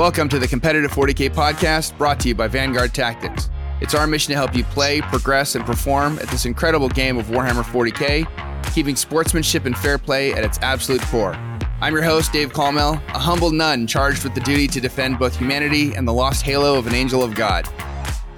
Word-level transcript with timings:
Welcome 0.00 0.30
to 0.30 0.38
the 0.38 0.48
Competitive 0.48 0.90
40K 0.90 1.28
podcast 1.28 1.98
brought 1.98 2.18
to 2.20 2.28
you 2.28 2.34
by 2.34 2.48
Vanguard 2.48 2.94
Tactics. 2.94 3.50
It's 3.82 3.94
our 3.94 4.06
mission 4.06 4.32
to 4.32 4.34
help 4.34 4.56
you 4.56 4.64
play, 4.64 5.02
progress, 5.02 5.56
and 5.56 5.66
perform 5.66 6.18
at 6.20 6.28
this 6.28 6.46
incredible 6.46 6.88
game 6.88 7.18
of 7.18 7.26
Warhammer 7.26 7.62
40K, 7.62 8.72
keeping 8.72 8.96
sportsmanship 8.96 9.66
and 9.66 9.76
fair 9.76 9.98
play 9.98 10.32
at 10.32 10.42
its 10.42 10.58
absolute 10.62 11.02
core. 11.02 11.34
I'm 11.82 11.92
your 11.92 12.02
host, 12.02 12.32
Dave 12.32 12.50
Colmel, 12.50 12.94
a 13.08 13.18
humble 13.18 13.50
nun 13.50 13.86
charged 13.86 14.24
with 14.24 14.34
the 14.34 14.40
duty 14.40 14.66
to 14.68 14.80
defend 14.80 15.18
both 15.18 15.36
humanity 15.36 15.92
and 15.92 16.08
the 16.08 16.14
lost 16.14 16.44
halo 16.44 16.78
of 16.78 16.86
an 16.86 16.94
angel 16.94 17.22
of 17.22 17.34
God. 17.34 17.68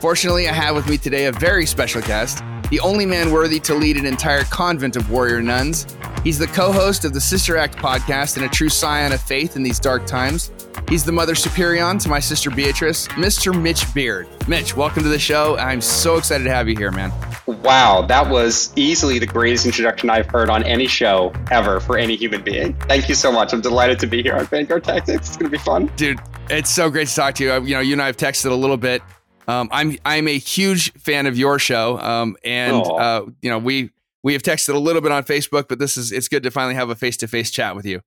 Fortunately, 0.01 0.49
I 0.49 0.53
have 0.53 0.75
with 0.75 0.89
me 0.89 0.99
today 0.99 1.27
a 1.27 1.33
very 1.33 1.65
special 1.65 2.03
guest, 2.03 2.43
the 2.71 2.81
only 2.81 3.07
man 3.07 3.31
worthy 3.31 3.61
to 3.61 3.75
lead 3.77 3.97
an 3.97 4.05
entire 4.05 4.43
convent 4.43 4.97
of 4.97 5.13
warrior 5.13 5.41
nuns. 5.41 5.87
He's 6.25 6.41
the 6.41 6.49
co 6.49 6.73
host 6.73 7.05
of 7.05 7.15
the 7.15 7.21
Sister 7.21 7.57
Act 7.57 7.77
podcast 7.77 8.37
and 8.37 8.45
a 8.45 8.49
true 8.49 8.69
scion 8.69 9.13
of 9.13 9.21
faith 9.21 9.55
in 9.55 9.63
these 9.63 9.79
dark 9.79 10.07
times. 10.07 10.51
He's 10.89 11.05
the 11.05 11.13
mother 11.13 11.35
superior 11.35 11.97
to 11.99 12.09
my 12.09 12.21
sister 12.21 12.51
Beatrice, 12.51 13.09
Mr. 13.09 13.59
Mitch 13.59 13.93
Beard. 13.95 14.29
Mitch, 14.49 14.77
welcome 14.77 15.03
to 15.03 15.09
the 15.09 15.19
show. 15.19 15.57
I'm 15.59 15.81
so 15.81 16.17
excited 16.17 16.45
to 16.45 16.51
have 16.51 16.69
you 16.69 16.77
here, 16.77 16.91
man. 16.91 17.13
Wow, 17.47 18.03
that 18.03 18.29
was 18.31 18.73
easily 18.77 19.19
the 19.19 19.27
greatest 19.27 19.67
introduction 19.67 20.11
I've 20.11 20.31
heard 20.31 20.51
on 20.51 20.63
any 20.65 20.87
show 20.87 21.33
ever 21.51 21.81
for 21.81 21.99
any 21.99 22.17
human 22.17 22.43
being. 22.43 22.75
Thank 22.89 23.09
you 23.09 23.15
so 23.15 23.33
much. 23.33 23.53
I'm 23.53 23.61
delighted 23.61 23.99
to 24.01 24.07
be 24.07 24.23
here 24.23 24.35
on 24.35 24.47
Vanguard 24.47 24.85
Tactics. 24.85 25.29
It's 25.29 25.37
going 25.37 25.51
to 25.51 25.57
be 25.57 25.63
fun. 25.63 25.91
Dude, 25.97 26.21
it's 26.51 26.71
so 26.71 26.91
great 26.91 27.09
to 27.09 27.15
talk 27.15 27.35
to 27.37 27.45
you. 27.45 27.53
You 27.65 27.75
know, 27.75 27.81
you 27.81 27.95
and 27.95 28.03
I 28.03 28.07
have 28.07 28.17
texted 28.17 28.51
a 28.51 28.55
little 28.55 28.77
bit 28.77 29.03
um, 29.49 29.69
I'm 29.73 29.97
I'm 30.05 30.29
a 30.29 30.39
huge 30.39 30.93
fan 30.93 31.27
of 31.27 31.37
your 31.37 31.59
show, 31.59 31.99
um, 31.99 32.37
and 32.45 32.77
uh, 32.77 33.25
you 33.41 33.51
know 33.51 33.59
we 33.59 33.91
we 34.23 34.33
have 34.35 34.43
texted 34.43 34.75
a 34.75 34.79
little 34.79 35.03
bit 35.03 35.13
on 35.13 35.25
Facebook, 35.25 35.67
but 35.69 35.79
this 35.79 35.97
is 35.97 36.13
it's 36.13 36.29
good 36.29 36.43
to 36.45 36.51
finally 36.51 36.75
have 36.75 36.91
a 36.91 36.95
face 36.95 37.17
to 37.19 37.29
face 37.29 37.51
chat 37.51 37.75
with 37.75 37.85
you. 37.85 38.01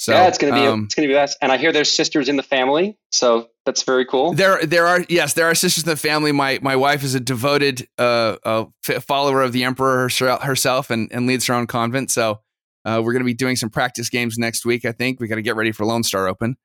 So 0.00 0.12
yeah, 0.12 0.28
it's 0.28 0.38
gonna 0.38 0.54
be 0.54 0.66
um, 0.66 0.84
it's 0.84 0.94
gonna 0.94 1.08
be 1.08 1.12
best. 1.12 1.36
And 1.42 1.52
I 1.52 1.58
hear 1.58 1.72
there's 1.72 1.92
sisters 1.92 2.30
in 2.30 2.36
the 2.36 2.42
family, 2.42 2.96
so 3.12 3.50
that's 3.66 3.82
very 3.82 4.06
cool. 4.06 4.32
There 4.32 4.64
there 4.64 4.86
are 4.86 5.04
yes 5.10 5.34
there 5.34 5.44
are 5.44 5.54
sisters 5.54 5.84
in 5.84 5.90
the 5.90 5.96
family. 5.96 6.32
My 6.32 6.58
my 6.62 6.74
wife 6.74 7.04
is 7.04 7.14
a 7.14 7.20
devoted 7.20 7.86
uh, 7.98 8.36
uh 8.42 8.64
follower 9.06 9.42
of 9.42 9.52
the 9.52 9.62
emperor 9.62 10.08
herself 10.08 10.88
and 10.88 11.12
and 11.12 11.26
leads 11.26 11.44
her 11.48 11.54
own 11.54 11.66
convent. 11.66 12.10
So 12.10 12.40
uh, 12.86 13.02
we're 13.04 13.12
gonna 13.12 13.26
be 13.26 13.34
doing 13.34 13.56
some 13.56 13.68
practice 13.68 14.08
games 14.08 14.38
next 14.38 14.64
week. 14.64 14.86
I 14.86 14.92
think 14.92 15.20
we 15.20 15.28
got 15.28 15.34
to 15.34 15.42
get 15.42 15.54
ready 15.54 15.70
for 15.70 15.84
Lone 15.84 16.02
Star 16.02 16.28
Open. 16.28 16.56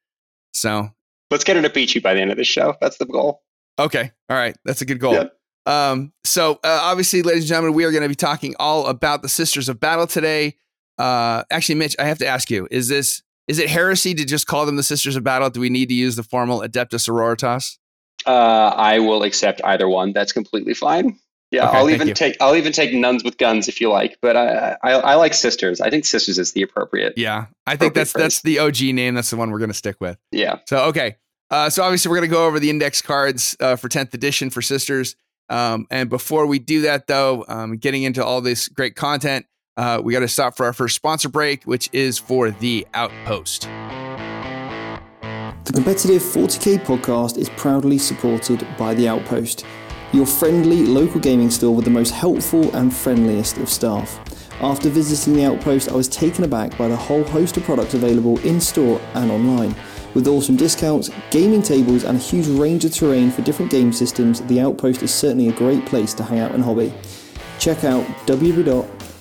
So 0.53 0.87
let's 1.29 1.43
get 1.43 1.57
into 1.57 1.69
Beachy 1.69 1.99
by 1.99 2.13
the 2.13 2.21
end 2.21 2.31
of 2.31 2.37
the 2.37 2.45
show. 2.45 2.75
That's 2.79 2.99
the 2.99 3.05
goal. 3.05 3.43
Okay. 3.77 4.11
All 4.29 4.37
right. 4.37 4.55
That's 4.63 4.81
a 4.81 4.85
good 4.85 5.01
goal. 5.01 5.13
Yeah. 5.13 5.25
Um, 5.65 6.13
so 6.23 6.53
uh, 6.63 6.79
obviously, 6.83 7.21
ladies 7.21 7.43
and 7.43 7.49
gentlemen, 7.49 7.73
we 7.73 7.83
are 7.83 7.91
going 7.91 8.03
to 8.03 8.07
be 8.07 8.15
talking 8.15 8.55
all 8.59 8.87
about 8.87 9.23
the 9.23 9.29
Sisters 9.29 9.67
of 9.67 9.81
Battle 9.81 10.07
today. 10.07 10.55
Uh, 10.97 11.43
actually, 11.51 11.75
Mitch, 11.75 11.97
I 11.99 12.05
have 12.05 12.19
to 12.19 12.27
ask 12.27 12.49
you: 12.49 12.69
Is 12.71 12.87
this 12.87 13.23
is 13.47 13.59
it 13.59 13.69
heresy 13.69 14.13
to 14.13 14.25
just 14.25 14.47
call 14.47 14.65
them 14.65 14.75
the 14.75 14.83
Sisters 14.83 15.15
of 15.15 15.23
Battle? 15.23 15.49
Do 15.49 15.59
we 15.59 15.69
need 15.69 15.89
to 15.89 15.95
use 15.95 16.15
the 16.15 16.23
formal 16.23 16.61
Adeptus 16.61 17.07
Sororitas? 17.07 17.77
Uh, 18.25 18.73
I 18.75 18.99
will 18.99 19.23
accept 19.23 19.61
either 19.63 19.87
one. 19.87 20.13
That's 20.13 20.31
completely 20.31 20.73
fine. 20.73 21.19
Yeah, 21.51 21.69
okay, 21.69 21.77
I'll 21.77 21.89
even 21.89 22.07
you. 22.07 22.13
take 22.13 22.35
I'll 22.41 22.55
even 22.55 22.73
take 22.73 22.91
nuns 22.91 23.23
with 23.23 23.37
guns 23.37 23.67
if 23.67 23.79
you 23.79 23.89
like, 23.89 24.17
but 24.21 24.35
I, 24.35 24.75
I, 24.83 24.91
I 24.91 25.15
like 25.15 25.33
sisters. 25.33 25.79
I 25.79 25.89
think 25.89 26.05
sisters 26.05 26.39
is 26.39 26.53
the 26.53 26.63
appropriate. 26.63 27.13
Yeah, 27.17 27.45
I 27.67 27.75
think 27.75 27.93
that's 27.93 28.11
phrase. 28.11 28.23
that's 28.23 28.41
the 28.41 28.59
OG 28.59 28.81
name. 28.81 29.13
That's 29.13 29.29
the 29.29 29.37
one 29.37 29.51
we're 29.51 29.59
going 29.59 29.69
to 29.69 29.75
stick 29.75 30.01
with. 30.01 30.17
Yeah. 30.31 30.57
So 30.65 30.85
okay, 30.85 31.17
uh, 31.51 31.69
so 31.69 31.83
obviously, 31.83 32.09
we're 32.09 32.17
going 32.17 32.29
to 32.29 32.33
go 32.33 32.47
over 32.47 32.59
the 32.59 32.69
index 32.69 33.01
cards 33.01 33.55
uh, 33.59 33.75
for 33.75 33.89
10th 33.89 34.13
edition 34.13 34.49
for 34.49 34.61
Sisters. 34.61 35.15
Um, 35.47 35.85
and 35.91 36.09
before 36.09 36.47
we 36.47 36.57
do 36.59 36.81
that, 36.81 37.07
though, 37.07 37.45
um, 37.47 37.77
getting 37.77 38.03
into 38.03 38.25
all 38.25 38.41
this 38.41 38.67
great 38.67 38.95
content, 38.95 39.45
uh, 39.77 40.01
we 40.03 40.13
got 40.13 40.21
to 40.21 40.27
stop 40.27 40.55
for 40.55 40.65
our 40.65 40.73
first 40.73 40.95
sponsor 40.95 41.29
break, 41.29 41.63
which 41.63 41.89
is 41.91 42.17
for 42.17 42.51
the 42.51 42.87
Outpost. 42.93 43.63
The 45.65 45.73
Competitive 45.73 46.21
40k 46.21 46.85
podcast 46.85 47.37
is 47.37 47.49
proudly 47.49 47.97
supported 47.97 48.65
by 48.77 48.93
The 48.93 49.07
Outpost, 49.07 49.65
your 50.13 50.25
friendly 50.25 50.85
local 50.85 51.19
gaming 51.19 51.49
store 51.49 51.75
with 51.75 51.85
the 51.85 51.91
most 51.91 52.11
helpful 52.11 52.73
and 52.75 52.93
friendliest 52.93 53.57
of 53.57 53.67
staff. 53.67 54.19
After 54.61 54.89
visiting 54.89 55.33
The 55.33 55.45
Outpost, 55.45 55.89
I 55.89 55.95
was 55.95 56.07
taken 56.07 56.45
aback 56.45 56.77
by 56.77 56.87
the 56.87 56.95
whole 56.95 57.23
host 57.23 57.57
of 57.57 57.63
products 57.63 57.93
available 57.93 58.39
in 58.41 58.61
store 58.61 59.01
and 59.15 59.29
online. 59.31 59.75
With 60.13 60.27
awesome 60.27 60.55
discounts, 60.55 61.09
gaming 61.31 61.61
tables, 61.61 62.05
and 62.05 62.17
a 62.17 62.21
huge 62.21 62.47
range 62.47 62.85
of 62.85 62.93
terrain 62.93 63.31
for 63.31 63.41
different 63.41 63.71
game 63.71 63.91
systems, 63.91 64.39
the 64.41 64.61
Outpost 64.61 65.03
is 65.03 65.13
certainly 65.13 65.49
a 65.49 65.53
great 65.53 65.85
place 65.85 66.13
to 66.13 66.23
hang 66.23 66.39
out 66.39 66.51
and 66.51 66.63
hobby. 66.63 66.93
Check 67.59 67.83
out 67.83 68.05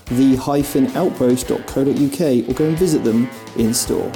www.the-outpost.co.uk 0.06 2.48
or 2.48 2.54
go 2.54 2.66
and 2.66 2.78
visit 2.78 3.04
them 3.04 3.28
in 3.56 3.74
store. 3.74 4.10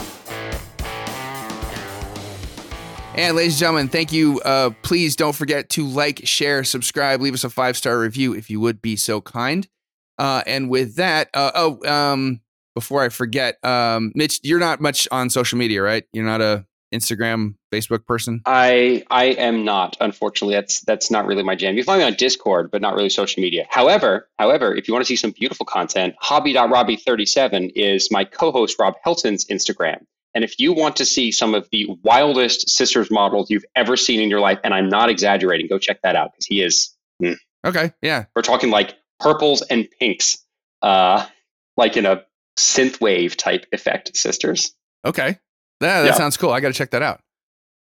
And 3.15 3.37
ladies 3.37 3.55
and 3.55 3.59
gentlemen, 3.59 3.89
thank 3.89 4.13
you. 4.13 4.41
Uh, 4.45 4.71
please 4.83 5.17
don't 5.17 5.35
forget 5.35 5.71
to 5.71 5.85
like, 5.85 6.21
share, 6.25 6.63
subscribe, 6.63 7.21
leave 7.21 7.35
us 7.35 7.43
a 7.43 7.51
five 7.51 7.77
star 7.77 7.99
review 7.99 8.33
if 8.33 8.49
you 8.49 8.61
would 8.61 8.81
be 8.81 8.95
so 8.95 9.21
kind. 9.21 9.67
Uh, 10.19 10.43
and 10.47 10.71
with 10.71 10.95
that, 10.97 11.29
uh, 11.35 11.51
oh, 11.55 11.85
um, 11.85 12.41
before 12.77 13.03
I 13.03 13.09
forget, 13.09 13.57
um, 13.65 14.13
Mitch, 14.15 14.39
you're 14.45 14.61
not 14.61 14.81
much 14.81 15.09
on 15.11 15.31
social 15.31 15.59
media, 15.59 15.83
right? 15.83 16.05
You're 16.13 16.25
not 16.25 16.41
a 16.41 16.65
Instagram, 16.93 17.55
Facebook 17.73 18.07
person? 18.07 18.41
I 18.47 19.05
I 19.11 19.27
am 19.27 19.65
not. 19.65 19.97
Unfortunately, 20.01 20.55
that's 20.55 20.81
that's 20.81 21.11
not 21.11 21.27
really 21.27 21.43
my 21.43 21.55
jam. 21.55 21.77
You 21.77 21.85
find 21.85 22.01
me 22.01 22.07
on 22.07 22.15
Discord, 22.15 22.71
but 22.71 22.81
not 22.81 22.95
really 22.95 23.11
social 23.11 23.43
media. 23.43 23.67
However, 23.69 24.29
however, 24.39 24.75
if 24.75 24.89
you 24.89 24.95
want 24.95 25.05
to 25.05 25.09
see 25.09 25.17
some 25.17 25.33
beautiful 25.33 25.67
content, 25.67 26.15
hobby.robbie37 26.19 27.73
is 27.75 28.11
my 28.11 28.25
co-host 28.25 28.79
Rob 28.79 28.95
Helton's 29.05 29.45
Instagram. 29.47 30.05
And 30.35 30.45
if 30.45 30.59
you 30.59 30.73
want 30.73 30.97
to 30.97 31.05
see 31.05 31.33
some 31.33 31.55
of 31.55 31.69
the 31.73 31.89
wildest 32.03 32.71
sisters 32.71 33.11
models 33.11 33.51
you've 33.51 33.65
ever 33.75 33.97
seen 33.97 34.21
in 34.21 34.29
your 34.31 34.41
life, 34.41 34.59
and 34.63 34.75
I'm 34.75 34.89
not 34.89 35.09
exaggerating, 35.09 35.69
go 35.69 35.79
check 35.79 36.01
that 36.03 36.17
out 36.17 36.33
because 36.33 36.47
he 36.47 36.63
is. 36.63 36.95
Mm, 37.23 37.37
okay, 37.67 37.93
yeah. 38.03 38.27
We're 38.37 38.43
talking 38.43 38.71
like 38.71 38.95
purples 39.19 39.63
and 39.63 39.89
pinks, 39.99 40.39
uh, 40.83 41.27
like 41.77 41.97
in 41.97 42.07
a 42.07 42.25
synthwave 42.59 43.37
type 43.37 43.67
effect 43.73 44.17
sisters. 44.17 44.75
Okay. 45.05 45.39
That, 45.81 46.03
that 46.03 46.07
yeah. 46.07 46.13
sounds 46.13 46.37
cool. 46.37 46.51
I 46.51 46.61
got 46.61 46.69
to 46.69 46.75
check 46.75 46.91
that 46.91 47.03
out. 47.03 47.21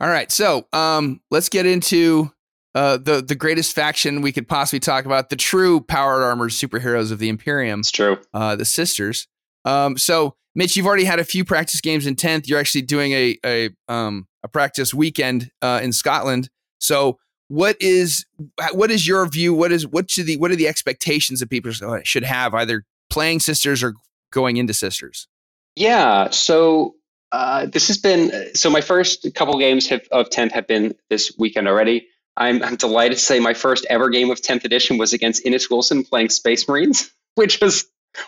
All 0.01 0.09
right. 0.09 0.31
So 0.31 0.67
um, 0.73 1.21
let's 1.31 1.49
get 1.49 1.67
into 1.67 2.33
uh, 2.75 2.97
the, 2.97 3.23
the 3.23 3.35
greatest 3.35 3.75
faction 3.75 4.21
we 4.21 4.33
could 4.33 4.49
possibly 4.49 4.81
talk 4.81 5.05
about 5.05 5.31
the 5.31 5.37
true 5.37 5.81
powered 5.81 6.23
armored 6.23 6.51
superheroes 6.51 7.13
of 7.13 7.19
the 7.19 7.29
Imperium. 7.29 7.81
It's 7.81 7.93
true. 7.93 8.19
Uh, 8.33 8.57
the 8.57 8.65
sisters. 8.65 9.29
Um, 9.65 9.97
so, 9.97 10.35
Mitch, 10.57 10.77
you've 10.77 10.87
already 10.87 11.05
had 11.05 11.21
a 11.21 11.25
few 11.25 11.45
practice 11.45 11.81
games 11.81 12.07
in 12.07 12.17
10th. 12.17 12.49
You're 12.49 12.59
actually 12.59 12.83
doing 12.83 13.13
a, 13.13 13.39
a, 13.45 13.71
um, 13.89 14.27
a 14.43 14.49
practice 14.49 14.93
weekend 14.93 15.51
uh, 15.63 15.81
in 15.83 15.93
Scotland. 15.93 16.49
So, 16.79 17.19
what 17.49 17.77
is 17.81 18.25
what 18.73 18.91
is 18.91 19.07
your 19.07 19.27
view? 19.29 19.55
What 19.55 19.71
is 19.71 19.87
what 19.87 20.11
should 20.11 20.27
the 20.27 20.37
what 20.39 20.51
are 20.51 20.57
the 20.57 20.67
expectations 20.67 21.41
that 21.41 21.51
people 21.51 21.73
should 22.03 22.25
have 22.25 22.55
either 22.55 22.85
playing 23.11 23.41
sisters 23.41 23.83
or 23.83 23.95
going 24.33 24.57
into 24.57 24.73
sisters? 24.73 25.29
Yeah. 25.77 26.31
So 26.31 26.95
uh, 27.35 27.67
this 27.67 27.89
has 27.89 27.99
been 27.99 28.55
so 28.55 28.71
my 28.71 28.81
first 28.81 29.27
couple 29.35 29.59
games 29.59 29.89
have, 29.89 30.03
of 30.13 30.31
10th 30.31 30.53
have 30.53 30.69
been 30.69 30.95
this 31.11 31.33
weekend 31.37 31.67
already. 31.67 32.07
I'm, 32.37 32.63
I'm 32.63 32.77
delighted 32.77 33.19
to 33.19 33.25
say 33.25 33.41
my 33.41 33.55
first 33.55 33.85
ever 33.91 34.09
game 34.09 34.31
of 34.31 34.41
10th 34.41 34.65
edition 34.65 34.99
was 34.99 35.13
against 35.13 35.45
Innes 35.45 35.69
Wilson 35.69 36.05
playing 36.05 36.29
Space 36.29 36.69
Marines, 36.69 37.11
which 37.35 37.61
was 37.61 37.87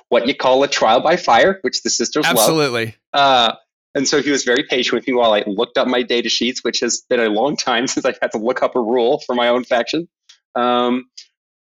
what 0.09 0.27
you 0.27 0.35
call 0.35 0.61
a 0.65 0.69
trial 0.69 1.01
by 1.01 1.15
fire, 1.17 1.61
which 1.63 1.85
the 1.85 1.91
sisters 1.91 2.25
love. 2.25 2.37
Absolutely. 2.37 2.97
love. 3.15 3.53
Uh, 3.53 3.55
and 3.95 4.09
so 4.09 4.21
he 4.21 4.33
was 4.33 4.43
very 4.43 4.65
patient 4.65 4.95
with 4.95 5.07
me 5.07 5.15
while 5.15 5.33
I 5.33 5.45
looked 5.47 5.79
up 5.79 5.87
my 5.87 6.03
data 6.03 6.29
sheets, 6.29 6.65
which 6.65 6.81
has 6.81 7.05
been 7.09 7.21
a 7.21 7.29
long 7.29 7.57
time 7.57 7.87
since 7.93 8.05
I've 8.05 8.19
had 8.21 8.33
to 8.33 8.39
look 8.39 8.61
up 8.61 8.75
a 8.75 8.81
rule 8.81 9.23
for 9.25 9.37
my 9.37 9.47
own 9.47 9.63
faction. 9.63 10.09
Um, 10.57 11.05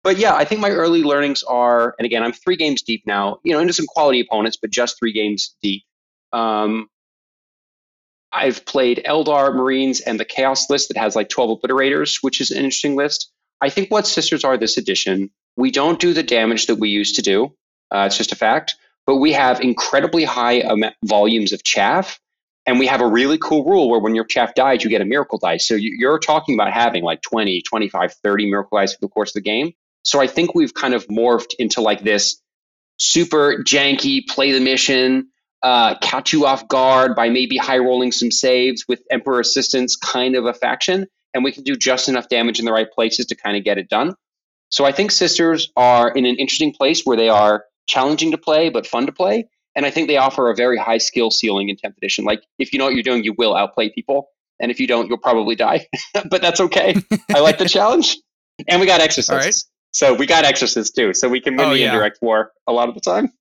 but 0.04 0.18
yeah, 0.18 0.34
I 0.34 0.44
think 0.44 0.60
my 0.60 0.70
early 0.70 1.02
learnings 1.02 1.42
are, 1.42 1.94
and 1.98 2.04
again, 2.04 2.22
I'm 2.22 2.32
three 2.32 2.56
games 2.56 2.82
deep 2.82 3.04
now, 3.06 3.38
you 3.44 3.54
know, 3.54 3.60
into 3.60 3.72
some 3.72 3.86
quality 3.86 4.20
opponents, 4.20 4.58
but 4.60 4.70
just 4.70 4.98
three 4.98 5.14
games 5.14 5.56
deep. 5.62 5.84
Um, 6.34 6.90
I've 8.32 8.64
played 8.64 9.02
Eldar 9.06 9.54
Marines 9.54 10.00
and 10.00 10.20
the 10.20 10.24
Chaos 10.24 10.70
list 10.70 10.88
that 10.88 10.96
has 10.96 11.16
like 11.16 11.28
12 11.28 11.60
obliterators, 11.60 12.18
which 12.22 12.40
is 12.40 12.50
an 12.50 12.58
interesting 12.58 12.96
list. 12.96 13.30
I 13.60 13.70
think 13.70 13.90
what 13.90 14.06
Sisters 14.06 14.44
are 14.44 14.56
this 14.56 14.76
edition, 14.76 15.30
we 15.56 15.70
don't 15.70 16.00
do 16.00 16.12
the 16.12 16.22
damage 16.22 16.66
that 16.66 16.76
we 16.76 16.88
used 16.88 17.16
to 17.16 17.22
do. 17.22 17.52
Uh, 17.90 18.04
it's 18.06 18.16
just 18.16 18.32
a 18.32 18.36
fact. 18.36 18.76
But 19.06 19.16
we 19.16 19.32
have 19.32 19.60
incredibly 19.60 20.24
high 20.24 20.60
um, 20.60 20.84
volumes 21.04 21.52
of 21.52 21.64
chaff. 21.64 22.20
And 22.66 22.78
we 22.78 22.86
have 22.86 23.00
a 23.00 23.06
really 23.06 23.38
cool 23.38 23.64
rule 23.64 23.90
where 23.90 23.98
when 23.98 24.14
your 24.14 24.24
chaff 24.24 24.54
dies, 24.54 24.84
you 24.84 24.90
get 24.90 25.00
a 25.00 25.04
miracle 25.06 25.38
dice. 25.38 25.66
So 25.66 25.74
you're 25.74 26.18
talking 26.18 26.54
about 26.54 26.72
having 26.72 27.02
like 27.02 27.22
20, 27.22 27.62
25, 27.62 28.12
30 28.12 28.50
miracle 28.50 28.78
dice 28.78 28.94
for 28.94 29.00
the 29.00 29.08
course 29.08 29.30
of 29.30 29.34
the 29.34 29.40
game. 29.40 29.72
So 30.04 30.20
I 30.20 30.26
think 30.26 30.54
we've 30.54 30.72
kind 30.72 30.94
of 30.94 31.06
morphed 31.08 31.54
into 31.58 31.80
like 31.80 32.04
this 32.04 32.40
super 32.98 33.62
janky 33.64 34.26
play 34.28 34.52
the 34.52 34.60
mission, 34.60 35.28
uh, 35.62 35.94
catch 35.98 36.32
you 36.32 36.46
off 36.46 36.66
guard 36.68 37.14
by 37.14 37.28
maybe 37.28 37.56
high 37.56 37.78
rolling 37.78 38.12
some 38.12 38.30
saves 38.30 38.86
with 38.88 39.02
Emperor 39.10 39.40
assistance 39.40 39.96
kind 39.96 40.34
of 40.36 40.46
a 40.46 40.54
faction. 40.54 41.06
And 41.34 41.44
we 41.44 41.52
can 41.52 41.62
do 41.62 41.76
just 41.76 42.08
enough 42.08 42.28
damage 42.28 42.58
in 42.58 42.64
the 42.64 42.72
right 42.72 42.90
places 42.90 43.26
to 43.26 43.34
kind 43.36 43.56
of 43.56 43.64
get 43.64 43.78
it 43.78 43.88
done. 43.88 44.14
So 44.70 44.84
I 44.84 44.92
think 44.92 45.10
Sisters 45.10 45.70
are 45.76 46.10
in 46.10 46.24
an 46.26 46.36
interesting 46.36 46.72
place 46.72 47.02
where 47.04 47.16
they 47.16 47.28
are 47.28 47.64
challenging 47.86 48.30
to 48.32 48.38
play, 48.38 48.68
but 48.70 48.86
fun 48.86 49.06
to 49.06 49.12
play. 49.12 49.46
And 49.76 49.86
I 49.86 49.90
think 49.90 50.08
they 50.08 50.16
offer 50.16 50.50
a 50.50 50.54
very 50.56 50.78
high 50.78 50.98
skill 50.98 51.30
ceiling 51.30 51.68
in 51.68 51.76
10th 51.76 51.96
edition. 51.96 52.24
Like, 52.24 52.42
if 52.58 52.72
you 52.72 52.78
know 52.78 52.86
what 52.86 52.94
you're 52.94 53.02
doing, 53.04 53.22
you 53.24 53.34
will 53.36 53.54
outplay 53.54 53.90
people. 53.90 54.28
and 54.60 54.70
if 54.70 54.78
you 54.80 54.86
don't, 54.86 55.08
you'll 55.08 55.18
probably 55.18 55.54
die. 55.56 55.86
but 56.30 56.42
that's 56.42 56.60
okay. 56.60 56.94
I 57.34 57.40
like 57.40 57.58
the 57.58 57.68
challenge. 57.68 58.16
And 58.68 58.80
we 58.80 58.86
got 58.86 59.00
exorcists. 59.00 59.68
So 59.92 60.14
we 60.14 60.26
got 60.26 60.44
exorcists 60.44 60.94
too. 60.94 61.14
So 61.14 61.28
we 61.28 61.40
can 61.40 61.56
win 61.56 61.66
Oh, 61.66 61.70
the 61.70 61.78
yeah. 61.78 61.92
indirect 61.92 62.18
war 62.22 62.52
a 62.66 62.72
lot 62.72 62.88
of 62.88 62.94
the 62.94 63.00
time. 63.00 63.32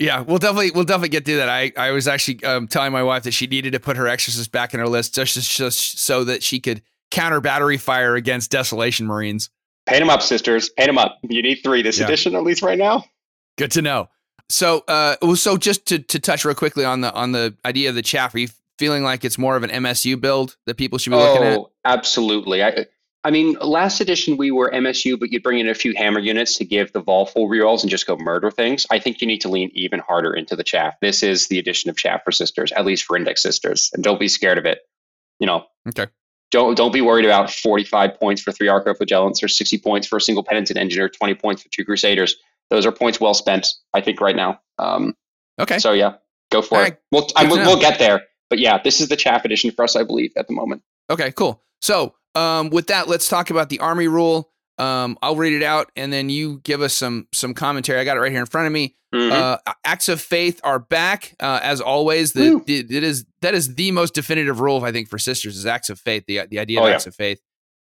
Yeah, 0.00 0.22
we'll 0.22 0.38
definitely 0.38 0.70
we'll 0.70 0.84
definitely 0.84 1.10
get 1.10 1.26
to 1.26 1.36
that. 1.36 1.50
I, 1.50 1.72
I 1.76 1.90
was 1.90 2.08
actually 2.08 2.42
um, 2.42 2.66
telling 2.66 2.90
my 2.90 3.02
wife 3.02 3.24
that 3.24 3.32
she 3.32 3.46
needed 3.46 3.72
to 3.74 3.80
put 3.80 3.98
her 3.98 4.08
exorcist 4.08 4.50
back 4.50 4.72
in 4.72 4.80
her 4.80 4.88
list 4.88 5.14
just, 5.14 5.34
just 5.50 5.98
so 6.00 6.24
that 6.24 6.42
she 6.42 6.58
could 6.58 6.80
counter 7.10 7.40
battery 7.40 7.76
fire 7.76 8.14
against 8.16 8.50
Desolation 8.50 9.06
Marines. 9.06 9.50
Paint 9.84 10.00
them 10.00 10.08
up, 10.08 10.22
sisters. 10.22 10.70
Paint 10.70 10.88
them 10.88 10.96
up. 10.96 11.18
You 11.22 11.42
need 11.42 11.56
three 11.62 11.82
this 11.82 11.98
Yeah. 11.98 12.06
edition, 12.06 12.34
at 12.34 12.42
least 12.42 12.62
right 12.62 12.78
now. 12.78 13.04
Good 13.58 13.72
to 13.72 13.82
know. 13.82 14.08
So, 14.48 14.84
uh, 14.88 15.16
well, 15.20 15.36
so 15.36 15.58
just 15.58 15.84
to, 15.88 15.98
to 15.98 16.18
touch 16.18 16.46
real 16.46 16.54
quickly 16.54 16.84
on 16.84 17.02
the 17.02 17.12
on 17.12 17.32
the 17.32 17.54
idea 17.66 17.90
of 17.90 17.94
the 17.94 18.02
chaff, 18.02 18.34
are 18.34 18.38
you 18.38 18.48
feeling 18.78 19.02
like 19.02 19.22
it's 19.24 19.36
more 19.36 19.54
of 19.54 19.62
an 19.64 19.70
MSU 19.70 20.18
build 20.18 20.56
that 20.64 20.76
people 20.78 20.98
should 20.98 21.10
be 21.10 21.16
looking 21.16 21.42
at? 21.44 21.58
Oh, 21.58 21.70
absolutely. 21.84 22.64
I, 22.64 22.86
I 23.22 23.30
mean, 23.30 23.54
last 23.60 24.00
edition 24.00 24.36
we 24.38 24.50
were 24.50 24.70
MSU, 24.70 25.18
but 25.20 25.30
you'd 25.30 25.42
bring 25.42 25.58
in 25.58 25.68
a 25.68 25.74
few 25.74 25.94
hammer 25.94 26.20
units 26.20 26.56
to 26.56 26.64
give 26.64 26.92
the 26.92 27.00
Vol 27.00 27.26
full 27.26 27.48
rerolls 27.48 27.82
and 27.82 27.90
just 27.90 28.06
go 28.06 28.16
murder 28.16 28.50
things. 28.50 28.86
I 28.90 28.98
think 28.98 29.20
you 29.20 29.26
need 29.26 29.42
to 29.42 29.48
lean 29.50 29.70
even 29.74 30.00
harder 30.00 30.32
into 30.32 30.56
the 30.56 30.64
chaff. 30.64 30.94
This 31.02 31.22
is 31.22 31.48
the 31.48 31.58
addition 31.58 31.90
of 31.90 31.96
chaff 31.98 32.22
for 32.24 32.32
sisters, 32.32 32.72
at 32.72 32.86
least 32.86 33.04
for 33.04 33.16
index 33.18 33.42
sisters, 33.42 33.90
and 33.92 34.02
don't 34.02 34.18
be 34.18 34.28
scared 34.28 34.56
of 34.56 34.64
it. 34.64 34.80
You 35.38 35.46
know, 35.46 35.66
Okay. 35.88 36.06
don't 36.50 36.76
don't 36.76 36.92
be 36.92 37.02
worried 37.02 37.24
about 37.26 37.50
45 37.50 38.18
points 38.18 38.40
for 38.40 38.52
three 38.52 38.68
Arco 38.68 38.94
Flagellants 38.94 39.42
or 39.42 39.48
60 39.48 39.78
points 39.78 40.06
for 40.06 40.16
a 40.16 40.20
single 40.20 40.42
Penitent 40.42 40.78
Engine, 40.78 41.06
20 41.08 41.34
points 41.34 41.62
for 41.62 41.68
two 41.70 41.84
Crusaders. 41.84 42.36
Those 42.70 42.86
are 42.86 42.92
points 42.92 43.20
well 43.20 43.34
spent, 43.34 43.66
I 43.92 44.00
think, 44.00 44.20
right 44.20 44.36
now. 44.36 44.60
Um, 44.78 45.14
Okay. 45.60 45.78
So 45.78 45.92
yeah, 45.92 46.14
go 46.50 46.62
for 46.62 46.76
All 46.76 46.80
it. 46.80 46.84
right. 46.84 46.96
We'll, 47.12 47.26
I, 47.36 47.44
we'll, 47.44 47.58
we'll 47.58 47.80
get 47.80 47.98
there. 47.98 48.22
But 48.48 48.60
yeah, 48.60 48.80
this 48.82 48.98
is 49.02 49.08
the 49.08 49.16
chaff 49.16 49.44
edition 49.44 49.70
for 49.72 49.82
us, 49.84 49.94
I 49.94 50.04
believe, 50.04 50.32
at 50.36 50.46
the 50.46 50.54
moment. 50.54 50.82
Okay, 51.10 51.32
cool. 51.32 51.62
So, 51.82 52.14
um, 52.34 52.70
with 52.70 52.88
that, 52.88 53.08
let's 53.08 53.28
talk 53.28 53.50
about 53.50 53.68
the 53.68 53.80
army 53.80 54.08
rule. 54.08 54.50
Um, 54.78 55.18
I'll 55.20 55.36
read 55.36 55.52
it 55.52 55.62
out, 55.62 55.90
and 55.96 56.12
then 56.12 56.30
you 56.30 56.60
give 56.64 56.80
us 56.80 56.94
some 56.94 57.28
some 57.34 57.52
commentary. 57.54 58.00
I 58.00 58.04
got 58.04 58.16
it 58.16 58.20
right 58.20 58.32
here 58.32 58.40
in 58.40 58.46
front 58.46 58.66
of 58.66 58.72
me. 58.72 58.96
Mhm. 59.14 59.30
Uh, 59.32 59.58
acts 59.84 60.08
of 60.08 60.20
faith 60.20 60.60
are 60.64 60.78
back, 60.78 61.34
uh, 61.40 61.58
as 61.62 61.80
always. 61.80 62.32
The, 62.32 62.62
the, 62.66 62.78
it 62.78 63.02
is 63.02 63.26
that 63.42 63.54
is 63.54 63.74
the 63.74 63.90
most 63.90 64.14
definitive 64.14 64.60
rule 64.60 64.82
I 64.84 64.92
think 64.92 65.08
for 65.08 65.18
sisters 65.18 65.56
is 65.56 65.66
acts 65.66 65.90
of 65.90 65.98
faith. 66.00 66.24
The 66.26 66.46
the 66.48 66.58
idea 66.58 66.78
of 66.78 66.84
Oh, 66.84 66.88
yeah. 66.88 66.94
acts 66.94 67.06
of 67.06 67.14
faith. 67.14 67.40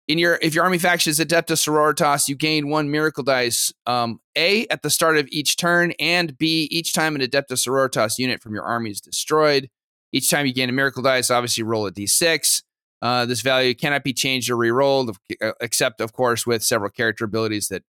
In 0.08 0.16
your 0.18 0.38
if 0.42 0.54
your 0.54 0.64
army 0.64 0.78
faction 0.78 1.10
is 1.10 1.20
Adeptus 1.20 1.62
Sororitas, 1.68 2.26
you 2.28 2.34
gain 2.34 2.68
one 2.68 2.90
miracle 2.90 3.22
dice. 3.22 3.72
Um, 3.86 4.20
a 4.36 4.66
at 4.68 4.82
the 4.82 4.88
start 4.90 5.18
of 5.18 5.28
each 5.30 5.56
turn, 5.58 5.92
and 6.00 6.36
B 6.38 6.66
each 6.70 6.94
time 6.94 7.14
an 7.14 7.20
Adeptus 7.20 7.64
Sororitas 7.68 8.18
unit 8.18 8.42
from 8.42 8.54
your 8.54 8.64
army 8.64 8.90
is 8.90 9.00
destroyed. 9.02 9.68
Each 10.12 10.30
time 10.30 10.46
you 10.46 10.54
gain 10.54 10.70
a 10.70 10.72
miracle 10.72 11.02
dice, 11.02 11.30
obviously 11.30 11.62
roll 11.62 11.86
a 11.86 11.92
d6. 11.92 12.62
Uh, 13.00 13.26
this 13.26 13.42
value 13.42 13.74
cannot 13.74 14.02
be 14.02 14.12
changed 14.12 14.50
or 14.50 14.56
re-rolled, 14.56 15.16
uh, 15.40 15.52
except 15.60 16.00
of 16.00 16.12
course 16.12 16.46
with 16.46 16.64
several 16.64 16.90
character 16.90 17.24
abilities 17.24 17.68
that 17.68 17.82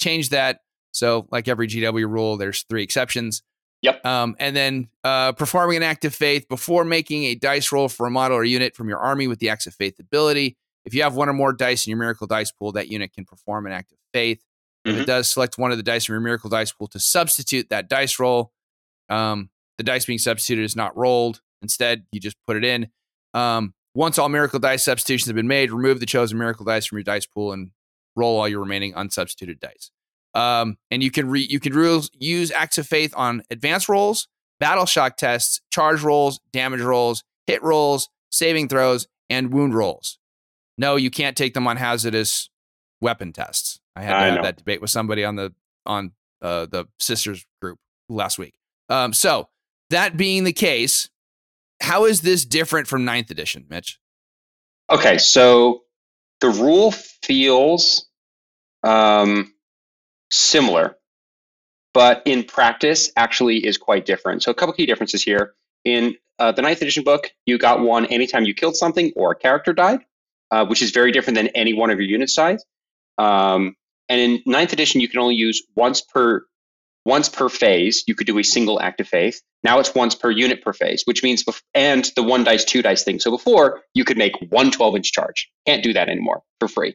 change 0.00 0.30
that. 0.30 0.60
So, 0.92 1.28
like 1.30 1.46
every 1.48 1.68
GW 1.68 2.08
rule, 2.08 2.36
there's 2.36 2.64
three 2.68 2.82
exceptions. 2.82 3.42
Yep. 3.82 4.04
Um, 4.04 4.34
and 4.40 4.56
then 4.56 4.88
uh, 5.04 5.32
performing 5.32 5.76
an 5.76 5.82
act 5.84 6.04
of 6.04 6.12
faith 6.14 6.48
before 6.48 6.84
making 6.84 7.24
a 7.24 7.36
dice 7.36 7.70
roll 7.70 7.88
for 7.88 8.06
a 8.06 8.10
model 8.10 8.36
or 8.36 8.42
unit 8.42 8.74
from 8.74 8.88
your 8.88 8.98
army 8.98 9.28
with 9.28 9.38
the 9.38 9.48
acts 9.50 9.66
of 9.68 9.74
faith 9.74 10.00
ability. 10.00 10.56
If 10.84 10.94
you 10.94 11.02
have 11.02 11.14
one 11.14 11.28
or 11.28 11.32
more 11.34 11.52
dice 11.52 11.86
in 11.86 11.90
your 11.90 11.98
miracle 11.98 12.26
dice 12.26 12.50
pool, 12.50 12.72
that 12.72 12.88
unit 12.88 13.12
can 13.12 13.24
perform 13.24 13.66
an 13.66 13.72
act 13.72 13.92
of 13.92 13.98
faith. 14.12 14.42
If 14.84 14.96
Mhm. 14.96 15.00
it 15.02 15.06
does, 15.06 15.30
select 15.30 15.58
one 15.58 15.70
of 15.70 15.76
the 15.76 15.82
dice 15.84 16.06
from 16.06 16.14
your 16.14 16.20
miracle 16.20 16.50
dice 16.50 16.72
pool 16.72 16.88
to 16.88 16.98
substitute 16.98 17.68
that 17.68 17.88
dice 17.88 18.18
roll. 18.18 18.52
Um, 19.08 19.50
the 19.76 19.84
dice 19.84 20.06
being 20.06 20.18
substituted 20.18 20.64
is 20.64 20.74
not 20.74 20.96
rolled. 20.96 21.40
Instead, 21.62 22.06
you 22.10 22.18
just 22.18 22.36
put 22.46 22.56
it 22.56 22.64
in. 22.64 22.88
Um, 23.34 23.74
once 23.94 24.18
all 24.18 24.28
miracle 24.28 24.58
dice 24.58 24.84
substitutions 24.84 25.26
have 25.26 25.36
been 25.36 25.48
made, 25.48 25.70
remove 25.70 26.00
the 26.00 26.06
chosen 26.06 26.38
miracle 26.38 26.64
dice 26.64 26.86
from 26.86 26.98
your 26.98 27.04
dice 27.04 27.26
pool 27.26 27.52
and 27.52 27.70
roll 28.16 28.38
all 28.38 28.48
your 28.48 28.60
remaining 28.60 28.92
unsubstituted 28.92 29.60
dice. 29.60 29.90
Um, 30.34 30.76
and 30.90 31.02
you 31.02 31.10
can 31.10 31.28
re- 31.28 31.46
you 31.48 31.58
can 31.60 31.72
rules, 31.72 32.10
use 32.14 32.50
acts 32.50 32.78
of 32.78 32.86
faith 32.86 33.12
on 33.16 33.42
advanced 33.50 33.88
rolls, 33.88 34.28
battle 34.60 34.86
shock 34.86 35.16
tests, 35.16 35.60
charge 35.70 36.02
rolls, 36.02 36.40
damage 36.52 36.80
rolls, 36.80 37.24
hit 37.46 37.62
rolls, 37.62 38.08
saving 38.30 38.68
throws, 38.68 39.08
and 39.30 39.52
wound 39.52 39.74
rolls. 39.74 40.18
No, 40.76 40.96
you 40.96 41.10
can't 41.10 41.36
take 41.36 41.54
them 41.54 41.66
on 41.66 41.76
hazardous 41.76 42.50
weapon 43.00 43.32
tests. 43.32 43.80
I 43.96 44.02
had 44.02 44.10
to 44.10 44.16
I 44.16 44.24
have 44.26 44.34
know. 44.36 44.42
that 44.42 44.56
debate 44.58 44.80
with 44.80 44.90
somebody 44.90 45.24
on 45.24 45.36
the 45.36 45.52
on 45.86 46.12
uh, 46.42 46.66
the 46.66 46.86
sisters 47.00 47.44
group 47.60 47.78
last 48.08 48.38
week. 48.38 48.54
Um, 48.88 49.12
so 49.12 49.48
that 49.90 50.16
being 50.16 50.44
the 50.44 50.52
case, 50.52 51.08
how 51.80 52.04
is 52.04 52.20
this 52.20 52.44
different 52.44 52.86
from 52.86 53.04
ninth 53.04 53.30
edition, 53.30 53.66
Mitch? 53.68 53.98
Okay, 54.90 55.18
so 55.18 55.82
the 56.40 56.48
rule 56.48 56.92
feels 56.92 58.06
um, 58.82 59.52
similar, 60.30 60.96
but 61.92 62.22
in 62.24 62.44
practice 62.44 63.10
actually 63.16 63.66
is 63.66 63.76
quite 63.76 64.06
different. 64.06 64.42
So 64.42 64.50
a 64.50 64.54
couple 64.54 64.72
key 64.74 64.86
differences 64.86 65.22
here. 65.22 65.54
In 65.84 66.16
uh, 66.38 66.52
the 66.52 66.62
ninth 66.62 66.80
edition 66.82 67.04
book, 67.04 67.30
you 67.46 67.58
got 67.58 67.80
one 67.80 68.06
anytime 68.06 68.44
you 68.44 68.54
killed 68.54 68.76
something 68.76 69.12
or 69.16 69.32
a 69.32 69.36
character 69.36 69.72
died, 69.72 70.00
uh, 70.50 70.64
which 70.66 70.82
is 70.82 70.90
very 70.90 71.12
different 71.12 71.36
than 71.36 71.48
any 71.48 71.74
one 71.74 71.90
of 71.90 71.98
your 71.98 72.08
unit 72.08 72.30
size. 72.30 72.64
Um, 73.18 73.74
and 74.08 74.20
in 74.20 74.42
ninth 74.46 74.72
edition, 74.72 75.00
you 75.00 75.08
can 75.08 75.20
only 75.20 75.34
use 75.34 75.62
once 75.74 76.00
per 76.00 76.46
once 77.08 77.28
per 77.30 77.48
phase. 77.48 78.04
You 78.06 78.14
could 78.14 78.26
do 78.26 78.38
a 78.38 78.44
single 78.44 78.80
act 78.80 79.00
of 79.00 79.08
faith. 79.08 79.40
Now 79.64 79.80
it's 79.80 79.94
once 79.94 80.14
per 80.14 80.30
unit 80.30 80.62
per 80.62 80.74
phase, 80.74 81.02
which 81.06 81.22
means 81.22 81.42
bef- 81.42 81.62
and 81.74 82.04
the 82.14 82.22
one 82.22 82.44
dice 82.44 82.64
two 82.64 82.82
dice 82.82 83.02
thing. 83.02 83.18
So 83.18 83.30
before 83.30 83.82
you 83.94 84.04
could 84.04 84.18
make 84.18 84.34
one 84.50 84.70
12 84.70 84.96
inch 84.96 85.12
charge. 85.12 85.50
Can't 85.66 85.82
do 85.82 85.94
that 85.94 86.10
anymore 86.10 86.42
for 86.60 86.68
free, 86.68 86.94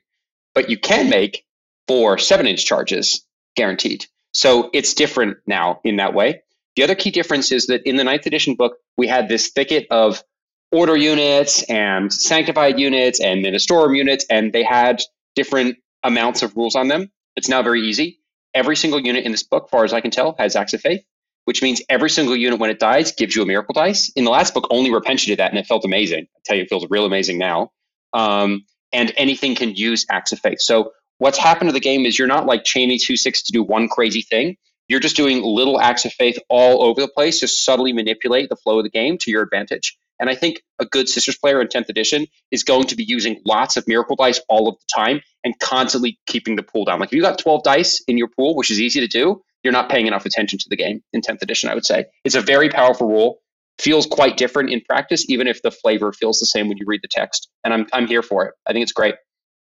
but 0.54 0.70
you 0.70 0.78
can 0.78 1.10
make 1.10 1.44
four 1.88 2.20
seven 2.20 2.46
inch 2.48 2.64
charges 2.66 3.26
guaranteed. 3.56 4.06
So 4.34 4.70
it's 4.72 4.94
different 4.94 5.38
now 5.48 5.82
in 5.84 5.98
that 5.98 6.14
way. 6.14 6.44
The 6.76 6.84
other 6.84 6.96
key 6.96 7.12
difference 7.12 7.52
is 7.52 7.68
that 7.68 7.82
in 7.88 7.98
the 7.98 8.04
ninth 8.04 8.26
edition 8.28 8.56
book, 8.56 8.78
we 8.98 9.08
had 9.08 9.28
this 9.28 9.50
thicket 9.50 9.88
of 9.92 10.24
order 10.72 10.96
units 10.96 11.64
and 11.64 12.12
sanctified 12.14 12.80
units 12.80 13.20
and 13.20 13.44
ministorum 13.44 13.98
units, 13.98 14.26
and 14.30 14.54
they 14.54 14.64
had 14.64 15.02
different 15.36 15.78
amounts 16.04 16.44
of 16.44 16.56
rules 16.56 16.76
on 16.76 16.88
them. 16.88 17.12
It's 17.36 17.50
now 17.50 17.64
very 17.64 17.82
easy. 17.82 18.20
Every 18.54 18.76
single 18.76 19.00
unit 19.00 19.26
in 19.26 19.32
this 19.32 19.44
book, 19.44 19.70
far 19.70 19.84
as 19.84 19.94
I 19.94 20.02
can 20.02 20.12
tell, 20.12 20.36
has 20.38 20.56
acts 20.56 20.74
of 20.74 20.82
faith, 20.82 21.04
which 21.46 21.62
means 21.62 21.82
every 21.90 22.10
single 22.10 22.36
unit 22.36 22.60
when 22.60 22.70
it 22.70 22.80
dies 22.80 23.12
gives 23.12 23.36
you 23.36 23.42
a 23.42 23.46
miracle 23.46 23.74
dice. 23.74 24.12
In 24.16 24.24
the 24.26 24.32
last 24.32 24.54
book, 24.54 24.68
only 24.70 24.90
Repentia 24.92 25.28
did 25.28 25.40
that, 25.40 25.52
and 25.52 25.60
it 25.60 25.66
felt 25.66 25.86
amazing. 25.86 26.28
I 26.36 26.40
tell 26.46 26.58
you, 26.58 26.64
it 26.64 26.70
feels 26.70 26.86
real 26.90 27.06
amazing 27.06 27.38
now. 27.38 27.72
Um, 28.14 28.66
and 28.92 29.12
anything 29.18 29.56
can 29.56 29.76
use 29.76 30.06
acts 30.10 30.32
of 30.32 30.40
faith. 30.40 30.62
So 30.62 30.92
what's 31.18 31.38
happened 31.38 31.70
to 31.70 31.74
the 31.74 31.80
game 31.80 32.06
is 32.06 32.18
you're 32.18 32.28
not 32.28 32.46
like 32.46 32.64
chaining 32.64 33.00
two 33.02 33.18
six 33.18 33.42
to 33.44 33.52
do 33.52 33.64
one 33.64 33.88
crazy 33.88 34.22
thing. 34.22 34.56
You're 34.88 35.00
just 35.00 35.16
doing 35.16 35.42
little 35.42 35.80
acts 35.80 36.06
of 36.06 36.14
faith 36.14 36.38
all 36.50 36.84
over 36.84 37.02
the 37.02 37.08
place 37.08 37.40
to 37.40 37.48
subtly 37.48 37.94
manipulate 37.94 38.50
the 38.50 38.56
flow 38.56 38.80
of 38.80 38.84
the 38.84 38.90
game 38.90 39.18
to 39.20 39.32
your 39.32 39.42
advantage. 39.42 39.98
And 40.20 40.30
I 40.30 40.36
think 40.36 40.62
a 40.80 40.86
good 40.86 41.10
Sisters 41.10 41.38
player 41.38 41.60
in 41.60 41.68
10th 41.68 41.90
edition 41.90 42.28
is 42.52 42.64
going 42.64 42.86
to 42.88 42.96
be 42.96 43.04
using 43.04 43.42
lots 43.46 43.78
of 43.78 43.88
miracle 43.88 44.16
dice 44.16 44.40
all 44.48 44.68
of 44.68 44.76
the 44.76 44.86
time 44.94 45.22
and 45.44 45.58
constantly 45.60 46.20
keeping 46.28 46.56
the 46.56 46.64
pool 46.64 46.86
down. 46.86 47.00
Like 47.00 47.10
if 47.10 47.14
you 47.14 47.22
got 47.22 47.38
12 47.38 47.64
dice 47.64 48.02
in 48.08 48.18
your 48.18 48.28
pool, 48.30 48.56
which 48.56 48.72
is 48.72 48.80
easy 48.80 49.00
to 49.00 49.08
do, 49.08 49.42
you're 49.64 49.74
not 49.74 49.90
paying 49.90 50.08
enough 50.08 50.26
attention 50.26 50.60
to 50.60 50.66
the 50.70 50.76
game 50.76 51.02
in 51.14 51.22
10th 51.22 51.42
edition, 51.42 51.70
I 51.70 51.74
would 51.76 51.86
say. 51.86 52.06
It's 52.24 52.36
a 52.36 52.42
very 52.42 52.70
powerful 52.70 53.08
rule. 53.08 53.40
Feels 53.80 54.06
quite 54.06 54.38
different 54.38 54.70
in 54.70 54.82
practice, 54.82 55.26
even 55.30 55.48
if 55.48 55.62
the 55.62 55.72
flavor 55.72 56.12
feels 56.14 56.40
the 56.40 56.46
same 56.46 56.68
when 56.68 56.78
you 56.78 56.86
read 56.88 57.02
the 57.02 57.08
text. 57.08 57.50
And 57.64 57.74
I'm, 57.74 57.88
I'm 57.94 58.08
here 58.08 58.22
for 58.22 58.46
it. 58.46 58.54
I 58.68 58.72
think 58.74 58.84
it's 58.84 58.92
great. 58.92 59.16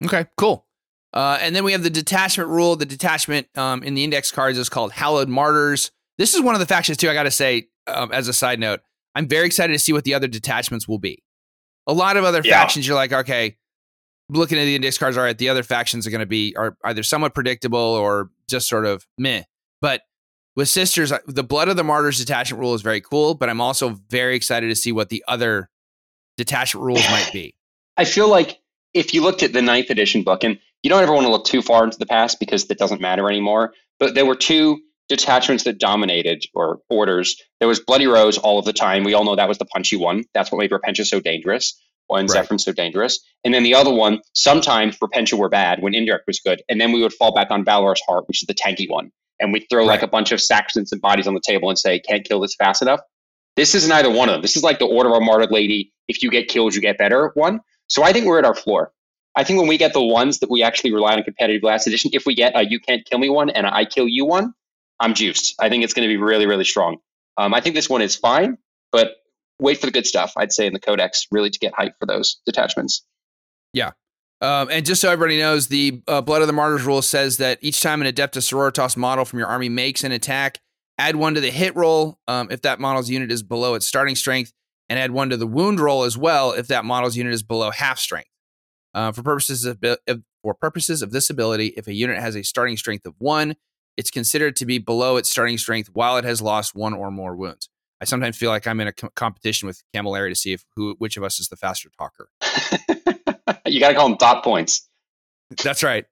Okay, 0.05 0.27
cool. 0.37 0.67
Uh, 1.13 1.39
and 1.41 1.55
then 1.55 1.65
we 1.65 1.73
have 1.73 1.83
the 1.83 1.91
detachment 1.91 2.49
rule. 2.49 2.77
The 2.77 2.87
detachment 2.87 3.49
um, 3.57 3.83
in 3.83 3.95
the 3.95 4.05
index 4.05 4.31
cards 4.31 4.57
is 4.59 4.69
called 4.69 4.93
Hallowed 4.93 5.29
Martyrs. 5.29 5.91
This 6.17 6.35
is 6.35 6.41
one 6.43 6.55
of 6.55 6.59
the 6.61 6.67
factions 6.67 6.97
too. 6.99 7.11
I 7.11 7.15
got 7.15 7.25
to 7.25 7.31
say, 7.31 7.69
um, 7.87 8.13
as 8.13 8.29
a 8.29 8.33
side 8.33 8.59
note, 8.61 8.81
I'm 9.15 9.27
very 9.29 9.47
excited 9.47 9.73
to 9.73 9.79
see 9.79 9.93
what 9.93 10.05
the 10.05 10.15
other 10.15 10.29
detachments 10.29 10.87
will 10.89 10.99
be. 10.99 11.23
A 11.87 11.93
lot 11.93 12.17
of 12.17 12.25
other 12.25 12.43
Yeah. 12.45 12.61
factions, 12.61 12.87
you're 12.87 12.97
like, 12.97 13.13
okay, 13.13 13.57
looking 14.31 14.59
at 14.59 14.65
the 14.65 14.75
index 14.75 14.99
cards, 14.99 15.17
all 15.17 15.25
right, 15.25 15.37
the 15.37 15.49
other 15.49 15.63
factions 15.63 16.07
are 16.07 16.11
going 16.11 16.21
to 16.21 16.27
be 16.27 16.55
are 16.57 16.77
either 16.85 17.03
somewhat 17.03 17.35
predictable 17.35 17.79
or 17.79 18.31
just 18.49 18.69
sort 18.69 18.87
of 18.87 19.07
meh. 19.17 19.43
But 19.81 20.03
with 20.57 20.69
sisters, 20.69 21.13
the 21.27 21.45
blood 21.45 21.69
of 21.69 21.77
the 21.77 21.85
martyrs 21.85 22.19
detachment 22.19 22.61
rule 22.61 22.75
is 22.75 22.83
very 22.83 23.01
cool. 23.01 23.35
But 23.35 23.49
I'm 23.49 23.61
also 23.61 24.01
very 24.09 24.37
excited 24.37 24.69
to 24.69 24.77
see 24.77 24.93
what 24.93 25.09
the 25.09 25.25
other 25.29 25.71
detachment 26.37 26.85
rules 26.85 27.09
might 27.11 27.31
be. 27.33 27.55
I 27.97 28.05
feel 28.05 28.29
like 28.29 28.59
if 28.95 29.15
you 29.15 29.23
looked 29.23 29.43
at 29.43 29.53
the 29.53 29.63
ninth 29.63 29.91
edition 29.91 30.23
book, 30.23 30.45
and 30.45 30.59
you 30.83 30.91
don't 30.91 31.03
ever 31.03 31.13
want 31.13 31.27
to 31.27 31.33
look 31.33 31.45
too 31.45 31.63
far 31.63 31.85
into 31.85 31.99
the 31.99 32.07
past 32.07 32.39
because 32.39 32.67
that 32.67 32.79
doesn't 32.79 33.01
matter 33.01 33.29
anymore, 33.29 33.73
but 33.99 34.15
there 34.15 34.27
were 34.27 34.37
two 34.37 34.81
detachments 35.09 35.65
that 35.65 35.79
dominated 35.79 36.45
or 36.55 36.79
orders. 36.89 37.41
There 37.59 37.69
was 37.69 37.81
Bloody 37.81 38.07
Rose 38.07 38.39
all 38.39 38.59
of 38.59 38.65
the 38.65 38.73
time. 38.73 39.05
We 39.05 39.15
all 39.15 39.25
know 39.25 39.35
that 39.35 39.49
was 39.49 39.59
the 39.59 39.65
punchy 39.65 39.97
one. 39.97 40.25
That's 40.35 40.53
what 40.53 40.59
made 40.59 40.71
Repentia 40.71 41.05
so 41.05 41.19
dangerous 41.19 41.81
and 42.17 42.29
Right. 42.31 42.47
Zephyrim 42.47 42.61
so 42.61 42.73
dangerous. 42.73 43.19
And 43.45 43.53
then 43.55 43.63
the 43.63 43.75
other 43.75 43.93
one, 43.93 44.21
sometimes 44.35 44.99
Repentia 44.99 45.39
were 45.39 45.49
bad 45.49 45.83
when 45.83 45.95
Indirect 45.95 46.27
was 46.27 46.41
good. 46.41 46.63
And 46.69 46.81
then 46.81 46.93
we 46.93 47.03
would 47.03 47.13
fall 47.13 47.35
back 47.35 47.51
on 47.51 47.65
Valorous 47.65 48.01
Heart, 48.07 48.29
which 48.29 48.43
is 48.43 48.47
the 48.47 48.55
tanky 48.55 48.89
one. 48.89 49.11
And 49.41 49.53
we'd 49.53 49.67
throw 49.71 49.85
like 49.85 50.03
a 50.03 50.09
bunch 50.09 50.33
of 50.33 50.41
Saxons 50.41 50.91
and 50.93 51.01
bodies 51.01 51.27
on 51.27 51.35
the 51.35 51.41
table 51.41 51.69
and 51.69 51.79
say, 51.79 52.01
can't 52.01 52.25
kill 52.25 52.41
this 52.41 52.55
fast 52.57 52.83
enough. 52.83 53.01
This 53.57 53.75
isn't 53.75 53.93
either 53.93 54.11
one 54.11 54.29
of 54.29 54.35
them. 54.35 54.43
This 54.43 54.57
is 54.57 54.63
like 54.63 54.79
the 54.79 54.87
Order 54.87 55.11
of 55.11 55.15
our 55.15 55.21
Martyred 55.21 55.51
Lady 55.51 55.93
if 56.09 56.23
you 56.23 56.31
get 56.31 56.49
killed, 56.49 56.75
you 56.75 56.81
get 56.81 56.99
better 56.99 57.31
one. 57.35 57.61
So 57.89 58.03
I 58.03 58.13
think 58.13 58.27
we're 58.27 58.39
at 58.39 58.45
our 58.45 58.55
floor. 58.55 58.93
I 59.37 59.45
think 59.45 59.59
when 59.59 59.69
we 59.69 59.79
get 59.79 59.93
the 59.93 60.03
ones 60.03 60.41
that 60.41 60.51
we 60.51 60.63
actually 60.63 60.93
rely 60.93 61.15
on 61.15 61.23
competitive 61.23 61.63
last 61.63 61.87
edition, 61.87 62.11
if 62.13 62.27
we 62.27 62.35
get 62.35 62.57
a 62.57 62.65
you 62.69 62.81
can't 62.81 63.05
kill 63.05 63.19
me 63.19 63.29
one 63.29 63.51
and 63.51 63.67
I 63.67 63.85
kill 63.85 64.09
you 64.09 64.25
one, 64.25 64.53
I'm 64.99 65.15
juiced. 65.15 65.55
I 65.61 65.69
think 65.69 65.85
it's 65.85 65.95
going 65.95 66.09
to 66.09 66.13
be 66.13 66.17
really, 66.17 66.47
really 66.47 66.65
strong. 66.65 66.97
Um, 67.37 67.55
I 67.55 67.61
think 67.61 67.77
this 67.77 67.89
one 67.89 68.03
is 68.03 68.17
fine, 68.17 68.59
but 68.91 69.18
wait 69.61 69.79
for 69.79 69.87
the 69.87 69.93
good 69.93 70.07
stuff, 70.07 70.33
I'd 70.37 70.53
say, 70.53 70.67
in 70.67 70.73
the 70.73 70.81
codex, 70.81 71.27
really 71.31 71.51
to 71.51 71.59
get 71.59 71.75
hype 71.75 71.95
for 71.99 72.07
those 72.07 72.41
detachments. 72.47 73.05
Yeah. 73.73 73.93
Um, 74.41 74.69
and 74.71 74.87
just 74.87 75.01
so 75.01 75.11
everybody 75.11 75.39
knows, 75.39 75.67
the 75.67 76.01
uh, 76.07 76.21
Blood 76.21 76.43
of 76.43 76.47
the 76.47 76.53
Martyrs 76.53 76.85
rule 76.85 77.03
says 77.03 77.39
that 77.39 77.59
each 77.61 77.81
time 77.83 78.01
an 78.01 78.13
Adeptus 78.13 78.49
Sororitas 78.51 78.97
model 78.97 79.25
from 79.25 79.41
your 79.41 79.49
army 79.49 79.69
makes 79.69 80.05
an 80.05 80.13
attack, 80.13 80.61
add 80.97 81.17
one 81.17 81.35
to 81.35 81.41
the 81.41 81.51
hit 81.51 81.75
roll 81.75 82.19
um, 82.29 82.49
if 82.51 82.63
that 82.63 82.79
model's 82.79 83.11
unit 83.11 83.33
is 83.33 83.43
below 83.43 83.75
its 83.75 83.87
starting 83.87 84.15
strength, 84.15 84.53
and 84.89 84.99
add 84.99 85.11
one 85.11 85.31
to 85.31 85.37
the 85.37 85.47
wound 85.47 85.81
roll 85.81 86.05
as 86.05 86.17
well 86.17 86.53
if 86.53 86.69
that 86.69 86.85
model's 86.85 87.17
unit 87.17 87.33
is 87.33 87.43
below 87.43 87.71
half 87.71 87.99
strength. 87.99 88.31
Uh, 88.95 89.13
for 89.13 89.23
purposes 89.23 89.65
of 89.65 89.79
for 90.43 90.55
purposes 90.55 91.03
of 91.03 91.11
this 91.11 91.31
ability, 91.31 91.75
if 91.77 91.87
a 91.87 91.93
unit 91.93 92.19
has 92.19 92.37
a 92.37 92.43
starting 92.43 92.77
strength 92.77 93.07
of 93.07 93.15
one, 93.19 93.57
it's 93.97 94.11
considered 94.11 94.57
to 94.57 94.65
be 94.65 94.79
below 94.79 95.17
its 95.17 95.29
starting 95.29 95.59
strength 95.59 95.91
while 95.93 96.17
it 96.17 96.25
has 96.25 96.41
lost 96.41 96.75
one 96.75 96.95
or 96.95 97.11
more 97.11 97.37
wounds. 97.37 97.69
I 98.01 98.05
sometimes 98.05 98.37
feel 98.37 98.51
like 98.51 98.67
I'm 98.67 98.81
in 98.81 98.89
a 98.89 98.93
com- 98.93 99.11
competition 99.15 99.67
with 99.67 99.83
Camilleri 99.95 100.29
to 100.29 100.35
see 100.35 100.53
if 100.53 100.65
who 100.77 100.95
which 100.99 101.17
of 101.17 101.25
us 101.25 101.41
is 101.41 101.49
the 101.49 101.57
faster 101.57 101.91
talker. 101.99 102.29
you 103.67 103.81
got 103.81 103.89
to 103.89 103.95
call 103.95 104.09
them 104.09 104.17
dot 104.19 104.45
points. 104.45 104.89
That's 105.63 105.83
right. 105.83 106.05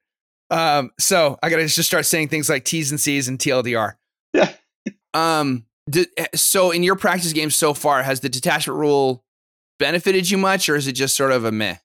Um, 0.50 0.90
so 0.98 1.38
I 1.42 1.50
got 1.50 1.56
to 1.56 1.66
just 1.66 1.88
start 1.88 2.06
saying 2.06 2.28
things 2.28 2.48
like 2.48 2.64
T's 2.64 2.90
and 2.90 3.00
C's 3.00 3.28
and 3.28 3.38
TLDR. 3.38 3.94
Yeah. 4.32 4.52
Um. 5.14 5.66
Did, 5.88 6.08
so 6.34 6.72
in 6.72 6.82
your 6.82 6.96
practice 6.96 7.32
games 7.32 7.56
so 7.56 7.72
far, 7.72 8.02
has 8.02 8.18
the 8.18 8.28
detachment 8.28 8.78
rule 8.78 9.24
benefited 9.78 10.28
you 10.28 10.36
much, 10.36 10.68
or 10.68 10.74
is 10.74 10.88
it 10.88 10.92
just 10.92 11.16
sort 11.16 11.30
of 11.30 11.44
a 11.44 11.52
meh? 11.52 11.76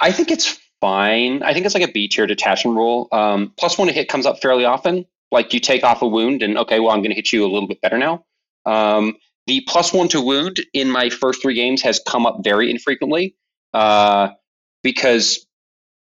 I 0.00 0.12
think 0.12 0.30
it's 0.30 0.58
fine. 0.80 1.42
I 1.42 1.52
think 1.52 1.66
it's 1.66 1.74
like 1.74 1.86
a 1.86 1.92
B 1.92 2.08
tier 2.08 2.26
detachment 2.26 2.76
rule. 2.76 3.08
Um, 3.12 3.52
plus 3.58 3.76
one 3.76 3.88
to 3.88 3.94
hit 3.94 4.08
comes 4.08 4.24
up 4.24 4.40
fairly 4.40 4.64
often. 4.64 5.06
Like 5.32 5.52
you 5.52 5.60
take 5.60 5.84
off 5.84 6.02
a 6.02 6.08
wound, 6.08 6.42
and 6.42 6.56
okay, 6.58 6.80
well 6.80 6.92
I'm 6.92 7.00
going 7.00 7.10
to 7.10 7.16
hit 7.16 7.32
you 7.32 7.44
a 7.44 7.50
little 7.50 7.68
bit 7.68 7.80
better 7.80 7.98
now. 7.98 8.24
Um, 8.64 9.16
the 9.46 9.62
plus 9.68 9.92
one 9.92 10.08
to 10.08 10.20
wound 10.20 10.58
in 10.72 10.90
my 10.90 11.08
first 11.08 11.42
three 11.42 11.54
games 11.54 11.82
has 11.82 12.00
come 12.06 12.26
up 12.26 12.40
very 12.42 12.70
infrequently 12.70 13.36
uh, 13.74 14.30
because 14.82 15.46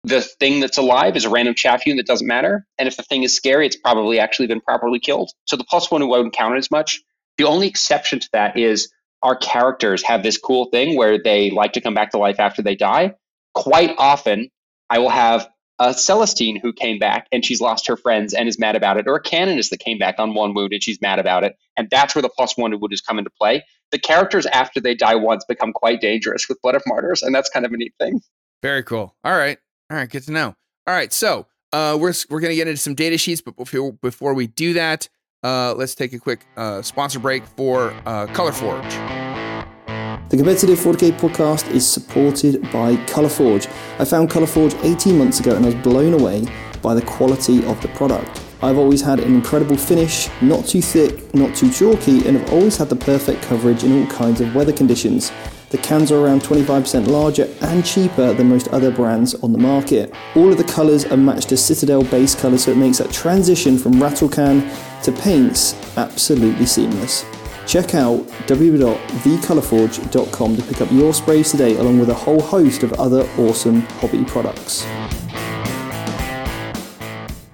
the 0.04 0.22
thing 0.22 0.60
that's 0.60 0.78
alive 0.78 1.16
is 1.16 1.26
a 1.26 1.30
random 1.30 1.56
chaff 1.56 1.86
unit 1.86 2.06
that 2.06 2.12
doesn't 2.12 2.28
matter. 2.28 2.66
And 2.78 2.88
if 2.88 2.98
the 2.98 3.04
thing 3.04 3.24
is 3.24 3.36
scary, 3.36 3.66
it's 3.66 3.78
probably 3.78 4.20
actually 4.20 4.48
been 4.48 4.62
properly 4.62 5.00
killed. 5.00 5.32
So 5.46 5.56
the 5.56 5.64
plus 5.64 5.90
one 5.90 6.08
won't 6.08 6.34
count 6.34 6.58
as 6.58 6.70
much. 6.70 7.02
The 7.38 7.46
only 7.46 7.68
exception 7.68 8.20
to 8.20 8.30
that 8.34 8.58
is 8.58 8.92
our 9.22 9.36
characters 9.36 10.04
have 10.04 10.22
this 10.22 10.38
cool 10.38 10.66
thing 10.66 10.98
where 10.98 11.18
they 11.22 11.50
like 11.52 11.74
to 11.74 11.82
come 11.82 11.94
back 11.94 12.12
to 12.12 12.18
life 12.18 12.40
after 12.40 12.62
they 12.62 12.76
die. 12.76 13.16
Quite 13.54 13.96
often, 13.98 14.50
I 14.90 15.00
will 15.00 15.10
have 15.10 15.48
a 15.80 15.94
Celestine 15.94 16.60
who 16.62 16.72
came 16.72 17.00
back 17.00 17.28
and 17.32 17.44
she's 17.44 17.60
lost 17.60 17.88
her 17.88 17.98
friends 17.98 18.34
and 18.34 18.48
is 18.48 18.60
mad 18.60 18.76
about 18.76 18.98
it, 18.98 19.08
or 19.08 19.16
a 19.16 19.22
Canoness 19.22 19.70
that 19.70 19.80
came 19.80 19.98
back 19.98 20.16
on 20.20 20.34
one 20.34 20.54
wound 20.54 20.74
and 20.74 20.84
she's 20.84 21.02
mad 21.02 21.20
about 21.20 21.44
it. 21.44 21.56
And 21.78 21.90
that's 21.90 22.16
where 22.16 22.22
the 22.22 22.30
plus 22.30 22.58
one 22.58 22.72
wound 22.72 22.92
has 22.92 23.02
come 23.02 23.18
into 23.18 23.32
play. 23.32 23.64
The 23.92 24.00
characters, 24.00 24.46
after 24.48 24.80
they 24.80 24.96
die 24.96 25.16
once, 25.16 25.46
become 25.46 25.74
quite 25.74 26.02
dangerous 26.02 26.48
with 26.50 26.62
Blood 26.62 26.76
of 26.76 26.84
Martyrs, 26.88 27.22
and 27.22 27.34
that's 27.34 27.50
kind 27.50 27.66
of 27.66 27.72
a 27.72 27.78
neat 27.78 27.94
thing. 28.00 28.22
Very 28.62 28.84
cool. 28.84 29.16
All 29.24 29.36
right. 29.36 29.58
All 29.90 29.98
right. 29.98 30.10
Good 30.10 30.24
to 30.24 30.32
know. 30.32 30.56
All 30.88 30.94
right. 30.94 31.12
So 31.14 31.48
uh, 31.72 31.98
we're, 32.00 32.14
we're 32.30 32.40
to 32.42 32.56
get 32.56 32.68
into 32.68 32.82
some 32.82 32.96
data 32.96 33.18
sheets, 33.18 33.42
but 33.42 33.56
before, 33.56 33.94
before 33.94 34.34
we 34.34 34.48
do 34.48 34.74
that, 34.74 35.10
uh, 35.44 35.74
let's 35.76 35.96
take 35.96 36.14
a 36.14 36.20
quick 36.20 36.46
uh, 36.56 36.82
sponsor 36.82 37.20
break 37.20 37.46
for 37.46 37.92
uh, 38.06 38.28
ColorForge. 38.28 39.23
The 40.30 40.38
Competitive 40.38 40.80
40k 40.80 41.20
podcast 41.20 41.70
is 41.70 41.88
supported 41.88 42.62
by 42.72 42.96
Colourforge. 43.06 43.68
I 44.00 44.06
found 44.06 44.32
Colourforge 44.32 44.74
18 44.84 45.18
months 45.18 45.40
ago 45.40 45.56
and 45.56 45.64
I 45.64 45.70
was 45.70 45.76
blown 45.76 46.14
away 46.14 46.48
by 46.82 46.96
the 46.96 47.04
quality 47.04 47.64
of 47.66 47.80
the 47.82 47.90
product. 47.90 48.42
I've 48.64 48.78
always 48.78 49.02
had 49.02 49.20
an 49.20 49.36
incredible 49.36 49.78
finish, 49.78 50.30
not 50.42 50.66
too 50.66 50.82
thick, 50.82 51.34
not 51.36 51.56
too 51.56 51.72
chalky, 51.72 52.28
and 52.28 52.38
have 52.38 52.52
always 52.52 52.78
had 52.78 52.90
the 52.90 52.96
perfect 52.96 53.44
coverage 53.44 53.84
in 53.84 54.00
all 54.00 54.08
kinds 54.08 54.42
of 54.42 54.56
weather 54.56 54.74
conditions. 54.74 55.32
The 55.70 55.78
cans 55.80 56.12
are 56.12 56.24
around 56.24 56.42
25% 56.42 57.08
larger 57.08 57.48
and 57.62 57.86
cheaper 57.86 58.34
than 58.34 58.50
most 58.50 58.70
other 58.70 58.92
brands 58.92 59.36
on 59.36 59.52
the 59.52 59.60
market. 59.60 60.14
All 60.36 60.52
of 60.52 60.58
the 60.58 60.64
colours 60.64 61.06
are 61.06 61.18
matched 61.18 61.50
to 61.50 61.58
Citadel 61.58 62.04
base 62.06 62.34
colours, 62.34 62.64
so 62.64 62.72
it 62.72 62.78
makes 62.78 63.00
that 63.00 63.12
transition 63.12 63.78
from 63.78 64.02
rattle 64.02 64.30
can 64.30 64.72
to 65.04 65.12
paints 65.12 65.76
absolutely 65.98 66.66
seamless. 66.66 67.26
Check 67.66 67.96
out 67.96 68.20
www.thecolourforge.com 68.48 70.58
to 70.58 70.64
pick 70.64 70.82
up 70.82 70.92
your 70.92 71.14
sprays 71.14 71.52
today, 71.52 71.78
along 71.78 72.00
with 72.00 72.10
a 72.10 72.14
whole 72.14 72.42
host 72.42 72.84
of 72.84 72.92
other 72.94 73.22
awesome 73.38 73.82
hobby 73.82 74.26
products. 74.26 74.86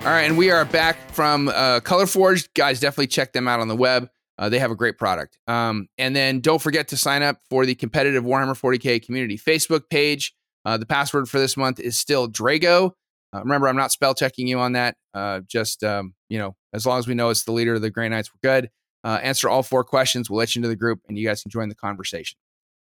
All 0.02 0.16
right, 0.16 0.24
and 0.24 0.38
we 0.38 0.50
are 0.50 0.66
back 0.66 1.12
from 1.12 1.50
uh, 1.50 1.82
ColorForge. 1.82 2.50
Guys, 2.56 2.80
definitely 2.80 3.08
check 3.08 3.34
them 3.34 3.48
out 3.48 3.60
on 3.60 3.68
the 3.68 3.76
web. 3.76 4.10
Uh, 4.40 4.50
they 4.50 4.58
have 4.58 4.72
a 4.72 4.76
great 4.76 4.98
product. 4.98 5.38
Um, 5.48 5.88
and 5.98 6.16
then 6.16 6.40
don't 6.40 6.62
forget 6.62 6.88
to 6.88 6.98
sign 6.98 7.22
up 7.22 7.38
for 7.50 7.66
the 7.66 7.76
competitive 7.76 8.24
Warhammer 8.24 8.60
40k 8.60 9.06
community 9.06 9.38
Facebook 9.38 9.90
page. 9.90 10.34
Uh, 10.66 10.78
the 10.78 10.86
password 10.86 11.30
for 11.30 11.40
this 11.40 11.56
month 11.56 11.80
is 11.80 12.00
still 12.00 12.28
Draigo. 12.28 12.92
Uh, 13.34 13.40
remember, 13.40 13.68
I'm 13.68 13.76
not 13.76 13.92
spell 13.92 14.16
checking 14.16 14.48
you 14.48 14.60
on 14.60 14.72
that. 14.72 14.96
Uh, 15.14 15.42
just 15.48 15.84
um, 15.84 16.16
you 16.30 16.40
know, 16.40 16.56
as 16.74 16.86
long 16.86 16.98
as 16.98 17.08
we 17.08 17.14
know 17.14 17.30
it's 17.30 17.44
the 17.44 17.52
leader 17.52 17.76
of 17.76 17.82
the 17.82 17.92
Grey 17.92 18.10
Knights, 18.10 18.32
we're 18.34 18.50
good 18.50 18.70
uh, 19.04 19.20
answer 19.22 19.50
all 19.50 19.64
four 19.64 19.84
questions. 19.84 20.30
We'll 20.30 20.40
let 20.40 20.56
you 20.56 20.60
into 20.60 20.70
the 20.70 20.76
group 20.76 21.02
and 21.08 21.18
you 21.18 21.28
guys 21.28 21.42
can 21.42 21.52
join 21.52 21.70
the 21.70 21.76
conversation. 21.76 22.38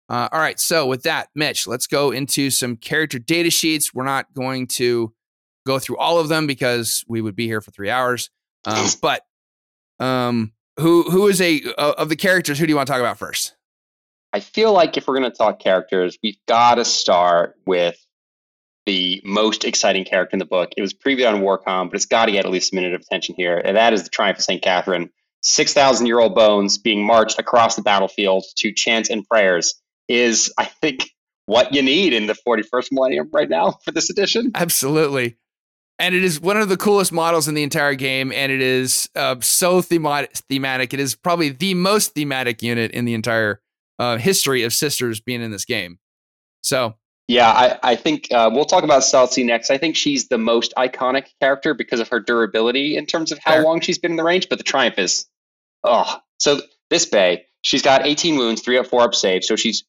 Uh, 0.09 0.29
all 0.31 0.41
right. 0.41 0.61
So, 0.61 0.87
with 0.87 1.03
that, 1.03 1.29
Mitch, 1.35 1.67
let's 1.67 1.87
go 1.87 2.13
into 2.13 2.51
some 2.51 2.77
character 2.77 3.19
data 3.19 3.51
sheets. 3.51 3.93
We're 3.93 4.05
not 4.05 4.33
going 4.35 4.69
to 4.69 5.13
go 5.67 5.79
through 5.79 5.99
all 5.99 6.19
of 6.19 6.29
them 6.29 6.47
because 6.47 7.05
we 7.09 7.21
would 7.21 7.35
be 7.35 7.47
here 7.47 7.61
for 7.61 7.73
three 7.73 7.91
hours. 7.91 8.31
Um, 8.65 8.87
but 9.03 9.23
um, 9.99 10.53
who 10.79 11.03
who 11.05 11.27
is 11.27 11.41
a 11.41 11.61
uh, 11.77 11.95
of 11.99 12.09
the 12.09 12.17
characters? 12.17 12.59
Who 12.59 12.67
do 12.67 12.71
you 12.71 12.77
want 12.77 12.87
to 12.87 12.93
talk 12.93 13.01
about 13.01 13.19
first? 13.19 13.57
I 14.33 14.41
feel 14.41 14.73
like 14.73 14.97
if 14.97 15.09
we're 15.09 15.19
going 15.19 15.31
to 15.31 15.37
talk 15.37 15.59
characters, 15.59 16.19
we've 16.23 16.39
got 16.47 16.77
to 16.77 16.85
start 16.85 17.55
with 17.65 17.97
the 18.85 19.21
most 19.25 19.65
exciting 19.65 20.05
character 20.05 20.35
in 20.35 20.39
the 20.39 20.45
book. 20.45 20.71
It 20.77 20.83
was 20.83 20.95
previewed 20.95 21.33
on 21.33 21.41
Warcom, 21.41 21.89
but 21.89 21.97
it's 21.97 22.07
got 22.07 22.27
to 22.27 22.33
get 22.33 22.45
at 22.45 22.51
least 22.51 22.73
a 22.73 22.77
minute 22.77 22.95
of 22.95 23.01
attention 23.01 23.35
here, 23.37 23.59
and 23.59 23.77
that 23.77 23.93
is 23.93 24.05
the 24.05 24.11
Triumph 24.11 24.39
of 24.39 24.45
St. 24.45 24.63
Katherine. 24.63 25.11
6,000 25.47 26.07
year 26.07 26.19
old 26.19 26.35
bones 26.35 26.77
being 26.77 27.07
marched 27.07 27.39
across 27.39 27.77
the 27.77 27.83
battlefield 27.83 28.45
to 28.57 28.73
chants 28.73 29.11
and 29.11 29.27
prayers 29.29 29.81
is, 30.09 30.53
I 30.59 30.65
think, 30.65 31.09
what 31.47 31.73
you 31.73 31.83
need 31.83 32.13
in 32.13 32.27
the 32.27 32.35
41st 32.47 32.89
millennium 32.91 33.31
right 33.33 33.49
now 33.49 33.79
for 33.85 33.93
this 33.93 34.11
edition. 34.11 34.51
Absolutely. 34.57 35.37
And 36.01 36.17
it 36.17 36.25
is 36.25 36.41
one 36.41 36.57
of 36.57 36.69
the 36.69 36.77
coolest 36.77 37.13
models 37.13 37.47
in 37.47 37.55
the 37.55 37.63
entire 37.63 37.95
game, 37.95 38.33
and 38.33 38.51
it 38.51 38.61
is 38.61 39.09
uh, 39.15 39.37
so 39.41 39.81
thematic. 39.81 40.93
It 40.93 41.01
is 41.01 41.15
probably 41.15 41.51
the 41.51 41.75
most 41.75 42.15
thematic 42.15 42.61
unit 42.61 42.91
in 42.91 43.05
the 43.05 43.15
entire 43.15 43.61
uh, 44.01 44.19
history 44.19 44.65
of 44.65 44.75
Sisters 44.75 45.21
being 45.21 45.43
in 45.43 45.53
this 45.53 45.65
game. 45.65 45.99
So 46.63 46.97
yeah, 47.29 47.51
I, 47.51 47.79
I 47.93 47.97
think 47.97 48.29
uh, 48.33 48.51
we'll 48.53 48.67
talk 48.67 48.85
about 48.85 49.03
Celestine 49.03 49.47
next. 49.47 49.71
I 49.71 49.79
think 49.79 49.97
she's 49.97 50.29
the 50.29 50.39
most 50.39 50.73
iconic 50.77 51.27
character 51.41 51.75
because 51.75 51.99
of 51.99 52.09
her 52.09 52.21
durability 52.21 52.97
in 52.97 53.07
terms 53.07 53.33
of 53.33 53.39
how 53.39 53.53
Fair. 53.53 53.63
long 53.63 53.81
she's 53.81 53.99
been 53.99 54.13
in 54.13 54.17
the 54.17 54.25
range. 54.25 54.49
But 54.49 54.59
the 54.59 54.65
Triumph 54.65 54.99
is, 54.99 55.27
oh, 55.85 56.19
so 56.39 56.61
this 56.91 57.07
Bay, 57.07 57.45
she's 57.63 57.83
got 57.83 58.07
18 58.07 58.37
wounds, 58.37 58.63
three 58.63 58.79
up, 58.79 58.87
four 58.87 59.03
up 59.03 59.15
save, 59.15 59.45
so 59.45 59.57
she's 59.57 59.85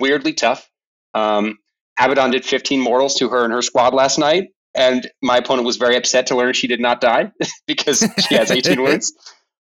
weirdly 0.00 0.32
tough. 0.32 0.68
Um, 1.14 1.58
Abaddon 1.98 2.30
did 2.30 2.44
15 2.44 2.80
mortals 2.80 3.14
to 3.16 3.28
her 3.28 3.44
and 3.44 3.52
her 3.52 3.62
squad 3.62 3.94
last 3.94 4.18
night, 4.18 4.48
and 4.74 5.10
my 5.22 5.38
opponent 5.38 5.66
was 5.66 5.76
very 5.76 5.96
upset 5.96 6.26
to 6.28 6.36
learn 6.36 6.52
she 6.52 6.66
did 6.66 6.80
not 6.80 7.00
die 7.00 7.32
because 7.66 8.04
she 8.28 8.34
has 8.34 8.50
18 8.50 8.82
wounds. 8.82 9.12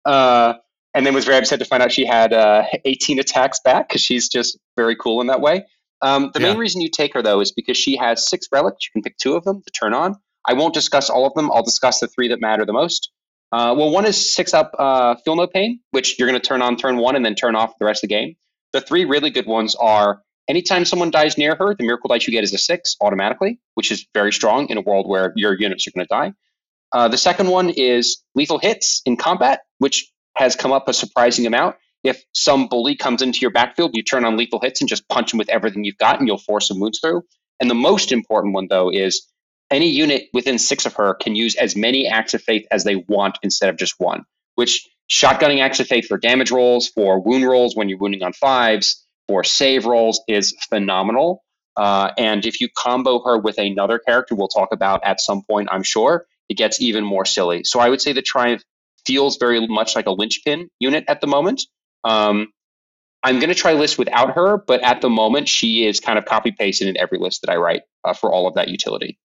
Uh, 0.06 0.54
and 0.94 1.06
then 1.06 1.14
was 1.14 1.26
very 1.26 1.38
upset 1.38 1.60
to 1.60 1.66
find 1.66 1.84
out 1.84 1.92
she 1.92 2.06
had 2.06 2.32
uh, 2.32 2.64
18 2.86 3.20
attacks 3.20 3.60
back 3.60 3.90
because 3.90 4.02
she's 4.02 4.30
just 4.30 4.58
very 4.78 4.96
cool 4.96 5.20
in 5.20 5.28
that 5.28 5.42
way. 5.42 5.66
Um, 6.02 6.32
the 6.34 6.40
yeah. 6.40 6.50
main 6.50 6.58
reason 6.58 6.80
you 6.80 6.90
take 6.90 7.14
her 7.14 7.22
though 7.22 7.40
is 7.40 7.52
because 7.52 7.76
she 7.78 7.98
has 7.98 8.28
six 8.28 8.48
relics. 8.52 8.86
You 8.86 8.94
can 8.94 9.02
pick 9.02 9.18
two 9.18 9.36
of 9.36 9.44
them 9.44 9.62
to 9.64 9.72
turn 9.72 9.94
on. 9.94 10.16
I 10.48 10.54
won't 10.54 10.74
discuss 10.74 11.10
all 11.10 11.28
of 11.28 11.34
them. 11.34 11.52
I'll 11.52 11.64
discuss 11.64 12.00
the 12.00 12.08
three 12.08 12.30
that 12.30 12.40
matter 12.40 12.66
the 12.66 12.74
most. 12.74 13.12
Uh, 13.52 13.74
well, 13.78 13.90
one 13.90 14.06
is 14.06 14.34
six 14.34 14.54
up 14.54 14.72
uh, 14.78 15.16
Feel 15.24 15.36
No 15.36 15.48
Pain, 15.48 15.80
which 15.92 16.20
you're 16.20 16.28
going 16.28 16.40
to 16.40 16.46
turn 16.46 16.62
on 16.62 16.76
turn 16.76 16.98
one 16.98 17.16
and 17.16 17.26
then 17.26 17.36
turn 17.36 17.56
off 17.56 17.78
the 17.80 17.86
rest 17.86 18.04
of 18.04 18.10
the 18.10 18.16
game. 18.16 18.36
The 18.74 18.82
three 18.82 19.06
really 19.06 19.30
good 19.30 19.46
ones 19.46 19.76
are 19.76 20.22
anytime 20.48 20.86
someone 20.86 21.12
dies 21.12 21.38
near 21.38 21.56
her, 21.56 21.74
the 21.76 21.86
miracle 21.86 22.10
dice 22.10 22.28
you 22.28 22.34
get 22.34 22.44
is 22.44 22.54
a 22.54 22.58
six 22.58 22.96
automatically, 23.00 23.60
which 23.76 23.92
is 23.92 24.06
very 24.14 24.34
strong 24.34 24.68
in 24.70 24.78
a 24.78 24.82
world 24.82 25.08
where 25.08 25.34
your 25.36 25.54
units 25.58 25.88
are 25.88 25.92
going 25.92 26.06
to 26.06 26.10
die. 26.10 26.34
Uh, 26.92 27.08
the 27.08 27.18
second 27.18 27.50
one 27.50 27.70
is 27.70 28.24
lethal 28.36 28.60
hits 28.60 29.02
in 29.06 29.18
combat, 29.18 29.62
which 29.78 30.12
has 30.36 30.56
come 30.56 30.72
up 30.72 30.88
a 30.88 30.94
surprising 30.94 31.46
amount 31.46 31.76
if 32.08 32.24
some 32.34 32.68
bully 32.68 32.96
comes 32.96 33.22
into 33.22 33.40
your 33.40 33.52
backfield, 33.52 33.92
you 33.94 34.04
turn 34.04 34.26
on 34.26 34.38
lethal 34.38 34.60
hits 34.62 34.82
and 34.82 34.90
just 34.90 35.08
punch 35.10 35.34
him 35.34 35.38
with 35.38 35.50
everything 35.50 35.84
you've 35.84 35.98
got, 35.98 36.20
and 36.20 36.28
you'll 36.28 36.38
force 36.38 36.68
some 36.68 36.80
wounds 36.80 37.00
through. 37.00 37.24
And 37.60 37.70
the 37.70 37.76
most 37.76 38.12
important 38.12 38.54
one, 38.54 38.68
though, 38.70 38.90
is 38.90 39.28
any 39.70 39.90
unit 39.90 40.30
within 40.34 40.58
six 40.58 40.86
of 40.86 40.94
her 40.96 41.14
can 41.14 41.36
use 41.36 41.56
as 41.56 41.76
many 41.76 42.08
acts 42.08 42.34
of 42.34 42.42
faith 42.42 42.66
as 42.72 42.84
they 42.84 42.96
want 42.96 43.38
instead 43.44 43.70
of 43.70 43.78
just 43.78 43.96
one. 44.00 44.26
Which 44.56 44.88
shotgunning 45.10 45.62
acts 45.62 45.80
of 45.80 45.88
faith 45.88 46.08
for 46.08 46.18
damage 46.18 46.52
rolls, 46.52 46.88
for 46.88 47.20
wound 47.20 47.46
rolls 47.46 47.76
when 47.76 47.90
you're 47.90 47.98
wounding 47.98 48.24
on 48.24 48.34
fives, 48.34 49.06
for 49.28 49.44
save 49.44 49.86
rolls 49.86 50.22
is 50.28 50.56
phenomenal. 50.70 51.44
Uh, 51.76 52.12
and 52.18 52.46
if 52.46 52.60
you 52.60 52.70
combo 52.76 53.22
her 53.24 53.38
with 53.38 53.58
another 53.60 54.00
character 54.00 54.34
we'll 54.34 54.48
talk 54.48 54.70
about 54.72 55.04
at 55.04 55.22
some 55.22 55.44
point, 55.44 55.70
I'm 55.72 55.84
sure, 55.84 56.26
it 56.50 56.56
gets 56.56 56.82
even 56.82 57.04
more 57.04 57.26
silly. 57.26 57.64
So 57.64 57.80
I 57.80 57.90
would 57.90 58.02
say 58.02 58.14
the 58.14 58.22
Triumph 58.22 58.64
feels 59.06 59.38
very 59.38 59.66
much 59.68 59.96
like 59.96 60.08
a 60.08 60.12
linchpin 60.12 60.70
unit 60.80 61.06
at 61.08 61.22
the 61.22 61.28
moment. 61.28 61.64
Um, 62.04 62.48
I'm 63.24 63.40
going 63.40 63.50
to 63.50 63.56
try 63.56 63.74
list 63.74 63.98
without 63.98 64.36
her, 64.36 64.58
but 64.58 64.82
at 64.82 65.02
the 65.02 65.10
moment, 65.10 65.50
she 65.50 65.86
is 65.86 66.00
kind 66.00 66.18
of 66.18 66.26
copy 66.26 66.52
pasted 66.52 66.88
in 66.88 66.98
every 66.98 67.20
list 67.20 67.42
that 67.42 67.52
I 67.52 67.58
write 67.58 67.82
uh, 68.04 68.14
for 68.14 68.32
all 68.32 68.48
of 68.48 68.56
that 68.56 68.70
utility. 68.70 69.18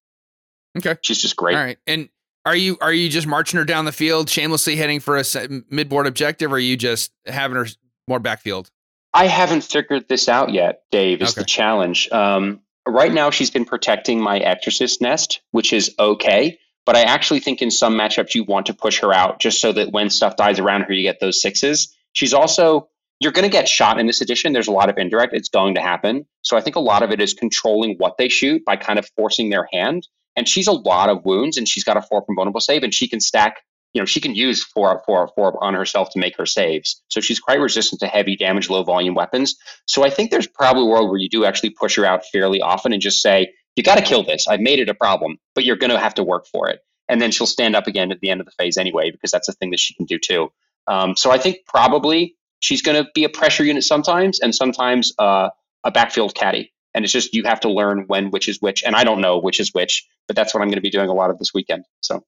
Okay, 0.76 0.97
she's 1.02 1.21
just 1.21 1.37
great. 1.37 1.57
All 1.57 1.62
right, 1.62 1.79
and 1.87 2.09
are 2.45 2.57
you 2.57 2.79
are 2.81 2.93
you 2.93 3.09
just 3.09 3.26
marching 3.26 3.59
her 3.59 3.64
down 3.64 3.85
the 3.85 3.93
field, 3.93 4.29
shamelessly 4.29 4.76
heading 4.76 5.00
for 5.00 5.19
a 5.19 5.25
mid 5.71 5.88
board 5.88 6.07
objective, 6.07 6.52
or 6.52 6.57
are 6.57 6.59
you 6.59 6.76
just 6.76 7.12
having 7.26 7.57
her 7.57 7.67
more 8.09 8.19
backfield? 8.19 8.71
I 9.14 9.26
haven't 9.26 9.62
figured 9.62 10.09
this 10.09 10.29
out 10.29 10.52
yet, 10.52 10.83
Dave. 10.91 11.21
Is 11.21 11.33
okay. 11.33 11.43
the 11.43 11.45
challenge. 11.45 12.11
Um, 12.11 12.61
right 12.87 13.12
now, 13.12 13.31
she's 13.31 13.50
been 13.50 13.64
protecting 13.64 14.21
my 14.21 14.38
Exorcist 14.38 15.00
nest, 15.00 15.41
which 15.50 15.73
is 15.73 15.95
okay. 15.99 16.59
But 16.85 16.97
I 16.97 17.02
actually 17.02 17.38
think 17.38 17.62
in 17.62 17.71
some 17.71 17.95
matchups 17.95 18.35
you 18.35 18.43
want 18.43 18.67
to 18.67 18.75
push 18.75 19.00
her 19.00 19.12
out 19.12 19.38
just 19.38 19.61
so 19.61 19.73
that 19.73 19.93
when 19.93 20.11
stuff 20.11 20.37
dies 20.37 20.59
around 20.59 20.83
her, 20.83 20.93
you 20.93 21.02
get 21.02 21.21
those 21.21 21.41
sixes. 21.41 21.95
She's 22.12 22.35
also 22.35 22.88
you're 23.21 23.31
going 23.31 23.45
to 23.45 23.52
get 23.52 23.69
shot 23.69 24.00
in 24.00 24.07
this 24.07 24.21
edition. 24.21 24.52
There's 24.52 24.67
a 24.67 24.73
lot 24.73 24.91
of 24.91 24.99
indirect. 24.99 25.33
It's 25.33 25.49
going 25.49 25.76
to 25.76 25.81
happen. 25.81 26.26
So 26.43 26.57
I 26.57 26.61
think 26.61 26.75
a 26.75 26.81
lot 26.81 27.05
of 27.05 27.12
it 27.12 27.21
is 27.21 27.35
controlling 27.35 27.95
what 27.99 28.17
they 28.19 28.29
shoot 28.29 28.64
by 28.64 28.75
kind 28.75 28.99
of 28.99 29.09
forcing 29.17 29.49
their 29.49 29.69
hand. 29.73 30.09
And 30.36 30.48
she's 30.48 30.66
a 30.66 30.72
lot 30.72 31.08
of 31.08 31.24
wounds, 31.24 31.56
and 31.56 31.68
she's 31.68 31.84
got 31.84 31.96
a 31.96 32.02
four 32.02 32.24
from 32.24 32.36
vulnerable 32.36 32.60
save, 32.60 32.82
and 32.82 32.92
she 32.92 33.08
can 33.08 33.20
stack. 33.20 33.62
You 33.94 34.00
know, 34.00 34.06
she 34.06 34.20
can 34.20 34.34
use 34.34 34.64
four, 34.64 35.02
four, 35.04 35.28
four 35.34 35.62
on 35.62 35.74
herself 35.74 36.08
to 36.10 36.18
make 36.18 36.36
her 36.38 36.46
saves. 36.46 37.02
So 37.08 37.20
she's 37.20 37.38
quite 37.38 37.60
resistant 37.60 38.00
to 38.00 38.06
heavy 38.06 38.36
damage, 38.36 38.70
low 38.70 38.82
volume 38.82 39.14
weapons. 39.14 39.54
So 39.86 40.02
I 40.02 40.08
think 40.08 40.30
there's 40.30 40.46
probably 40.46 40.84
a 40.84 40.86
world 40.86 41.10
where 41.10 41.18
you 41.18 41.28
do 41.28 41.44
actually 41.44 41.70
push 41.70 41.96
her 41.96 42.06
out 42.06 42.22
fairly 42.32 42.62
often 42.62 42.94
and 42.94 43.02
just 43.02 43.20
say, 43.20 43.52
you 43.76 43.82
got 43.82 43.96
to 43.96 44.02
kill 44.02 44.22
this. 44.22 44.46
I've 44.48 44.60
made 44.60 44.78
it 44.78 44.88
a 44.88 44.94
problem, 44.94 45.36
but 45.54 45.64
you're 45.64 45.76
going 45.76 45.90
to 45.90 45.98
have 45.98 46.14
to 46.14 46.22
work 46.22 46.46
for 46.46 46.70
it. 46.70 46.80
And 47.08 47.20
then 47.20 47.30
she'll 47.30 47.46
stand 47.46 47.76
up 47.76 47.86
again 47.86 48.10
at 48.10 48.20
the 48.20 48.30
end 48.30 48.40
of 48.40 48.46
the 48.46 48.52
phase 48.52 48.78
anyway, 48.78 49.10
because 49.10 49.30
that's 49.30 49.48
a 49.48 49.52
thing 49.52 49.70
that 49.70 49.80
she 49.80 49.92
can 49.94 50.06
do 50.06 50.18
too. 50.18 50.50
Um, 50.86 51.14
so 51.14 51.30
I 51.30 51.38
think 51.38 51.58
probably 51.66 52.34
she's 52.60 52.80
going 52.80 53.02
to 53.02 53.10
be 53.14 53.24
a 53.24 53.28
pressure 53.28 53.64
unit 53.64 53.84
sometimes, 53.84 54.40
and 54.40 54.54
sometimes 54.54 55.12
uh, 55.18 55.50
a 55.84 55.90
backfield 55.90 56.34
caddy. 56.34 56.72
And 56.94 57.04
it's 57.04 57.12
just 57.12 57.34
you 57.34 57.44
have 57.44 57.61
to 57.61 57.70
learn 57.70 58.04
when 58.06 58.30
which 58.30 58.49
is 58.49 58.58
which. 58.61 58.82
And 58.84 58.94
I 58.94 59.04
don't 59.04 59.20
know 59.20 59.38
which 59.38 59.61
is 59.61 59.72
which, 59.72 60.06
but 60.26 60.37
that's 60.37 60.54
what 60.54 60.62
I'm 60.62 60.68
going 60.68 60.76
to 60.76 60.82
be 60.82 60.90
doing 60.90 61.08
a 61.08 61.14
lot 61.14 61.30
of 61.30 61.38
this 61.38 61.54
weekend. 61.54 61.84
So, 62.00 62.25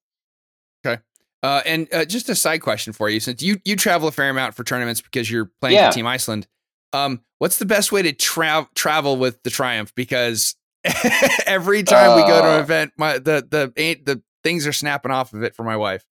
okay. 0.84 1.02
Uh, 1.42 1.60
and 1.66 1.88
uh, 1.92 2.04
just 2.06 2.28
a 2.30 2.34
side 2.34 2.62
question 2.62 2.92
for 2.94 3.10
you, 3.10 3.20
since 3.20 3.42
you 3.42 3.60
you 3.64 3.76
travel 3.76 4.08
a 4.08 4.12
fair 4.12 4.30
amount 4.30 4.54
for 4.54 4.64
tournaments 4.64 5.02
because 5.02 5.30
you're 5.30 5.50
playing 5.60 5.76
yeah. 5.76 5.90
for 5.90 5.94
Team 5.94 6.06
Iceland. 6.06 6.46
Um, 6.94 7.20
what's 7.38 7.58
the 7.58 7.66
best 7.66 7.92
way 7.92 8.02
to 8.02 8.12
tra- 8.12 8.68
travel 8.74 9.16
with 9.18 9.42
the 9.42 9.50
Triumph? 9.50 9.94
Because 9.94 10.54
every 11.46 11.82
time 11.82 12.16
we 12.16 12.22
go 12.22 12.40
to 12.40 12.48
an 12.48 12.60
uh. 12.60 12.62
event, 12.62 12.92
my 12.96 13.14
the 13.14 13.46
the 13.48 13.72
the 14.04 14.22
things 14.42 14.66
are 14.66 14.72
snapping 14.72 15.10
off 15.10 15.32
of 15.32 15.42
it 15.42 15.54
for 15.54 15.64
my 15.64 15.76
wife. 15.76 16.04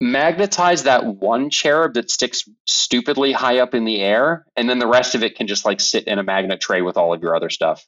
Magnetize 0.00 0.82
that 0.82 1.06
one 1.06 1.50
cherub 1.50 1.94
that 1.94 2.10
sticks 2.10 2.48
stupidly 2.66 3.32
high 3.32 3.60
up 3.60 3.74
in 3.74 3.84
the 3.84 4.00
air, 4.00 4.44
and 4.56 4.68
then 4.68 4.80
the 4.80 4.86
rest 4.86 5.14
of 5.14 5.22
it 5.22 5.36
can 5.36 5.46
just 5.46 5.64
like 5.64 5.80
sit 5.80 6.04
in 6.04 6.18
a 6.18 6.22
magnet 6.22 6.60
tray 6.60 6.82
with 6.82 6.96
all 6.96 7.14
of 7.14 7.22
your 7.22 7.36
other 7.36 7.48
stuff. 7.48 7.86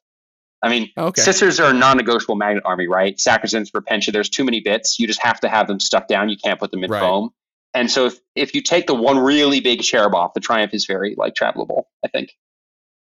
I 0.67 0.71
mean, 0.71 0.91
okay. 0.99 1.23
sisters 1.23 1.61
are 1.61 1.71
a 1.71 1.73
non-negotiable 1.73 2.35
magnet 2.35 2.65
army, 2.67 2.89
right? 2.89 3.19
Sacrosanct, 3.21 3.73
Repentia, 3.73 4.13
there's 4.13 4.29
too 4.29 4.45
many 4.45 4.61
bits. 4.61 4.99
You 4.99 5.07
just 5.07 5.23
have 5.23 5.39
to 5.41 5.49
have 5.49 5.69
them 5.69 5.79
stuck 5.79 6.09
down. 6.09 6.29
You 6.29 6.37
can't 6.37 6.59
put 6.59 6.73
them 6.73 6.83
in 6.83 6.91
right. 6.91 7.01
foam. 7.01 7.31
And 7.73 7.91
so 7.91 8.07
if, 8.07 8.19
if 8.35 8.55
you 8.55 8.63
take 8.63 8.87
the 8.87 8.95
one 8.95 9.19
really 9.19 9.61
big 9.61 9.83
cherub 9.83 10.15
off, 10.15 10.35
the 10.35 10.41
Triumph 10.41 10.75
is 10.75 10.87
very 10.87 11.15
like 11.17 11.35
travelable, 11.35 11.85
I 12.05 12.09
think. 12.09 12.33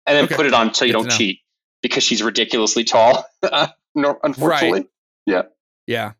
And 0.07 0.17
then 0.17 0.25
okay. 0.25 0.35
put 0.35 0.47
it 0.47 0.53
on 0.53 0.75
so 0.75 0.85
you 0.85 0.93
Good 0.93 1.09
don't 1.09 1.11
cheat 1.11 1.41
because 1.83 2.03
she's 2.03 2.23
ridiculously 2.23 2.85
tall. 2.85 3.25
unfortunately. 3.95 4.81
Right. 4.81 4.89
Yeah. 5.25 5.43
Yeah. 5.87 6.13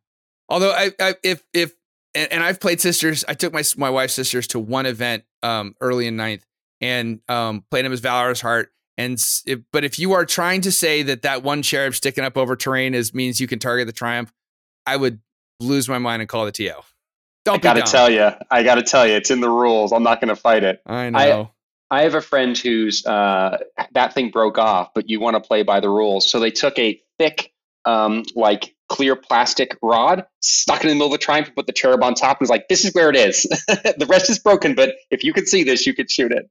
Although 0.49 0.71
I, 0.71 0.93
I 1.01 1.15
if 1.23 1.43
if 1.53 1.75
and, 2.15 2.33
and, 2.33 2.43
I've 2.43 2.61
played 2.61 2.81
sisters, 2.81 3.25
I 3.29 3.35
took 3.35 3.53
my 3.53 3.63
my 3.77 3.91
wife's 3.91 4.15
sisters 4.15 4.47
to 4.49 4.59
one 4.59 4.87
event 4.87 5.25
um 5.43 5.75
early 5.81 6.07
in 6.07 6.17
ninth 6.17 6.47
and 6.81 7.21
um 7.29 7.65
played 7.71 7.85
them 7.85 7.93
as 7.93 8.01
Valorous 8.01 8.41
Heart. 8.41 8.73
And 8.99 9.23
if, 9.47 9.61
but 9.73 9.85
if 9.85 9.99
you 9.99 10.13
are 10.13 10.25
trying 10.25 10.63
to 10.63 10.73
say 10.73 11.03
that 11.03 11.23
that 11.23 11.43
one 11.43 11.63
cherub 11.63 11.95
sticking 11.95 12.25
up 12.25 12.37
over 12.37 12.57
terrain 12.57 12.95
is 12.95 13.13
means 13.13 13.41
you 13.41 13.47
can 13.47 13.59
target 13.59 13.87
the 13.87 13.93
triumph, 13.93 14.33
I 14.87 14.97
would 14.97 15.21
lose 15.61 15.89
my 15.89 15.99
mind 15.99 16.23
and 16.23 16.29
call 16.29 16.47
the 16.47 16.53
TO. 16.53 16.71
Don't 17.45 17.57
I 17.57 17.59
gotta 17.59 17.81
dumb. 17.81 17.89
tell 17.89 18.11
you, 18.11 18.31
I 18.51 18.63
gotta 18.63 18.83
tell 18.83 19.07
you, 19.07 19.15
it's 19.15 19.31
in 19.31 19.41
the 19.41 19.51
rules. 19.51 19.93
I'm 19.93 20.03
not 20.03 20.21
gonna 20.21 20.37
fight 20.37 20.65
it. 20.65 20.81
I 20.87 21.11
know. 21.11 21.51
I, 21.91 21.99
I 21.99 22.03
have 22.03 22.15
a 22.15 22.21
friend 22.21 22.57
who's 22.59 23.07
uh, 23.07 23.59
that 23.93 24.15
thing 24.15 24.31
broke 24.31 24.59
off, 24.59 24.93
but 24.95 25.09
you 25.09 25.21
want 25.21 25.35
to 25.35 25.41
play 25.41 25.63
by 25.63 25.81
the 25.81 25.89
rules. 25.89 26.29
So 26.29 26.41
they 26.41 26.51
took 26.51 26.77
a 26.79 27.01
thick, 27.19 27.53
um, 27.85 28.25
like 28.35 28.75
clear 28.89 29.15
plastic 29.15 29.77
rod, 29.83 30.27
stuck 30.41 30.81
it 30.81 30.85
in 30.85 30.89
the 30.89 30.95
middle 30.95 31.07
of 31.07 31.13
the 31.13 31.19
triumph, 31.19 31.51
put 31.55 31.69
the 31.69 31.73
cherub 31.73 32.03
on 32.03 32.15
top, 32.15 32.39
and 32.39 32.45
was 32.45 32.51
like, 32.51 32.67
"This 32.69 32.85
is 32.85 32.93
where 32.93 33.11
it 33.11 33.17
is. 33.17 33.43
the 33.69 34.07
rest 34.09 34.29
is 34.29 34.41
broken, 34.41 34.75
but 34.75 34.97
if 35.11 35.23
you 35.23 35.33
could 35.33 35.47
see 35.47 35.63
this, 35.63 35.87
you 35.87 35.95
could 35.95 36.11
shoot 36.11 36.33
it." 36.33 36.51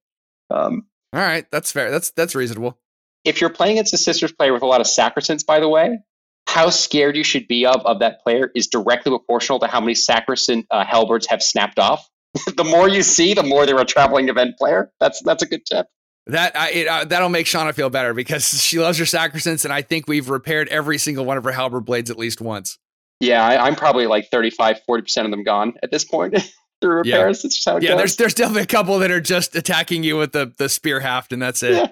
Um, 0.49 0.85
All 1.15 1.21
right, 1.21 1.49
that's 1.49 1.71
fair. 1.71 1.91
That's 1.91 2.11
that's 2.11 2.35
reasonable. 2.35 2.77
If 3.23 3.39
you're 3.39 3.49
playing 3.49 3.77
against 3.77 3.93
a 3.93 3.97
sisters 3.97 4.33
player 4.33 4.51
with 4.51 4.63
a 4.63 4.65
lot 4.65 4.81
of 4.81 4.87
sacrosancts, 4.87 5.45
by 5.45 5.61
the 5.61 5.69
way, 5.69 5.99
how 6.45 6.69
scared 6.69 7.15
you 7.15 7.23
should 7.23 7.47
be 7.47 7.65
of 7.65 7.85
of 7.85 7.99
that 7.99 8.21
player 8.21 8.51
is 8.53 8.67
directly 8.67 9.11
proportional 9.11 9.59
to 9.59 9.67
how 9.67 9.79
many 9.79 9.95
sacrosanct 9.95 10.67
uh, 10.71 10.83
halberds 10.83 11.25
have 11.27 11.41
snapped 11.41 11.79
off. 11.79 12.05
the 12.57 12.65
more 12.65 12.89
you 12.89 13.01
see, 13.01 13.33
the 13.33 13.43
more 13.43 13.65
they're 13.65 13.79
a 13.79 13.85
traveling 13.85 14.27
event 14.27 14.57
player. 14.57 14.91
That's 14.99 15.21
that's 15.23 15.41
a 15.41 15.45
good 15.45 15.65
tip. 15.65 15.87
That 16.27 16.53
I, 16.57 16.71
it, 16.71 16.87
uh, 16.87 17.05
that'll 17.05 17.29
make 17.29 17.45
Shauna 17.45 17.73
feel 17.73 17.89
better 17.89 18.13
because 18.13 18.43
she 18.61 18.79
loves 18.79 18.97
her 18.97 19.05
sacrosancts, 19.05 19.63
and 19.63 19.73
I 19.73 19.83
think 19.83 20.09
we've 20.09 20.29
repaired 20.29 20.67
every 20.67 20.97
single 20.97 21.23
one 21.23 21.37
of 21.37 21.45
her 21.45 21.51
halberd 21.51 21.85
blades 21.85 22.11
at 22.11 22.17
least 22.17 22.41
once. 22.41 22.77
Yeah, 23.21 23.45
I, 23.45 23.69
am 23.69 23.75
probably 23.75 24.07
like 24.07 24.29
35, 24.29 24.81
40 24.85 25.01
percent 25.03 25.25
of 25.25 25.31
them 25.31 25.43
gone 25.43 25.75
at 25.81 25.91
this 25.91 26.03
point 26.03 26.35
through 26.81 26.97
repairs. 26.97 27.43
Yeah, 27.43 27.49
just 27.49 27.65
how 27.65 27.77
it 27.77 27.83
yeah. 27.83 27.89
Goes. 27.89 27.97
There's 27.97 28.15
there's 28.17 28.33
definitely 28.33 28.63
a 28.63 28.67
couple 28.67 28.99
that 28.99 29.11
are 29.11 29.21
just 29.21 29.55
attacking 29.55 30.03
you 30.03 30.17
with 30.17 30.31
the 30.31 30.53
the 30.57 30.69
spear 30.69 30.99
haft, 30.99 31.33
and 31.33 31.41
that's 31.41 31.63
it. 31.63 31.73
Yeah. 31.73 31.87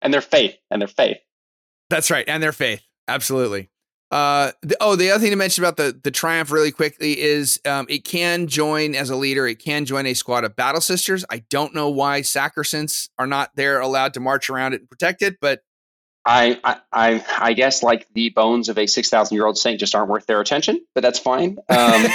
And 0.00 0.14
their 0.14 0.20
faith, 0.20 0.56
and 0.70 0.80
their 0.80 0.88
faith. 0.88 1.18
That's 1.90 2.10
right, 2.10 2.28
and 2.28 2.42
their 2.42 2.52
faith. 2.52 2.82
Absolutely. 3.08 3.70
Uh, 4.10 4.52
the, 4.62 4.74
oh, 4.80 4.96
the 4.96 5.10
other 5.10 5.20
thing 5.20 5.30
to 5.30 5.36
mention 5.36 5.62
about 5.62 5.76
the 5.76 5.98
the 6.02 6.10
Triumph 6.10 6.50
really 6.50 6.70
quickly 6.70 7.18
is 7.18 7.60
um, 7.66 7.86
it 7.88 8.04
can 8.04 8.46
join 8.46 8.94
as 8.94 9.10
a 9.10 9.16
leader. 9.16 9.46
It 9.46 9.56
can 9.56 9.84
join 9.84 10.06
a 10.06 10.14
squad 10.14 10.44
of 10.44 10.56
Battle 10.56 10.80
Sisters. 10.80 11.24
I 11.30 11.44
don't 11.50 11.74
know 11.74 11.90
why 11.90 12.22
Sacrosancts 12.22 13.10
are 13.18 13.26
not 13.26 13.50
there 13.54 13.80
allowed 13.80 14.14
to 14.14 14.20
march 14.20 14.48
around 14.48 14.72
it 14.72 14.80
and 14.80 14.88
protect 14.88 15.20
it, 15.20 15.38
but 15.40 15.60
I 16.24 16.58
I 16.92 17.24
I 17.38 17.52
guess 17.52 17.82
like 17.82 18.06
the 18.14 18.30
bones 18.30 18.68
of 18.68 18.78
a 18.78 18.86
six 18.86 19.10
thousand 19.10 19.34
year 19.34 19.46
old 19.46 19.58
saint 19.58 19.78
just 19.78 19.94
aren't 19.94 20.08
worth 20.08 20.26
their 20.26 20.40
attention. 20.40 20.80
But 20.94 21.02
that's 21.02 21.18
fine. 21.18 21.58
Um, 21.68 22.06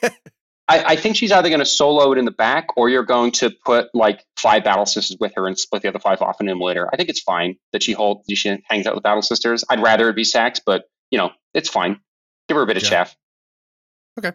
I, 0.68 0.92
I, 0.92 0.96
think 0.96 1.16
she's 1.16 1.32
either 1.32 1.48
going 1.48 1.60
to 1.60 1.66
solo 1.66 2.12
it 2.12 2.18
in 2.18 2.24
the 2.24 2.30
back, 2.30 2.68
or 2.76 2.88
you're 2.88 3.02
going 3.02 3.32
to 3.32 3.50
put 3.50 3.88
like 3.94 4.24
five 4.36 4.64
battle 4.64 4.86
sisters 4.86 5.16
with 5.18 5.32
her 5.34 5.46
and 5.46 5.58
split 5.58 5.82
the 5.82 5.88
other 5.88 5.98
five 5.98 6.22
off 6.22 6.40
in 6.40 6.48
him 6.48 6.60
later. 6.60 6.88
I 6.92 6.96
think 6.96 7.08
it's 7.08 7.20
fine 7.20 7.56
that 7.72 7.82
she 7.82 7.92
holds 7.92 8.24
she 8.32 8.62
hangs 8.68 8.86
out 8.86 8.94
with 8.94 9.02
battle 9.02 9.22
sisters. 9.22 9.64
I'd 9.68 9.82
rather 9.82 10.08
it 10.08 10.16
be 10.16 10.24
Sax, 10.24 10.60
but 10.64 10.84
you 11.10 11.18
know, 11.18 11.30
it's 11.52 11.68
fine. 11.68 12.00
Give 12.48 12.56
her 12.56 12.62
a 12.62 12.66
bit 12.66 12.76
of 12.76 12.82
chaff. 12.82 13.16
Okay. 14.18 14.32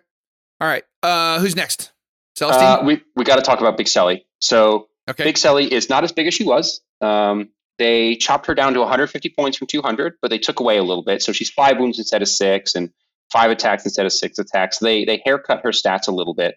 All 0.59 0.67
right. 0.67 0.83
Uh, 1.03 1.39
who's 1.39 1.55
next? 1.55 1.91
Celestine? 2.37 2.79
Uh, 2.79 2.83
we 2.83 3.01
we 3.15 3.23
got 3.23 3.37
to 3.37 3.41
talk 3.41 3.59
about 3.59 3.77
Big 3.77 3.87
Selly. 3.87 4.25
So 4.39 4.89
okay. 5.09 5.23
Big 5.23 5.35
Selly 5.35 5.67
is 5.67 5.89
not 5.89 6.03
as 6.03 6.11
big 6.11 6.27
as 6.27 6.33
she 6.33 6.43
was. 6.43 6.81
Um, 7.01 7.49
they 7.77 8.15
chopped 8.15 8.47
her 8.47 8.55
down 8.55 8.73
to 8.73 8.79
150 8.79 9.29
points 9.29 9.57
from 9.57 9.67
200, 9.67 10.15
but 10.21 10.29
they 10.29 10.39
took 10.39 10.59
away 10.59 10.77
a 10.77 10.83
little 10.83 11.03
bit. 11.03 11.21
So 11.21 11.31
she's 11.31 11.49
five 11.49 11.77
wounds 11.77 11.99
instead 11.99 12.21
of 12.21 12.27
six, 12.27 12.75
and 12.75 12.91
five 13.31 13.51
attacks 13.51 13.85
instead 13.85 14.05
of 14.05 14.13
six 14.13 14.39
attacks. 14.39 14.79
They 14.79 15.05
they 15.05 15.21
haircut 15.25 15.61
her 15.63 15.71
stats 15.71 16.07
a 16.07 16.11
little 16.11 16.33
bit, 16.33 16.55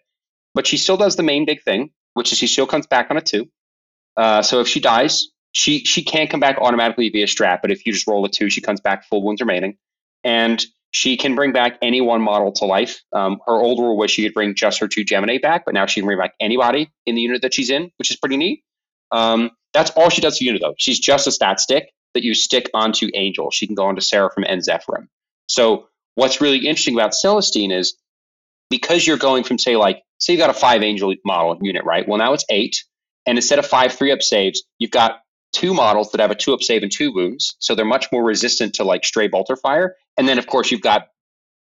but 0.55 0.67
she 0.67 0.77
still 0.77 0.97
does 0.97 1.17
the 1.17 1.23
main 1.23 1.45
big 1.45 1.63
thing, 1.63 1.91
which 2.15 2.33
is 2.33 2.39
she 2.39 2.47
still 2.47 2.67
comes 2.67 2.87
back 2.87 3.11
on 3.11 3.17
a 3.17 3.21
two. 3.21 3.49
Uh, 4.17 4.43
so 4.43 4.61
if 4.61 4.69
she 4.69 4.81
dies, 4.81 5.29
she 5.53 5.85
she 5.85 6.05
can't 6.05 6.31
come 6.31 6.41
back 6.41 6.59
automatically 6.59 7.09
via 7.11 7.27
strat, 7.27 7.61
but 7.63 7.71
if 7.71 7.87
you 7.87 7.93
just 7.93 8.07
roll 8.07 8.25
a 8.25 8.29
two, 8.29 8.51
she 8.51 8.61
comes 8.61 8.81
back 8.81 9.05
full 9.05 9.23
wounds 9.23 9.41
remaining 9.41 9.77
and 10.25 10.65
she 10.93 11.17
can 11.17 11.35
bring 11.35 11.53
back 11.53 11.79
any 11.83 12.01
one 12.01 12.21
model 12.21 12.53
to 12.53 12.65
life. 12.65 13.01
Um, 13.13 13.41
her 13.47 13.55
old 13.55 13.79
rule 13.79 13.97
was 13.97 14.11
she 14.11 14.25
could 14.25 14.35
bring 14.35 14.55
just 14.55 14.81
her 14.81 14.89
two 14.89 15.05
Geminae 15.05 15.41
back, 15.41 15.65
but 15.65 15.75
now 15.75 15.87
she 15.87 16.01
can 16.01 16.07
bring 16.07 16.19
back 16.19 16.35
anybody 16.41 16.91
in 17.07 17.15
the 17.15 17.23
unit 17.23 17.43
that 17.43 17.55
she's 17.55 17.71
in, 17.71 17.91
which 17.97 18.11
is 18.11 18.17
pretty 18.17 18.37
neat. 18.37 18.65
Um, 19.13 19.51
that's 19.73 19.91
all 19.93 20.11
she 20.11 20.21
does 20.21 20.39
to 20.39 20.45
unit 20.45 20.61
though. 20.61 20.75
She's 20.79 20.99
just 20.99 21.27
a 21.27 21.33
stat 21.33 21.61
stick 21.61 21.93
that 22.15 22.25
you 22.25 22.35
stick 22.35 22.69
onto 22.75 23.09
Angel. 23.15 23.51
She 23.51 23.67
can 23.67 23.77
go 23.77 23.87
onto 23.87 24.01
Seraphim 24.01 24.45
and 24.49 24.61
Zephyrim. 24.63 25.07
So 25.47 25.89
what's 26.21 26.41
really 26.43 26.59
interesting 26.59 26.95
about 26.95 27.15
Celestine 27.15 27.73
is 27.73 27.97
because 28.69 29.07
you're 29.07 29.17
going 29.17 29.43
from 29.43 29.59
say 29.59 29.77
like 29.77 30.03
say 30.19 30.35
you've 30.35 30.41
got 30.41 30.51
a 30.51 30.55
five 30.55 30.83
Angel 30.83 31.15
model 31.25 31.59
unit, 31.63 31.83
right? 31.85 32.07
Well 32.07 32.19
now 32.19 32.35
it's 32.35 32.45
eight, 32.51 32.85
and 33.27 33.39
instead 33.39 33.59
of 33.59 33.67
five 33.67 33.93
three 33.93 34.13
up 34.13 34.21
saves, 34.21 34.63
you've 34.79 34.91
got 34.91 35.21
two 35.53 35.73
models 35.73 36.13
that 36.13 36.21
have 36.21 36.31
a 36.31 36.35
two 36.35 36.53
up 36.53 36.63
save 36.63 36.83
and 36.83 36.93
two 36.93 37.11
wounds, 37.13 37.57
so 37.59 37.75
they're 37.75 37.87
much 37.87 38.13
more 38.13 38.23
resistant 38.23 38.75
to 38.75 38.85
like 38.85 39.05
stray 39.05 39.29
bolter 39.29 39.57
fire. 39.57 39.97
And 40.19 40.29
then 40.29 40.39
of 40.39 40.47
course 40.47 40.71
you've 40.71 40.83
got 40.83 41.09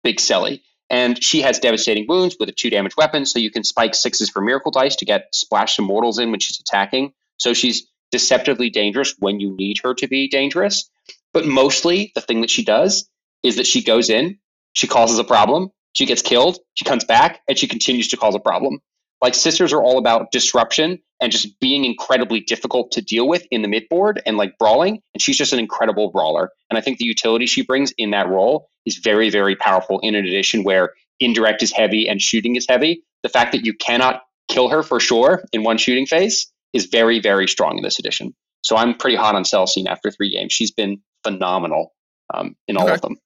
Big 0.04 0.18
Selly, 0.18 0.62
and 0.90 1.24
she 1.24 1.42
has 1.44 1.58
devastating 1.58 2.06
wounds 2.10 2.36
with 2.38 2.50
a 2.50 2.52
two 2.52 2.70
damage 2.70 2.98
weapon, 2.98 3.26
so 3.26 3.40
you 3.40 3.52
can 3.52 3.64
spike 3.64 3.96
sixes 3.96 4.30
for 4.30 4.42
miracle 4.42 4.72
dice 4.72 4.98
to 4.98 5.06
get 5.06 5.34
splash 5.34 5.78
some 5.78 5.86
mortals 5.86 6.20
in 6.20 6.30
when 6.30 6.42
she's 6.42 6.60
attacking. 6.60 7.14
So 7.38 7.54
she's 7.54 7.88
deceptively 8.12 8.70
dangerous 8.70 9.16
when 9.18 9.40
you 9.40 9.56
need 9.56 9.78
her 9.84 9.94
to 9.94 10.08
be 10.10 10.28
dangerous. 10.28 10.90
But 11.34 11.46
mostly 11.46 12.12
the 12.16 12.22
thing 12.22 12.42
that 12.42 12.50
she 12.50 12.66
does 12.66 13.08
is 13.44 13.58
that 13.58 13.68
she 13.68 13.84
goes 13.84 14.10
in, 14.10 14.38
she 14.74 14.88
causes 14.88 15.20
a 15.20 15.24
problem, 15.24 15.70
she 15.94 16.06
gets 16.06 16.22
killed, 16.22 16.60
she 16.74 16.86
comes 16.86 17.04
back, 17.04 17.42
and 17.48 17.58
she 17.58 17.68
continues 17.68 18.10
to 18.10 18.18
cause 18.18 18.36
a 18.36 18.40
problem. 18.40 18.80
Like 19.22 19.36
sisters 19.36 19.72
are 19.72 19.82
all 19.82 19.98
about 19.98 20.32
disruption 20.32 21.00
and 21.22 21.32
just 21.32 21.60
being 21.60 21.86
incredibly 21.86 22.40
difficult 22.40 22.92
to 22.94 23.02
deal 23.02 23.28
with 23.28 23.46
in 23.52 23.62
the 23.62 23.68
mid 23.68 23.88
board 23.88 24.22
and 24.26 24.36
like 24.36 24.58
brawling. 24.58 25.02
And 25.14 25.22
she's 25.22 25.38
just 25.38 25.54
an 25.54 25.60
incredible 25.60 26.10
brawler. 26.10 26.50
And 26.70 26.78
I 26.78 26.82
think 26.82 26.98
the 26.98 27.06
utility 27.06 27.46
she 27.46 27.62
brings 27.64 27.92
in 27.98 28.12
that 28.12 28.28
role 28.28 28.68
is 28.86 28.98
very, 28.98 29.30
very 29.30 29.56
powerful 29.56 30.00
in 30.00 30.16
an 30.16 30.26
edition 30.26 30.64
where 30.64 30.94
indirect 31.20 31.62
is 31.62 31.72
heavy 31.72 32.10
and 32.10 32.20
shooting 32.20 32.56
is 32.56 32.66
heavy. 32.68 33.04
The 33.22 33.30
fact 33.30 33.52
that 33.52 33.64
you 33.64 33.76
cannot 33.76 34.24
kill 34.50 34.70
her 34.70 34.82
for 34.82 35.00
sure 35.00 35.44
in 35.54 35.64
one 35.64 35.78
shooting 35.78 36.08
phase 36.08 36.52
is 36.74 36.88
very, 36.88 37.20
very 37.20 37.48
strong 37.48 37.78
in 37.78 37.84
this 37.84 38.00
edition. 38.00 38.34
So 38.64 38.76
I'm 38.76 38.96
pretty 38.96 39.18
hot 39.18 39.36
on 39.36 39.44
Celestine 39.44 39.88
after 39.88 40.10
three 40.10 40.32
games. 40.32 40.52
She's 40.52 40.72
been 40.72 41.02
phenomenal 41.24 41.94
um, 42.34 42.56
in 42.68 42.78
all 42.78 42.86
okay. 42.86 42.96
of 42.96 43.02
them. 43.02 43.18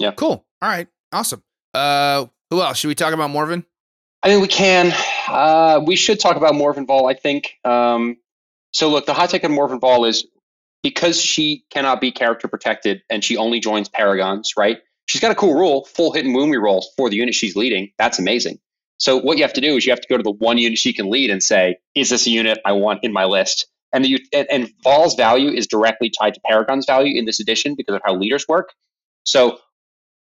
Yeah. 0.00 0.12
Cool. 0.12 0.44
All 0.62 0.68
right. 0.68 0.88
Awesome. 1.12 1.42
Uh, 1.74 2.26
who 2.50 2.60
else? 2.60 2.78
Should 2.78 2.88
we 2.88 2.94
talk 2.96 3.12
about 3.12 3.30
Morven? 3.30 3.64
I 4.22 4.28
mean, 4.28 4.40
we 4.40 4.48
can. 4.48 4.92
Uh, 5.28 5.80
we 5.84 5.94
should 5.94 6.18
talk 6.18 6.36
about 6.36 6.54
Morven 6.54 6.86
Vahl, 6.86 7.10
I 7.10 7.14
think. 7.14 7.54
Um, 7.64 8.16
so, 8.72 8.88
look, 8.88 9.06
the 9.06 9.14
hot 9.14 9.30
take 9.30 9.44
on 9.44 9.52
Morven 9.52 9.78
Vahl 9.78 10.08
is 10.08 10.26
because 10.82 11.20
she 11.20 11.64
cannot 11.70 12.00
be 12.00 12.10
character 12.10 12.48
protected 12.48 13.02
and 13.10 13.22
she 13.22 13.36
only 13.36 13.60
joins 13.60 13.88
Paragons, 13.88 14.48
right? 14.56 14.78
She's 15.06 15.20
got 15.20 15.30
a 15.30 15.34
cool 15.34 15.54
rule 15.54 15.84
full 15.84 16.12
hit 16.12 16.24
and 16.24 16.34
wound 16.34 16.52
rerolls 16.52 16.84
for 16.96 17.10
the 17.10 17.16
unit 17.16 17.34
she's 17.34 17.54
leading. 17.54 17.90
That's 17.98 18.18
amazing. 18.18 18.58
So, 18.98 19.18
what 19.18 19.36
you 19.36 19.44
have 19.44 19.52
to 19.54 19.60
do 19.60 19.76
is 19.76 19.84
you 19.84 19.92
have 19.92 20.00
to 20.00 20.08
go 20.08 20.16
to 20.16 20.22
the 20.22 20.30
one 20.30 20.56
unit 20.56 20.78
she 20.78 20.92
can 20.92 21.10
lead 21.10 21.30
and 21.30 21.42
say, 21.42 21.76
is 21.94 22.10
this 22.10 22.26
a 22.26 22.30
unit 22.30 22.58
I 22.64 22.72
want 22.72 23.00
in 23.02 23.12
my 23.12 23.26
list? 23.26 23.66
And, 23.92 24.04
the, 24.04 24.22
and, 24.32 24.46
and 24.50 25.16
value 25.16 25.50
is 25.50 25.66
directly 25.66 26.10
tied 26.10 26.34
to 26.34 26.40
Paragon's 26.46 26.86
value 26.86 27.18
in 27.18 27.24
this 27.26 27.40
edition 27.40 27.74
because 27.76 27.96
of 27.96 28.02
how 28.04 28.14
leaders 28.14 28.46
work. 28.48 28.72
So, 29.24 29.58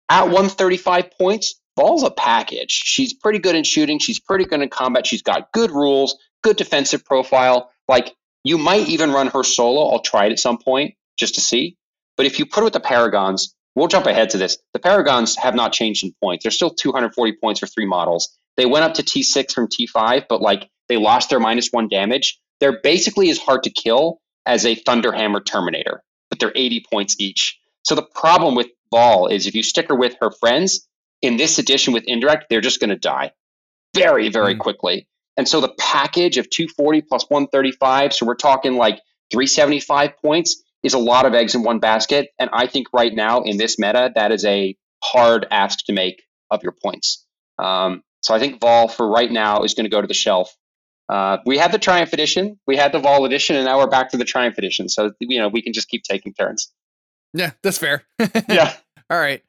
at 0.09 0.25
135 0.25 1.11
points, 1.13 1.61
Vahl's 1.79 2.03
a 2.03 2.11
package. 2.11 2.71
She's 2.71 3.15
pretty 3.15 3.39
good 3.39 3.55
in 3.55 3.65
shooting. 3.65 3.99
She's 3.99 4.21
pretty 4.21 4.45
good 4.45 4.61
in 4.61 4.69
combat. 4.69 5.07
She's 5.07 5.23
got 5.23 5.53
good 5.53 5.71
rules, 5.71 6.17
good 6.43 6.57
defensive 6.57 7.05
profile. 7.05 7.71
Like 7.89 8.15
you 8.45 8.59
might 8.59 8.89
even 8.89 9.11
run 9.11 9.29
her 9.29 9.43
solo. 9.43 9.91
I'll 9.91 10.01
try 10.01 10.27
it 10.27 10.33
at 10.33 10.39
some 10.39 10.59
point 10.59 10.95
just 11.17 11.37
to 11.37 11.41
see. 11.41 11.77
But 12.17 12.27
if 12.27 12.39
you 12.39 12.47
put 12.47 12.59
her 12.59 12.65
with 12.65 12.73
the 12.75 12.81
Paragons, 12.81 13.55
we'll 13.75 13.89
jump 13.89 14.07
ahead 14.07 14.31
to 14.31 14.39
this. 14.39 14.59
The 14.75 14.81
Paragons 14.81 15.37
have 15.37 15.55
not 15.55 15.73
changed 15.73 16.05
in 16.05 16.15
points. 16.23 16.45
They're 16.45 16.51
still 16.51 16.71
240 16.71 17.37
points 17.41 17.61
for 17.61 17.67
three 17.67 17.87
models. 17.87 18.37
They 18.57 18.67
went 18.67 18.85
up 18.85 18.95
to 18.95 19.03
T6 19.03 19.53
from 19.53 19.69
T5, 19.69 20.27
but 20.29 20.43
like 20.43 20.69
they 20.89 20.99
lost 20.99 21.31
their 21.31 21.41
minus 21.41 21.71
one 21.71 21.89
damage. 21.89 22.39
They're 22.61 22.81
basically 22.83 23.31
as 23.31 23.39
hard 23.39 23.63
to 23.63 23.71
kill 23.71 24.21
as 24.45 24.67
a 24.67 24.77
Thunderhammer 24.77 25.45
Terminator, 25.45 26.03
but 26.29 26.39
they're 26.39 26.53
80 26.55 26.85
points 26.91 27.17
each. 27.19 27.59
So 27.85 27.95
the 27.95 28.03
problem 28.03 28.55
with 28.55 28.69
Vahl 28.93 29.31
is 29.31 29.47
if 29.47 29.55
you 29.55 29.63
stick 29.63 29.89
her 29.89 29.97
with 29.97 30.17
her 30.21 30.31
friends, 30.31 30.89
in 31.23 31.37
this 31.37 31.59
edition 31.59 31.95
with 31.95 32.05
indirect, 32.07 32.47
they're 32.51 32.61
just 32.61 32.81
going 32.81 32.91
to 32.91 32.97
die 32.97 33.33
very, 33.95 34.29
very 34.29 34.55
mm. 34.55 34.59
quickly. 34.59 35.09
And 35.37 35.49
so 35.49 35.61
the 35.61 35.73
package 35.79 36.37
of 36.37 36.51
240 36.51 37.03
plus 37.03 37.25
135, 37.29 38.13
so 38.13 38.27
we're 38.27 38.35
talking 38.35 38.77
like 38.77 39.01
375 39.31 40.19
points, 40.23 40.63
is 40.83 40.95
a 40.95 40.99
lot 40.99 41.27
of 41.27 41.33
eggs 41.33 41.55
in 41.55 41.63
one 41.63 41.79
basket. 41.79 42.31
And 42.39 42.51
I 42.53 42.67
think 42.67 42.89
right 42.93 43.15
now 43.15 43.43
in 43.43 43.57
this 43.57 43.79
meta, 43.79 44.11
that 44.15 44.33
is 44.33 44.45
a 44.45 44.77
hard 45.03 45.47
ask 45.51 45.85
to 45.87 45.93
make 45.93 46.23
of 46.51 46.63
your 46.63 46.73
points. 46.73 47.25
Um, 47.59 48.03
so 48.21 48.35
I 48.35 48.39
think 48.39 48.61
Vahl 48.61 48.91
for 48.91 49.09
right 49.09 49.31
now 49.31 49.63
is 49.63 49.75
going 49.75 49.85
to 49.85 49.91
go 49.91 50.01
to 50.01 50.07
the 50.07 50.15
shelf. 50.15 50.55
Uh, 51.09 51.39
we 51.47 51.59
had 51.59 51.73
the 51.73 51.79
Triumph 51.79 52.13
Edition, 52.13 52.59
we 52.67 52.77
had 52.77 52.93
the 52.93 53.01
Vahl 53.01 53.27
Edition, 53.27 53.57
and 53.57 53.65
now 53.65 53.79
we're 53.79 53.89
back 53.89 54.11
to 54.11 54.17
the 54.17 54.25
Triumph 54.25 54.57
Edition. 54.59 54.89
So 54.89 55.13
you 55.21 55.39
know 55.39 55.49
we 55.49 55.63
can 55.63 55.73
just 55.73 55.89
keep 55.89 56.05
taking 56.05 56.33
turns. 56.33 56.73
Yeah, 57.35 57.53
that's 57.63 57.79
fair. 57.79 58.05
yeah. 58.49 58.75
All 59.11 59.19
right. 59.19 59.43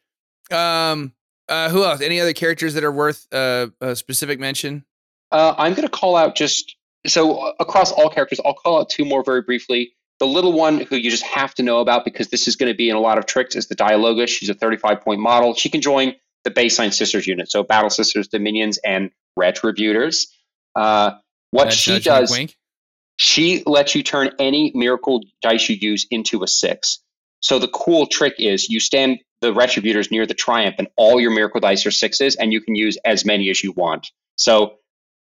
Um, 0.51 1.13
uh, 1.49 1.69
who 1.69 1.83
else? 1.83 2.01
Any 2.01 2.19
other 2.19 2.33
characters 2.33 2.73
that 2.75 2.83
are 2.83 2.91
worth 2.91 3.27
uh, 3.31 3.67
a 3.81 3.95
specific 3.95 4.39
mention? 4.39 4.85
Uh, 5.31 5.55
I'm 5.57 5.73
going 5.73 5.87
to 5.87 5.91
call 5.91 6.15
out 6.15 6.35
just 6.35 6.75
so 7.07 7.37
uh, 7.37 7.53
across 7.59 7.91
all 7.91 8.09
characters. 8.09 8.39
I'll 8.45 8.53
call 8.53 8.79
out 8.79 8.89
two 8.89 9.05
more 9.05 9.23
very 9.23 9.41
briefly. 9.41 9.93
The 10.19 10.27
little 10.27 10.53
one 10.53 10.79
who 10.79 10.95
you 10.95 11.09
just 11.09 11.23
have 11.23 11.53
to 11.55 11.63
know 11.63 11.79
about 11.79 12.05
because 12.05 12.29
this 12.29 12.47
is 12.47 12.55
going 12.55 12.71
to 12.71 12.77
be 12.77 12.89
in 12.89 12.95
a 12.95 12.99
lot 12.99 13.17
of 13.17 13.25
tricks 13.25 13.55
is 13.55 13.67
the 13.67 13.75
Dialogus. 13.75 14.29
She's 14.29 14.49
a 14.49 14.53
35 14.53 15.01
point 15.01 15.19
model. 15.19 15.53
She 15.55 15.69
can 15.69 15.81
join 15.81 16.13
the 16.43 16.51
baseline 16.51 16.93
Sisters 16.93 17.25
unit, 17.25 17.49
so 17.49 17.63
Battle 17.63 17.89
Sisters, 17.89 18.27
Dominions, 18.27 18.77
and 18.77 19.11
Retributors. 19.37 20.27
Uh, 20.75 21.11
what 21.51 21.73
she 21.73 21.99
does, 21.99 22.31
wink. 22.31 22.55
she 23.17 23.63
lets 23.65 23.95
you 23.95 24.03
turn 24.03 24.31
any 24.39 24.71
miracle 24.75 25.21
dice 25.41 25.69
you 25.69 25.77
use 25.79 26.07
into 26.09 26.43
a 26.43 26.47
six. 26.47 26.99
So 27.43 27.60
the 27.60 27.67
cool 27.67 28.08
trick 28.08 28.36
is 28.39 28.69
you 28.69 28.79
stand 28.79 29.19
the 29.41 29.53
retributors 29.53 30.10
near 30.10 30.25
the 30.25 30.34
triumph, 30.34 30.75
and 30.79 30.88
all 30.95 31.19
your 31.19 31.32
miracle 31.32 31.60
dice 31.60 31.86
are 31.86 31.91
sixes, 31.91 32.36
and 32.38 32.53
you 32.53 32.62
can 32.62 32.75
use 32.75 32.97
as 33.03 33.25
many 33.25 33.49
as 33.49 33.62
you 33.62 33.73
want. 33.73 34.08
So 34.38 34.75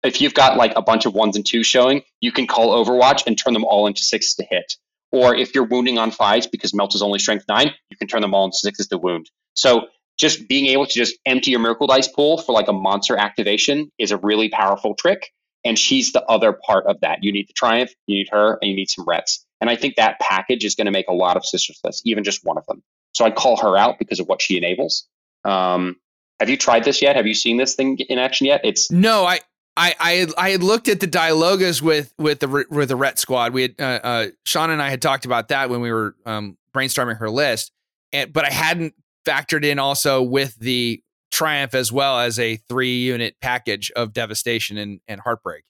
if 0.04 0.22
you've 0.22 0.34
got 0.34 0.58
like 0.58 0.74
a 0.76 0.82
bunch 0.82 1.06
of 1.06 1.14
ones 1.14 1.38
and 1.38 1.46
twos 1.46 1.66
showing, 1.66 2.02
you 2.20 2.34
can 2.34 2.46
call 2.46 2.84
Overwatch 2.84 3.24
and 3.26 3.38
turn 3.38 3.54
them 3.54 3.64
all 3.64 3.88
into 3.88 4.04
sixes 4.04 4.36
to 4.36 4.44
hit. 4.44 4.76
Or 5.12 5.34
if 5.34 5.56
you're 5.56 5.64
wounding 5.64 5.98
on 5.98 6.12
fives 6.12 6.46
because 6.46 6.74
melt 6.74 6.94
is 6.94 7.02
only 7.02 7.20
strength 7.20 7.46
nine, 7.48 7.72
you 7.90 7.98
can 7.98 8.08
turn 8.08 8.22
them 8.22 8.34
all 8.34 8.46
into 8.46 8.58
sixes 8.58 8.88
to 8.90 8.98
wound. 8.98 9.30
So 9.56 9.88
just 10.18 10.48
being 10.50 10.68
able 10.68 10.86
to 10.86 10.94
just 10.94 11.18
empty 11.26 11.52
your 11.52 11.62
miracle 11.62 11.88
dice 11.88 12.10
pool 12.10 12.38
for 12.38 12.52
like 12.52 12.68
a 12.68 12.74
monster 12.74 13.18
activation 13.18 13.90
is 13.98 14.12
a 14.12 14.18
really 14.18 14.50
powerful 14.50 14.94
trick. 14.94 15.32
And 15.66 15.80
she's 15.80 16.12
the 16.12 16.24
other 16.26 16.54
part 16.54 16.86
of 16.86 17.00
that. 17.02 17.20
You 17.22 17.32
need 17.32 17.48
the 17.48 17.54
triumph, 17.54 17.92
you 18.08 18.18
need 18.18 18.28
her, 18.32 18.60
and 18.62 18.70
you 18.70 18.76
need 18.76 18.90
some 18.90 19.06
rets. 19.06 19.46
And 19.62 19.70
I 19.70 19.76
think 19.76 19.96
that 19.96 20.20
package 20.20 20.64
is 20.64 20.76
going 20.76 20.86
to 20.86 20.92
make 20.92 21.08
a 21.08 21.14
lot 21.14 21.38
of 21.38 21.46
sisters 21.46 21.80
list, 21.84 22.04
even 22.06 22.24
just 22.24 22.46
one 22.46 22.58
of 22.58 22.66
them. 22.68 22.82
So 23.14 23.26
I'd 23.26 23.36
call 23.36 23.58
her 23.58 23.78
out 23.78 24.00
because 24.00 24.20
of 24.20 24.28
what 24.28 24.42
she 24.42 24.58
enables. 24.58 25.08
Um, 25.44 25.98
have 26.40 26.50
you 26.50 26.58
tried 26.58 26.86
this 26.86 27.02
yet? 27.02 27.16
Have 27.16 27.28
you 27.28 27.34
seen 27.34 27.58
this 27.58 27.76
thing 27.76 27.98
in 27.98 28.18
action 28.18 28.48
yet? 28.48 28.62
It's 28.64 28.90
no, 28.92 29.26
I. 29.26 29.40
I, 29.78 29.96
I 29.98 30.12
had, 30.12 30.34
I 30.38 30.50
had 30.50 30.62
looked 30.62 30.90
at 30.90 31.00
the 31.00 31.08
dialogus 31.08 31.82
with 31.82 32.14
with 32.18 32.40
the 32.40 32.66
with 32.70 32.90
the 32.90 32.98
Ret 32.98 33.18
Squad. 33.18 33.54
We 33.54 33.62
had 33.62 33.76
uh, 33.80 34.00
uh, 34.04 34.28
Sean 34.44 34.72
and 34.72 34.82
I 34.82 34.90
had 34.90 35.02
talked 35.02 35.24
about 35.24 35.48
that 35.50 35.70
when 35.70 35.80
we 35.80 35.90
were 35.90 36.16
um, 36.26 36.58
brainstorming 36.76 37.18
her 37.20 37.30
list, 37.30 37.72
and 38.12 38.34
but 38.34 38.44
I 38.44 38.50
hadn't 38.50 38.94
factored 39.26 39.64
in 39.64 39.80
also 39.80 40.22
with 40.22 40.56
the 40.56 41.02
Triumph 41.32 41.76
as 41.76 41.92
well 41.92 42.20
as 42.20 42.40
a 42.40 42.58
three 42.58 42.98
unit 42.98 43.36
package 43.40 43.92
of 43.92 44.12
devastation 44.12 44.78
and, 44.78 45.00
and 45.08 45.22
heartbreak. 45.22 45.64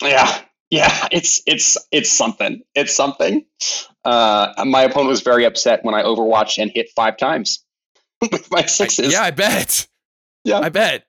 Yeah, 0.00 0.40
yeah, 0.70 1.08
it's 1.12 1.42
it's 1.46 1.76
it's 1.92 2.10
something. 2.10 2.62
It's 2.74 2.94
something. 2.94 3.44
Uh, 4.04 4.64
my 4.66 4.82
opponent 4.82 5.08
was 5.08 5.22
very 5.22 5.44
upset 5.44 5.84
when 5.84 5.94
I 5.94 6.02
overwatched 6.02 6.58
and 6.60 6.70
hit 6.72 6.90
five 6.94 7.16
times 7.16 7.64
with 8.32 8.50
my 8.50 8.62
sixes. 8.62 9.08
I, 9.08 9.18
yeah, 9.18 9.22
I 9.22 9.30
bet. 9.30 9.86
Yeah, 10.44 10.60
I 10.60 10.68
bet. 10.68 11.06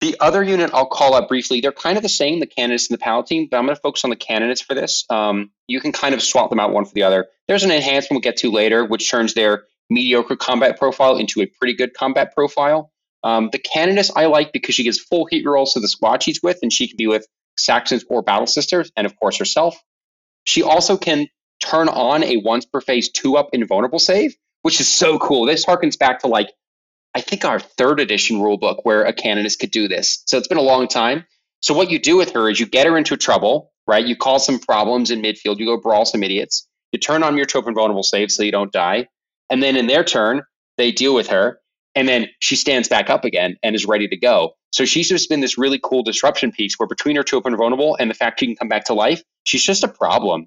The 0.00 0.16
other 0.20 0.42
unit 0.42 0.70
I'll 0.74 0.86
call 0.86 1.14
out 1.14 1.28
briefly. 1.28 1.60
They're 1.60 1.72
kind 1.72 1.96
of 1.96 2.02
the 2.02 2.08
same, 2.10 2.38
the 2.40 2.46
canonesses 2.46 2.90
and 2.90 2.98
the 2.98 3.02
palatine, 3.02 3.48
but 3.50 3.56
I'm 3.56 3.64
going 3.64 3.74
to 3.74 3.80
focus 3.80 4.04
on 4.04 4.10
the 4.10 4.16
canonesses 4.16 4.62
for 4.62 4.74
this. 4.74 5.06
Um, 5.08 5.50
you 5.68 5.80
can 5.80 5.92
kind 5.92 6.14
of 6.14 6.22
swap 6.22 6.50
them 6.50 6.60
out 6.60 6.70
one 6.70 6.84
for 6.84 6.92
the 6.92 7.02
other. 7.02 7.28
There's 7.48 7.64
an 7.64 7.70
enhancement 7.70 8.10
we'll 8.10 8.20
get 8.20 8.36
to 8.38 8.50
later, 8.50 8.84
which 8.84 9.10
turns 9.10 9.32
their 9.32 9.64
mediocre 9.88 10.36
combat 10.36 10.78
profile 10.78 11.16
into 11.16 11.40
a 11.40 11.46
pretty 11.46 11.74
good 11.74 11.94
combat 11.94 12.34
profile. 12.34 12.92
Um, 13.22 13.48
the 13.52 13.58
canonesses 13.58 14.12
I 14.14 14.26
like 14.26 14.52
because 14.52 14.74
she 14.74 14.84
gives 14.84 14.98
full 14.98 15.26
heat 15.30 15.46
rolls 15.46 15.72
to 15.72 15.80
the 15.80 15.88
squad 15.88 16.22
she's 16.22 16.42
with, 16.42 16.58
and 16.60 16.70
she 16.70 16.88
can 16.88 16.98
be 16.98 17.06
with 17.06 17.26
Saxons 17.58 18.04
or 18.08 18.22
Battle 18.22 18.46
Sisters, 18.46 18.90
and 18.96 19.06
of 19.06 19.18
course 19.18 19.38
herself. 19.38 19.76
She 20.44 20.62
also 20.62 20.96
can 20.96 21.28
turn 21.60 21.88
on 21.88 22.22
a 22.22 22.36
once 22.38 22.64
per 22.66 22.80
phase 22.80 23.10
two 23.10 23.36
up 23.36 23.48
invulnerable 23.52 23.98
save, 23.98 24.36
which 24.62 24.80
is 24.80 24.92
so 24.92 25.18
cool. 25.18 25.46
This 25.46 25.64
harkens 25.64 25.98
back 25.98 26.20
to 26.20 26.26
like, 26.26 26.50
I 27.14 27.20
think 27.20 27.44
our 27.44 27.58
third 27.58 28.00
edition 28.00 28.38
rulebook 28.38 28.80
where 28.82 29.04
a 29.04 29.12
canoness 29.12 29.56
could 29.56 29.70
do 29.70 29.88
this. 29.88 30.22
So 30.26 30.38
it's 30.38 30.48
been 30.48 30.58
a 30.58 30.62
long 30.62 30.86
time. 30.86 31.24
So 31.60 31.74
what 31.74 31.90
you 31.90 31.98
do 31.98 32.16
with 32.16 32.32
her 32.32 32.50
is 32.50 32.60
you 32.60 32.66
get 32.66 32.86
her 32.86 32.96
into 32.96 33.16
trouble, 33.16 33.72
right? 33.86 34.06
You 34.06 34.16
cause 34.16 34.44
some 34.44 34.58
problems 34.58 35.10
in 35.10 35.22
midfield, 35.22 35.58
you 35.58 35.66
go 35.66 35.80
brawl 35.80 36.04
some 36.04 36.22
idiots, 36.22 36.68
you 36.92 36.98
turn 36.98 37.22
on 37.22 37.36
your 37.36 37.46
trope 37.46 37.66
invulnerable 37.66 38.02
save 38.02 38.30
so 38.30 38.42
you 38.42 38.52
don't 38.52 38.72
die. 38.72 39.08
And 39.48 39.62
then 39.62 39.76
in 39.76 39.86
their 39.86 40.04
turn, 40.04 40.42
they 40.76 40.92
deal 40.92 41.14
with 41.14 41.28
her 41.28 41.60
and 41.94 42.06
then 42.06 42.28
she 42.40 42.56
stands 42.56 42.88
back 42.88 43.08
up 43.08 43.24
again 43.24 43.56
and 43.62 43.74
is 43.74 43.86
ready 43.86 44.06
to 44.08 44.16
go. 44.16 44.55
So 44.72 44.84
she's 44.84 45.08
just 45.08 45.28
been 45.28 45.40
this 45.40 45.56
really 45.56 45.80
cool 45.82 46.02
disruption 46.02 46.52
piece 46.52 46.74
where 46.76 46.86
between 46.86 47.16
her 47.16 47.22
two 47.22 47.36
open 47.36 47.56
vulnerable 47.56 47.96
and 47.98 48.10
the 48.10 48.14
fact 48.14 48.40
she 48.40 48.46
can 48.46 48.56
come 48.56 48.68
back 48.68 48.84
to 48.84 48.94
life, 48.94 49.22
she's 49.44 49.62
just 49.62 49.84
a 49.84 49.88
problem. 49.88 50.46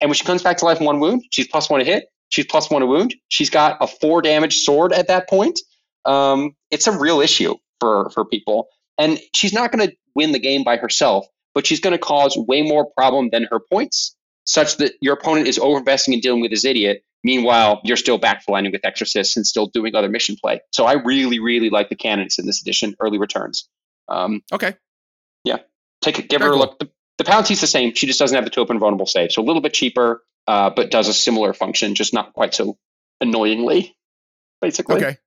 And 0.00 0.08
when 0.08 0.14
she 0.14 0.24
comes 0.24 0.42
back 0.42 0.58
to 0.58 0.64
life 0.64 0.80
in 0.80 0.86
one 0.86 1.00
wound, 1.00 1.24
she's 1.30 1.46
plus 1.48 1.70
one 1.70 1.80
to 1.80 1.86
hit, 1.86 2.06
she's 2.30 2.46
plus 2.46 2.70
one 2.70 2.80
to 2.80 2.86
wound. 2.86 3.14
She's 3.28 3.50
got 3.50 3.78
a 3.80 3.86
four 3.86 4.22
damage 4.22 4.60
sword 4.60 4.92
at 4.92 5.08
that 5.08 5.28
point. 5.28 5.60
Um, 6.04 6.52
it's 6.70 6.86
a 6.86 6.98
real 6.98 7.20
issue 7.20 7.54
for 7.78 8.10
for 8.10 8.24
people, 8.24 8.68
and 8.98 9.18
she's 9.34 9.52
not 9.52 9.70
going 9.70 9.88
to 9.88 9.94
win 10.14 10.32
the 10.32 10.38
game 10.38 10.64
by 10.64 10.76
herself, 10.76 11.26
but 11.54 11.66
she's 11.66 11.80
going 11.80 11.92
to 11.92 11.98
cause 11.98 12.36
way 12.36 12.62
more 12.62 12.90
problem 12.96 13.28
than 13.30 13.46
her 13.50 13.60
points, 13.60 14.16
such 14.50 14.76
that 14.78 14.94
your 15.00 15.14
opponent 15.14 15.46
is 15.46 15.58
overinvesting 15.58 16.14
in 16.14 16.20
dealing 16.20 16.40
with 16.40 16.50
this 16.50 16.64
idiot 16.64 17.04
Meanwhile, 17.22 17.82
you're 17.84 17.96
still 17.96 18.18
backflanning 18.18 18.72
with 18.72 18.84
Exorcists 18.84 19.36
and 19.36 19.46
still 19.46 19.66
doing 19.66 19.94
other 19.94 20.08
mission 20.08 20.36
play. 20.42 20.60
So 20.72 20.86
I 20.86 20.94
really, 20.94 21.38
really 21.38 21.68
like 21.68 21.90
the 21.90 21.96
canons 21.96 22.38
in 22.38 22.46
this 22.46 22.62
edition, 22.62 22.96
early 23.00 23.18
returns. 23.18 23.68
Um, 24.08 24.42
okay. 24.52 24.76
Yeah. 25.44 25.58
Take 26.00 26.18
it, 26.18 26.28
give 26.28 26.40
Very 26.40 26.52
her 26.52 26.56
a 26.56 26.58
look. 26.58 26.78
The, 26.78 26.90
The 27.18 27.24
Palatine's 27.24 27.60
the 27.60 27.66
same. 27.66 27.94
She 27.94 28.06
just 28.06 28.18
doesn't 28.18 28.34
have 28.34 28.44
the 28.44 28.50
two 28.50 28.62
open 28.62 28.78
vulnerable 28.78 29.06
save. 29.06 29.32
So 29.32 29.42
a 29.42 29.44
little 29.44 29.60
bit 29.60 29.74
cheaper, 29.74 30.24
uh, 30.46 30.70
but 30.70 30.90
does 30.90 31.08
a 31.08 31.12
similar 31.12 31.52
function, 31.52 31.94
just 31.94 32.14
not 32.14 32.32
quite 32.32 32.54
so 32.54 32.78
annoyingly, 33.20 33.94
basically. 34.62 34.96
Okay. 34.96 35.18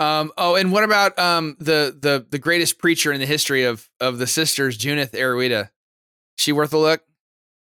Um, 0.00 0.32
oh, 0.36 0.56
and 0.56 0.72
what 0.72 0.82
about 0.82 1.16
um, 1.18 1.56
the 1.60 1.96
the 2.00 2.26
the 2.30 2.38
greatest 2.38 2.78
preacher 2.78 3.12
in 3.12 3.20
the 3.20 3.26
history 3.26 3.64
of 3.64 3.88
of 4.00 4.18
the 4.18 4.26
sisters, 4.26 4.78
Junith 4.78 5.10
Erudita? 5.10 5.68
She 6.36 6.52
worth 6.52 6.72
a 6.72 6.78
look? 6.78 7.02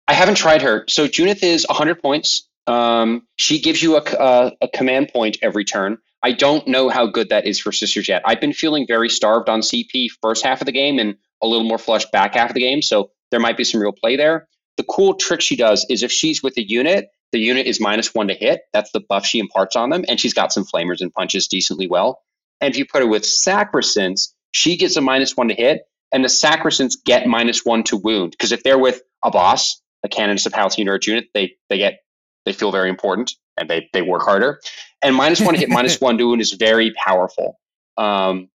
I 0.08 0.14
haven't 0.14 0.36
tried 0.36 0.62
her. 0.62 0.84
So 0.88 1.06
Junith 1.06 1.42
is 1.42 1.66
100 1.68 2.02
points. 2.02 2.48
Um, 2.66 3.26
she 3.36 3.60
gives 3.60 3.82
you 3.82 3.96
a, 3.98 4.02
a, 4.18 4.52
a 4.62 4.68
command 4.68 5.10
point 5.12 5.36
every 5.42 5.64
turn. 5.64 5.98
I 6.22 6.32
don't 6.32 6.66
know 6.66 6.88
how 6.88 7.06
good 7.06 7.28
that 7.28 7.46
is 7.46 7.60
for 7.60 7.72
sisters 7.72 8.08
yet. 8.08 8.22
I've 8.24 8.40
been 8.40 8.54
feeling 8.54 8.86
very 8.86 9.10
starved 9.10 9.48
on 9.48 9.60
CP 9.60 10.08
first 10.22 10.44
half 10.44 10.60
of 10.62 10.66
the 10.66 10.72
game 10.72 10.98
and 10.98 11.16
a 11.42 11.46
little 11.46 11.66
more 11.66 11.78
flush 11.78 12.06
back 12.06 12.34
half 12.34 12.50
of 12.50 12.54
the 12.54 12.60
game. 12.60 12.82
So 12.82 13.10
there 13.30 13.38
might 13.38 13.56
be 13.56 13.64
some 13.64 13.80
real 13.80 13.92
play 13.92 14.16
there. 14.16 14.48
The 14.78 14.82
cool 14.84 15.14
trick 15.14 15.40
she 15.42 15.56
does 15.56 15.86
is 15.90 16.02
if 16.02 16.10
she's 16.10 16.42
with 16.42 16.56
a 16.56 16.66
unit, 16.66 17.08
the 17.32 17.38
unit 17.38 17.66
is 17.66 17.80
minus 17.80 18.14
one 18.14 18.28
to 18.28 18.34
hit. 18.34 18.62
That's 18.72 18.90
the 18.92 19.00
buff 19.00 19.26
she 19.26 19.38
imparts 19.38 19.76
on 19.76 19.90
them. 19.90 20.04
And 20.08 20.18
she's 20.18 20.34
got 20.34 20.52
some 20.52 20.64
flamers 20.64 21.00
and 21.00 21.12
punches 21.12 21.48
decently 21.48 21.86
well. 21.86 22.22
And 22.60 22.72
if 22.72 22.78
you 22.78 22.86
put 22.86 23.02
her 23.02 23.06
with 23.06 23.26
sacrosanct, 23.26 24.28
she 24.52 24.76
gets 24.76 24.96
a 24.96 25.00
minus 25.00 25.36
one 25.36 25.48
to 25.48 25.54
hit, 25.54 25.82
and 26.10 26.24
the 26.24 26.28
sacrosancts 26.28 26.96
get 27.04 27.26
minus 27.26 27.64
one 27.64 27.82
to 27.84 27.96
wound. 27.96 28.32
Because 28.32 28.52
if 28.52 28.62
they're 28.62 28.78
with 28.78 29.02
a 29.22 29.30
boss, 29.30 29.80
a 30.04 30.08
canoness, 30.08 30.46
a 30.46 30.50
palatine, 30.50 30.88
or 30.88 30.94
a 30.94 31.00
unit, 31.02 31.26
they 31.34 31.56
they 31.68 31.78
get 31.78 32.00
they 32.44 32.52
feel 32.52 32.72
very 32.72 32.88
important 32.88 33.32
and 33.56 33.68
they 33.68 33.88
they 33.92 34.02
work 34.02 34.22
harder. 34.22 34.60
And 35.02 35.14
minus 35.14 35.40
one 35.40 35.54
hit, 35.54 35.68
minus 35.68 36.00
one 36.00 36.16
wound 36.16 36.40
is 36.40 36.52
very 36.52 36.92
powerful. 36.92 37.58
Um, 37.96 38.48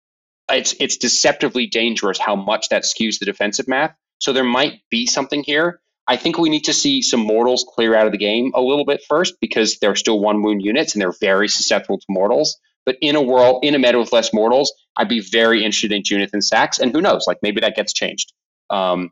it's 0.48 0.74
it's 0.80 0.96
deceptively 0.96 1.66
dangerous 1.66 2.18
how 2.18 2.36
much 2.36 2.68
that 2.70 2.82
skews 2.82 3.18
the 3.18 3.26
defensive 3.26 3.68
math. 3.68 3.94
So 4.18 4.32
there 4.32 4.44
might 4.44 4.80
be 4.90 5.06
something 5.06 5.42
here. 5.42 5.80
I 6.06 6.16
think 6.16 6.38
we 6.38 6.50
need 6.50 6.64
to 6.64 6.72
see 6.72 7.00
some 7.02 7.20
mortals 7.20 7.64
clear 7.66 7.94
out 7.94 8.06
of 8.06 8.12
the 8.12 8.18
game 8.18 8.52
a 8.54 8.60
little 8.60 8.84
bit 8.84 9.02
first 9.08 9.34
because 9.40 9.78
they're 9.78 9.96
still 9.96 10.20
one 10.20 10.42
wound 10.42 10.62
units 10.62 10.94
and 10.94 11.02
they're 11.02 11.14
very 11.20 11.48
susceptible 11.48 11.98
to 11.98 12.06
mortals. 12.08 12.58
But 12.84 12.96
in 13.00 13.14
a 13.14 13.22
world, 13.22 13.64
in 13.64 13.76
a 13.76 13.78
meta 13.78 13.98
with 13.98 14.12
less 14.12 14.32
mortals, 14.32 14.72
I'd 14.96 15.08
be 15.08 15.20
very 15.20 15.64
interested 15.64 15.92
in 15.92 16.02
Junith 16.02 16.32
and 16.32 16.44
Sax. 16.44 16.78
And 16.78 16.92
who 16.92 17.00
knows, 17.00 17.26
like 17.28 17.38
maybe 17.40 17.60
that 17.60 17.76
gets 17.76 17.92
changed. 17.92 18.32
Um, 18.70 19.10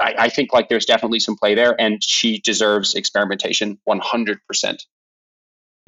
I, 0.00 0.14
I, 0.18 0.28
think 0.28 0.52
like 0.52 0.68
there's 0.68 0.84
definitely 0.84 1.20
some 1.20 1.36
play 1.36 1.54
there, 1.54 1.80
and 1.80 2.02
she 2.02 2.38
deserves 2.40 2.94
experimentation 2.94 3.78
100%. 3.88 4.84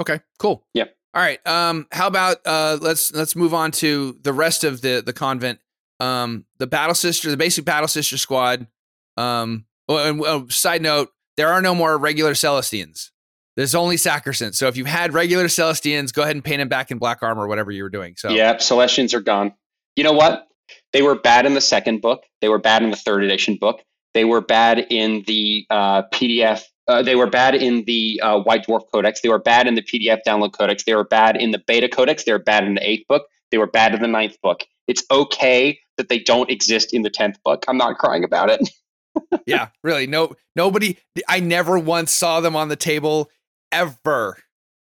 Okay, 0.00 0.20
cool. 0.38 0.64
Yeah. 0.74 0.84
All 1.14 1.22
right. 1.22 1.44
Um, 1.46 1.86
how 1.90 2.06
about 2.06 2.38
uh, 2.44 2.78
let's 2.80 3.12
let's 3.12 3.34
move 3.34 3.54
on 3.54 3.72
to 3.72 4.18
the 4.22 4.32
rest 4.32 4.62
of 4.62 4.82
the 4.82 5.02
the 5.04 5.12
convent. 5.12 5.58
Um, 6.00 6.44
the 6.58 6.66
battle 6.66 6.94
sister, 6.94 7.30
the 7.30 7.36
basic 7.36 7.64
battle 7.64 7.88
sister 7.88 8.16
squad. 8.16 8.68
Um, 9.16 9.64
well, 9.88 10.06
and, 10.06 10.22
uh, 10.22 10.44
side 10.48 10.82
note, 10.82 11.10
there 11.36 11.48
are 11.48 11.60
no 11.60 11.74
more 11.74 11.98
regular 11.98 12.34
Celestians. 12.34 13.10
There's 13.56 13.74
only 13.74 13.96
Sacrosanct. 13.96 14.54
So 14.54 14.68
if 14.68 14.76
you've 14.76 14.86
had 14.86 15.12
regular 15.12 15.46
Celestians, 15.46 16.12
go 16.12 16.22
ahead 16.22 16.36
and 16.36 16.44
paint 16.44 16.60
them 16.60 16.68
back 16.68 16.92
in 16.92 16.98
black 16.98 17.22
armor, 17.22 17.48
whatever 17.48 17.72
you 17.72 17.82
were 17.82 17.90
doing. 17.90 18.14
So 18.16 18.30
yeah, 18.30 18.54
Celestians 18.56 19.14
are 19.14 19.20
gone. 19.20 19.52
You 19.96 20.04
know 20.04 20.12
what? 20.12 20.46
They 20.92 21.02
were 21.02 21.16
bad 21.16 21.44
in 21.46 21.54
the 21.54 21.60
second 21.60 22.00
book. 22.00 22.22
They 22.40 22.48
were 22.48 22.58
bad 22.58 22.84
in 22.84 22.90
the 22.90 22.96
third 22.96 23.24
edition 23.24 23.56
book. 23.56 23.82
They 24.18 24.24
were 24.24 24.40
bad 24.40 24.84
in 24.90 25.22
the 25.28 25.64
uh, 25.70 26.02
PDF. 26.12 26.64
Uh, 26.88 27.02
they 27.04 27.14
were 27.14 27.30
bad 27.30 27.54
in 27.54 27.84
the 27.84 28.20
uh, 28.20 28.40
White 28.40 28.66
Dwarf 28.66 28.82
Codex. 28.90 29.20
They 29.20 29.28
were 29.28 29.38
bad 29.38 29.68
in 29.68 29.76
the 29.76 29.80
PDF 29.80 30.22
download 30.26 30.54
codex. 30.54 30.82
They 30.82 30.96
were 30.96 31.04
bad 31.04 31.36
in 31.36 31.52
the 31.52 31.62
beta 31.64 31.88
codex. 31.88 32.24
They 32.24 32.32
were 32.32 32.40
bad 32.40 32.64
in 32.64 32.74
the 32.74 32.84
eighth 32.84 33.06
book. 33.06 33.28
They 33.52 33.58
were 33.58 33.68
bad 33.68 33.94
in 33.94 34.02
the 34.02 34.08
ninth 34.08 34.36
book. 34.42 34.64
It's 34.88 35.04
okay 35.08 35.78
that 35.98 36.08
they 36.08 36.18
don't 36.18 36.50
exist 36.50 36.92
in 36.92 37.02
the 37.02 37.10
tenth 37.10 37.40
book. 37.44 37.64
I'm 37.68 37.76
not 37.76 37.98
crying 37.98 38.24
about 38.24 38.50
it. 38.50 38.68
yeah, 39.46 39.68
really. 39.84 40.08
No, 40.08 40.34
nobody. 40.56 40.96
I 41.28 41.38
never 41.38 41.78
once 41.78 42.10
saw 42.10 42.40
them 42.40 42.56
on 42.56 42.66
the 42.66 42.74
table 42.74 43.30
ever. 43.70 44.36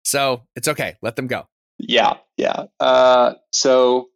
So 0.02 0.44
it's 0.56 0.66
okay. 0.66 0.96
Let 1.02 1.16
them 1.16 1.26
go. 1.26 1.46
Yeah, 1.76 2.14
yeah. 2.38 2.64
Uh, 2.80 3.34
so 3.52 4.08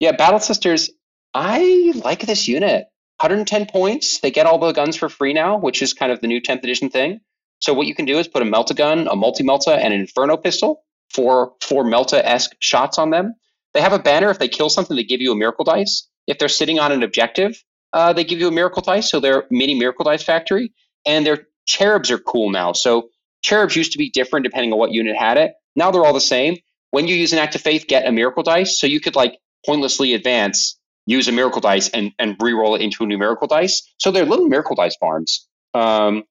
yeah, 0.00 0.12
Battle 0.12 0.40
Sisters. 0.40 0.88
I 1.34 1.92
like 2.02 2.20
this 2.20 2.48
unit. 2.48 2.86
110 3.18 3.66
points. 3.66 4.20
They 4.20 4.30
get 4.30 4.46
all 4.46 4.58
the 4.58 4.72
guns 4.72 4.96
for 4.96 5.08
free 5.08 5.32
now, 5.32 5.58
which 5.58 5.82
is 5.82 5.94
kind 5.94 6.12
of 6.12 6.20
the 6.20 6.26
new 6.26 6.40
10th 6.40 6.58
edition 6.58 6.90
thing. 6.90 7.20
So 7.60 7.72
what 7.72 7.86
you 7.86 7.94
can 7.94 8.04
do 8.04 8.18
is 8.18 8.28
put 8.28 8.42
a 8.42 8.44
Melta 8.44 8.76
gun, 8.76 9.08
a 9.08 9.16
multi 9.16 9.42
Melta, 9.42 9.76
and 9.76 9.94
an 9.94 10.00
Inferno 10.00 10.36
pistol 10.36 10.84
for 11.10 11.52
four 11.62 11.84
Melta 11.84 12.20
esque 12.22 12.54
shots 12.60 12.98
on 12.98 13.10
them. 13.10 13.34
They 13.72 13.80
have 13.80 13.92
a 13.92 13.98
banner. 13.98 14.30
If 14.30 14.38
they 14.38 14.48
kill 14.48 14.68
something, 14.68 14.96
they 14.96 15.04
give 15.04 15.20
you 15.20 15.32
a 15.32 15.36
miracle 15.36 15.64
dice. 15.64 16.08
If 16.26 16.38
they're 16.38 16.48
sitting 16.48 16.78
on 16.78 16.92
an 16.92 17.02
objective, 17.02 17.62
uh, 17.92 18.12
they 18.12 18.24
give 18.24 18.40
you 18.40 18.48
a 18.48 18.52
miracle 18.52 18.82
dice. 18.82 19.10
So 19.10 19.20
they're 19.20 19.44
mini 19.50 19.74
miracle 19.74 20.04
dice 20.04 20.22
factory, 20.22 20.72
and 21.06 21.24
their 21.24 21.46
cherubs 21.66 22.10
are 22.10 22.18
cool 22.18 22.50
now. 22.50 22.72
So 22.72 23.08
Cherubs 23.42 23.76
used 23.76 23.92
to 23.92 23.98
be 23.98 24.10
different 24.10 24.44
depending 24.44 24.72
on 24.72 24.78
what 24.78 24.92
unit 24.92 25.16
had 25.16 25.36
it. 25.36 25.54
Now 25.74 25.90
they're 25.90 26.04
all 26.04 26.12
the 26.12 26.20
same. 26.20 26.56
When 26.90 27.06
you 27.06 27.14
use 27.14 27.32
an 27.32 27.38
act 27.38 27.54
of 27.54 27.60
faith, 27.60 27.86
get 27.86 28.06
a 28.06 28.12
miracle 28.12 28.42
dice. 28.42 28.78
So 28.78 28.86
you 28.86 29.00
could 29.00 29.14
like 29.16 29.38
pointlessly 29.64 30.14
advance, 30.14 30.75
use 31.06 31.28
a 31.28 31.32
miracle 31.32 31.60
dice, 31.60 31.88
and 31.90 32.12
and 32.18 32.36
re-roll 32.40 32.74
it 32.74 32.82
into 32.82 33.04
a 33.04 33.06
new 33.06 33.18
miracle 33.18 33.46
dice. 33.46 33.82
So 33.98 34.10
they're 34.10 34.24
little 34.24 34.48
miracle 34.48 34.76
dice 34.76 34.96
farms. 34.96 35.48
Um, 35.74 36.24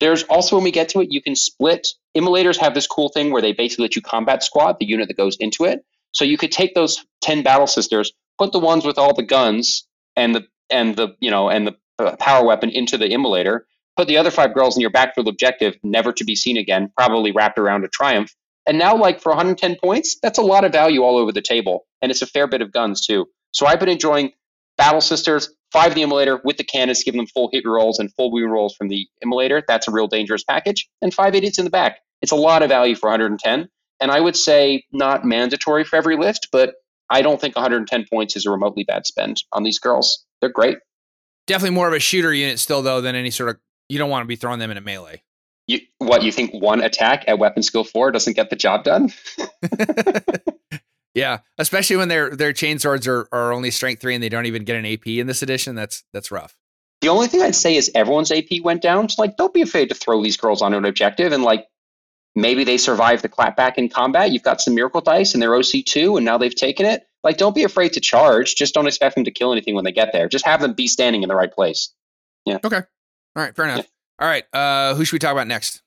there's 0.00 0.22
also 0.24 0.56
when 0.56 0.64
we 0.64 0.70
get 0.70 0.90
to 0.90 1.00
it, 1.00 1.08
you 1.10 1.22
can 1.22 1.36
split. 1.36 1.86
Immolators 2.14 2.56
have 2.58 2.74
this 2.74 2.86
cool 2.86 3.10
thing 3.10 3.30
where 3.30 3.42
they 3.42 3.52
basically 3.52 3.84
let 3.84 3.96
you 3.96 4.02
combat 4.02 4.42
squad 4.42 4.76
the 4.80 4.86
unit 4.86 5.08
that 5.08 5.16
goes 5.16 5.36
into 5.38 5.64
it. 5.64 5.84
So 6.12 6.24
you 6.24 6.38
could 6.38 6.52
take 6.52 6.74
those 6.74 7.04
ten 7.20 7.42
battle 7.42 7.66
sisters, 7.66 8.12
put 8.38 8.52
the 8.52 8.58
ones 8.58 8.84
with 8.84 8.98
all 8.98 9.14
the 9.14 9.22
guns 9.22 9.86
and 10.16 10.34
the 10.34 10.46
and 10.70 10.96
the 10.96 11.16
you 11.20 11.30
know 11.30 11.50
and 11.50 11.66
the 11.66 11.76
uh, 11.98 12.16
power 12.16 12.44
weapon 12.46 12.70
into 12.70 12.96
the 12.96 13.06
immolator, 13.06 13.60
put 13.96 14.08
the 14.08 14.16
other 14.16 14.30
five 14.30 14.54
girls 14.54 14.76
in 14.76 14.80
your 14.80 14.90
backfield 14.90 15.28
objective, 15.28 15.76
never 15.82 16.12
to 16.14 16.24
be 16.24 16.34
seen 16.34 16.56
again, 16.56 16.90
probably 16.96 17.32
wrapped 17.32 17.58
around 17.58 17.84
a 17.84 17.88
triumph. 17.88 18.34
And 18.66 18.78
now, 18.78 18.96
like 18.96 19.20
for 19.20 19.30
110 19.30 19.76
points, 19.82 20.18
that's 20.22 20.38
a 20.38 20.42
lot 20.42 20.64
of 20.64 20.72
value 20.72 21.02
all 21.02 21.18
over 21.18 21.32
the 21.32 21.42
table. 21.42 21.86
And 22.02 22.10
it's 22.10 22.22
a 22.22 22.26
fair 22.26 22.46
bit 22.46 22.62
of 22.62 22.72
guns, 22.72 23.00
too. 23.00 23.26
So 23.52 23.66
I've 23.66 23.80
been 23.80 23.88
enjoying 23.88 24.32
Battle 24.76 25.00
Sisters, 25.00 25.52
five 25.72 25.94
the 25.94 26.02
immolator 26.02 26.40
with 26.44 26.56
the 26.56 26.64
cannons, 26.64 27.02
giving 27.04 27.18
them 27.18 27.26
full 27.26 27.50
hit 27.52 27.64
rolls 27.66 27.98
and 27.98 28.12
full 28.14 28.32
wound 28.32 28.52
rolls 28.52 28.74
from 28.74 28.88
the 28.88 29.06
immolator. 29.24 29.62
That's 29.66 29.88
a 29.88 29.90
real 29.90 30.06
dangerous 30.06 30.44
package. 30.44 30.88
And 31.02 31.12
five 31.12 31.34
idiots 31.34 31.58
in 31.58 31.64
the 31.64 31.70
back. 31.70 31.98
It's 32.22 32.32
a 32.32 32.36
lot 32.36 32.62
of 32.62 32.68
value 32.68 32.94
for 32.94 33.08
110. 33.08 33.68
And 34.00 34.10
I 34.10 34.20
would 34.20 34.36
say 34.36 34.84
not 34.92 35.24
mandatory 35.24 35.84
for 35.84 35.96
every 35.96 36.16
list, 36.16 36.48
but 36.50 36.74
I 37.10 37.22
don't 37.22 37.40
think 37.40 37.56
110 37.56 38.06
points 38.10 38.36
is 38.36 38.46
a 38.46 38.50
remotely 38.50 38.84
bad 38.84 39.06
spend 39.06 39.42
on 39.52 39.62
these 39.62 39.78
girls. 39.78 40.24
They're 40.40 40.50
great. 40.50 40.78
Definitely 41.46 41.74
more 41.74 41.88
of 41.88 41.94
a 41.94 41.98
shooter 41.98 42.32
unit 42.32 42.58
still, 42.58 42.82
though, 42.82 43.00
than 43.00 43.14
any 43.14 43.30
sort 43.30 43.50
of 43.50 43.56
you 43.88 43.98
don't 43.98 44.10
want 44.10 44.22
to 44.22 44.28
be 44.28 44.36
throwing 44.36 44.60
them 44.60 44.70
in 44.70 44.76
a 44.76 44.80
melee. 44.80 45.22
You, 45.66 45.80
what 45.98 46.22
you 46.22 46.32
think 46.32 46.52
one 46.52 46.80
attack 46.80 47.24
at 47.26 47.38
weapon 47.38 47.62
skill 47.62 47.84
four 47.84 48.10
doesn't 48.12 48.34
get 48.34 48.50
the 48.50 48.56
job 48.56 48.84
done? 48.84 49.12
yeah, 51.14 51.38
especially 51.58 51.96
when 51.96 52.08
their 52.08 52.34
their 52.34 52.52
chain 52.52 52.78
swords 52.78 53.06
are, 53.06 53.28
are 53.32 53.52
only 53.52 53.70
strength 53.70 54.00
three 54.00 54.14
and 54.14 54.22
they 54.22 54.28
don't 54.28 54.46
even 54.46 54.64
get 54.64 54.76
an 54.76 54.86
AP 54.86 55.06
in 55.06 55.26
this 55.26 55.42
edition. 55.42 55.74
That's 55.74 56.04
that's 56.12 56.30
rough. 56.30 56.56
The 57.00 57.08
only 57.08 57.28
thing 57.28 57.42
I'd 57.42 57.54
say 57.54 57.76
is 57.76 57.90
everyone's 57.94 58.30
AP 58.30 58.62
went 58.62 58.82
down. 58.82 59.08
So 59.08 59.22
like, 59.22 59.36
don't 59.36 59.54
be 59.54 59.62
afraid 59.62 59.88
to 59.88 59.94
throw 59.94 60.22
these 60.22 60.36
girls 60.36 60.60
on 60.60 60.74
an 60.74 60.84
objective 60.84 61.32
and 61.32 61.42
like 61.42 61.66
maybe 62.34 62.62
they 62.62 62.76
survive 62.76 63.22
the 63.22 63.28
clapback 63.28 63.74
in 63.76 63.88
combat. 63.88 64.32
You've 64.32 64.42
got 64.42 64.60
some 64.60 64.74
miracle 64.74 65.00
dice 65.00 65.32
and 65.32 65.42
they're 65.42 65.54
OC 65.54 65.84
two 65.86 66.16
and 66.16 66.24
now 66.26 66.38
they've 66.38 66.54
taken 66.54 66.86
it. 66.86 67.06
Like, 67.22 67.36
don't 67.36 67.54
be 67.54 67.64
afraid 67.64 67.92
to 67.94 68.00
charge. 68.00 68.54
Just 68.54 68.74
don't 68.74 68.86
expect 68.86 69.14
them 69.14 69.24
to 69.24 69.30
kill 69.30 69.52
anything 69.52 69.74
when 69.74 69.84
they 69.84 69.92
get 69.92 70.12
there. 70.12 70.28
Just 70.28 70.46
have 70.46 70.60
them 70.60 70.72
be 70.72 70.86
standing 70.86 71.22
in 71.22 71.28
the 71.28 71.34
right 71.34 71.52
place. 71.52 71.92
Yeah. 72.46 72.58
Okay. 72.64 72.76
All 73.36 73.42
right, 73.42 73.54
fair 73.54 73.66
enough. 73.66 73.78
Yeah. 73.78 73.84
All 74.20 74.28
right, 74.28 74.44
uh, 74.52 74.94
who 74.94 75.04
should 75.04 75.14
we 75.14 75.18
talk 75.18 75.32
about 75.32 75.46
next? 75.46 75.82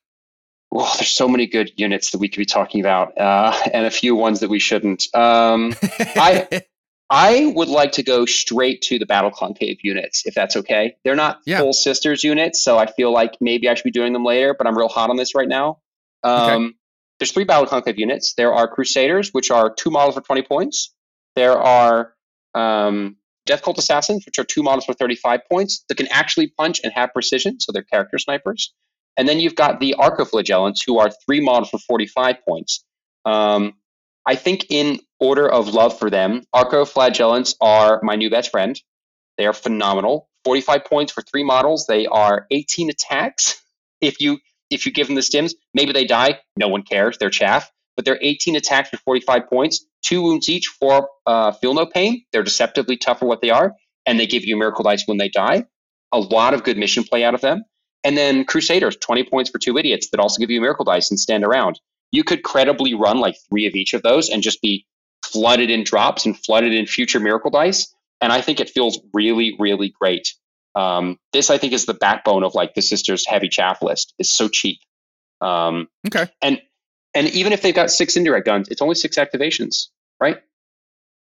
Well, 0.74 0.92
there's 0.96 1.14
so 1.14 1.28
many 1.28 1.46
good 1.46 1.72
units 1.76 2.10
that 2.12 2.18
we 2.18 2.28
could 2.28 2.40
be 2.40 2.48
talking 2.48 2.82
about, 2.82 3.16
uh, 3.16 3.56
and 3.72 3.86
a 3.86 3.92
few 3.92 4.16
ones 4.16 4.40
that 4.40 4.50
we 4.50 4.58
shouldn't. 4.58 5.06
Um, 5.14 5.76
I 6.00 6.64
I 7.12 7.54
would 7.56 7.68
like 7.68 7.92
to 7.92 8.04
go 8.04 8.26
straight 8.26 8.82
to 8.84 8.98
the 8.98 9.06
Battle 9.06 9.30
Conclave 9.30 9.78
units, 9.84 10.26
if 10.26 10.34
that's 10.34 10.56
okay. 10.56 10.96
They're 11.04 11.16
not 11.16 11.42
yeah. 11.46 11.60
full 11.60 11.74
sisters 11.74 12.24
units, 12.24 12.64
so 12.64 12.80
I 12.80 12.88
feel 12.88 13.14
like 13.14 13.34
maybe 13.40 13.70
I 13.70 13.76
should 13.76 13.84
be 13.84 13.92
doing 13.92 14.14
them 14.14 14.26
later, 14.26 14.56
but 14.58 14.66
I'm 14.66 14.76
real 14.76 14.88
hot 14.88 15.12
on 15.12 15.16
this 15.16 15.36
right 15.36 15.48
now. 15.48 15.78
Um, 16.24 16.66
okay. 16.66 16.76
There's 17.20 17.32
three 17.32 17.44
Battle 17.44 17.68
Conclave 17.68 18.00
units. 18.00 18.34
There 18.34 18.52
are 18.52 18.68
Crusaders, 18.68 19.30
which 19.32 19.52
are 19.52 19.72
two 19.72 19.92
models 19.92 20.16
for 20.16 20.22
20 20.22 20.42
points. 20.42 20.92
There 21.36 21.56
are 21.56 22.16
um, 22.56 23.18
Death 23.46 23.62
Cult 23.62 23.78
Assassins, 23.78 24.26
which 24.26 24.40
are 24.40 24.44
two 24.44 24.64
models 24.64 24.86
for 24.86 24.94
35 24.94 25.42
points 25.52 25.86
that 25.88 25.98
can 25.98 26.08
actually 26.08 26.48
punch 26.48 26.82
and 26.84 26.92
have 26.94 27.14
precision, 27.14 27.60
so 27.60 27.72
they're 27.72 27.84
character 27.84 28.18
snipers. 28.18 28.74
And 29.18 29.28
then 29.28 29.40
you've 29.40 29.56
got 29.56 29.80
the 29.80 29.96
Arcoflagellants, 29.98 30.80
who 30.86 31.00
are 31.00 31.12
three 31.26 31.40
models 31.40 31.70
for 31.70 31.80
45 31.80 32.38
points. 32.48 32.84
Um, 33.26 33.74
I 34.26 34.36
think, 34.36 34.68
in 34.70 35.00
order 35.20 35.50
of 35.50 35.74
love 35.74 35.98
for 35.98 36.10
them, 36.10 36.44
Arcoflagellants 36.56 37.56
are 37.62 38.00
my 38.04 38.16
new 38.16 38.30
best 38.30 38.52
friend. 38.52 38.80
They 39.38 39.46
are 39.46 39.54
phenomenal. 39.54 40.30
45 40.46 40.86
points 40.86 41.12
for 41.12 41.22
three 41.22 41.44
models. 41.44 41.86
They 41.88 42.06
are 42.08 42.48
18 42.52 42.90
attacks. 42.90 43.62
If 44.02 44.20
you 44.20 44.40
if 44.70 44.86
you 44.86 44.92
give 44.92 45.08
them 45.08 45.16
the 45.16 45.22
stims, 45.22 45.54
maybe 45.74 45.92
they 45.94 46.06
die. 46.06 46.40
No 46.58 46.68
one 46.68 46.84
cares. 46.84 47.18
They're 47.18 47.30
chaff 47.30 47.72
but 47.96 48.06
they're 48.06 48.20
18 48.22 48.56
attacks 48.56 48.90
for 48.90 48.98
45 48.98 49.50
points, 49.50 49.86
two 50.02 50.22
wounds 50.22 50.50
each 50.50 50.68
for 50.68 51.10
uh, 51.26 51.52
feel 51.54 51.74
no 51.74 51.86
pain. 51.86 52.24
They're 52.32 52.44
deceptively 52.44 52.98
tough 52.98 53.20
for 53.20 53.26
what 53.26 53.42
they 53.42 53.50
are, 53.50 53.74
and 54.06 54.20
they 54.20 54.28
give 54.28 54.46
you 54.46 54.58
miracle 54.58 54.84
dice 54.84 55.04
when 55.06 55.18
they 55.18 55.30
die. 55.30 55.66
a 56.12 56.20
lot 56.20 56.54
of 56.54 56.64
good 56.64 56.78
mission 56.78 57.04
play 57.04 57.24
out 57.24 57.34
of 57.34 57.42
them. 57.42 57.64
And 58.04 58.18
then 58.18 58.46
Crusaders, 58.46 58.98
20 58.98 59.24
points 59.26 59.50
for 59.50 59.60
two 59.60 59.78
idiots 59.78 60.10
that 60.10 60.20
also 60.20 60.40
give 60.40 60.50
you 60.50 60.62
Miracle 60.62 60.86
Dice 60.86 61.10
and 61.10 61.20
stand 61.20 61.44
around. 61.44 61.80
You 62.12 62.24
could 62.24 62.44
credibly 62.44 62.94
run 62.94 63.20
like 63.20 63.36
three 63.50 63.66
of 63.66 63.76
each 63.76 63.94
of 63.94 64.02
those 64.04 64.30
and 64.30 64.44
just 64.44 64.62
be 64.62 64.86
flooded 65.26 65.70
in 65.70 65.84
drops 65.84 66.26
and 66.26 66.38
flooded 66.38 66.74
in 66.74 66.86
future 66.86 67.20
Miracle 67.20 67.50
Dice. 67.50 67.94
And 68.22 68.32
I 68.32 68.42
think 68.42 68.60
it 68.60 68.70
feels 68.70 69.00
really, 69.14 69.56
really 69.60 69.94
great. 70.00 70.34
Um, 70.76 71.18
this, 71.32 71.50
I 71.50 71.58
think, 71.58 71.74
is 71.74 71.86
the 71.86 71.94
backbone 71.94 72.44
of 72.44 72.56
like 72.56 72.74
the 72.74 72.82
Sisters 72.82 73.26
heavy 73.28 73.50
chaff 73.50 73.82
list. 73.82 74.14
It's 74.18 74.32
so 74.32 74.48
cheap. 74.48 74.80
Um, 75.42 75.88
okay. 76.08 76.32
And 76.42 76.62
and 77.14 77.28
even 77.30 77.54
if 77.54 77.62
they've 77.62 77.76
got 77.76 77.92
six 77.92 78.16
indirect 78.16 78.46
guns, 78.46 78.70
it's 78.70 78.82
only 78.82 78.96
six 78.96 79.18
activations, 79.18 79.88
right? 80.20 80.42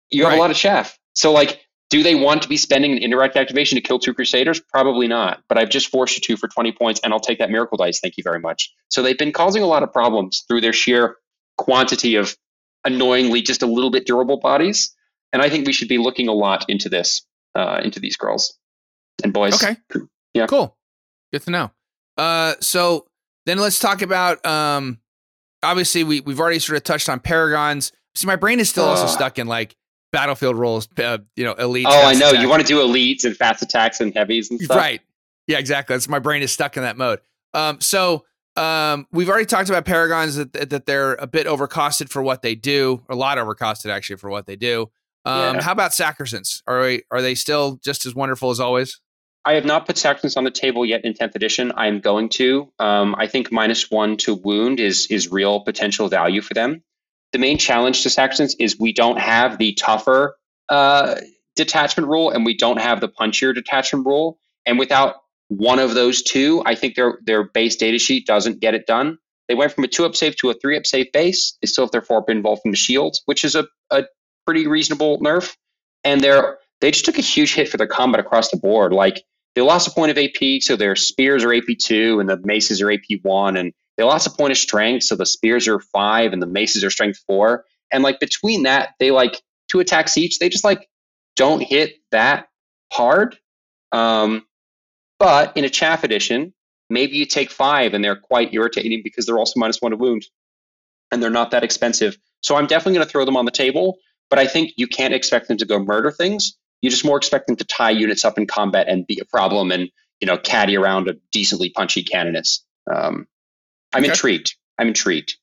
You 0.09 0.23
have 0.23 0.31
right. 0.31 0.37
a 0.37 0.41
lot 0.41 0.51
of 0.51 0.57
chaff. 0.57 0.97
So 1.13 1.31
like 1.31 1.64
do 1.89 2.03
they 2.03 2.15
want 2.15 2.41
to 2.41 2.49
be 2.49 2.57
spending 2.57 2.91
an 2.91 2.97
indirect 2.97 3.35
activation 3.35 3.75
to 3.75 3.81
kill 3.81 3.99
two 3.99 4.13
Crusaders? 4.13 4.59
Probably 4.59 5.07
not. 5.07 5.41
But 5.47 5.57
I've 5.57 5.69
just 5.69 5.87
forced 5.87 6.15
you 6.15 6.21
to 6.21 6.37
for 6.37 6.47
20 6.47 6.71
points, 6.71 6.99
and 7.03 7.13
I'll 7.13 7.19
take 7.19 7.39
that 7.39 7.51
Miracle 7.51 7.77
Dice. 7.77 7.99
Thank 7.99 8.17
you 8.17 8.23
very 8.23 8.39
much. 8.39 8.73
So 8.89 9.01
they've 9.01 9.17
been 9.17 9.31
causing 9.31 9.61
a 9.61 9.67
lot 9.67 9.83
of 9.83 9.93
problems 9.93 10.43
through 10.47 10.61
their 10.61 10.73
sheer 10.73 11.17
quantity 11.57 12.15
of 12.15 12.35
annoyingly 12.85 13.41
just 13.41 13.61
a 13.61 13.67
little 13.67 13.91
bit 13.91 14.05
durable 14.05 14.39
bodies. 14.39 14.93
And 15.31 15.41
I 15.41 15.49
think 15.49 15.67
we 15.67 15.73
should 15.73 15.87
be 15.87 15.97
looking 15.97 16.27
a 16.27 16.33
lot 16.33 16.65
into 16.69 16.89
this, 16.89 17.21
uh, 17.55 17.81
into 17.83 17.99
these 17.99 18.17
girls 18.17 18.57
and 19.23 19.33
boys. 19.33 19.55
Okay. 19.63 19.77
Yeah. 20.33 20.47
Cool. 20.47 20.75
Good 21.31 21.43
to 21.43 21.51
know. 21.51 21.71
Uh, 22.17 22.55
so 22.61 23.05
then 23.45 23.59
let's 23.59 23.79
talk 23.79 24.01
about. 24.01 24.45
Um, 24.45 24.99
obviously, 25.63 26.03
we 26.03 26.21
we've 26.21 26.39
already 26.39 26.59
sort 26.59 26.77
of 26.77 26.83
touched 26.83 27.09
on 27.09 27.19
paragons. 27.19 27.91
See, 28.15 28.27
my 28.27 28.35
brain 28.35 28.59
is 28.59 28.69
still 28.69 28.85
uh, 28.85 28.89
also 28.89 29.07
stuck 29.07 29.37
in 29.39 29.47
like 29.47 29.75
battlefield 30.11 30.57
roles, 30.57 30.87
uh, 30.97 31.19
you 31.35 31.43
know, 31.43 31.53
elite. 31.53 31.85
Oh, 31.89 32.05
I 32.05 32.13
know. 32.13 32.29
Attack. 32.29 32.41
You 32.41 32.49
want 32.49 32.61
to 32.61 32.67
do 32.67 32.79
elites 32.79 33.25
and 33.25 33.35
fast 33.35 33.61
attacks 33.61 33.99
and 33.99 34.13
heavies 34.15 34.49
and 34.49 34.59
stuff. 34.59 34.77
Right. 34.77 35.01
Yeah, 35.47 35.59
exactly. 35.59 35.95
That's 35.95 36.07
my 36.07 36.19
brain 36.19 36.41
is 36.41 36.51
stuck 36.51 36.77
in 36.77 36.83
that 36.83 36.97
mode. 36.97 37.19
Um, 37.53 37.79
so 37.81 38.25
um, 38.55 39.07
we've 39.11 39.29
already 39.29 39.45
talked 39.45 39.69
about 39.69 39.85
paragons 39.85 40.35
that, 40.37 40.69
that 40.69 40.85
they're 40.85 41.13
a 41.15 41.27
bit 41.27 41.47
overcosted 41.47 42.09
for 42.09 42.21
what 42.21 42.41
they 42.41 42.55
do, 42.55 43.03
a 43.09 43.15
lot 43.15 43.37
overcosted 43.37 43.89
actually 43.89 44.17
for 44.17 44.29
what 44.29 44.45
they 44.45 44.55
do. 44.55 44.91
Um, 45.25 45.55
yeah. 45.55 45.61
How 45.61 45.71
about 45.71 45.93
Sacrosanct? 45.93 46.63
Are 46.67 46.81
we, 46.81 47.03
are 47.11 47.21
they 47.21 47.35
still 47.35 47.79
just 47.83 48.05
as 48.05 48.15
wonderful 48.15 48.51
as 48.51 48.59
always? 48.59 49.01
I 49.43 49.53
have 49.53 49.65
not 49.65 49.85
put 49.85 49.97
Sacrosanct 49.97 50.37
on 50.37 50.43
the 50.43 50.51
table 50.51 50.85
yet 50.85 51.05
in 51.05 51.13
10th 51.13 51.35
edition. 51.35 51.71
I 51.73 51.87
am 51.87 51.99
going 51.99 52.29
to. 52.29 52.71
Um, 52.79 53.15
I 53.17 53.27
think 53.27 53.51
minus 53.51 53.91
one 53.91 54.17
to 54.17 54.33
wound 54.33 54.79
is 54.79 55.07
is 55.07 55.31
real 55.31 55.59
potential 55.59 56.07
value 56.09 56.41
for 56.41 56.53
them 56.55 56.83
the 57.31 57.39
main 57.39 57.57
challenge 57.57 58.03
to 58.03 58.09
Saxons 58.09 58.55
is 58.59 58.79
we 58.79 58.93
don't 58.93 59.19
have 59.19 59.57
the 59.57 59.73
tougher 59.73 60.35
uh, 60.69 61.15
detachment 61.55 62.09
rule 62.09 62.29
and 62.29 62.45
we 62.45 62.55
don't 62.55 62.79
have 62.79 63.01
the 63.01 63.09
punchier 63.09 63.53
detachment 63.53 64.05
rule. 64.05 64.39
And 64.65 64.79
without 64.79 65.15
one 65.49 65.79
of 65.79 65.93
those 65.93 66.21
two, 66.23 66.63
I 66.65 66.75
think 66.75 66.95
their 66.95 67.19
their 67.25 67.43
base 67.43 67.75
data 67.75 67.99
sheet 67.99 68.25
doesn't 68.25 68.59
get 68.59 68.73
it 68.73 68.87
done. 68.87 69.17
They 69.47 69.55
went 69.55 69.71
from 69.71 69.83
a 69.83 69.87
two 69.87 70.05
up 70.05 70.15
safe 70.15 70.35
to 70.37 70.49
a 70.49 70.53
three 70.55 70.77
up 70.77 70.85
safe 70.85 71.11
base. 71.11 71.57
They 71.61 71.67
still 71.67 71.85
have 71.85 71.91
their 71.91 72.01
four 72.01 72.19
up 72.19 72.27
invuln 72.27 72.61
from 72.61 72.71
the 72.71 72.77
shields, 72.77 73.21
which 73.25 73.45
is 73.45 73.55
a, 73.55 73.67
a 73.91 74.05
pretty 74.45 74.67
reasonable 74.67 75.19
nerf. 75.19 75.55
And 76.03 76.21
they're 76.21 76.57
they 76.81 76.91
just 76.91 77.05
took 77.05 77.17
a 77.17 77.21
huge 77.21 77.53
hit 77.53 77.69
for 77.69 77.77
their 77.77 77.87
combat 77.87 78.19
across 78.19 78.49
the 78.49 78.57
board. 78.57 78.91
Like 78.91 79.23
they 79.53 79.61
lost 79.61 79.87
a 79.87 79.91
point 79.91 80.11
of 80.11 80.17
AP, 80.17 80.61
so 80.61 80.75
their 80.75 80.95
spears 80.95 81.43
are 81.43 81.53
AP 81.53 81.77
two 81.79 82.19
and 82.19 82.29
the 82.29 82.37
maces 82.43 82.81
are 82.81 82.91
AP 82.91 83.21
one, 83.21 83.55
and 83.55 83.73
they 83.97 84.03
lost 84.03 84.27
a 84.27 84.31
point 84.31 84.51
of 84.51 84.57
strength, 84.57 85.03
so 85.03 85.15
the 85.15 85.25
spears 85.25 85.67
are 85.67 85.79
five 85.79 86.33
and 86.33 86.41
the 86.41 86.47
maces 86.47 86.83
are 86.83 86.89
strength 86.89 87.19
four. 87.25 87.65
And 87.91 88.03
like 88.03 88.19
between 88.19 88.63
that, 88.63 88.89
they 88.99 89.11
like 89.11 89.41
two 89.69 89.79
attacks 89.79 90.17
each. 90.17 90.39
They 90.39 90.49
just 90.49 90.63
like 90.63 90.89
don't 91.35 91.61
hit 91.61 91.95
that 92.11 92.47
hard. 92.91 93.37
Um, 93.91 94.45
but 95.19 95.55
in 95.55 95.63
a 95.63 95.69
chaff 95.69 96.03
edition, 96.03 96.53
maybe 96.89 97.15
you 97.15 97.25
take 97.25 97.49
five 97.49 97.93
and 97.93 98.03
they're 98.03 98.15
quite 98.15 98.53
irritating 98.53 99.01
because 99.03 99.25
they're 99.25 99.37
also 99.37 99.59
minus 99.59 99.81
one 99.81 99.91
to 99.91 99.97
wound 99.97 100.25
and 101.11 101.21
they're 101.21 101.29
not 101.29 101.51
that 101.51 101.63
expensive. 101.63 102.17
So 102.41 102.55
I'm 102.55 102.67
definitely 102.67 102.95
going 102.95 103.07
to 103.07 103.11
throw 103.11 103.25
them 103.25 103.37
on 103.37 103.45
the 103.45 103.51
table, 103.51 103.97
but 104.29 104.39
I 104.39 104.47
think 104.47 104.73
you 104.77 104.87
can't 104.87 105.13
expect 105.13 105.47
them 105.47 105.57
to 105.57 105.65
go 105.65 105.79
murder 105.79 106.11
things. 106.11 106.57
You 106.81 106.89
just 106.89 107.05
more 107.05 107.17
expect 107.17 107.47
them 107.47 107.55
to 107.55 107.63
tie 107.63 107.91
units 107.91 108.25
up 108.25 108.37
in 108.37 108.45
combat 108.45 108.87
and 108.87 109.07
be 109.07 109.19
a 109.19 109.25
problem 109.25 109.71
and 109.71 109.89
you 110.21 110.27
know 110.27 110.37
caddy 110.37 110.77
around 110.77 111.07
a 111.07 111.15
decently 111.31 111.69
punchy 111.69 112.03
Canoness. 112.03 112.59
Um, 112.93 113.27
I'm 113.95 114.03
okay. 114.03 114.11
intrigued. 114.11 114.55
I'm 114.77 114.89
intrigued. 114.89 115.35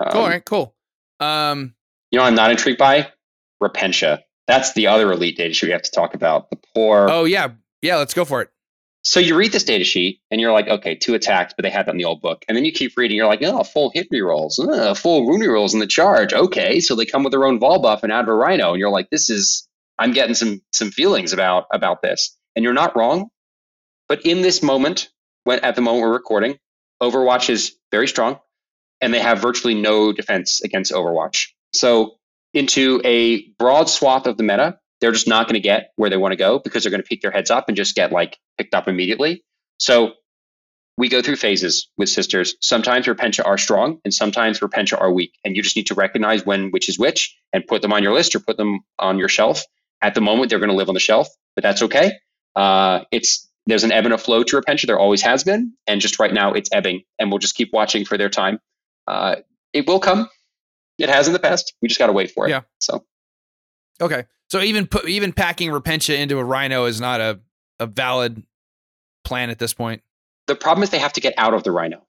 Um, 0.00 0.08
cool. 0.10 0.20
All 0.22 0.28
right. 0.28 0.44
Cool. 0.44 0.74
Um, 1.20 1.74
you 2.10 2.18
know, 2.18 2.24
I'm 2.24 2.34
not 2.34 2.50
intrigued 2.50 2.78
by 2.78 3.08
Repentia. 3.62 4.20
That's 4.46 4.72
the 4.74 4.88
other 4.88 5.10
elite 5.12 5.36
data 5.36 5.54
sheet 5.54 5.66
we 5.66 5.72
have 5.72 5.82
to 5.82 5.90
talk 5.90 6.14
about. 6.14 6.50
The 6.50 6.58
poor. 6.74 7.08
Oh 7.08 7.24
yeah, 7.24 7.50
yeah. 7.80 7.96
Let's 7.96 8.14
go 8.14 8.24
for 8.24 8.42
it. 8.42 8.50
So 9.06 9.20
you 9.20 9.36
read 9.36 9.52
this 9.52 9.64
data 9.64 9.84
sheet 9.84 10.20
and 10.30 10.40
you're 10.40 10.52
like, 10.52 10.66
okay, 10.66 10.94
two 10.94 11.12
attacks, 11.12 11.52
but 11.54 11.62
they 11.62 11.70
had 11.70 11.86
that 11.86 11.92
in 11.92 11.98
the 11.98 12.06
old 12.06 12.22
book. 12.22 12.42
And 12.48 12.56
then 12.56 12.64
you 12.64 12.72
keep 12.72 12.96
reading, 12.96 13.18
you're 13.18 13.26
like, 13.26 13.42
oh, 13.42 13.62
full 13.62 13.90
hit 13.92 14.08
rerolls, 14.10 14.58
uh, 14.58 14.94
full 14.94 15.26
wound 15.26 15.42
rerolls 15.42 15.74
in 15.74 15.80
the 15.80 15.86
charge. 15.86 16.32
Okay, 16.32 16.80
so 16.80 16.94
they 16.94 17.04
come 17.04 17.22
with 17.22 17.30
their 17.30 17.44
own 17.44 17.60
vol 17.60 17.80
buff 17.80 18.02
and 18.02 18.10
out 18.10 18.24
of 18.24 18.28
a 18.28 18.34
rhino, 18.34 18.70
and 18.70 18.80
you're 18.80 18.90
like, 18.90 19.10
this 19.10 19.28
is, 19.28 19.68
I'm 19.98 20.12
getting 20.12 20.34
some 20.34 20.62
some 20.72 20.90
feelings 20.90 21.32
about 21.32 21.66
about 21.70 22.00
this. 22.00 22.36
And 22.56 22.62
you're 22.64 22.72
not 22.72 22.96
wrong, 22.96 23.28
but 24.08 24.24
in 24.24 24.40
this 24.40 24.62
moment, 24.62 25.10
when 25.44 25.58
at 25.60 25.74
the 25.74 25.82
moment 25.82 26.02
we're 26.02 26.12
recording, 26.12 26.58
Overwatch 27.04 27.50
is 27.50 27.76
very 27.90 28.08
strong, 28.08 28.38
and 29.00 29.12
they 29.12 29.20
have 29.20 29.40
virtually 29.40 29.74
no 29.74 30.12
defense 30.12 30.62
against 30.62 30.92
Overwatch. 30.92 31.48
So, 31.72 32.16
into 32.52 33.00
a 33.04 33.48
broad 33.58 33.88
swath 33.88 34.26
of 34.26 34.36
the 34.36 34.42
meta, 34.42 34.78
they're 35.00 35.12
just 35.12 35.28
not 35.28 35.46
going 35.46 35.54
to 35.54 35.60
get 35.60 35.90
where 35.96 36.08
they 36.08 36.16
want 36.16 36.32
to 36.32 36.36
go 36.36 36.60
because 36.60 36.82
they're 36.82 36.90
going 36.90 37.02
to 37.02 37.06
peek 37.06 37.20
their 37.20 37.30
heads 37.30 37.50
up 37.50 37.68
and 37.68 37.76
just 37.76 37.94
get 37.94 38.12
like 38.12 38.38
picked 38.56 38.74
up 38.74 38.88
immediately. 38.88 39.44
So, 39.78 40.14
we 40.96 41.08
go 41.08 41.20
through 41.20 41.36
phases 41.36 41.88
with 41.98 42.08
sisters. 42.08 42.54
Sometimes 42.60 43.06
Repentia 43.06 43.44
are 43.44 43.58
strong, 43.58 44.00
and 44.04 44.14
sometimes 44.14 44.60
Repentia 44.60 45.00
are 45.00 45.12
weak, 45.12 45.34
and 45.44 45.56
you 45.56 45.62
just 45.62 45.76
need 45.76 45.88
to 45.88 45.94
recognize 45.94 46.46
when 46.46 46.70
which 46.70 46.88
is 46.88 46.98
which 46.98 47.36
and 47.52 47.66
put 47.66 47.82
them 47.82 47.92
on 47.92 48.02
your 48.02 48.14
list 48.14 48.34
or 48.34 48.40
put 48.40 48.56
them 48.56 48.80
on 48.98 49.18
your 49.18 49.28
shelf. 49.28 49.62
At 50.00 50.14
the 50.14 50.20
moment, 50.20 50.50
they're 50.50 50.58
going 50.60 50.70
to 50.70 50.76
live 50.76 50.88
on 50.88 50.94
the 50.94 51.00
shelf, 51.00 51.28
but 51.56 51.62
that's 51.62 51.82
okay. 51.82 52.12
Uh, 52.54 53.00
it's 53.10 53.50
there's 53.66 53.84
an 53.84 53.92
ebb 53.92 54.04
and 54.04 54.14
a 54.14 54.18
flow 54.18 54.42
to 54.42 54.60
Repentia. 54.60 54.86
There 54.86 54.98
always 54.98 55.22
has 55.22 55.44
been, 55.44 55.72
and 55.86 56.00
just 56.00 56.18
right 56.18 56.32
now 56.32 56.52
it's 56.52 56.68
ebbing, 56.72 57.02
and 57.18 57.30
we'll 57.30 57.38
just 57.38 57.54
keep 57.54 57.72
watching 57.72 58.04
for 58.04 58.18
their 58.18 58.28
time. 58.28 58.60
Uh, 59.06 59.36
it 59.72 59.86
will 59.86 60.00
come. 60.00 60.28
It 60.98 61.08
has 61.08 61.26
in 61.26 61.32
the 61.32 61.38
past. 61.38 61.74
We 61.82 61.88
just 61.88 61.98
got 61.98 62.06
to 62.06 62.12
wait 62.12 62.30
for 62.30 62.46
it. 62.46 62.50
Yeah. 62.50 62.62
So. 62.78 63.04
Okay. 64.00 64.24
So 64.50 64.60
even 64.60 64.86
put 64.86 65.08
even 65.08 65.32
packing 65.32 65.70
Repentia 65.70 66.16
into 66.16 66.38
a 66.38 66.44
Rhino 66.44 66.84
is 66.84 67.00
not 67.00 67.20
a 67.20 67.40
a 67.80 67.86
valid 67.86 68.42
plan 69.24 69.50
at 69.50 69.58
this 69.58 69.74
point. 69.74 70.02
The 70.46 70.54
problem 70.54 70.82
is 70.82 70.90
they 70.90 70.98
have 70.98 71.14
to 71.14 71.20
get 71.20 71.34
out 71.38 71.54
of 71.54 71.64
the 71.64 71.72
Rhino, 71.72 72.06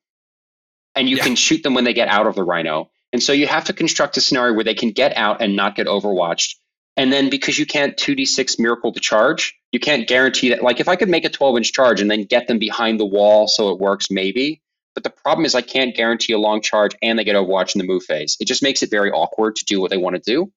and 0.93 1.09
you 1.09 1.17
yeah. 1.17 1.23
can 1.23 1.35
shoot 1.35 1.63
them 1.63 1.73
when 1.73 1.85
they 1.85 1.93
get 1.93 2.07
out 2.09 2.27
of 2.27 2.35
the 2.35 2.43
Rhino. 2.43 2.91
And 3.13 3.23
so 3.23 3.31
you 3.31 3.47
have 3.47 3.63
to 3.65 3.73
construct 3.73 4.17
a 4.17 4.21
scenario 4.21 4.53
where 4.53 4.65
they 4.65 4.73
can 4.73 4.91
get 4.91 5.15
out 5.15 5.41
and 5.41 5.55
not 5.55 5.75
get 5.75 5.87
overwatched. 5.87 6.55
And 6.97 7.11
then 7.11 7.29
because 7.29 7.59
you 7.59 7.65
can't 7.65 7.97
2d6 7.97 8.57
miracle 8.59 8.93
to 8.93 8.99
charge, 8.99 9.55
you 9.71 9.79
can't 9.79 10.07
guarantee 10.07 10.49
that. 10.49 10.63
Like 10.63 10.79
if 10.79 10.87
I 10.87 10.95
could 10.95 11.09
make 11.09 11.25
a 11.25 11.29
12 11.29 11.57
inch 11.57 11.73
charge 11.73 11.99
and 11.99 12.09
then 12.09 12.23
get 12.23 12.47
them 12.47 12.59
behind 12.59 12.99
the 12.99 13.05
wall 13.05 13.47
so 13.47 13.69
it 13.69 13.79
works, 13.79 14.09
maybe. 14.09 14.61
But 14.93 15.03
the 15.03 15.09
problem 15.09 15.45
is 15.45 15.55
I 15.55 15.61
can't 15.61 15.93
guarantee 15.93 16.31
a 16.31 16.39
long 16.39 16.61
charge 16.61 16.95
and 17.01 17.19
they 17.19 17.25
get 17.25 17.35
overwatch 17.35 17.75
in 17.75 17.79
the 17.79 17.85
move 17.85 18.03
phase. 18.03 18.37
It 18.39 18.47
just 18.47 18.63
makes 18.63 18.81
it 18.81 18.89
very 18.89 19.11
awkward 19.11 19.57
to 19.57 19.65
do 19.65 19.81
what 19.81 19.91
they 19.91 19.97
want 19.97 20.15
to 20.15 20.21
do. 20.21 20.51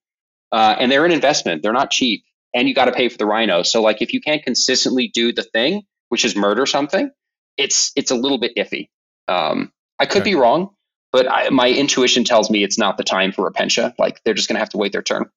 Uh, 0.51 0.77
and 0.79 0.89
they're 0.89 1.05
an 1.05 1.11
investment. 1.11 1.61
They're 1.61 1.73
not 1.73 1.91
cheap. 1.91 2.23
And 2.53 2.67
you 2.67 2.73
got 2.73 2.85
to 2.85 2.93
pay 2.93 3.09
for 3.09 3.17
the 3.17 3.25
rhino. 3.25 3.63
So 3.63 3.81
like 3.81 4.01
if 4.01 4.13
you 4.13 4.21
can't 4.21 4.41
consistently 4.41 5.09
do 5.13 5.33
the 5.33 5.43
thing, 5.43 5.83
which 6.07 6.23
is 6.23 6.35
murder 6.35 6.65
something, 6.65 7.11
it's 7.57 7.91
it's 7.95 8.11
a 8.11 8.15
little 8.15 8.39
bit 8.39 8.55
iffy. 8.55 8.89
Um, 9.27 9.71
I 9.99 10.05
could 10.05 10.21
okay. 10.21 10.31
be 10.31 10.35
wrong, 10.35 10.69
but 11.11 11.29
I, 11.29 11.49
my 11.49 11.69
intuition 11.69 12.23
tells 12.23 12.49
me 12.49 12.63
it's 12.63 12.77
not 12.77 12.97
the 12.97 13.03
time 13.03 13.33
for 13.33 13.49
Repentia. 13.49 13.93
Like 13.99 14.21
they're 14.23 14.33
just 14.33 14.47
going 14.47 14.55
to 14.55 14.59
have 14.59 14.69
to 14.69 14.77
wait 14.77 14.93
their 14.93 15.03
turn. 15.03 15.29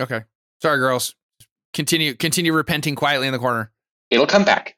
Okay. 0.00 0.22
Sorry, 0.60 0.78
girls. 0.78 1.14
Continue 1.72 2.14
continue 2.14 2.52
repenting 2.52 2.94
quietly 2.94 3.26
in 3.26 3.32
the 3.32 3.38
corner. 3.38 3.72
It'll 4.10 4.26
come 4.26 4.44
back. 4.44 4.76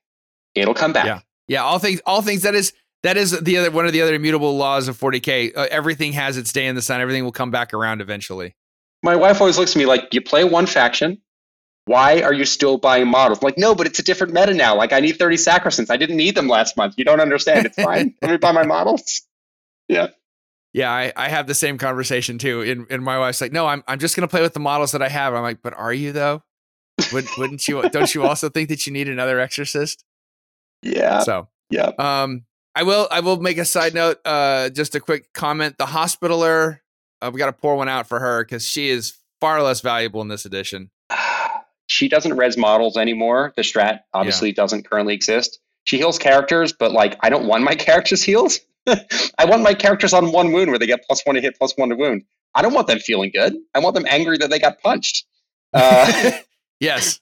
It'll 0.55 0.75
come 0.75 0.93
back. 0.93 1.07
Yeah. 1.07 1.21
Yeah. 1.49 1.63
All 1.63 1.79
things 1.79 2.01
all 2.07 2.23
things 2.23 2.43
that 2.43 2.55
is 2.55 2.73
that 3.03 3.17
is 3.17 3.39
the 3.41 3.59
other 3.59 3.71
one 3.71 3.87
of 3.87 3.93
the 3.93 4.03
other 4.03 4.15
immutable 4.15 4.57
laws 4.57 4.89
of 4.89 4.99
40k. 4.99 5.57
Uh, 5.57 5.67
everything 5.71 6.13
has 6.13 6.37
its 6.37 6.53
day 6.53 6.67
in 6.67 6.75
the 6.75 6.83
sun. 6.83 7.01
Everything 7.01 7.25
will 7.25 7.33
come 7.33 7.51
back 7.51 7.75
around 7.75 8.01
eventually. 8.01 8.55
My 9.03 9.17
wife 9.17 9.41
always 9.41 9.59
looks 9.59 9.73
at 9.73 9.79
me 9.79 9.87
like, 9.87 10.15
"You 10.15 10.23
play 10.23 10.45
one 10.45 10.67
faction. 10.67 11.21
Why 11.85 12.23
are 12.23 12.33
you 12.33 12.47
still 12.47 12.79
buying 12.79 13.09
models?" 13.09 13.41
I'm 13.43 13.47
like, 13.47 13.59
no, 13.59 13.75
but 13.75 13.87
it's 13.87 13.99
a 13.99 14.03
different 14.03 14.33
meta 14.33 14.55
now. 14.55 14.75
Like, 14.75 14.95
I 14.95 15.01
need 15.01 15.19
30 15.19 15.37
Sacrosancts. 15.37 15.91
I 15.91 15.99
didn't 15.99 16.17
need 16.17 16.35
them 16.35 16.49
last 16.49 16.79
month. 16.79 16.95
You 16.97 17.05
don't 17.05 17.21
understand. 17.21 17.67
It's 17.67 17.77
fine. 17.77 18.15
Let 18.23 18.31
me 18.31 18.37
buy 18.39 18.53
my 18.53 18.65
models. 18.65 19.21
Yeah. 19.89 20.09
Yeah, 20.75 20.91
I, 20.91 21.13
I 21.17 21.29
have 21.29 21.47
the 21.47 21.55
same 21.55 21.79
conversation 21.79 22.37
too. 22.37 22.63
And, 22.63 22.87
and 22.91 23.03
my 23.03 23.17
wife's 23.17 23.41
like, 23.41 23.53
no, 23.53 23.67
I'm, 23.67 23.85
I'm 23.87 24.01
just 24.01 24.17
going 24.17 24.27
to 24.27 24.31
play 24.31 24.43
with 24.43 24.55
the 24.55 24.61
models 24.61 24.91
that 24.93 25.03
I 25.03 25.09
have. 25.09 25.33
I'm 25.33 25.43
like, 25.43 25.63
but 25.63 25.73
are 25.73 25.95
you 25.95 26.11
though? 26.11 26.43
Would, 27.13 27.27
wouldn't 27.39 27.67
you, 27.69 27.89
don't 27.91 28.13
you 28.13 28.25
also 28.25 28.49
think 28.49 28.69
that 28.71 28.85
you 28.85 28.93
need 28.93 29.09
another 29.09 29.39
exorcist? 29.39 30.05
Yeah. 30.83 31.21
So, 31.21 31.49
yeah. 31.71 31.93
Um, 31.97 32.45
I 32.75 32.83
will, 32.83 33.07
I 33.13 33.21
will 33.21 33.41
make 33.41 33.57
a 33.57 33.65
side 33.65 33.95
note, 33.95 34.19
uh, 34.25 34.69
just 34.69 34.97
a 34.97 35.01
quick 35.01 35.33
comment. 35.33 35.79
The 35.79 35.87
hospitaler, 35.87 36.83
uh, 37.23 37.31
we 37.33 37.39
got 37.39 37.47
to 37.47 37.53
pour 37.53 37.77
one 37.77 37.89
out 37.89 38.09
for 38.09 38.19
her 38.19 38.45
because 38.45 38.69
she 38.69 38.89
is 38.89 39.15
far 39.41 39.63
less 39.63 39.81
valuable 39.81 40.23
in 40.23 40.29
this 40.29 40.45
edition. 40.45 40.91
She 41.87 42.09
doesn't 42.09 42.39
res 42.39 42.57
models 42.57 42.97
anymore. 42.97 43.53
The 43.57 43.63
strat 43.63 44.01
obviously 44.15 44.49
yeah. 44.49 44.55
doesn't 44.55 44.89
currently 44.89 45.13
exist. 45.13 45.61
She 45.85 45.99
heals 45.99 46.19
characters, 46.19 46.73
but 46.73 46.93
like 46.93 47.19
I 47.21 47.29
don't 47.29 47.47
want 47.47 47.63
my 47.63 47.75
characters 47.75 48.23
healed. 48.23 48.59
I 49.39 49.45
want 49.45 49.63
my 49.63 49.75
characters 49.75 50.13
on 50.13 50.33
one 50.33 50.53
wound 50.53 50.71
where 50.71 50.79
they 50.79 50.87
get 50.87 51.05
plus 51.07 51.23
one 51.25 51.37
to 51.37 51.41
hit, 51.41 51.57
plus 51.59 51.73
one 51.77 51.89
to 51.91 51.97
wound. 51.97 52.25
I 52.55 52.63
don't 52.63 52.75
want 52.75 52.87
them 52.87 52.99
feeling 52.99 53.31
good. 53.33 53.55
I 53.75 53.81
want 53.81 53.95
them 53.95 54.07
angry 54.09 54.39
that 54.39 54.51
they 54.51 54.59
got 54.59 54.81
punched. 54.81 55.27
Uh, 55.73 56.33
yes. 56.81 57.21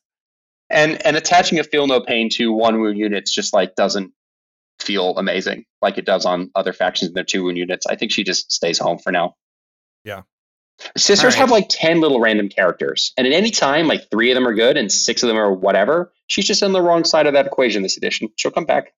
And 0.70 1.04
and 1.06 1.16
attaching 1.16 1.58
a 1.58 1.64
feel 1.64 1.86
no 1.86 2.00
pain 2.00 2.28
to 2.34 2.52
one 2.52 2.80
wound 2.80 2.98
units 2.98 3.32
just 3.32 3.52
like 3.52 3.74
doesn't 3.74 4.12
feel 4.80 5.16
amazing 5.18 5.64
like 5.80 5.98
it 5.98 6.04
does 6.04 6.24
on 6.24 6.50
other 6.54 6.72
factions 6.72 7.10
in 7.10 7.14
their 7.14 7.24
two 7.24 7.44
wound 7.44 7.58
units. 7.58 7.86
I 7.86 7.96
think 7.96 8.12
she 8.12 8.24
just 8.24 8.50
stays 8.50 8.78
home 8.78 8.98
for 8.98 9.12
now. 9.12 9.36
Yeah. 10.04 10.22
Sisters 10.96 11.34
right. 11.34 11.40
have 11.40 11.50
like 11.50 11.66
10 11.68 12.00
little 12.00 12.20
random 12.20 12.48
characters. 12.48 13.12
And 13.16 13.26
at 13.26 13.32
any 13.32 13.50
time, 13.50 13.86
like 13.86 14.10
three 14.10 14.30
of 14.30 14.34
them 14.34 14.48
are 14.48 14.54
good 14.54 14.76
and 14.76 14.90
six 14.90 15.22
of 15.22 15.28
them 15.28 15.36
are 15.36 15.52
whatever. 15.52 16.12
She's 16.26 16.46
just 16.46 16.62
on 16.62 16.72
the 16.72 16.82
wrong 16.82 17.04
side 17.04 17.26
of 17.26 17.34
that 17.34 17.46
equation 17.46 17.82
this 17.82 17.96
edition. 17.96 18.28
She'll 18.36 18.50
come 18.50 18.64
back. 18.64 18.92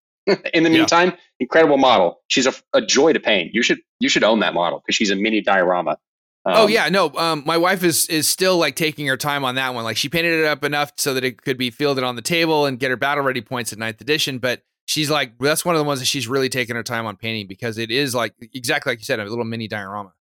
In 0.53 0.63
the 0.63 0.69
meantime, 0.69 1.09
yeah. 1.09 1.15
incredible 1.39 1.77
model. 1.77 2.21
She's 2.27 2.47
a, 2.47 2.53
a 2.73 2.81
joy 2.81 3.13
to 3.13 3.19
paint. 3.19 3.53
You 3.53 3.61
should 3.61 3.79
you 3.99 4.09
should 4.09 4.23
own 4.23 4.39
that 4.39 4.53
model 4.53 4.79
because 4.79 4.95
she's 4.95 5.11
a 5.11 5.15
mini 5.15 5.41
diorama. 5.41 5.97
Oh, 6.45 6.51
um, 6.51 6.57
oh 6.57 6.67
yeah, 6.67 6.89
no. 6.89 7.11
Um, 7.15 7.43
my 7.45 7.57
wife 7.57 7.83
is 7.83 8.07
is 8.07 8.27
still 8.27 8.57
like 8.57 8.75
taking 8.75 9.07
her 9.07 9.17
time 9.17 9.43
on 9.43 9.55
that 9.55 9.73
one. 9.73 9.83
Like 9.83 9.97
she 9.97 10.09
painted 10.09 10.39
it 10.39 10.45
up 10.45 10.63
enough 10.63 10.91
so 10.97 11.13
that 11.13 11.23
it 11.23 11.41
could 11.41 11.57
be 11.57 11.69
fielded 11.71 12.03
on 12.03 12.15
the 12.15 12.21
table 12.21 12.65
and 12.65 12.79
get 12.79 12.89
her 12.89 12.97
battle 12.97 13.23
ready 13.23 13.41
points 13.41 13.73
at 13.73 13.79
ninth 13.79 14.01
edition. 14.01 14.39
But 14.39 14.63
she's 14.85 15.09
like, 15.09 15.37
that's 15.39 15.65
one 15.65 15.75
of 15.75 15.79
the 15.79 15.85
ones 15.85 15.99
that 15.99 16.05
she's 16.05 16.27
really 16.27 16.49
taking 16.49 16.75
her 16.75 16.83
time 16.83 17.05
on 17.05 17.17
painting 17.17 17.47
because 17.47 17.77
it 17.77 17.91
is 17.91 18.13
like 18.13 18.33
exactly 18.53 18.91
like 18.91 18.99
you 18.99 19.05
said, 19.05 19.19
a 19.19 19.25
little 19.25 19.45
mini 19.45 19.67
diorama. 19.67 20.13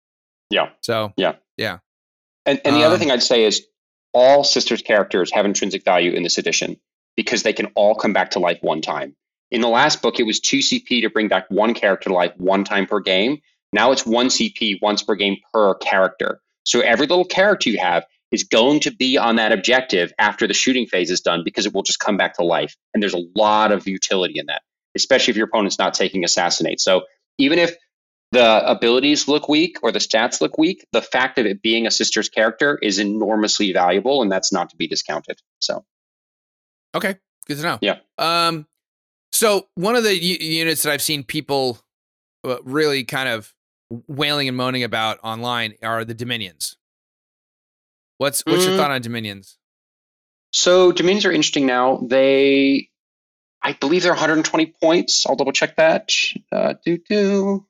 Yeah. 0.50 0.70
So 0.80 1.12
yeah, 1.16 1.34
yeah. 1.56 1.78
And 2.46 2.60
and 2.64 2.76
the 2.76 2.80
um, 2.80 2.86
other 2.86 2.98
thing 2.98 3.10
I'd 3.10 3.22
say 3.22 3.44
is 3.44 3.66
all 4.12 4.44
sisters 4.44 4.82
characters 4.82 5.32
have 5.32 5.44
intrinsic 5.44 5.84
value 5.84 6.12
in 6.12 6.22
this 6.22 6.38
edition 6.38 6.78
because 7.16 7.42
they 7.42 7.52
can 7.52 7.66
all 7.74 7.94
come 7.94 8.12
back 8.12 8.30
to 8.32 8.38
life 8.38 8.58
one 8.62 8.80
time. 8.80 9.14
In 9.54 9.60
the 9.60 9.68
last 9.68 10.02
book, 10.02 10.18
it 10.18 10.24
was 10.24 10.40
2 10.40 10.58
CP 10.58 11.02
to 11.02 11.10
bring 11.10 11.28
back 11.28 11.46
one 11.48 11.74
character 11.74 12.10
to 12.10 12.14
life 12.14 12.32
one 12.38 12.64
time 12.64 12.86
per 12.86 12.98
game. 12.98 13.38
Now 13.72 13.92
it's 13.92 14.04
1 14.04 14.26
CP 14.26 14.82
once 14.82 15.04
per 15.04 15.14
game 15.14 15.36
per 15.52 15.74
character. 15.76 16.40
So 16.64 16.80
every 16.80 17.06
little 17.06 17.24
character 17.24 17.70
you 17.70 17.78
have 17.78 18.04
is 18.32 18.42
going 18.42 18.80
to 18.80 18.90
be 18.90 19.16
on 19.16 19.36
that 19.36 19.52
objective 19.52 20.12
after 20.18 20.48
the 20.48 20.54
shooting 20.54 20.86
phase 20.86 21.08
is 21.08 21.20
done 21.20 21.42
because 21.44 21.66
it 21.66 21.72
will 21.72 21.84
just 21.84 22.00
come 22.00 22.16
back 22.16 22.34
to 22.34 22.44
life. 22.44 22.74
And 22.92 23.00
there's 23.00 23.14
a 23.14 23.24
lot 23.36 23.70
of 23.70 23.86
utility 23.86 24.40
in 24.40 24.46
that, 24.46 24.62
especially 24.96 25.30
if 25.30 25.36
your 25.36 25.46
opponent's 25.46 25.78
not 25.78 25.94
taking 25.94 26.24
assassinate. 26.24 26.80
So 26.80 27.02
even 27.38 27.60
if 27.60 27.76
the 28.32 28.68
abilities 28.68 29.28
look 29.28 29.48
weak 29.48 29.78
or 29.84 29.92
the 29.92 30.00
stats 30.00 30.40
look 30.40 30.58
weak, 30.58 30.84
the 30.90 31.00
fact 31.00 31.38
of 31.38 31.46
it 31.46 31.62
being 31.62 31.86
a 31.86 31.92
sister's 31.92 32.28
character 32.28 32.76
is 32.82 32.98
enormously 32.98 33.72
valuable 33.72 34.20
and 34.20 34.32
that's 34.32 34.52
not 34.52 34.70
to 34.70 34.76
be 34.76 34.88
discounted. 34.88 35.38
So 35.60 35.84
Okay, 36.92 37.14
good 37.46 37.58
to 37.58 37.62
know. 37.62 37.78
Yeah. 37.80 37.98
Um 38.18 38.66
so 39.34 39.66
one 39.74 39.96
of 39.96 40.04
the 40.04 40.16
u- 40.16 40.38
units 40.40 40.84
that 40.84 40.92
I've 40.92 41.02
seen 41.02 41.24
people 41.24 41.78
uh, 42.44 42.62
really 42.62 43.02
kind 43.04 43.28
of 43.28 43.52
wailing 44.06 44.46
and 44.48 44.56
moaning 44.56 44.84
about 44.84 45.18
online 45.24 45.74
are 45.82 46.04
the 46.04 46.14
Dominions. 46.14 46.76
What's 48.18 48.42
what's 48.46 48.64
mm. 48.64 48.68
your 48.68 48.76
thought 48.76 48.92
on 48.92 49.02
Dominions? 49.02 49.58
So 50.52 50.92
Dominions 50.92 51.24
are 51.24 51.32
interesting 51.32 51.66
now. 51.66 51.98
They, 52.06 52.88
I 53.60 53.72
believe 53.72 54.04
they're 54.04 54.12
120 54.12 54.66
points. 54.80 55.26
I'll 55.26 55.34
double 55.34 55.52
check 55.52 55.76
that. 55.76 56.10
Uh, 56.52 56.74
do 56.84 56.98
do 56.98 57.66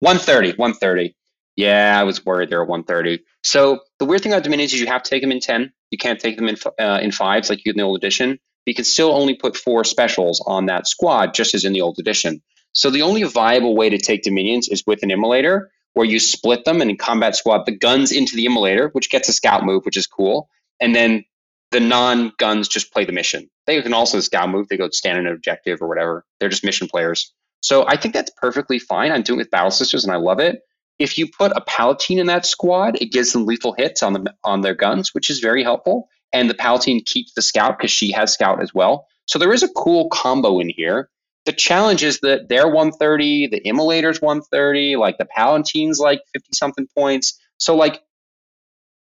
130, 0.00 0.58
130. 0.58 1.14
Yeah, 1.56 1.98
I 1.98 2.04
was 2.04 2.24
worried 2.24 2.50
they 2.50 2.56
were 2.56 2.66
130. 2.66 3.24
So 3.42 3.80
the 3.98 4.04
weird 4.04 4.22
thing 4.22 4.32
about 4.32 4.44
Dominions 4.44 4.74
is 4.74 4.80
you 4.80 4.86
have 4.86 5.02
to 5.02 5.10
take 5.10 5.22
them 5.22 5.32
in 5.32 5.40
10. 5.40 5.72
You 5.90 5.96
can't 5.96 6.20
take 6.20 6.36
them 6.36 6.48
in 6.48 6.56
uh, 6.78 7.00
in 7.00 7.12
fives 7.12 7.48
like 7.48 7.64
you 7.64 7.70
in 7.70 7.78
the 7.78 7.82
old 7.82 7.96
edition 7.96 8.38
you 8.68 8.74
can 8.74 8.84
still 8.84 9.12
only 9.12 9.34
put 9.34 9.56
four 9.56 9.82
specials 9.84 10.42
on 10.46 10.66
that 10.66 10.86
squad, 10.86 11.34
just 11.34 11.54
as 11.54 11.64
in 11.64 11.72
the 11.72 11.80
old 11.80 11.98
edition. 11.98 12.42
So 12.72 12.90
the 12.90 13.02
only 13.02 13.22
viable 13.22 13.74
way 13.74 13.88
to 13.88 13.98
take 13.98 14.22
Dominions 14.22 14.68
is 14.68 14.84
with 14.86 15.02
an 15.02 15.10
immolator, 15.10 15.66
where 15.94 16.06
you 16.06 16.20
split 16.20 16.64
them 16.64 16.80
and 16.80 16.90
in 16.90 16.96
combat 16.96 17.34
squad 17.34 17.64
the 17.66 17.76
guns 17.76 18.12
into 18.12 18.36
the 18.36 18.46
immolator, 18.46 18.90
which 18.92 19.10
gets 19.10 19.28
a 19.28 19.32
scout 19.32 19.64
move, 19.64 19.84
which 19.84 19.96
is 19.96 20.06
cool. 20.06 20.48
And 20.80 20.94
then 20.94 21.24
the 21.70 21.80
non-guns 21.80 22.68
just 22.68 22.92
play 22.92 23.04
the 23.04 23.12
mission. 23.12 23.48
They 23.66 23.80
can 23.82 23.94
also 23.94 24.20
scout 24.20 24.50
move, 24.50 24.68
they 24.68 24.76
go 24.76 24.88
stand 24.90 25.18
in 25.18 25.26
an 25.26 25.32
objective 25.32 25.82
or 25.82 25.88
whatever. 25.88 26.24
They're 26.38 26.48
just 26.48 26.64
mission 26.64 26.88
players. 26.88 27.32
So 27.62 27.86
I 27.88 27.96
think 27.96 28.14
that's 28.14 28.30
perfectly 28.40 28.78
fine. 28.78 29.12
I'm 29.12 29.22
doing 29.22 29.40
it 29.40 29.44
with 29.44 29.50
Battle 29.50 29.70
Sisters 29.70 30.04
and 30.04 30.12
I 30.12 30.16
love 30.16 30.38
it. 30.38 30.60
If 30.98 31.18
you 31.18 31.28
put 31.28 31.52
a 31.56 31.60
Palatine 31.60 32.18
in 32.18 32.26
that 32.26 32.46
squad, 32.46 33.00
it 33.00 33.12
gives 33.12 33.32
them 33.32 33.46
lethal 33.46 33.74
hits 33.76 34.02
on 34.02 34.12
the 34.12 34.34
on 34.44 34.60
their 34.62 34.74
guns, 34.74 35.14
which 35.14 35.30
is 35.30 35.38
very 35.38 35.62
helpful 35.62 36.08
and 36.32 36.48
the 36.48 36.54
Palatine 36.54 37.02
keeps 37.04 37.32
the 37.34 37.42
Scout 37.42 37.78
because 37.78 37.90
she 37.90 38.12
has 38.12 38.32
Scout 38.32 38.62
as 38.62 38.74
well. 38.74 39.06
So 39.26 39.38
there 39.38 39.52
is 39.52 39.62
a 39.62 39.68
cool 39.68 40.08
combo 40.08 40.60
in 40.60 40.68
here. 40.68 41.10
The 41.44 41.52
challenge 41.52 42.02
is 42.02 42.20
that 42.20 42.48
they're 42.48 42.66
130, 42.66 43.48
the 43.48 43.60
Immolator's 43.60 44.20
130, 44.20 44.96
like 44.96 45.18
the 45.18 45.26
Palatine's 45.34 45.98
like 45.98 46.20
50 46.34 46.48
something 46.52 46.88
points. 46.96 47.38
So 47.58 47.74
like 47.74 48.02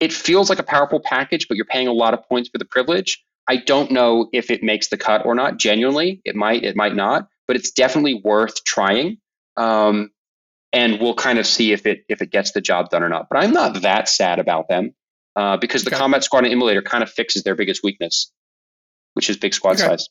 it 0.00 0.12
feels 0.12 0.50
like 0.50 0.58
a 0.58 0.64
powerful 0.64 1.00
package, 1.00 1.46
but 1.46 1.56
you're 1.56 1.64
paying 1.66 1.86
a 1.86 1.92
lot 1.92 2.14
of 2.14 2.28
points 2.28 2.48
for 2.48 2.58
the 2.58 2.64
privilege. 2.64 3.24
I 3.48 3.56
don't 3.56 3.90
know 3.90 4.28
if 4.32 4.50
it 4.50 4.62
makes 4.62 4.88
the 4.88 4.96
cut 4.96 5.24
or 5.24 5.34
not. 5.34 5.58
Genuinely, 5.58 6.20
it 6.24 6.34
might, 6.34 6.64
it 6.64 6.76
might 6.76 6.94
not, 6.94 7.28
but 7.46 7.56
it's 7.56 7.70
definitely 7.70 8.20
worth 8.24 8.64
trying. 8.64 9.18
Um, 9.56 10.10
and 10.72 11.00
we'll 11.00 11.14
kind 11.14 11.38
of 11.38 11.46
see 11.46 11.72
if 11.72 11.86
it 11.86 12.04
if 12.08 12.22
it 12.22 12.30
gets 12.30 12.52
the 12.52 12.60
job 12.60 12.88
done 12.88 13.02
or 13.02 13.08
not. 13.08 13.28
But 13.30 13.44
I'm 13.44 13.52
not 13.52 13.82
that 13.82 14.08
sad 14.08 14.38
about 14.38 14.68
them 14.68 14.94
uh, 15.36 15.56
because 15.56 15.84
the 15.84 15.90
okay. 15.90 15.98
combat 15.98 16.24
squad 16.24 16.44
and 16.44 16.54
immolator 16.54 16.84
kind 16.84 17.02
of 17.02 17.10
fixes 17.10 17.42
their 17.42 17.54
biggest 17.54 17.82
weakness, 17.82 18.30
which 19.14 19.30
is 19.30 19.36
big 19.36 19.54
squad 19.54 19.72
okay. 19.72 19.88
size. 19.88 20.08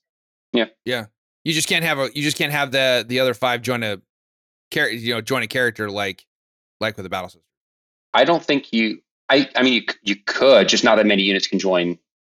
Yeah, 0.54 0.66
yeah. 0.86 1.06
You 1.44 1.54
just 1.54 1.68
can't 1.68 1.84
have 1.86 1.98
a 1.98 2.10
you 2.14 2.22
just 2.22 2.38
can't 2.38 2.52
have 2.52 2.72
the 2.72 3.06
the 3.08 3.20
other 3.20 3.34
five 3.34 3.62
join 3.62 3.84
a 3.84 4.02
character 4.70 4.96
you 4.96 5.14
know 5.14 5.22
join 5.22 5.44
a 5.44 5.48
character 5.48 5.90
like 5.90 6.26
like 6.80 6.98
with 6.98 7.04
the 7.04 7.10
battle 7.10 7.30
sisters. 7.30 7.46
I 8.14 8.26
don't 8.26 8.44
think 8.44 8.74
you. 8.74 9.02
I 9.30 9.50
I 9.56 9.64
mean 9.64 9.74
you 9.74 9.84
you 10.04 10.16
could 10.26 10.70
just 10.70 10.84
not 10.84 10.98
that 10.98 11.06
many 11.06 11.24
units 11.24 11.48
can 11.48 11.60
join 11.60 11.98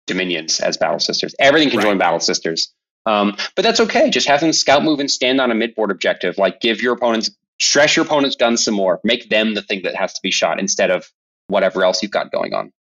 dominions 0.08 0.60
as 0.60 0.78
battle 0.78 1.00
sisters. 1.00 1.34
Everything 1.40 1.70
can 1.70 1.80
right. 1.80 1.86
join 1.86 1.98
battle 1.98 2.20
sisters. 2.20 2.74
Um, 3.08 3.36
but 3.56 3.64
that's 3.64 3.80
okay. 3.80 4.12
Just 4.12 4.28
have 4.28 4.42
them 4.42 4.54
scout 4.54 4.84
move 4.84 5.00
and 5.00 5.10
stand 5.10 5.42
on 5.42 5.50
a 5.50 5.56
midboard 5.56 5.90
objective. 5.90 6.38
Like 6.38 6.62
give 6.62 6.82
your 6.82 6.94
opponents 6.94 7.32
stress 7.60 7.96
your 7.96 8.06
opponent's 8.06 8.36
guns 8.36 8.64
some 8.64 8.74
more. 8.74 9.00
Make 9.04 9.30
them 9.30 9.54
the 9.54 9.62
thing 9.62 9.84
that 9.84 9.96
has 9.96 10.14
to 10.14 10.20
be 10.22 10.32
shot 10.32 10.60
instead 10.60 10.92
of 10.92 11.12
whatever 11.52 11.84
else 11.84 12.02
you've 12.02 12.12
got 12.12 12.32
going 12.32 12.54
on. 12.54 12.72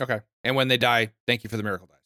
Okay. 0.00 0.20
And 0.42 0.56
when 0.56 0.68
they 0.68 0.76
die, 0.76 1.10
thank 1.26 1.44
you 1.44 1.50
for 1.50 1.56
the 1.56 1.62
miracle 1.62 1.86
dice. 1.86 1.96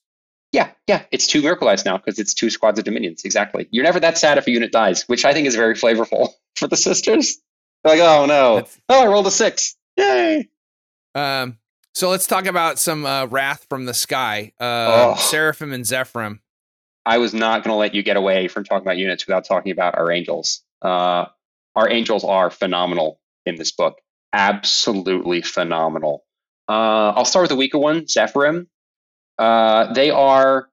Yeah, 0.52 0.70
yeah. 0.86 1.02
It's 1.10 1.26
two 1.26 1.42
miracle 1.42 1.66
dice 1.68 1.84
now 1.84 1.96
because 1.96 2.18
it's 2.18 2.34
two 2.34 2.50
squads 2.50 2.78
of 2.78 2.84
dominions. 2.84 3.24
Exactly. 3.24 3.68
You're 3.70 3.84
never 3.84 4.00
that 4.00 4.18
sad 4.18 4.38
if 4.38 4.46
a 4.46 4.50
unit 4.50 4.72
dies, 4.72 5.02
which 5.08 5.24
I 5.24 5.32
think 5.32 5.46
is 5.46 5.54
very 5.56 5.74
flavorful 5.74 6.30
for 6.56 6.68
the 6.68 6.76
sisters. 6.76 7.38
They're 7.82 7.96
like, 7.96 8.06
oh 8.06 8.26
no. 8.26 8.56
That's... 8.56 8.80
Oh, 8.88 9.04
I 9.04 9.06
rolled 9.06 9.26
a 9.26 9.30
six. 9.30 9.76
Yay. 9.96 10.48
Um, 11.14 11.58
so 11.94 12.10
let's 12.10 12.26
talk 12.26 12.46
about 12.46 12.78
some 12.78 13.06
uh, 13.06 13.26
wrath 13.26 13.66
from 13.68 13.84
the 13.84 13.94
sky. 13.94 14.52
Uh, 14.60 15.14
oh. 15.14 15.14
Seraphim 15.16 15.72
and 15.72 15.84
Zephyrim. 15.84 16.40
I 17.06 17.18
was 17.18 17.34
not 17.34 17.62
going 17.62 17.72
to 17.72 17.76
let 17.76 17.94
you 17.94 18.02
get 18.02 18.16
away 18.16 18.48
from 18.48 18.64
talking 18.64 18.84
about 18.84 18.96
units 18.96 19.26
without 19.26 19.44
talking 19.44 19.72
about 19.72 19.96
our 19.96 20.10
angels. 20.10 20.62
Uh, 20.82 21.26
our 21.76 21.90
angels 21.90 22.24
are 22.24 22.50
phenomenal 22.50 23.20
in 23.44 23.56
this 23.56 23.72
book 23.72 24.00
absolutely 24.34 25.40
phenomenal. 25.40 26.24
Uh, 26.68 27.12
I'll 27.16 27.24
start 27.24 27.44
with 27.44 27.50
the 27.50 27.56
weaker 27.56 27.78
one, 27.78 28.02
Zephyrim. 28.02 28.66
Uh, 29.38 29.92
they 29.94 30.10
are 30.10 30.68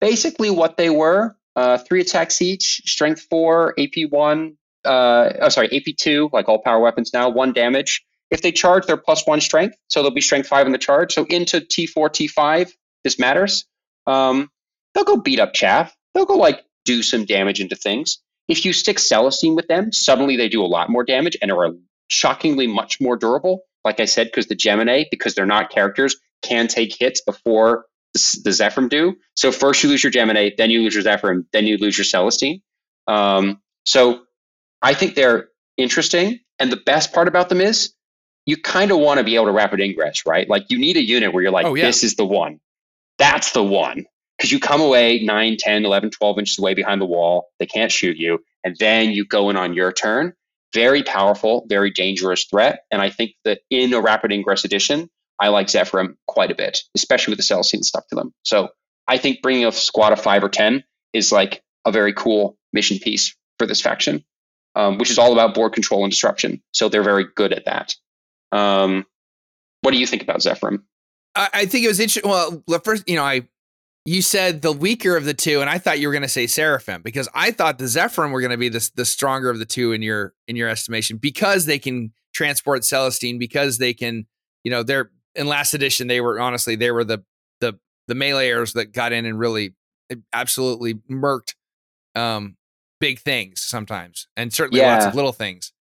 basically 0.00 0.50
what 0.50 0.76
they 0.76 0.90
were 0.90 1.36
uh, 1.56 1.78
three 1.78 2.00
attacks 2.00 2.40
each, 2.40 2.82
strength 2.86 3.26
four, 3.28 3.74
AP 3.78 4.10
one, 4.10 4.56
uh, 4.84 5.32
oh, 5.40 5.48
sorry, 5.48 5.68
AP 5.76 5.96
two, 5.96 6.30
like 6.32 6.48
all 6.48 6.58
power 6.58 6.80
weapons 6.80 7.12
now, 7.12 7.28
one 7.28 7.52
damage. 7.52 8.04
If 8.30 8.40
they 8.40 8.52
charge, 8.52 8.86
they're 8.86 8.96
plus 8.96 9.26
one 9.26 9.40
strength, 9.40 9.76
so 9.88 10.02
they'll 10.02 10.10
be 10.10 10.22
strength 10.22 10.48
five 10.48 10.66
in 10.66 10.72
the 10.72 10.78
charge. 10.78 11.12
So 11.12 11.24
into 11.26 11.60
T4, 11.60 11.94
T5, 11.94 12.70
this 13.04 13.18
matters. 13.18 13.66
Um, 14.06 14.50
they'll 14.94 15.04
go 15.04 15.18
beat 15.18 15.38
up 15.38 15.52
chaff. 15.52 15.94
They'll 16.14 16.24
go 16.24 16.36
like 16.36 16.64
do 16.84 17.02
some 17.02 17.26
damage 17.26 17.60
into 17.60 17.76
things. 17.76 18.18
If 18.48 18.64
you 18.64 18.72
stick 18.72 18.98
Celestine 18.98 19.54
with 19.54 19.68
them, 19.68 19.92
suddenly 19.92 20.36
they 20.36 20.48
do 20.48 20.64
a 20.64 20.66
lot 20.66 20.88
more 20.88 21.04
damage 21.04 21.36
and 21.40 21.52
are 21.52 21.66
a 21.66 21.72
shockingly 22.12 22.66
much 22.66 23.00
more 23.00 23.16
durable. 23.16 23.62
Like 23.84 23.98
I 23.98 24.04
said, 24.04 24.26
because 24.28 24.46
the 24.46 24.56
Geminae, 24.56 25.06
because 25.10 25.34
they're 25.34 25.46
not 25.46 25.70
characters, 25.70 26.16
can 26.42 26.68
take 26.68 26.94
hits 26.96 27.20
before 27.20 27.86
the, 28.14 28.40
the 28.44 28.50
Zephyrim 28.50 28.88
do. 28.88 29.16
So 29.34 29.50
first 29.50 29.82
you 29.82 29.88
lose 29.88 30.04
your 30.04 30.12
Geminae, 30.12 30.56
then 30.56 30.70
you 30.70 30.82
lose 30.82 30.94
your 30.94 31.02
Zephyrim, 31.02 31.46
then 31.52 31.66
you 31.66 31.78
lose 31.78 31.96
your 31.96 32.04
Celestine. 32.04 32.60
Um, 33.08 33.60
so 33.86 34.22
I 34.80 34.94
think 34.94 35.14
they're 35.14 35.48
interesting. 35.76 36.38
And 36.58 36.70
the 36.70 36.76
best 36.76 37.12
part 37.12 37.28
about 37.28 37.48
them 37.48 37.60
is 37.60 37.94
you 38.46 38.56
kind 38.56 38.90
of 38.90 38.98
want 38.98 39.18
to 39.18 39.24
be 39.24 39.34
able 39.34 39.46
to 39.46 39.52
rapid 39.52 39.80
ingress, 39.80 40.26
right? 40.26 40.48
Like 40.48 40.66
you 40.68 40.78
need 40.78 40.96
a 40.96 41.02
unit 41.04 41.32
where 41.32 41.42
you're 41.42 41.52
like, 41.52 41.66
oh, 41.66 41.74
yeah. 41.74 41.86
this 41.86 42.04
is 42.04 42.14
the 42.14 42.26
one. 42.26 42.60
That's 43.18 43.52
the 43.52 43.64
one. 43.64 44.04
Because 44.36 44.50
you 44.50 44.60
come 44.60 44.80
away 44.80 45.20
9, 45.22 45.56
10, 45.58 45.84
11, 45.84 46.10
12 46.10 46.38
inches 46.38 46.58
away 46.58 46.74
behind 46.74 47.00
the 47.00 47.06
wall. 47.06 47.48
They 47.58 47.66
can't 47.66 47.92
shoot 47.92 48.16
you. 48.16 48.40
And 48.64 48.76
then 48.78 49.10
you 49.10 49.24
go 49.24 49.50
in 49.50 49.56
on 49.56 49.74
your 49.74 49.92
turn 49.92 50.34
very 50.72 51.02
powerful, 51.02 51.64
very 51.68 51.90
dangerous 51.90 52.44
threat. 52.44 52.84
And 52.90 53.02
I 53.02 53.10
think 53.10 53.32
that 53.44 53.60
in 53.70 53.92
a 53.92 54.00
rapid 54.00 54.32
ingress 54.32 54.64
edition, 54.64 55.10
I 55.40 55.48
like 55.48 55.66
Zephyrim 55.66 56.16
quite 56.26 56.50
a 56.50 56.54
bit, 56.54 56.80
especially 56.94 57.32
with 57.32 57.38
the 57.38 57.44
Celestine 57.44 57.82
stuck 57.82 58.08
to 58.08 58.14
them. 58.14 58.32
So 58.44 58.68
I 59.08 59.18
think 59.18 59.42
bringing 59.42 59.66
a 59.66 59.72
squad 59.72 60.12
of 60.12 60.20
five 60.20 60.44
or 60.44 60.48
10 60.48 60.84
is 61.12 61.32
like 61.32 61.62
a 61.84 61.92
very 61.92 62.12
cool 62.12 62.56
mission 62.72 62.98
piece 62.98 63.34
for 63.58 63.66
this 63.66 63.80
faction, 63.80 64.24
um, 64.74 64.98
which 64.98 65.10
is 65.10 65.18
all 65.18 65.32
about 65.32 65.54
board 65.54 65.72
control 65.72 66.04
and 66.04 66.10
disruption. 66.10 66.62
So 66.72 66.88
they're 66.88 67.02
very 67.02 67.26
good 67.34 67.52
at 67.52 67.64
that. 67.64 67.94
Um, 68.52 69.06
what 69.80 69.90
do 69.90 69.98
you 69.98 70.06
think 70.06 70.22
about 70.22 70.40
Zephyrim? 70.40 70.82
I, 71.34 71.48
I 71.52 71.66
think 71.66 71.84
it 71.84 71.88
was 71.88 72.00
interesting. 72.00 72.30
Well, 72.30 72.62
first, 72.84 73.08
you 73.08 73.16
know, 73.16 73.24
I 73.24 73.48
you 74.04 74.20
said 74.20 74.62
the 74.62 74.72
weaker 74.72 75.16
of 75.16 75.24
the 75.24 75.34
two, 75.34 75.60
and 75.60 75.70
I 75.70 75.78
thought 75.78 76.00
you 76.00 76.08
were 76.08 76.12
going 76.12 76.22
to 76.22 76.28
say 76.28 76.46
Seraphim 76.46 77.02
because 77.02 77.28
I 77.34 77.52
thought 77.52 77.78
the 77.78 77.84
Zephyrim 77.84 78.32
were 78.32 78.40
going 78.40 78.50
to 78.50 78.56
be 78.56 78.68
the 78.68 78.90
the 78.96 79.04
stronger 79.04 79.48
of 79.48 79.58
the 79.58 79.64
two 79.64 79.92
in 79.92 80.02
your 80.02 80.34
in 80.48 80.56
your 80.56 80.68
estimation 80.68 81.18
because 81.18 81.66
they 81.66 81.78
can 81.78 82.12
transport 82.34 82.82
Celestine 82.82 83.38
because 83.38 83.78
they 83.78 83.94
can, 83.94 84.26
you 84.64 84.70
know, 84.70 84.82
they're 84.82 85.10
in 85.34 85.46
last 85.46 85.72
edition 85.72 86.08
they 86.08 86.20
were 86.20 86.38
honestly 86.38 86.76
they 86.76 86.90
were 86.90 87.04
the 87.04 87.24
the 87.60 87.78
the 88.08 88.14
meleeers 88.14 88.74
that 88.74 88.92
got 88.92 89.12
in 89.12 89.24
and 89.24 89.38
really 89.38 89.74
absolutely 90.32 90.94
murked 91.10 91.54
um 92.14 92.56
big 93.00 93.18
things 93.18 93.62
sometimes 93.62 94.28
and 94.36 94.52
certainly 94.52 94.80
yeah. 94.80 94.94
lots 94.94 95.06
of 95.06 95.14
little 95.14 95.32
things. 95.32 95.72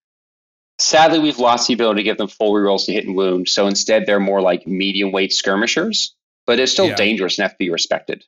Sadly, 0.80 1.19
we've 1.19 1.38
lost 1.38 1.67
the 1.67 1.76
ability 1.76 1.99
to 1.99 2.03
give 2.03 2.17
them 2.17 2.28
full 2.28 2.53
rerolls 2.53 2.86
to 2.86 2.93
hit 2.93 3.05
and 3.05 3.15
wound. 3.15 3.47
So 3.47 3.67
instead, 3.67 4.07
they're 4.07 4.19
more 4.19 4.41
like 4.41 4.65
medium 4.65 5.11
weight 5.11 5.32
skirmishers 5.32 6.15
but 6.47 6.59
it's 6.59 6.71
still 6.71 6.87
yeah. 6.87 6.95
dangerous 6.95 7.37
and 7.37 7.43
have 7.43 7.51
to 7.51 7.57
be 7.57 7.69
respected. 7.69 8.25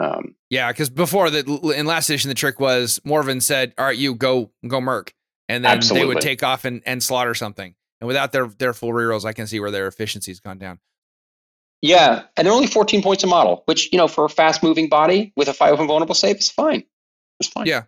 Um, 0.00 0.34
yeah, 0.50 0.70
because 0.72 0.90
before 0.90 1.30
that, 1.30 1.46
in 1.46 1.86
last 1.86 2.08
edition, 2.10 2.28
the 2.28 2.34
trick 2.34 2.58
was 2.58 3.00
Morvenn 3.06 3.40
said, 3.40 3.74
"All 3.78 3.84
right, 3.86 3.96
you 3.96 4.14
go 4.14 4.50
go 4.66 4.80
merc," 4.80 5.14
and 5.48 5.64
then 5.64 5.76
absolutely. 5.76 6.00
they 6.00 6.14
would 6.14 6.20
take 6.20 6.42
off 6.42 6.64
and, 6.64 6.82
and 6.84 7.02
slaughter 7.02 7.34
something. 7.34 7.74
And 8.00 8.08
without 8.08 8.32
their 8.32 8.46
their 8.46 8.72
full 8.72 8.90
rerolls, 8.90 9.24
I 9.24 9.32
can 9.32 9.46
see 9.46 9.60
where 9.60 9.70
their 9.70 9.86
efficiency's 9.86 10.40
gone 10.40 10.58
down. 10.58 10.80
Yeah, 11.80 12.24
and 12.36 12.46
they're 12.46 12.54
only 12.54 12.66
14 12.66 13.02
points 13.02 13.24
a 13.24 13.26
model, 13.26 13.62
which 13.66 13.92
you 13.92 13.98
know 13.98 14.08
for 14.08 14.24
a 14.24 14.28
fast 14.28 14.62
moving 14.62 14.88
body 14.88 15.32
with 15.36 15.48
a 15.48 15.54
five 15.54 15.72
open 15.72 15.86
vulnerable 15.86 16.14
save 16.14 16.38
is 16.38 16.50
fine. 16.50 16.84
It's 17.40 17.48
fine. 17.48 17.66
Yeah. 17.66 17.82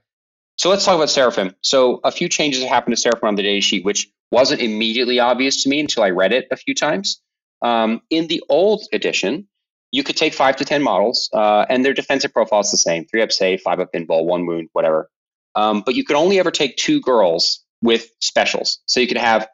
So 0.59 0.70
let's 0.70 0.85
talk 0.85 0.97
about 0.97 1.11
Seraphim. 1.11 1.55
So 1.62 2.01
a 2.03 2.11
few 2.11 2.29
changes 2.29 2.62
have 2.62 2.70
happened 2.70 2.97
to 2.97 3.01
Seraphim 3.01 3.29
on 3.29 3.35
the 3.35 3.43
data 3.43 3.61
sheet, 3.61 3.85
which 3.85 4.11
wasn't 4.31 4.61
immediately 4.61 5.20
obvious 5.20 5.62
to 5.62 5.68
me 5.68 5.81
until 5.81 6.03
I 6.03 6.11
read 6.11 6.33
it 6.33 6.49
a 6.51 6.57
few 6.57 6.74
times. 6.74 7.20
Um, 7.62 8.01
in 8.11 8.27
the 8.29 8.43
old 8.49 8.85
edition, 8.93 9.49
you 9.93 10.03
could 10.03 10.16
take 10.16 10.34
five 10.34 10.57
to 10.57 10.64
10 10.64 10.82
models, 10.82 11.28
uh, 11.32 11.64
and 11.68 11.84
their 11.84 11.95
defensive 11.95 12.32
profile 12.32 12.61
is 12.61 12.70
the 12.70 12.76
same 12.76 13.07
three 13.07 13.22
up 13.22 13.32
save, 13.32 13.61
five 13.61 13.80
up 13.80 13.93
invuln, 13.95 14.24
one 14.24 14.47
wound, 14.47 14.68
whatever. 14.72 15.09
Um, 15.55 15.82
but 15.84 15.95
you 15.95 16.05
could 16.05 16.16
only 16.16 16.39
ever 16.39 16.51
take 16.51 16.76
two 16.76 17.01
girls 17.01 17.64
with 17.82 18.09
specials. 18.20 18.80
So 18.87 19.01
you 19.01 19.07
could 19.07 19.16
have 19.16 19.49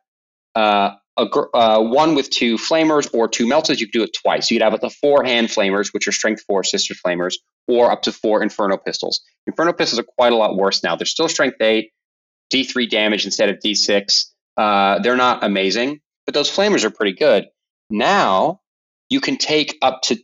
uh, 0.55 0.93
a 1.17 1.23
uh, 1.23 1.81
one 1.81 2.15
with 2.15 2.31
two 2.31 2.57
flamers 2.57 3.09
or 3.13 3.29
two 3.29 3.47
melters. 3.47 3.81
You 3.81 3.87
could 3.87 3.93
do 3.93 4.03
it 4.03 4.17
twice. 4.21 4.51
You'd 4.51 4.63
have 4.63 4.75
up 4.75 4.81
to 4.81 4.91
four 4.91 5.23
hand 5.25 5.49
flamers, 5.49 5.93
which 5.93 6.09
are 6.09 6.13
strength 6.13 6.43
four 6.47 6.65
sister 6.65 6.95
flamers, 6.95 7.35
or 7.69 7.91
up 7.91 8.03
to 8.03 8.13
four 8.13 8.43
inferno 8.43 8.77
pistols. 8.77 9.23
Inferno 9.47 9.73
pistols 9.73 9.99
are 9.99 10.07
quite 10.19 10.33
a 10.33 10.37
lot 10.37 10.57
worse 10.57 10.83
now. 10.83 10.97
They're 10.97 11.07
still 11.07 11.29
strength 11.29 11.61
eight, 11.61 11.91
D3 12.53 12.89
damage 12.89 13.25
instead 13.25 13.49
of 13.51 13.59
D6. 13.65 14.25
Uh, 14.57 14.99
they're 15.01 15.17
not 15.17 15.45
amazing, 15.45 16.01
but 16.25 16.35
those 16.35 16.51
flamers 16.51 16.85
are 16.85 16.91
pretty 16.91 17.13
good. 17.13 17.47
Now 17.91 18.62
you 19.13 19.21
can 19.21 19.37
take 19.37 19.79
up 19.83 20.03
to 20.03 20.19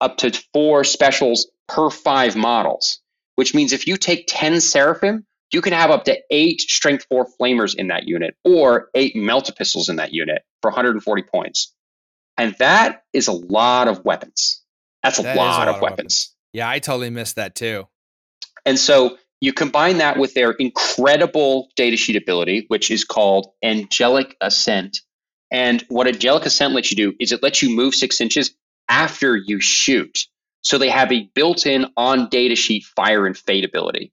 up 0.00 0.16
to 0.18 0.30
four 0.54 0.84
specials 0.84 1.50
per 1.66 1.90
five 1.90 2.36
models, 2.36 3.00
which 3.34 3.54
means 3.54 3.72
if 3.72 3.86
you 3.86 3.96
take 3.96 4.26
10 4.28 4.60
Seraphim, 4.60 5.26
you 5.52 5.60
can 5.60 5.72
have 5.72 5.90
up 5.90 6.04
to 6.04 6.16
eight 6.30 6.60
Strength 6.60 7.06
4 7.10 7.26
Flamers 7.40 7.74
in 7.74 7.88
that 7.88 8.06
unit 8.06 8.36
or 8.44 8.90
eight 8.94 9.16
Melta 9.16 9.54
Pistols 9.56 9.88
in 9.88 9.96
that 9.96 10.12
unit 10.12 10.42
for 10.62 10.70
140 10.70 11.22
points. 11.22 11.74
And 12.36 12.54
that 12.60 13.02
is 13.12 13.26
a 13.26 13.32
lot 13.32 13.88
of 13.88 14.04
weapons. 14.04 14.62
That's 15.02 15.18
a, 15.18 15.22
that 15.22 15.36
lot, 15.36 15.46
a 15.46 15.58
lot, 15.58 15.68
of, 15.68 15.76
of 15.76 15.82
weapons. 15.82 15.96
weapons. 15.96 16.34
Yeah, 16.52 16.68
I 16.68 16.78
totally 16.78 17.10
missed 17.10 17.36
that 17.36 17.56
too. 17.56 17.88
And 18.64 18.78
so 18.78 19.18
you 19.40 19.52
combine 19.52 19.98
that 19.98 20.18
with 20.18 20.34
their 20.34 20.52
incredible 20.52 21.68
datasheet 21.76 22.16
ability, 22.16 22.66
which 22.68 22.90
is 22.90 23.04
called 23.04 23.48
Angelic 23.64 24.36
Ascent. 24.40 25.00
And 25.50 25.84
what 25.88 26.06
Angelic 26.06 26.44
Ascent 26.46 26.74
lets 26.74 26.90
you 26.90 26.96
do 26.96 27.14
is 27.18 27.32
it 27.32 27.42
lets 27.42 27.62
you 27.62 27.74
move 27.74 27.94
six 27.94 28.20
inches 28.20 28.54
after 28.88 29.36
you 29.36 29.60
shoot. 29.60 30.26
So 30.62 30.78
they 30.78 30.90
have 30.90 31.12
a 31.12 31.30
built-in 31.34 31.86
on 31.96 32.28
data 32.28 32.56
sheet 32.56 32.84
fire 32.84 33.26
and 33.26 33.36
fade 33.36 33.64
ability. 33.64 34.12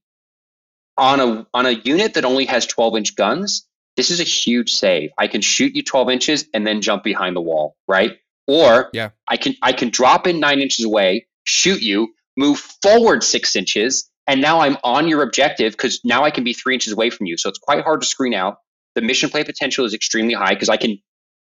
On 0.97 1.19
a 1.19 1.47
on 1.53 1.65
a 1.65 1.71
unit 1.71 2.13
that 2.13 2.23
only 2.23 2.45
has 2.45 2.65
12 2.65 2.97
inch 2.97 3.15
guns, 3.15 3.67
this 3.97 4.11
is 4.11 4.19
a 4.19 4.23
huge 4.23 4.71
save. 4.71 5.11
I 5.17 5.27
can 5.27 5.41
shoot 5.41 5.75
you 5.75 5.83
12 5.83 6.09
inches 6.09 6.45
and 6.53 6.65
then 6.65 6.81
jump 6.81 7.03
behind 7.03 7.35
the 7.35 7.41
wall, 7.41 7.75
right? 7.87 8.17
Or 8.47 8.89
yeah. 8.93 9.09
I 9.27 9.37
can 9.37 9.55
I 9.61 9.73
can 9.73 9.89
drop 9.89 10.27
in 10.27 10.39
nine 10.39 10.59
inches 10.59 10.85
away, 10.85 11.27
shoot 11.43 11.81
you, 11.81 12.13
move 12.37 12.59
forward 12.59 13.23
six 13.23 13.55
inches, 13.55 14.09
and 14.27 14.41
now 14.41 14.59
I'm 14.59 14.77
on 14.83 15.07
your 15.07 15.21
objective 15.21 15.73
because 15.73 15.99
now 16.03 16.23
I 16.23 16.31
can 16.31 16.43
be 16.43 16.53
three 16.53 16.73
inches 16.73 16.93
away 16.93 17.09
from 17.09 17.25
you. 17.25 17.37
So 17.37 17.49
it's 17.49 17.59
quite 17.59 17.83
hard 17.83 18.01
to 18.01 18.07
screen 18.07 18.33
out. 18.33 18.57
The 18.93 19.01
mission 19.01 19.29
play 19.29 19.43
potential 19.43 19.85
is 19.85 19.93
extremely 19.93 20.33
high 20.33 20.53
because 20.53 20.69
I 20.69 20.77
can 20.77 20.99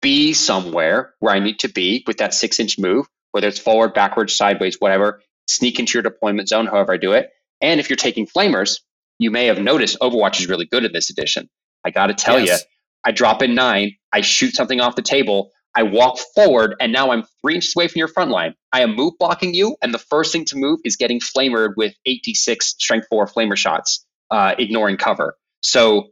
be 0.07 0.33
somewhere 0.35 1.15
where 1.19 1.35
I 1.35 1.41
need 1.41 1.59
to 1.59 1.69
be 1.69 2.05
with 2.07 2.19
that 2.19 2.33
six 2.33 2.61
inch 2.61 2.79
move, 2.79 3.09
whether 3.33 3.49
it's 3.49 3.59
forward, 3.59 3.93
backwards, 3.93 4.33
sideways, 4.33 4.77
whatever, 4.79 5.21
sneak 5.49 5.81
into 5.81 5.95
your 5.95 6.05
deployment 6.05 6.49
zone, 6.49 6.67
however 6.67 6.93
I 6.93 6.97
do 6.97 7.11
it. 7.11 7.31
And 7.61 7.81
if 7.81 7.91
you're 7.91 7.97
taking 7.97 8.25
flamers, 8.25 8.79
you 9.19 9.33
may 9.33 9.47
have 9.47 9.59
noticed 9.59 9.99
Overwatch 9.99 10.39
is 10.39 10.49
really 10.49 10.67
good 10.67 10.85
in 10.85 10.93
this 10.93 11.11
edition. 11.11 11.51
I 11.85 11.91
got 11.91 12.07
to 12.07 12.15
tell 12.15 12.39
yes. 12.39 12.61
you, 12.61 12.67
I 13.03 13.11
drop 13.11 13.43
in 13.43 13.57
nine, 13.57 13.97
I 14.13 14.21
shoot 14.21 14.55
something 14.55 14.81
off 14.81 14.95
the 14.95 15.03
table, 15.03 15.51
I 15.75 15.83
walk 15.83 16.21
forward, 16.37 16.77
and 16.79 16.93
now 16.93 17.11
I'm 17.11 17.25
three 17.43 17.57
inches 17.57 17.75
away 17.75 17.89
from 17.89 17.99
your 17.99 18.07
front 18.07 18.31
line. 18.31 18.55
I 18.73 18.83
am 18.83 18.95
move 18.95 19.15
blocking 19.19 19.55
you, 19.55 19.77
and 19.83 19.93
the 19.93 19.99
first 19.99 20.31
thing 20.31 20.45
to 20.45 20.57
move 20.57 20.79
is 20.85 20.95
getting 20.95 21.19
flamered 21.19 21.75
with 21.77 21.95
86 22.07 22.77
strength 22.79 23.09
four 23.11 23.27
flamer 23.27 23.57
shots, 23.57 24.07
uh, 24.31 24.55
ignoring 24.57 24.99
cover. 24.99 25.37
So 25.63 26.11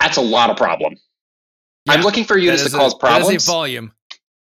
that's 0.00 0.18
a 0.18 0.22
lot 0.22 0.50
of 0.50 0.58
problem. 0.58 0.96
Yeah, 1.86 1.94
I'm 1.94 2.02
looking 2.02 2.24
for 2.24 2.38
units 2.38 2.64
that, 2.64 2.72
that 2.72 2.78
cause 2.78 2.94
a, 2.94 2.98
problems. 2.98 3.28
That 3.28 3.34
is 3.34 3.48
a 3.48 3.50
volume. 3.50 3.92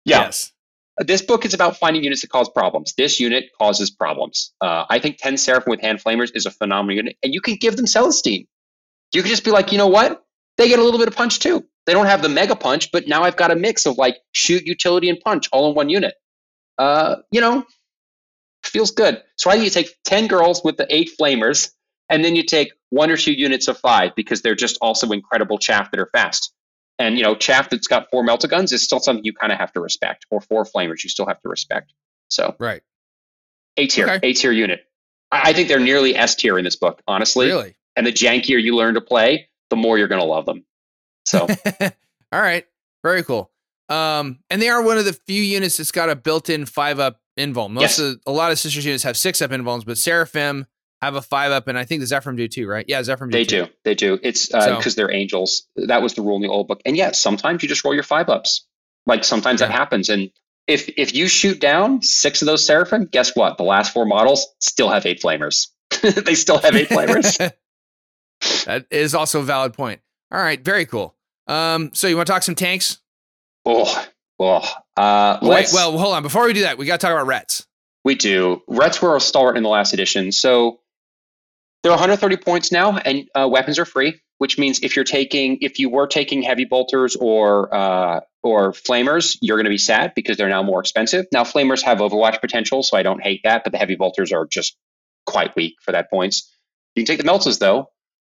Yeah. 0.05 0.21
Yes. 0.21 0.51
Uh, 0.99 1.03
this 1.03 1.21
book 1.21 1.45
is 1.45 1.53
about 1.53 1.77
finding 1.77 2.03
units 2.03 2.21
that 2.21 2.29
cause 2.29 2.49
problems. 2.49 2.93
This 2.97 3.19
unit 3.19 3.45
causes 3.57 3.89
problems. 3.89 4.53
Uh, 4.61 4.85
I 4.89 4.99
think 4.99 5.17
10 5.17 5.37
Seraphim 5.37 5.71
with 5.71 5.81
hand 5.81 6.03
flamers 6.03 6.31
is 6.35 6.45
a 6.45 6.51
phenomenal 6.51 6.95
unit, 6.95 7.17
and 7.23 7.33
you 7.33 7.41
can 7.41 7.55
give 7.55 7.77
them 7.77 7.85
Celestine. 7.85 8.47
You 9.13 9.21
can 9.21 9.29
just 9.29 9.43
be 9.43 9.51
like, 9.51 9.71
you 9.71 9.77
know 9.77 9.87
what? 9.87 10.23
They 10.57 10.67
get 10.67 10.79
a 10.79 10.83
little 10.83 10.99
bit 10.99 11.07
of 11.07 11.15
punch 11.15 11.39
too. 11.39 11.65
They 11.85 11.93
don't 11.93 12.05
have 12.05 12.21
the 12.21 12.29
mega 12.29 12.55
punch, 12.55 12.91
but 12.91 13.07
now 13.07 13.23
I've 13.23 13.37
got 13.37 13.51
a 13.51 13.55
mix 13.55 13.85
of 13.85 13.97
like 13.97 14.17
shoot, 14.33 14.65
utility, 14.65 15.09
and 15.09 15.19
punch 15.19 15.49
all 15.51 15.69
in 15.69 15.75
one 15.75 15.89
unit. 15.89 16.13
Uh, 16.77 17.17
you 17.31 17.41
know, 17.41 17.65
feels 18.63 18.91
good. 18.91 19.21
So 19.37 19.49
I 19.49 19.53
think 19.53 19.65
you 19.65 19.69
take 19.71 19.95
10 20.05 20.27
girls 20.27 20.63
with 20.63 20.77
the 20.77 20.85
eight 20.89 21.09
flamers, 21.19 21.71
and 22.09 22.23
then 22.23 22.35
you 22.35 22.43
take 22.43 22.71
one 22.89 23.09
or 23.09 23.17
two 23.17 23.33
units 23.33 23.67
of 23.67 23.77
five 23.79 24.11
because 24.15 24.41
they're 24.41 24.55
just 24.55 24.77
also 24.81 25.11
incredible 25.11 25.57
chaff 25.57 25.89
that 25.91 25.99
are 25.99 26.09
fast. 26.13 26.53
And 27.01 27.17
you 27.17 27.23
know, 27.23 27.33
chaff 27.33 27.71
that's 27.71 27.87
got 27.87 28.11
four 28.11 28.23
melta 28.23 28.47
guns 28.47 28.71
is 28.71 28.83
still 28.83 28.99
something 28.99 29.25
you 29.25 29.33
kind 29.33 29.51
of 29.51 29.57
have 29.57 29.73
to 29.73 29.79
respect, 29.79 30.27
or 30.29 30.39
four 30.39 30.65
flamers 30.65 31.03
you 31.03 31.09
still 31.09 31.25
have 31.25 31.41
to 31.41 31.49
respect. 31.49 31.93
So 32.29 32.55
right, 32.59 32.83
A 33.77 33.87
tier, 33.87 34.07
okay. 34.07 34.29
A 34.29 34.33
tier 34.33 34.51
unit. 34.51 34.81
I, 35.31 35.49
I 35.49 35.53
think 35.53 35.67
they're 35.67 35.79
nearly 35.79 36.15
S 36.15 36.35
tier 36.35 36.59
in 36.59 36.63
this 36.63 36.75
book, 36.75 37.01
honestly. 37.07 37.47
Really. 37.47 37.75
And 37.95 38.05
the 38.05 38.11
jankier 38.11 38.61
you 38.61 38.75
learn 38.75 38.93
to 38.93 39.01
play, 39.01 39.49
the 39.71 39.75
more 39.75 39.97
you're 39.97 40.07
going 40.07 40.21
to 40.21 40.27
love 40.27 40.45
them. 40.45 40.63
So, 41.25 41.47
all 41.81 42.41
right, 42.41 42.65
very 43.03 43.23
cool. 43.23 43.51
Um, 43.89 44.39
and 44.49 44.61
they 44.61 44.69
are 44.69 44.81
one 44.83 44.99
of 44.99 45.05
the 45.05 45.13
few 45.13 45.41
units 45.41 45.77
that's 45.77 45.91
got 45.91 46.09
a 46.09 46.15
built-in 46.15 46.67
five 46.67 46.99
up 46.99 47.19
invuln. 47.37 47.71
Most 47.71 47.81
yes. 47.81 47.99
of 47.99 48.19
a 48.27 48.31
lot 48.31 48.51
of 48.51 48.59
sisters 48.59 48.85
units 48.85 49.03
have 49.03 49.17
six 49.17 49.41
up 49.41 49.49
invulns, 49.51 49.85
but 49.85 49.97
Seraphim 49.97 50.67
have 51.01 51.15
a 51.15 51.21
five 51.21 51.51
up, 51.51 51.67
and 51.67 51.77
I 51.77 51.85
think 51.85 52.01
the 52.01 52.05
Zephyrim 52.05 52.37
do 52.37 52.47
too, 52.47 52.67
right? 52.67 52.85
Yeah, 52.87 53.01
Zephyrim. 53.01 53.31
Do 53.31 53.37
they 53.37 53.45
too. 53.45 53.65
do. 53.65 53.71
They 53.83 53.95
do. 53.95 54.19
It's 54.21 54.47
because 54.47 54.67
uh, 54.67 54.81
so. 54.81 54.89
they're 54.91 55.11
angels. 55.11 55.67
That 55.75 56.01
was 56.01 56.13
the 56.13 56.21
rule 56.21 56.35
in 56.35 56.41
the 56.41 56.49
old 56.49 56.67
book. 56.67 56.81
And 56.85 56.95
yes, 56.95 57.19
sometimes 57.19 57.63
you 57.63 57.69
just 57.69 57.83
roll 57.83 57.93
your 57.93 58.03
five 58.03 58.29
ups. 58.29 58.65
Like 59.05 59.23
sometimes 59.23 59.61
yeah. 59.61 59.67
that 59.67 59.73
happens. 59.73 60.09
And 60.09 60.29
if 60.67 60.89
if 60.97 61.15
you 61.15 61.27
shoot 61.27 61.59
down 61.59 62.01
six 62.01 62.41
of 62.41 62.45
those 62.45 62.65
Seraphim, 62.65 63.05
guess 63.05 63.35
what? 63.35 63.57
The 63.57 63.63
last 63.63 63.93
four 63.93 64.05
models 64.05 64.47
still 64.59 64.89
have 64.89 65.05
eight 65.05 65.21
flamers. 65.21 65.69
they 66.01 66.35
still 66.35 66.59
have 66.59 66.75
eight 66.75 66.89
flamers. 66.89 67.37
that 68.65 68.85
is 68.91 69.15
also 69.15 69.39
a 69.39 69.43
valid 69.43 69.73
point. 69.73 70.01
All 70.31 70.39
right, 70.39 70.63
very 70.63 70.85
cool. 70.85 71.15
Um, 71.47 71.91
so 71.93 72.07
you 72.07 72.15
want 72.15 72.27
to 72.27 72.33
talk 72.33 72.43
some 72.43 72.55
tanks? 72.55 72.99
Oh, 73.65 74.05
oh. 74.39 74.73
Uh, 74.95 75.39
wait. 75.41 75.69
Well, 75.73 75.97
hold 75.97 76.13
on. 76.13 76.23
Before 76.23 76.45
we 76.45 76.53
do 76.53 76.61
that, 76.61 76.77
we 76.77 76.85
got 76.85 76.99
to 76.99 77.05
talk 77.05 77.13
about 77.13 77.27
Rets. 77.27 77.67
We 78.03 78.15
do. 78.15 78.61
Rets 78.67 79.01
were 79.01 79.15
a 79.15 79.19
stalwart 79.19 79.57
in 79.57 79.63
the 79.63 79.69
last 79.69 79.93
edition. 79.93 80.31
So 80.31 80.79
they're 81.83 81.91
130 81.91 82.37
points 82.37 82.71
now, 82.71 82.97
and 82.97 83.27
uh, 83.35 83.47
weapons 83.47 83.79
are 83.79 83.85
free, 83.85 84.19
which 84.37 84.57
means 84.57 84.79
if 84.81 84.95
you're 84.95 85.05
taking, 85.05 85.57
if 85.61 85.79
you 85.79 85.89
were 85.89 86.07
taking 86.07 86.41
heavy 86.43 86.65
bolters 86.65 87.15
or 87.15 87.73
uh, 87.73 88.19
or 88.43 88.71
flamers, 88.73 89.37
you're 89.41 89.57
going 89.57 89.65
to 89.65 89.71
be 89.71 89.77
sad 89.77 90.13
because 90.15 90.37
they're 90.37 90.49
now 90.49 90.63
more 90.63 90.79
expensive. 90.79 91.25
Now 91.31 91.43
flamers 91.43 91.81
have 91.83 91.99
Overwatch 91.99 92.39
potential, 92.41 92.83
so 92.83 92.97
I 92.97 93.03
don't 93.03 93.21
hate 93.21 93.41
that, 93.43 93.63
but 93.63 93.71
the 93.71 93.79
heavy 93.79 93.95
bolters 93.95 94.31
are 94.31 94.45
just 94.45 94.77
quite 95.25 95.55
weak 95.55 95.75
for 95.81 95.91
that 95.91 96.09
points. 96.09 96.51
You 96.95 97.03
can 97.03 97.15
take 97.15 97.23
the 97.23 97.29
meltas 97.31 97.59
though. 97.59 97.89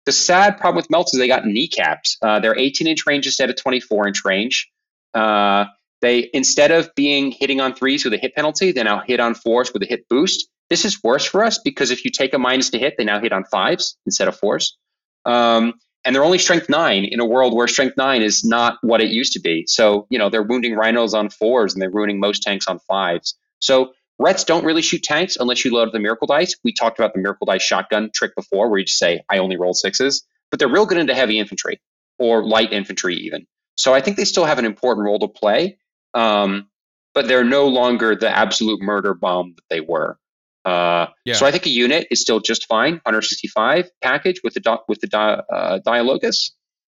The 0.07 0.13
sad 0.13 0.59
problem 0.59 0.77
with 0.77 0.91
melts 0.91 1.13
is 1.13 1.21
they 1.21 1.29
got 1.29 1.45
kneecaps. 1.45 2.17
Uh, 2.23 2.41
they're 2.41 2.59
18 2.59 2.87
inch 2.87 3.07
range 3.07 3.27
instead 3.27 3.51
of 3.51 3.57
24 3.57 4.09
inch 4.09 4.25
range. 4.25 4.71
Uh, 5.15 5.67
They 6.01 6.31
instead 6.33 6.71
of 6.71 6.91
being 6.95 7.31
hitting 7.33 7.61
on 7.61 7.75
threes 7.75 8.05
with 8.05 8.15
a 8.15 8.19
hit 8.19 8.35
penalty, 8.35 8.73
they 8.73 8.83
now 8.83 9.01
hit 9.07 9.21
on 9.21 9.35
fours 9.35 9.73
with 9.73 9.83
a 9.83 9.87
hit 9.87 10.09
boost. 10.09 10.49
This 10.71 10.85
is 10.85 11.03
worse 11.03 11.25
for 11.25 11.45
us 11.45 11.59
because 11.59 11.91
if 11.91 12.05
you 12.05 12.11
take 12.11 12.35
a 12.35 12.39
minus 12.39 12.71
to 12.71 12.79
hit, 12.79 12.95
they 12.99 13.05
now 13.05 13.21
hit 13.21 13.33
on 13.33 13.45
fives 13.45 13.97
instead 14.07 14.29
of 14.29 14.37
fours. 14.37 14.77
Um, 15.25 15.75
and 16.05 16.15
they're 16.15 16.25
only 16.25 16.39
strength 16.39 16.69
nine 16.69 17.05
in 17.05 17.21
a 17.21 17.27
world 17.27 17.55
where 17.55 17.69
strength 17.69 17.97
nine 17.97 18.23
is 18.23 18.45
not 18.45 18.79
what 18.83 19.01
it 19.01 19.11
used 19.11 19.33
to 19.35 19.41
be. 19.41 19.65
So, 19.67 20.07
you 20.11 20.19
know, 20.19 20.31
they're 20.31 20.43
wounding 20.43 20.75
rhinos 20.75 21.13
on 21.15 21.29
fours 21.29 21.75
and 21.75 21.83
they're 21.83 21.91
ruining 21.91 22.21
most 22.21 22.43
tanks 22.43 22.67
on 22.67 22.79
fives. 22.81 23.35
So, 23.61 23.93
Rets 24.21 24.43
don't 24.43 24.65
really 24.65 24.83
shoot 24.83 25.05
tanks 25.05 25.37
unless 25.39 25.65
you 25.65 25.73
load 25.73 25.93
the 25.93 26.01
miracle 26.01 26.27
dice. 26.27 26.57
We 26.65 26.73
talked 26.73 26.99
about 26.99 27.13
the 27.13 27.21
miracle 27.21 27.45
dice 27.45 27.63
shotgun 27.63 28.11
trick 28.13 28.35
before 28.35 28.69
where 28.69 28.81
you 28.81 28.85
just 28.85 28.99
say, 28.99 29.21
I 29.31 29.39
only 29.39 29.57
roll 29.57 29.75
sixes, 29.75 30.25
but 30.51 30.59
they're 30.59 30.69
real 30.69 30.87
good 30.87 30.99
into 30.99 31.15
heavy 31.15 31.39
infantry 31.39 31.81
or 32.19 32.45
light 32.45 32.73
infantry, 32.73 33.15
even. 33.17 33.47
So, 33.77 33.95
I 33.95 34.01
think 34.01 34.17
they 34.17 34.25
still 34.25 34.45
have 34.45 34.59
an 34.59 34.65
important 34.65 35.05
role 35.05 35.19
to 35.19 35.29
play, 35.29 35.79
um, 36.15 36.69
but 37.15 37.29
they're 37.29 37.45
no 37.45 37.69
longer 37.69 38.17
the 38.17 38.31
absolute 38.31 38.81
murder 38.81 39.15
bomb 39.15 39.55
that 39.57 39.65
they 39.69 39.81
were. 39.81 40.19
Uh, 40.65 41.07
yeah. 41.25 41.35
So 41.35 41.47
I 41.47 41.51
think 41.51 41.67
a 41.67 41.71
unit 41.71 42.07
is 42.11 42.21
still 42.21 42.41
just 42.41 42.67
fine, 42.67 42.95
165 43.05 43.91
package 44.03 44.41
with 44.43 44.55
the 44.55 44.81
with 44.89 45.01
the 45.01 45.07
di- 45.07 45.43
uh, 45.53 45.79
Dialogus, 45.87 46.51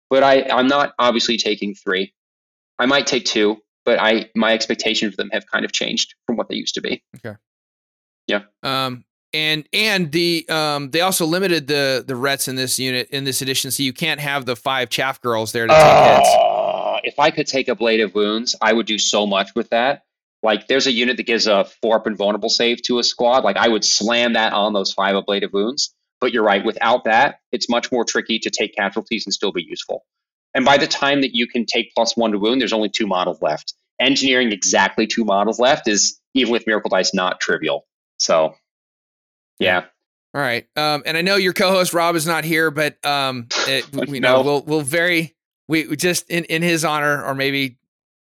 but 0.09 0.23
I 0.23 0.43
I'm 0.51 0.67
not 0.67 0.93
obviously 0.99 1.37
taking 1.37 1.75
three. 1.75 2.13
I 2.79 2.87
might 2.87 3.07
take 3.07 3.25
two, 3.25 3.59
but 3.85 4.01
I 4.01 4.31
my 4.35 4.53
expectations 4.55 5.13
of 5.13 5.17
them 5.17 5.31
have 5.33 5.45
kind 5.47 5.65
of 5.65 5.73
changed 5.73 6.15
from 6.27 6.37
what 6.37 6.49
they 6.49 6.57
used 6.57 6.75
to 6.75 6.81
be. 6.81 7.03
Okay. 7.17 7.37
Yeah. 8.27 8.43
Um. 8.63 9.05
And 9.33 9.69
and 9.73 10.11
the 10.11 10.45
um 10.49 10.91
they 10.91 11.03
also 11.03 11.25
limited 11.25 11.69
the 11.69 12.03
the 12.05 12.17
rets 12.17 12.49
in 12.49 12.57
this 12.57 12.81
unit 12.81 13.09
in 13.11 13.23
this 13.23 13.43
edition, 13.43 13.71
so 13.71 13.85
you 13.85 13.93
can't 13.93 14.19
have 14.19 14.45
the 14.45 14.57
five 14.57 14.89
chaff 14.89 15.21
girls 15.21 15.53
there 15.53 15.69
to 15.69 15.73
take 15.73 15.81
uh, 15.81 16.17
hits. 16.17 16.31
If 17.05 17.19
I 17.21 17.31
could 17.31 17.47
take 17.47 17.69
ablative 17.69 18.15
wounds, 18.15 18.57
I 18.61 18.73
would 18.73 18.87
do 18.87 18.99
so 18.99 19.27
much 19.27 19.55
with 19.55 19.71
that. 19.71 20.03
Like 20.43 20.69
there's 20.69 20.87
a 20.87 20.93
unit 20.93 21.17
that 21.19 21.25
gives 21.25 21.47
a 21.47 21.65
four 21.83 21.97
up 21.97 22.07
and 22.07 22.17
vulnerable 22.17 22.49
save 22.49 22.83
to 22.83 22.99
a 22.99 23.05
squad. 23.05 23.45
Like 23.45 23.57
I 23.57 23.69
would 23.69 23.85
slam 23.85 24.35
that 24.35 24.53
on 24.53 24.73
those 24.73 24.93
five 24.93 25.17
ablative 25.17 25.53
wounds. 25.53 25.95
But 26.21 26.33
you're 26.33 26.45
right, 26.45 26.65
without 26.65 27.05
that, 27.05 27.41
it's 27.51 27.69
much 27.69 27.91
more 27.91 28.05
tricky 28.05 28.39
to 28.41 28.51
take 28.51 28.75
casualties 28.75 29.27
and 29.27 29.33
still 29.33 29.53
be 29.53 29.63
useful. 29.63 30.05
And 30.55 30.67
by 30.67 30.77
the 30.77 30.87
time 30.87 31.23
that 31.23 31.35
you 31.35 31.47
can 31.47 31.65
take 31.65 31.95
plus 31.95 32.17
one 32.17 32.33
to 32.33 32.39
wound, 32.39 32.61
there's 32.61 32.75
only 32.75 32.91
two 32.91 33.07
models 33.07 33.41
left. 33.41 33.73
Engineering 33.99 34.53
exactly 34.53 35.07
two 35.07 35.25
models 35.25 35.59
left 35.59 35.89
is 35.89 36.19
even 36.35 36.53
with 36.53 36.67
Miracle 36.67 36.91
Dice 36.91 37.15
not 37.15 37.41
trivial. 37.41 37.87
So 38.19 38.55
yeah. 39.59 39.85
All 40.35 40.41
right. 40.41 40.67
Um, 40.77 41.03
and 41.07 41.17
I 41.17 41.23
know 41.23 41.37
your 41.37 41.53
co-host 41.53 41.93
Rob 41.93 42.17
is 42.17 42.27
not 42.27 42.45
here, 42.45 42.71
but 42.71 43.05
um, 43.05 43.49
it, 43.67 43.87
we 44.09 44.21
know 44.21 44.43
we'll 44.43 44.63
we'll 44.63 44.81
very 44.83 45.35
we, 45.69 45.87
we 45.87 45.97
just 45.97 46.29
in, 46.31 46.45
in 46.45 46.63
his 46.63 46.85
honor, 46.85 47.23
or 47.25 47.35
maybe 47.35 47.79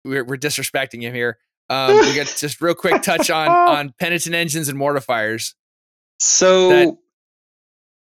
we're, 0.04 0.24
we're 0.24 0.36
disrespecting 0.36 1.02
him 1.02 1.14
here. 1.14 1.38
Um, 1.68 1.96
we 1.96 2.14
got 2.14 2.26
just 2.36 2.60
real 2.60 2.74
quick 2.74 3.02
touch 3.02 3.30
on 3.30 3.48
on 3.76 3.94
penitent 3.98 4.34
engines 4.34 4.68
and 4.68 4.78
mortifiers. 4.78 5.54
So, 6.18 6.68
that, 6.68 6.96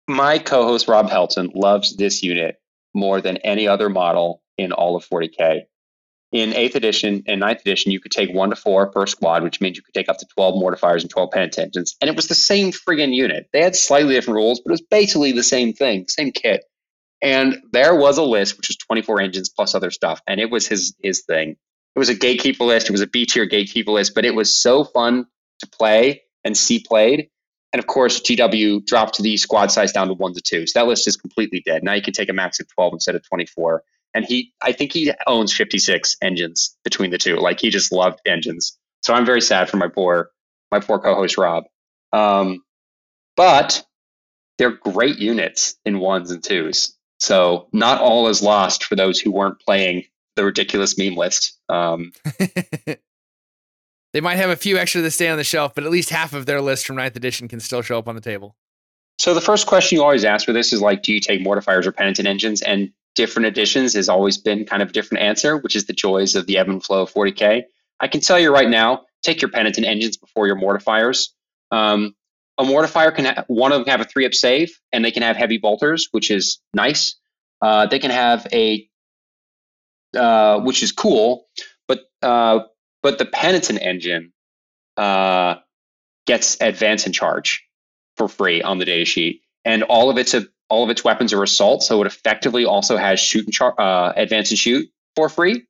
my 0.08 0.38
co-host 0.38 0.88
Rob 0.88 1.08
Helton 1.08 1.50
loves 1.54 1.96
this 1.96 2.22
unit 2.22 2.60
more 2.94 3.20
than 3.20 3.36
any 3.38 3.68
other 3.68 3.88
model 3.88 4.42
in 4.58 4.72
all 4.72 4.96
of 4.96 5.06
40k. 5.06 5.62
In 6.32 6.54
eighth 6.54 6.76
edition 6.76 7.22
and 7.26 7.40
ninth 7.40 7.60
edition, 7.60 7.92
you 7.92 8.00
could 8.00 8.10
take 8.10 8.32
one 8.32 8.50
to 8.50 8.56
four 8.56 8.90
per 8.90 9.06
squad, 9.06 9.42
which 9.42 9.60
means 9.60 9.76
you 9.76 9.82
could 9.82 9.94
take 9.94 10.08
up 10.08 10.16
to 10.18 10.26
12 10.34 10.54
mortifiers 10.54 11.02
and 11.02 11.10
12 11.10 11.30
penitent 11.30 11.66
engines. 11.66 11.94
And 12.00 12.08
it 12.08 12.16
was 12.16 12.28
the 12.28 12.34
same 12.34 12.72
friggin' 12.72 13.14
unit. 13.14 13.48
They 13.52 13.62
had 13.62 13.76
slightly 13.76 14.14
different 14.14 14.36
rules, 14.36 14.60
but 14.60 14.70
it 14.70 14.72
was 14.72 14.80
basically 14.80 15.32
the 15.32 15.42
same 15.42 15.74
thing, 15.74 16.06
same 16.08 16.32
kit. 16.32 16.64
And 17.20 17.58
there 17.72 17.94
was 17.94 18.16
a 18.16 18.22
list, 18.22 18.56
which 18.56 18.68
was 18.68 18.78
24 18.78 19.20
engines 19.20 19.50
plus 19.50 19.74
other 19.74 19.90
stuff, 19.90 20.22
and 20.26 20.40
it 20.40 20.50
was 20.50 20.66
his 20.66 20.96
his 21.02 21.22
thing 21.22 21.56
it 21.94 21.98
was 21.98 22.08
a 22.08 22.14
gatekeeper 22.14 22.64
list. 22.64 22.88
It 22.88 22.92
was 22.92 23.00
a 23.00 23.06
B 23.06 23.26
tier 23.26 23.46
gatekeeper 23.46 23.92
list, 23.92 24.14
but 24.14 24.24
it 24.24 24.34
was 24.34 24.54
so 24.54 24.84
fun 24.84 25.26
to 25.60 25.66
play 25.66 26.22
and 26.44 26.56
see 26.56 26.80
played. 26.80 27.28
And 27.72 27.80
of 27.80 27.86
course, 27.86 28.20
GW 28.20 28.84
dropped 28.86 29.18
the 29.18 29.36
squad 29.36 29.70
size 29.70 29.92
down 29.92 30.08
to 30.08 30.14
one 30.14 30.34
to 30.34 30.40
two. 30.40 30.66
So 30.66 30.78
that 30.78 30.86
list 30.86 31.06
is 31.08 31.16
completely 31.16 31.62
dead. 31.64 31.82
Now 31.82 31.94
you 31.94 32.02
can 32.02 32.12
take 32.12 32.28
a 32.28 32.34
max 32.34 32.60
of 32.60 32.68
12 32.68 32.94
instead 32.94 33.14
of 33.14 33.26
24. 33.26 33.82
And 34.14 34.26
he, 34.26 34.52
I 34.60 34.72
think 34.72 34.92
he 34.92 35.10
owns 35.26 35.54
56 35.54 36.16
engines 36.22 36.76
between 36.84 37.10
the 37.10 37.18
two. 37.18 37.36
Like 37.36 37.60
he 37.60 37.70
just 37.70 37.92
loved 37.92 38.20
engines. 38.26 38.76
So 39.02 39.14
I'm 39.14 39.24
very 39.24 39.40
sad 39.40 39.70
for 39.70 39.78
my 39.78 39.88
poor, 39.88 40.30
my 40.70 40.80
poor 40.80 40.98
co-host 40.98 41.38
Rob. 41.38 41.64
Um, 42.12 42.62
but 43.36 43.82
they're 44.58 44.70
great 44.76 45.18
units 45.18 45.76
in 45.86 45.98
ones 45.98 46.30
and 46.30 46.42
twos. 46.42 46.94
So 47.18 47.68
not 47.72 48.00
all 48.00 48.28
is 48.28 48.42
lost 48.42 48.84
for 48.84 48.96
those 48.96 49.18
who 49.18 49.32
weren't 49.32 49.60
playing 49.60 50.04
the 50.36 50.44
ridiculous 50.44 50.98
meme 50.98 51.14
list. 51.14 51.58
Um, 51.68 52.12
they 54.12 54.20
might 54.20 54.36
have 54.36 54.50
a 54.50 54.56
few 54.56 54.78
extra 54.78 55.00
that 55.02 55.10
stay 55.10 55.28
on 55.28 55.38
the 55.38 55.44
shelf, 55.44 55.74
but 55.74 55.84
at 55.84 55.90
least 55.90 56.10
half 56.10 56.32
of 56.32 56.46
their 56.46 56.60
list 56.60 56.86
from 56.86 56.96
ninth 56.96 57.16
edition 57.16 57.48
can 57.48 57.60
still 57.60 57.82
show 57.82 57.98
up 57.98 58.08
on 58.08 58.14
the 58.14 58.20
table. 58.20 58.56
So 59.18 59.34
the 59.34 59.40
first 59.40 59.66
question 59.66 59.96
you 59.96 60.02
always 60.02 60.24
ask 60.24 60.46
for 60.46 60.52
this 60.52 60.72
is 60.72 60.80
like, 60.80 61.02
do 61.02 61.12
you 61.12 61.20
take 61.20 61.40
mortifiers 61.40 61.86
or 61.86 61.92
penitent 61.92 62.26
engines? 62.26 62.62
And 62.62 62.92
different 63.14 63.46
editions 63.46 63.94
has 63.94 64.08
always 64.08 64.38
been 64.38 64.64
kind 64.64 64.82
of 64.82 64.90
a 64.90 64.92
different 64.92 65.22
answer, 65.22 65.58
which 65.58 65.76
is 65.76 65.86
the 65.86 65.92
joys 65.92 66.34
of 66.34 66.46
the 66.46 66.58
ebb 66.58 66.68
and 66.68 66.82
flow 66.82 67.02
of 67.02 67.12
40k. 67.12 67.64
I 68.00 68.08
can 68.08 68.20
tell 68.20 68.38
you 68.38 68.52
right 68.52 68.68
now, 68.68 69.04
take 69.22 69.40
your 69.40 69.50
penitent 69.50 69.86
engines 69.86 70.16
before 70.16 70.46
your 70.46 70.56
mortifiers. 70.56 71.28
Um, 71.70 72.14
a 72.58 72.64
mortifier 72.64 73.14
can 73.14 73.26
have 73.26 73.44
one 73.46 73.72
of 73.72 73.78
them 73.78 73.84
can 73.84 73.92
have 73.92 74.00
a 74.00 74.10
three 74.10 74.26
up 74.26 74.34
save, 74.34 74.78
and 74.92 75.04
they 75.04 75.10
can 75.10 75.22
have 75.22 75.36
heavy 75.36 75.58
bolters, 75.58 76.08
which 76.10 76.30
is 76.30 76.58
nice. 76.74 77.16
Uh, 77.60 77.86
they 77.86 77.98
can 77.98 78.10
have 78.10 78.46
a 78.52 78.88
uh, 80.16 80.60
which 80.60 80.82
is 80.82 80.92
cool. 80.92 81.46
But 81.88 82.00
uh, 82.22 82.60
but 83.02 83.18
the 83.18 83.24
penitent 83.26 83.80
engine 83.82 84.32
uh, 84.96 85.56
gets 86.26 86.60
advance 86.60 87.06
and 87.06 87.14
charge 87.14 87.64
for 88.16 88.28
free 88.28 88.62
on 88.62 88.78
the 88.78 88.84
data 88.84 89.04
sheet, 89.04 89.42
and 89.64 89.82
all 89.82 90.10
of 90.10 90.18
its 90.18 90.34
all 90.68 90.84
of 90.84 90.90
its 90.90 91.04
weapons 91.04 91.32
are 91.32 91.42
assault, 91.42 91.82
so 91.82 92.00
it 92.00 92.06
effectively 92.06 92.64
also 92.64 92.96
has 92.96 93.20
shoot 93.20 93.44
and 93.44 93.52
char- 93.52 93.78
uh, 93.78 94.12
advance 94.16 94.50
and 94.50 94.58
shoot 94.58 94.88
for 95.14 95.28
free. 95.28 95.62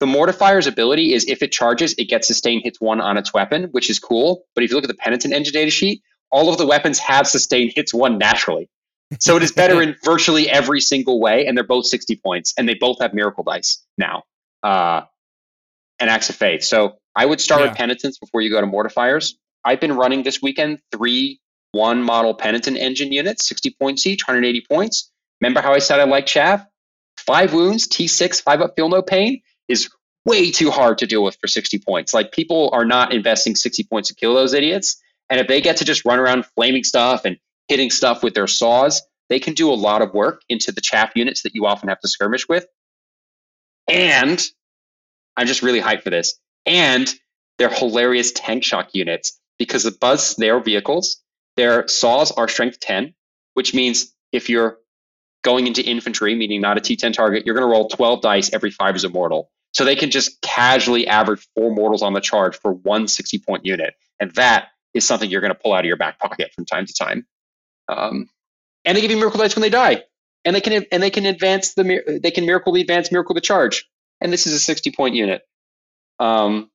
The 0.00 0.06
mortifier's 0.06 0.66
ability 0.66 1.14
is 1.14 1.24
if 1.26 1.42
it 1.42 1.52
charges, 1.52 1.94
it 1.96 2.06
gets 2.06 2.26
sustained 2.26 2.62
hits 2.64 2.80
one 2.80 3.00
on 3.00 3.16
its 3.16 3.32
weapon, 3.32 3.64
which 3.70 3.88
is 3.88 3.98
cool. 3.98 4.44
But 4.54 4.64
if 4.64 4.70
you 4.70 4.76
look 4.76 4.84
at 4.84 4.88
the 4.88 4.94
penitent 4.94 5.32
engine 5.32 5.52
data 5.54 5.70
sheet, 5.70 6.02
all 6.30 6.50
of 6.50 6.58
the 6.58 6.66
weapons 6.66 6.98
have 6.98 7.26
sustained 7.26 7.72
hits 7.74 7.94
one 7.94 8.18
naturally. 8.18 8.68
So 9.18 9.36
it 9.36 9.42
is 9.42 9.52
better 9.62 9.82
in 9.82 9.96
virtually 10.04 10.48
every 10.48 10.80
single 10.80 11.20
way, 11.20 11.46
and 11.46 11.56
they're 11.56 11.64
both 11.64 11.86
60 11.86 12.16
points, 12.24 12.54
and 12.56 12.68
they 12.68 12.74
both 12.74 12.98
have 13.00 13.14
miracle 13.14 13.44
dice 13.44 13.84
now. 13.98 14.22
Uh, 14.62 15.02
and 16.00 16.10
acts 16.10 16.28
of 16.28 16.36
faith. 16.36 16.64
So 16.64 16.96
I 17.14 17.26
would 17.26 17.40
start 17.40 17.60
yeah. 17.60 17.68
with 17.68 17.76
penitence 17.76 18.18
before 18.18 18.40
you 18.40 18.50
go 18.50 18.60
to 18.60 18.66
mortifiers. 18.66 19.34
I've 19.64 19.80
been 19.80 19.94
running 19.94 20.24
this 20.24 20.42
weekend 20.42 20.80
three 20.90 21.40
one 21.72 22.02
model 22.02 22.34
penitent 22.34 22.76
engine 22.76 23.12
units, 23.12 23.48
60 23.48 23.74
points 23.80 24.06
each, 24.06 24.26
180 24.26 24.66
points. 24.70 25.10
Remember 25.40 25.60
how 25.60 25.72
I 25.72 25.78
said 25.78 26.00
I 26.00 26.04
like 26.04 26.26
chaff? 26.26 26.64
Five 27.16 27.54
wounds, 27.54 27.88
T6, 27.88 28.42
five 28.42 28.60
up, 28.60 28.74
feel 28.76 28.88
no 28.88 29.02
pain 29.02 29.40
is 29.68 29.88
way 30.24 30.50
too 30.50 30.70
hard 30.70 30.98
to 30.98 31.06
deal 31.06 31.22
with 31.22 31.36
for 31.40 31.46
60 31.46 31.78
points. 31.78 32.12
Like 32.12 32.32
people 32.32 32.70
are 32.72 32.84
not 32.84 33.12
investing 33.12 33.56
60 33.56 33.84
points 33.84 34.08
to 34.08 34.14
kill 34.14 34.34
those 34.34 34.54
idiots. 34.54 35.00
And 35.30 35.40
if 35.40 35.48
they 35.48 35.60
get 35.60 35.78
to 35.78 35.84
just 35.84 36.04
run 36.04 36.18
around 36.18 36.44
flaming 36.54 36.84
stuff 36.84 37.24
and 37.24 37.38
hitting 37.72 37.90
stuff 37.90 38.22
with 38.22 38.34
their 38.34 38.46
saws, 38.46 39.00
they 39.30 39.40
can 39.40 39.54
do 39.54 39.72
a 39.72 39.74
lot 39.74 40.02
of 40.02 40.12
work 40.12 40.42
into 40.50 40.72
the 40.72 40.82
chaff 40.82 41.12
units 41.16 41.42
that 41.44 41.54
you 41.54 41.64
often 41.64 41.88
have 41.88 41.98
to 42.00 42.06
skirmish 42.06 42.46
with. 42.46 42.66
And 43.88 44.38
I'm 45.38 45.46
just 45.46 45.62
really 45.62 45.80
hyped 45.80 46.02
for 46.02 46.10
this. 46.10 46.38
And 46.66 47.10
they're 47.56 47.72
hilarious 47.72 48.30
tank 48.32 48.62
shock 48.62 48.90
units 48.92 49.40
because 49.58 49.84
the 49.84 49.90
buzz, 49.90 50.36
they 50.36 50.50
are 50.50 50.60
vehicles. 50.60 51.22
Their 51.56 51.88
saws 51.88 52.30
are 52.30 52.46
strength 52.46 52.78
10, 52.80 53.14
which 53.54 53.72
means 53.72 54.14
if 54.32 54.50
you're 54.50 54.76
going 55.42 55.66
into 55.66 55.82
infantry, 55.82 56.34
meaning 56.34 56.60
not 56.60 56.76
a 56.76 56.82
T10 56.82 57.14
target, 57.14 57.46
you're 57.46 57.54
going 57.54 57.66
to 57.66 57.72
roll 57.72 57.88
12 57.88 58.20
dice 58.20 58.52
every 58.52 58.70
five 58.70 58.96
is 58.96 59.04
a 59.04 59.08
mortal. 59.08 59.50
So 59.72 59.86
they 59.86 59.96
can 59.96 60.10
just 60.10 60.42
casually 60.42 61.06
average 61.06 61.48
four 61.54 61.74
mortals 61.74 62.02
on 62.02 62.12
the 62.12 62.20
charge 62.20 62.54
for 62.58 62.74
one 62.74 63.08
60 63.08 63.38
point 63.38 63.64
unit. 63.64 63.94
And 64.20 64.30
that 64.34 64.68
is 64.92 65.06
something 65.06 65.30
you're 65.30 65.40
going 65.40 65.54
to 65.54 65.58
pull 65.58 65.72
out 65.72 65.80
of 65.80 65.86
your 65.86 65.96
back 65.96 66.18
pocket 66.18 66.52
from 66.54 66.66
time 66.66 66.84
to 66.84 66.92
time. 66.92 67.26
Um, 67.92 68.28
and 68.84 68.96
they 68.96 69.00
give 69.00 69.10
you 69.10 69.16
miracle 69.16 69.40
dice 69.40 69.54
when 69.54 69.62
they 69.62 69.70
die, 69.70 70.04
and 70.44 70.56
they 70.56 70.60
can 70.60 70.84
and 70.90 71.02
they 71.02 71.10
can 71.10 71.26
advance 71.26 71.74
the 71.74 72.20
they 72.22 72.30
can 72.30 72.46
miracle 72.46 72.72
the 72.72 72.80
advance, 72.80 73.12
miracle 73.12 73.34
the 73.34 73.40
charge, 73.40 73.88
and 74.20 74.32
this 74.32 74.46
is 74.46 74.52
a 74.52 74.58
sixty 74.58 74.90
point 74.90 75.14
unit. 75.14 75.42
Um, 76.18 76.70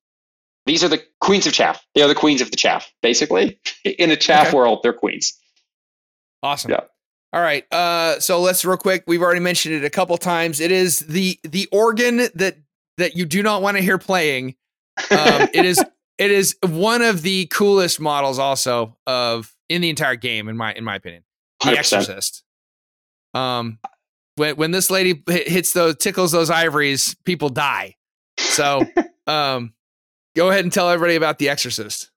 these 0.65 0.84
are 0.84 0.89
the 0.89 1.01
queens 1.22 1.47
of 1.47 1.53
chaff. 1.53 1.86
They 1.95 2.01
are 2.01 2.07
the 2.07 2.15
queens 2.15 2.41
of 2.41 2.51
the 2.51 2.57
chaff, 2.57 2.91
basically. 3.01 3.59
In 3.84 4.11
a 4.11 4.18
chaff 4.18 4.47
okay. 4.47 4.57
world, 4.57 4.80
they're 4.84 4.93
queens. 4.93 5.34
Awesome. 6.43 6.72
Yeah. 6.72 6.82
All 7.34 7.41
right. 7.41 7.72
Uh, 7.74 8.20
so 8.20 8.41
let's 8.41 8.63
real 8.63 8.78
quick. 8.78 9.03
We've 9.07 9.22
already 9.22 9.39
mentioned 9.39 9.76
it 9.76 9.84
a 9.84 9.89
couple 9.89 10.18
times. 10.18 10.59
It 10.59 10.72
is 10.72 10.99
the 10.99 11.39
the 11.43 11.68
organ 11.72 12.18
that 12.36 12.57
that 12.97 13.15
you 13.15 13.26
do 13.26 13.43
not 13.43 13.61
want 13.61 13.78
to 13.78 13.84
hear 13.84 13.97
playing. 13.97 14.55
Um, 15.11 15.47
it 15.53 15.65
is 15.65 15.84
it 16.18 16.32
is 16.32 16.57
one 16.61 17.01
of 17.01 17.22
the 17.22 17.45
coolest 17.47 17.99
models 17.99 18.39
also 18.39 18.97
of 19.05 19.53
in 19.70 19.82
the 19.82 19.89
entire 19.89 20.15
game, 20.15 20.47
in 20.47 20.57
my 20.57 20.74
in 20.74 20.84
my 20.84 20.95
opinion. 20.95 21.24
The 21.63 21.72
100%. 21.72 21.78
Exorcist. 21.78 22.43
Um, 23.34 23.80
when 24.36 24.55
when 24.55 24.72
this 24.72 24.89
lady 24.91 25.24
hits 25.28 25.74
those 25.74 25.97
tickles 25.97 26.32
those 26.32 26.49
ivories, 26.49 27.15
people 27.26 27.49
die. 27.49 27.95
So 28.38 28.84
Um, 29.28 29.74
go 30.36 30.49
ahead 30.49 30.63
and 30.63 30.72
tell 30.72 30.89
everybody 30.89 31.15
about 31.15 31.38
The 31.38 31.49
Exorcist. 31.49 32.09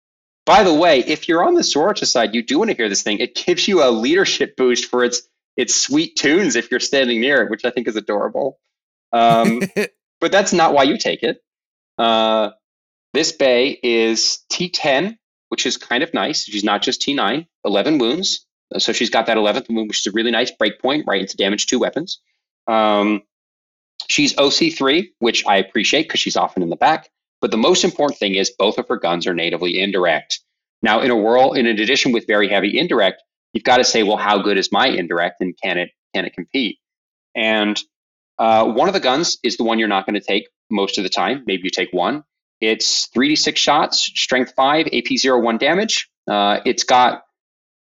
By 0.46 0.62
the 0.62 0.72
way, 0.72 1.00
if 1.00 1.28
you're 1.28 1.44
on 1.44 1.54
the 1.54 1.62
Sorcha 1.62 2.06
side, 2.06 2.34
you 2.34 2.42
do 2.42 2.58
want 2.58 2.70
to 2.70 2.76
hear 2.76 2.88
this 2.88 3.02
thing. 3.02 3.18
It 3.18 3.34
gives 3.34 3.68
you 3.68 3.82
a 3.82 3.90
leadership 3.90 4.56
boost 4.56 4.86
for 4.86 5.04
its 5.04 5.22
its 5.56 5.76
sweet 5.76 6.16
tunes 6.16 6.56
if 6.56 6.70
you're 6.70 6.80
standing 6.80 7.20
near 7.20 7.42
it, 7.42 7.50
which 7.50 7.64
I 7.64 7.70
think 7.70 7.86
is 7.88 7.96
adorable. 7.96 8.58
Um, 9.12 9.60
but 10.20 10.32
that's 10.32 10.52
not 10.52 10.72
why 10.72 10.84
you 10.84 10.96
take 10.96 11.22
it. 11.22 11.42
Uh, 11.98 12.50
this 13.12 13.32
bay 13.32 13.78
is 13.82 14.38
T10, 14.50 15.18
which 15.50 15.66
is 15.66 15.76
kind 15.76 16.02
of 16.02 16.14
nice. 16.14 16.44
She's 16.44 16.64
not 16.64 16.80
just 16.80 17.02
T9, 17.02 17.46
11 17.64 17.98
wounds. 17.98 18.46
So 18.78 18.92
she's 18.92 19.10
got 19.10 19.26
that 19.26 19.36
11th 19.36 19.68
wound, 19.68 19.88
which 19.88 20.06
is 20.06 20.06
a 20.06 20.14
really 20.14 20.30
nice 20.30 20.52
breakpoint 20.52 21.04
right 21.06 21.20
into 21.20 21.36
damage 21.36 21.66
two 21.66 21.80
weapons. 21.80 22.20
Um, 22.68 23.22
she's 24.08 24.34
OC3, 24.34 25.08
which 25.18 25.44
I 25.46 25.56
appreciate 25.56 26.04
because 26.04 26.20
she's 26.20 26.36
often 26.36 26.62
in 26.62 26.70
the 26.70 26.76
back. 26.76 27.10
But 27.40 27.50
the 27.50 27.56
most 27.56 27.84
important 27.84 28.18
thing 28.18 28.36
is 28.36 28.50
both 28.56 28.78
of 28.78 28.86
her 28.88 28.96
guns 28.96 29.26
are 29.26 29.34
natively 29.34 29.80
indirect. 29.80 30.40
Now, 30.82 31.00
in 31.00 31.10
a 31.10 31.16
world, 31.16 31.56
in 31.56 31.66
addition 31.66 32.12
with 32.12 32.26
very 32.26 32.48
heavy 32.48 32.78
indirect, 32.78 33.22
you've 33.52 33.64
got 33.64 33.78
to 33.78 33.84
say, 33.84 34.02
well, 34.02 34.16
how 34.16 34.38
good 34.38 34.56
is 34.56 34.70
my 34.70 34.86
indirect, 34.86 35.40
and 35.40 35.54
can 35.62 35.78
it 35.78 35.90
can 36.14 36.24
it 36.24 36.34
compete? 36.34 36.78
And 37.34 37.80
uh, 38.38 38.66
one 38.66 38.88
of 38.88 38.94
the 38.94 39.00
guns 39.00 39.38
is 39.42 39.56
the 39.56 39.64
one 39.64 39.78
you're 39.78 39.88
not 39.88 40.06
going 40.06 40.14
to 40.14 40.26
take 40.26 40.48
most 40.70 40.98
of 40.98 41.04
the 41.04 41.10
time. 41.10 41.42
Maybe 41.46 41.64
you 41.64 41.70
take 41.70 41.92
one. 41.92 42.24
It's 42.60 43.08
3d6 43.08 43.56
shots, 43.56 43.98
strength 43.98 44.52
5, 44.54 44.88
AP 44.92 45.16
0, 45.16 45.40
1 45.40 45.58
damage. 45.58 46.10
Uh, 46.28 46.60
it's 46.64 46.84
got 46.84 47.22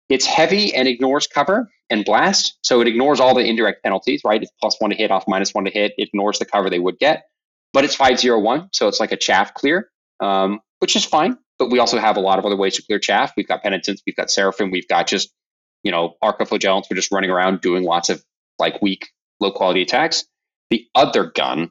it's 0.08 0.26
heavy 0.26 0.74
and 0.74 0.86
ignores 0.86 1.26
cover 1.26 1.70
and 1.90 2.04
blast, 2.04 2.58
so 2.62 2.80
it 2.80 2.88
ignores 2.88 3.20
all 3.20 3.34
the 3.34 3.44
indirect 3.44 3.82
penalties, 3.82 4.22
right? 4.24 4.42
It's 4.42 4.52
plus 4.60 4.76
one 4.78 4.90
to 4.90 4.96
hit, 4.96 5.10
off 5.10 5.24
minus 5.26 5.54
one 5.54 5.64
to 5.64 5.70
hit. 5.70 5.92
It 5.96 6.08
ignores 6.08 6.38
the 6.38 6.44
cover 6.44 6.68
they 6.68 6.78
would 6.78 6.98
get, 6.98 7.24
but 7.72 7.84
it's 7.84 7.94
501, 7.94 8.70
so 8.72 8.88
it's 8.88 9.00
like 9.00 9.12
a 9.12 9.16
chaff 9.16 9.54
clear, 9.54 9.90
um, 10.20 10.60
which 10.80 10.96
is 10.96 11.04
fine. 11.04 11.38
But 11.58 11.70
we 11.70 11.78
also 11.78 11.98
have 11.98 12.16
a 12.16 12.20
lot 12.20 12.38
of 12.38 12.44
other 12.44 12.56
ways 12.56 12.76
to 12.76 12.82
clear 12.82 12.98
chaff. 12.98 13.32
We've 13.36 13.46
got 13.46 13.62
penitence, 13.62 14.02
we've 14.06 14.16
got 14.16 14.30
seraphim, 14.30 14.70
we've 14.70 14.88
got 14.88 15.06
just 15.06 15.32
you 15.82 15.92
know 15.92 16.14
arcoflagellants. 16.22 16.84
We're 16.90 16.96
just 16.96 17.12
running 17.12 17.30
around 17.30 17.60
doing 17.60 17.84
lots 17.84 18.08
of 18.08 18.22
like 18.58 18.82
weak, 18.82 19.08
low 19.40 19.52
quality 19.52 19.82
attacks. 19.82 20.24
The 20.70 20.86
other 20.94 21.30
gun 21.30 21.70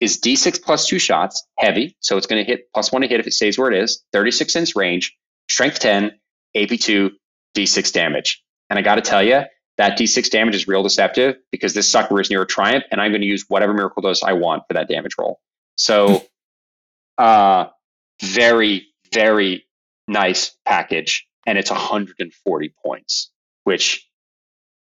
is 0.00 0.20
D6 0.20 0.62
plus 0.62 0.86
two 0.86 0.98
shots, 0.98 1.46
heavy, 1.58 1.96
so 2.00 2.16
it's 2.16 2.26
going 2.26 2.44
to 2.44 2.50
hit 2.50 2.72
plus 2.72 2.92
one 2.92 3.02
to 3.02 3.08
hit 3.08 3.20
if 3.20 3.26
it 3.26 3.32
stays 3.32 3.58
where 3.58 3.70
it 3.70 3.82
is, 3.82 4.02
36 4.12 4.54
inch 4.56 4.76
range, 4.76 5.16
strength 5.48 5.78
10, 5.78 6.12
AP2, 6.56 7.10
D6 7.56 7.92
damage. 7.92 8.42
And 8.68 8.78
I 8.78 8.82
got 8.82 8.96
to 8.96 9.02
tell 9.02 9.22
you, 9.22 9.42
that 9.78 9.98
D6 9.98 10.30
damage 10.30 10.54
is 10.54 10.66
real 10.66 10.82
deceptive 10.82 11.36
because 11.50 11.74
this 11.74 11.90
sucker 11.90 12.20
is 12.20 12.30
near 12.30 12.42
a 12.42 12.46
triumph, 12.46 12.84
and 12.90 13.00
I'm 13.00 13.10
going 13.10 13.20
to 13.20 13.26
use 13.26 13.44
whatever 13.48 13.74
miracle 13.74 14.02
dose 14.02 14.22
I 14.22 14.32
want 14.32 14.64
for 14.68 14.74
that 14.74 14.88
damage 14.88 15.12
roll. 15.18 15.40
So, 15.76 16.24
uh, 17.18 17.66
very, 18.22 18.88
very 19.12 19.66
nice 20.08 20.56
package, 20.64 21.26
and 21.46 21.58
it's 21.58 21.70
140 21.70 22.74
points, 22.84 23.30
which 23.64 24.08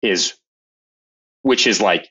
is, 0.02 0.34
which 1.44 1.68
is 1.68 1.82
like 1.82 2.10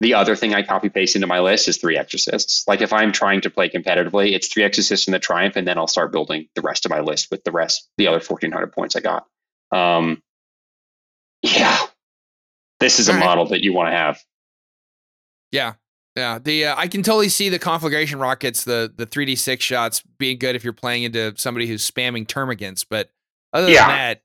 the 0.00 0.14
other 0.14 0.36
thing 0.36 0.54
I 0.54 0.62
copy 0.62 0.88
paste 0.88 1.14
into 1.14 1.26
my 1.26 1.40
list 1.40 1.68
is 1.68 1.76
three 1.76 1.96
exorcists. 1.96 2.66
Like 2.66 2.80
if 2.80 2.92
I'm 2.92 3.12
trying 3.12 3.40
to 3.42 3.50
play 3.50 3.68
competitively, 3.68 4.32
it's 4.32 4.48
three 4.48 4.64
exorcists 4.64 5.06
in 5.06 5.12
the 5.12 5.18
triumph, 5.18 5.56
and 5.56 5.66
then 5.66 5.78
I'll 5.78 5.86
start 5.86 6.12
building 6.12 6.48
the 6.54 6.62
rest 6.62 6.84
of 6.84 6.90
my 6.90 7.00
list 7.00 7.30
with 7.30 7.44
the 7.44 7.52
rest, 7.52 7.88
the 7.96 8.08
other 8.08 8.18
1400 8.18 8.72
points 8.72 8.96
I 8.96 9.00
got. 9.00 9.26
Um, 9.70 10.22
yeah, 11.42 11.78
this 12.80 12.98
is 12.98 13.08
a 13.08 13.12
right. 13.12 13.20
model 13.20 13.46
that 13.48 13.62
you 13.62 13.72
want 13.72 13.92
to 13.92 13.96
have. 13.96 14.20
Yeah, 15.52 15.74
yeah. 16.16 16.38
The 16.38 16.66
uh, 16.66 16.74
I 16.76 16.88
can 16.88 17.02
totally 17.02 17.28
see 17.28 17.48
the 17.48 17.58
conflagration 17.58 18.18
rockets, 18.18 18.64
the 18.64 18.92
the 18.94 19.06
3d6 19.06 19.60
shots 19.60 20.02
being 20.18 20.38
good 20.38 20.56
if 20.56 20.64
you're 20.64 20.72
playing 20.72 21.04
into 21.04 21.34
somebody 21.36 21.66
who's 21.66 21.88
spamming 21.88 22.26
termagants. 22.26 22.84
But 22.88 23.10
other 23.52 23.70
yeah. 23.70 23.86
than 23.86 23.96
that, 23.96 24.22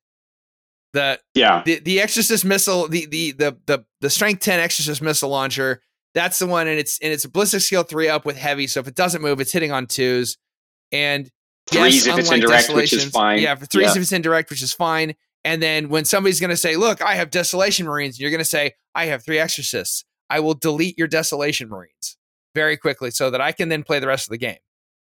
the 0.94 1.20
yeah. 1.36 1.62
the, 1.66 1.80
the 1.80 2.02
exorcist 2.02 2.44
missile 2.46 2.88
the, 2.88 3.06
the 3.06 3.32
the 3.34 3.58
the 3.66 3.86
the 4.02 4.10
strength 4.10 4.42
10 4.42 4.60
exorcist 4.60 5.02
missile 5.02 5.30
launcher 5.30 5.82
that's 6.14 6.40
the 6.40 6.48
one 6.48 6.68
and 6.68 6.80
it's 6.80 7.00
and 7.02 7.14
it's 7.14 7.26
a 7.26 7.30
ballistic 7.30 7.62
skill 7.62 7.84
three 7.84 8.10
up 8.10 8.26
with 8.26 8.38
heavy 8.38 8.68
so 8.68 8.80
if 8.80 8.88
it 8.88 8.96
doesn't 8.96 9.22
move 9.22 9.40
it's 9.40 9.52
hitting 9.52 9.72
on 9.72 9.86
twos. 9.86 10.38
And 10.92 11.30
threes 11.70 12.08
yes, 12.08 12.08
if 12.08 12.20
it's 12.20 12.32
indirect 12.32 12.74
which 12.74 12.94
is 12.94 13.06
fine. 13.06 13.40
yeah 13.40 13.56
for 13.56 13.66
threes 13.66 13.88
yeah. 13.88 13.92
if 13.92 13.98
it's 13.98 14.12
indirect 14.12 14.50
which 14.50 14.64
is 14.64 14.74
fine. 14.74 15.16
And 15.46 15.62
then 15.62 15.88
when 15.90 16.06
somebody's 16.06 16.40
going 16.40 16.50
to 16.50 16.58
say 16.58 16.76
look 16.76 17.02
i 17.02 17.16
have 17.16 17.30
desolation 17.30 17.86
marines 17.86 18.16
and 18.16 18.22
you're 18.22 18.32
going 18.32 18.40
to 18.40 18.46
say 18.46 18.74
i 18.96 19.06
have 19.06 19.24
three 19.24 19.40
exorcists. 19.40 20.04
I 20.32 20.40
will 20.42 20.54
delete 20.54 20.98
your 20.98 21.08
desolation 21.08 21.70
marines 21.70 22.18
very 22.56 22.78
quickly 22.78 23.12
so 23.12 23.30
that 23.30 23.42
i 23.42 23.52
can 23.52 23.70
then 23.70 23.84
play 23.84 24.00
the 24.00 24.08
rest 24.08 24.28
of 24.28 24.32
the 24.32 24.38
game. 24.38 24.58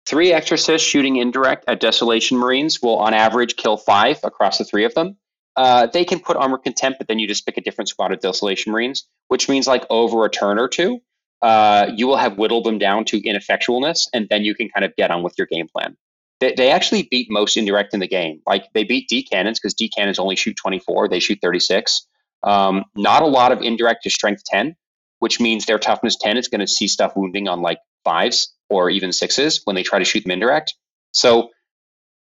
Three 0.05 0.33
exorcists 0.33 0.89
shooting 0.89 1.16
indirect 1.16 1.64
at 1.68 1.81
desolation 1.81 2.39
marines 2.39 2.83
will 2.83 2.97
on 2.97 3.14
average 3.14 3.57
kill 3.57 3.76
five 3.76 4.18
across 4.24 4.59
the 4.59 4.64
three 4.64 4.85
of 4.85 4.95
them 4.95 5.16
uh, 5.59 5.86
they 5.86 6.04
can 6.04 6.20
put 6.20 6.36
armor 6.36 6.56
contempt, 6.56 6.98
but 7.00 7.09
then 7.09 7.18
you 7.18 7.26
just 7.26 7.44
pick 7.44 7.56
a 7.56 7.61
different 7.61 7.88
squad 7.88 8.12
of 8.12 8.20
Desolation 8.20 8.70
Marines, 8.70 9.09
which 9.26 9.48
means 9.48 9.66
like 9.66 9.84
over 9.90 10.24
a 10.24 10.30
turn 10.30 10.56
or 10.56 10.68
two, 10.68 11.00
uh, 11.42 11.90
you 11.96 12.06
will 12.06 12.16
have 12.16 12.38
whittled 12.38 12.64
them 12.64 12.78
down 12.78 13.04
to 13.06 13.20
ineffectualness, 13.20 14.06
and 14.14 14.28
then 14.30 14.44
you 14.44 14.54
can 14.54 14.68
kind 14.68 14.84
of 14.84 14.94
get 14.94 15.11
on 15.11 15.24
with 15.24 15.34
your 15.36 15.48
game 15.48 15.66
plan. 15.66 15.96
They, 16.38 16.54
they 16.56 16.70
actually 16.70 17.09
beat 17.11 17.26
most 17.28 17.56
indirect 17.56 17.92
in 17.92 17.98
the 17.98 18.06
game. 18.06 18.40
Like 18.46 18.66
they 18.72 18.84
beat 18.84 19.09
D 19.09 19.24
cannons 19.24 19.59
because 19.59 19.74
D 19.74 19.88
cannons 19.88 20.20
only 20.20 20.36
shoot 20.36 20.54
24, 20.54 21.09
they 21.09 21.18
shoot 21.18 21.40
36. 21.42 22.06
Um, 22.44 22.84
not 22.94 23.22
a 23.22 23.26
lot 23.26 23.50
of 23.50 23.61
indirect 23.61 24.04
to 24.04 24.11
strength 24.11 24.44
10, 24.44 24.76
which 25.18 25.40
means 25.40 25.66
their 25.66 25.80
toughness 25.80 26.14
10 26.20 26.36
is 26.36 26.46
going 26.46 26.61
to 26.61 26.68
see 26.68 26.86
stuff 26.86 27.16
wounding 27.16 27.48
on 27.48 27.62
like 27.62 27.78
fives 28.04 28.54
or 28.70 28.90
even 28.90 29.12
sixes 29.12 29.62
when 29.64 29.74
they 29.74 29.82
try 29.82 29.98
to 29.98 30.04
shoot 30.04 30.22
them 30.22 30.30
indirect. 30.30 30.74
So 31.11 31.50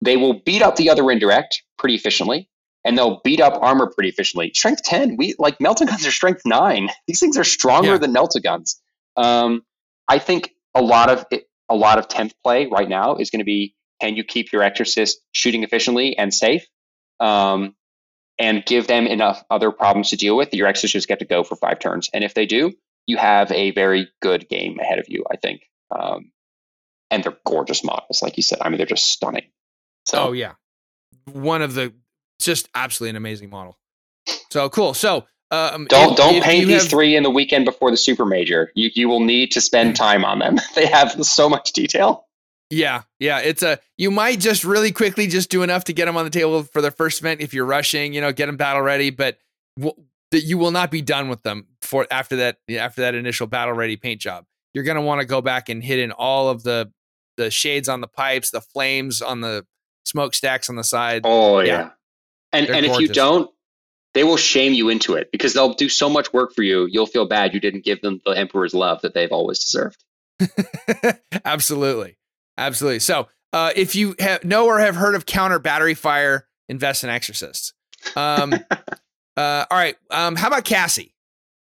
they 0.00 0.16
will 0.16 0.40
beat 0.40 0.62
up 0.62 0.76
the 0.76 0.88
other 0.88 1.10
indirect 1.10 1.62
pretty 1.76 1.96
efficiently 1.96 2.48
and 2.86 2.96
they'll 2.96 3.20
beat 3.24 3.40
up 3.40 3.60
armor 3.60 3.90
pretty 3.92 4.08
efficiently. 4.08 4.52
Strength 4.54 4.84
10, 4.84 5.16
we 5.16 5.34
like 5.38 5.58
melta 5.58 5.86
guns 5.86 6.06
are 6.06 6.10
strength 6.10 6.42
9. 6.46 6.88
These 7.06 7.20
things 7.20 7.36
are 7.36 7.44
stronger 7.44 7.92
yeah. 7.92 7.98
than 7.98 8.14
melta 8.14 8.42
guns. 8.42 8.80
Um, 9.16 9.62
I 10.08 10.18
think 10.18 10.52
a 10.74 10.80
lot 10.80 11.10
of 11.10 11.26
it, 11.30 11.48
a 11.68 11.74
lot 11.74 11.98
of 11.98 12.06
10th 12.06 12.32
play 12.44 12.66
right 12.66 12.88
now 12.88 13.16
is 13.16 13.30
going 13.30 13.40
to 13.40 13.44
be 13.44 13.74
can 14.00 14.14
you 14.14 14.22
keep 14.22 14.52
your 14.52 14.62
exorcist 14.62 15.18
shooting 15.32 15.64
efficiently 15.64 16.16
and 16.16 16.32
safe 16.32 16.66
um, 17.18 17.74
and 18.38 18.64
give 18.64 18.86
them 18.86 19.06
enough 19.06 19.42
other 19.50 19.72
problems 19.72 20.10
to 20.10 20.16
deal 20.16 20.36
with 20.36 20.50
that 20.50 20.56
your 20.56 20.68
exorcists 20.68 21.06
get 21.06 21.18
to 21.18 21.24
go 21.24 21.42
for 21.42 21.56
five 21.56 21.80
turns. 21.80 22.08
And 22.14 22.22
if 22.22 22.34
they 22.34 22.46
do, 22.46 22.72
you 23.06 23.16
have 23.16 23.50
a 23.50 23.72
very 23.72 24.08
good 24.20 24.48
game 24.48 24.78
ahead 24.78 24.98
of 24.98 25.06
you, 25.08 25.24
I 25.30 25.36
think. 25.36 25.62
Um, 25.90 26.30
and 27.10 27.24
they're 27.24 27.36
gorgeous 27.44 27.82
models, 27.82 28.22
like 28.22 28.36
you 28.36 28.42
said. 28.42 28.58
I 28.60 28.68
mean, 28.68 28.76
they're 28.76 28.86
just 28.86 29.06
stunning. 29.06 29.46
So, 30.04 30.28
oh 30.28 30.32
yeah, 30.32 30.52
one 31.32 31.62
of 31.62 31.74
the 31.74 31.94
just 32.44 32.68
absolutely 32.74 33.10
an 33.10 33.16
amazing 33.16 33.50
model. 33.50 33.78
So 34.50 34.68
cool. 34.68 34.94
So 34.94 35.26
um, 35.50 35.86
don't 35.88 36.12
if, 36.12 36.16
don't 36.16 36.34
if 36.36 36.44
paint 36.44 36.66
these 36.66 36.82
have, 36.82 36.90
three 36.90 37.16
in 37.16 37.22
the 37.22 37.30
weekend 37.30 37.64
before 37.64 37.90
the 37.90 37.96
super 37.96 38.24
major. 38.24 38.72
You 38.74 38.90
you 38.94 39.08
will 39.08 39.20
need 39.20 39.52
to 39.52 39.60
spend 39.60 39.96
time 39.96 40.24
on 40.24 40.38
them. 40.38 40.58
they 40.74 40.86
have 40.86 41.24
so 41.24 41.48
much 41.48 41.72
detail. 41.72 42.24
Yeah, 42.68 43.02
yeah. 43.20 43.38
It's 43.38 43.62
a 43.62 43.78
you 43.96 44.10
might 44.10 44.40
just 44.40 44.64
really 44.64 44.90
quickly 44.90 45.28
just 45.28 45.50
do 45.50 45.62
enough 45.62 45.84
to 45.84 45.92
get 45.92 46.06
them 46.06 46.16
on 46.16 46.24
the 46.24 46.30
table 46.30 46.64
for 46.64 46.82
the 46.82 46.90
first 46.90 47.20
event 47.20 47.40
if 47.40 47.54
you're 47.54 47.66
rushing. 47.66 48.12
You 48.12 48.20
know, 48.20 48.32
get 48.32 48.46
them 48.46 48.56
battle 48.56 48.82
ready, 48.82 49.10
but 49.10 49.38
w- 49.78 49.94
you 50.32 50.58
will 50.58 50.72
not 50.72 50.90
be 50.90 51.00
done 51.00 51.28
with 51.28 51.42
them 51.42 51.66
for 51.80 52.06
after 52.10 52.36
that 52.36 52.58
after 52.70 53.02
that 53.02 53.14
initial 53.14 53.46
battle 53.46 53.74
ready 53.74 53.96
paint 53.96 54.20
job. 54.20 54.46
You're 54.74 54.84
gonna 54.84 55.02
want 55.02 55.20
to 55.20 55.26
go 55.26 55.40
back 55.40 55.68
and 55.68 55.82
hit 55.82 56.00
in 56.00 56.10
all 56.10 56.48
of 56.48 56.64
the 56.64 56.92
the 57.36 57.50
shades 57.50 57.88
on 57.88 58.00
the 58.00 58.08
pipes, 58.08 58.50
the 58.50 58.60
flames 58.60 59.22
on 59.22 59.42
the 59.42 59.64
smokestacks 60.04 60.68
on 60.68 60.74
the 60.74 60.84
side. 60.84 61.22
Oh 61.24 61.60
yeah. 61.60 61.66
yeah. 61.66 61.90
And 62.56 62.68
and 62.68 62.86
if 62.86 62.98
you 62.98 63.08
don't, 63.08 63.50
they 64.14 64.24
will 64.24 64.36
shame 64.36 64.72
you 64.72 64.88
into 64.88 65.14
it 65.14 65.30
because 65.30 65.52
they'll 65.52 65.74
do 65.74 65.88
so 65.88 66.08
much 66.08 66.32
work 66.32 66.54
for 66.54 66.62
you. 66.62 66.86
You'll 66.90 67.06
feel 67.06 67.26
bad 67.26 67.52
you 67.52 67.60
didn't 67.60 67.84
give 67.84 68.00
them 68.00 68.20
the 68.24 68.32
emperor's 68.32 68.74
love 68.74 69.02
that 69.02 69.14
they've 69.14 69.30
always 69.30 69.58
deserved. 69.58 70.02
Absolutely, 71.44 72.18
absolutely. 72.58 72.98
So, 72.98 73.28
uh, 73.52 73.72
if 73.74 73.94
you 73.94 74.14
have, 74.18 74.44
know 74.44 74.66
or 74.66 74.80
have 74.80 74.96
heard 74.96 75.14
of 75.14 75.24
counter 75.24 75.58
battery 75.58 75.94
fire, 75.94 76.46
invest 76.68 77.04
in 77.04 77.10
exorcists. 77.10 77.72
Um, 78.14 78.52
uh, 79.36 79.64
all 79.70 79.78
right. 79.78 79.96
Um, 80.10 80.36
how 80.36 80.48
about 80.48 80.64
Cassie? 80.64 81.14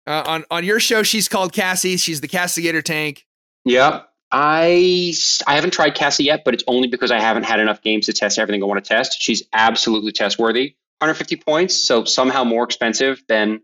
Uh, 0.06 0.24
on 0.26 0.46
on 0.52 0.64
your 0.64 0.80
show, 0.80 1.02
she's 1.04 1.28
called 1.28 1.54
Cassie. 1.54 1.98
She's 1.98 2.22
the 2.22 2.28
castigator 2.28 2.84
tank. 2.84 3.26
Yeah. 3.66 4.04
I 4.32 5.14
I 5.48 5.56
haven't 5.56 5.72
tried 5.72 5.96
Cassie 5.96 6.26
yet, 6.26 6.44
but 6.46 6.54
it's 6.54 6.64
only 6.68 6.88
because 6.88 7.12
I 7.12 7.20
haven't 7.20 7.44
had 7.44 7.60
enough 7.60 7.82
games 7.82 8.06
to 8.06 8.14
test 8.14 8.38
everything 8.38 8.62
I 8.62 8.68
want 8.68 8.84
to 8.84 8.88
test. 8.88 9.22
She's 9.22 9.44
absolutely 9.54 10.12
test 10.12 10.38
worthy. 10.38 10.76
150 11.00 11.38
points, 11.38 11.76
so 11.76 12.04
somehow 12.04 12.44
more 12.44 12.64
expensive 12.64 13.24
than 13.28 13.62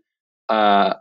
uh, 0.48 0.94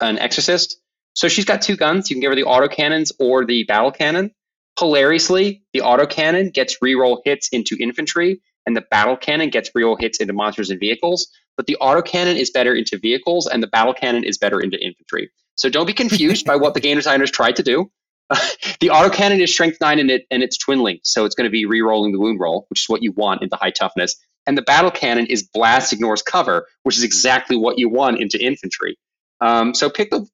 an 0.00 0.18
Exorcist. 0.18 0.80
So 1.14 1.28
she's 1.28 1.44
got 1.44 1.62
two 1.62 1.76
guns. 1.76 2.10
You 2.10 2.16
can 2.16 2.20
give 2.20 2.32
her 2.32 2.34
the 2.34 2.44
auto 2.44 2.68
cannons 2.68 3.12
or 3.18 3.46
the 3.46 3.62
battle 3.64 3.92
cannon. 3.92 4.32
Hilariously, 4.78 5.62
the 5.72 5.80
auto 5.80 6.04
cannon 6.04 6.50
gets 6.50 6.78
reroll 6.84 7.20
hits 7.24 7.48
into 7.48 7.76
infantry, 7.80 8.42
and 8.66 8.76
the 8.76 8.82
battle 8.90 9.16
cannon 9.16 9.48
gets 9.48 9.70
reroll 9.70 9.98
hits 9.98 10.18
into 10.18 10.34
monsters 10.34 10.68
and 10.68 10.78
vehicles. 10.78 11.28
But 11.56 11.66
the 11.66 11.76
auto 11.76 12.02
cannon 12.02 12.36
is 12.36 12.50
better 12.50 12.74
into 12.74 12.98
vehicles, 12.98 13.46
and 13.46 13.62
the 13.62 13.68
battle 13.68 13.94
cannon 13.94 14.24
is 14.24 14.36
better 14.36 14.60
into 14.60 14.78
infantry. 14.84 15.30
So 15.54 15.70
don't 15.70 15.86
be 15.86 15.94
confused 15.94 16.44
by 16.44 16.56
what 16.56 16.74
the 16.74 16.80
game 16.80 16.96
designers 16.96 17.30
tried 17.30 17.56
to 17.56 17.62
do. 17.62 17.90
the 18.80 18.88
autocannon 18.88 19.40
is 19.40 19.52
strength 19.52 19.78
nine 19.80 19.98
and 19.98 20.10
it 20.10 20.26
and 20.30 20.42
it's 20.42 20.58
twin 20.58 20.80
linked, 20.80 21.06
so 21.06 21.24
it's 21.24 21.34
going 21.34 21.44
to 21.44 21.50
be 21.50 21.64
re-rolling 21.64 22.12
the 22.12 22.18
wound 22.18 22.40
roll, 22.40 22.66
which 22.68 22.82
is 22.82 22.88
what 22.88 23.02
you 23.02 23.12
want 23.12 23.42
into 23.42 23.56
high 23.56 23.70
toughness. 23.70 24.16
And 24.46 24.56
the 24.56 24.62
battle 24.62 24.90
cannon 24.90 25.26
is 25.26 25.42
blast 25.42 25.92
ignores 25.92 26.22
cover, 26.22 26.66
which 26.84 26.96
is 26.96 27.02
exactly 27.02 27.56
what 27.56 27.78
you 27.78 27.88
want 27.88 28.20
into 28.20 28.42
infantry. 28.42 28.96
Um, 29.40 29.74
so 29.74 29.90
pick 29.90 30.10
the 30.10 30.26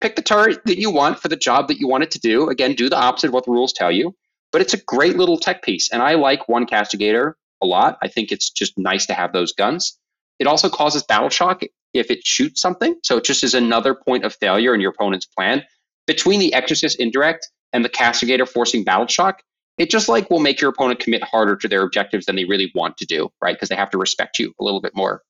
pick 0.00 0.16
the 0.16 0.22
turret 0.22 0.60
that 0.66 0.78
you 0.78 0.90
want 0.90 1.20
for 1.20 1.28
the 1.28 1.36
job 1.36 1.68
that 1.68 1.78
you 1.78 1.88
want 1.88 2.02
it 2.02 2.10
to 2.12 2.20
do. 2.20 2.48
Again, 2.48 2.74
do 2.74 2.88
the 2.88 2.98
opposite 2.98 3.28
of 3.28 3.32
what 3.32 3.44
the 3.44 3.52
rules 3.52 3.72
tell 3.72 3.90
you. 3.90 4.14
But 4.50 4.60
it's 4.60 4.74
a 4.74 4.82
great 4.82 5.16
little 5.16 5.38
tech 5.38 5.62
piece, 5.62 5.90
and 5.90 6.02
I 6.02 6.14
like 6.14 6.48
one 6.48 6.66
castigator 6.66 7.34
a 7.62 7.66
lot. 7.66 7.98
I 8.02 8.08
think 8.08 8.30
it's 8.30 8.50
just 8.50 8.76
nice 8.76 9.06
to 9.06 9.14
have 9.14 9.32
those 9.32 9.52
guns. 9.52 9.98
It 10.38 10.46
also 10.46 10.68
causes 10.68 11.02
battle 11.04 11.30
shock 11.30 11.62
if 11.94 12.10
it 12.10 12.26
shoots 12.26 12.60
something, 12.60 12.96
so 13.02 13.16
it 13.16 13.24
just 13.24 13.44
is 13.44 13.54
another 13.54 13.94
point 13.94 14.24
of 14.24 14.34
failure 14.34 14.74
in 14.74 14.80
your 14.80 14.90
opponent's 14.90 15.26
plan. 15.26 15.62
Between 16.06 16.40
the 16.40 16.52
Exorcist 16.54 16.98
indirect 16.98 17.48
and 17.72 17.84
the 17.84 17.88
castigator 17.88 18.46
forcing 18.46 18.84
battle 18.84 19.06
shock, 19.06 19.42
it 19.78 19.90
just 19.90 20.08
like 20.08 20.30
will 20.30 20.40
make 20.40 20.60
your 20.60 20.70
opponent 20.70 21.00
commit 21.00 21.22
harder 21.22 21.56
to 21.56 21.68
their 21.68 21.82
objectives 21.82 22.26
than 22.26 22.36
they 22.36 22.44
really 22.44 22.70
want 22.74 22.96
to 22.98 23.06
do, 23.06 23.30
right? 23.40 23.54
Because 23.54 23.68
they 23.68 23.76
have 23.76 23.90
to 23.90 23.98
respect 23.98 24.38
you 24.38 24.52
a 24.60 24.64
little 24.64 24.80
bit 24.80 24.94
more. 24.94 25.22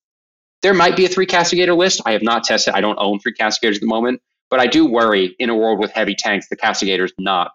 There 0.62 0.74
might 0.74 0.96
be 0.96 1.04
a 1.04 1.08
three 1.08 1.26
castigator 1.26 1.76
list. 1.76 2.00
I 2.06 2.12
have 2.12 2.22
not 2.22 2.44
tested. 2.44 2.74
I 2.74 2.80
don't 2.80 2.98
own 2.98 3.18
three 3.20 3.32
castigators 3.32 3.78
at 3.78 3.80
the 3.80 3.86
moment, 3.86 4.20
but 4.50 4.60
I 4.60 4.66
do 4.66 4.86
worry 4.86 5.34
in 5.38 5.50
a 5.50 5.56
world 5.56 5.78
with 5.78 5.92
heavy 5.92 6.14
tanks, 6.14 6.48
the 6.48 6.56
castigator 6.56 7.04
is 7.04 7.12
not 7.18 7.52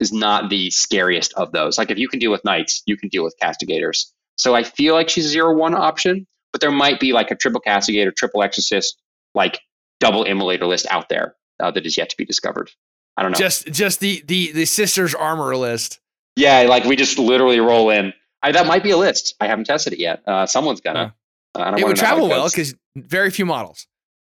is 0.00 0.12
not 0.12 0.50
the 0.50 0.70
scariest 0.70 1.32
of 1.34 1.52
those. 1.52 1.78
Like 1.78 1.90
if 1.90 1.98
you 1.98 2.08
can 2.08 2.18
deal 2.18 2.32
with 2.32 2.44
knights, 2.44 2.82
you 2.84 2.96
can 2.96 3.08
deal 3.10 3.22
with 3.22 3.34
castigators. 3.40 4.12
So 4.36 4.54
I 4.54 4.64
feel 4.64 4.94
like 4.94 5.08
she's 5.08 5.26
a 5.26 5.28
zero 5.28 5.54
one 5.56 5.74
option, 5.74 6.26
but 6.50 6.60
there 6.60 6.72
might 6.72 6.98
be 6.98 7.12
like 7.12 7.30
a 7.30 7.36
triple 7.36 7.60
castigator, 7.60 8.10
triple 8.10 8.42
exorcist, 8.42 9.00
like 9.34 9.60
double 10.00 10.24
immolator 10.24 10.66
list 10.66 10.86
out 10.90 11.08
there 11.08 11.36
uh, 11.60 11.70
that 11.70 11.86
is 11.86 11.96
yet 11.96 12.10
to 12.10 12.16
be 12.16 12.24
discovered. 12.24 12.70
I 13.16 13.22
don't 13.22 13.32
know. 13.32 13.38
Just 13.38 13.66
just 13.68 14.00
the 14.00 14.22
the 14.26 14.52
the 14.52 14.64
sisters 14.64 15.14
armor 15.14 15.56
list. 15.56 16.00
Yeah, 16.36 16.62
like 16.62 16.84
we 16.84 16.96
just 16.96 17.18
literally 17.18 17.60
roll 17.60 17.90
in. 17.90 18.12
I, 18.42 18.52
that 18.52 18.66
might 18.66 18.82
be 18.82 18.90
a 18.90 18.96
list. 18.96 19.36
I 19.40 19.46
haven't 19.46 19.64
tested 19.66 19.92
it 19.92 19.98
yet. 20.00 20.22
Uh, 20.26 20.46
someone's 20.46 20.80
gonna. 20.80 21.14
Uh, 21.54 21.74
it 21.78 21.86
would 21.86 21.96
travel 21.96 22.28
well 22.28 22.48
because 22.48 22.74
very 22.96 23.30
few 23.30 23.46
models. 23.46 23.86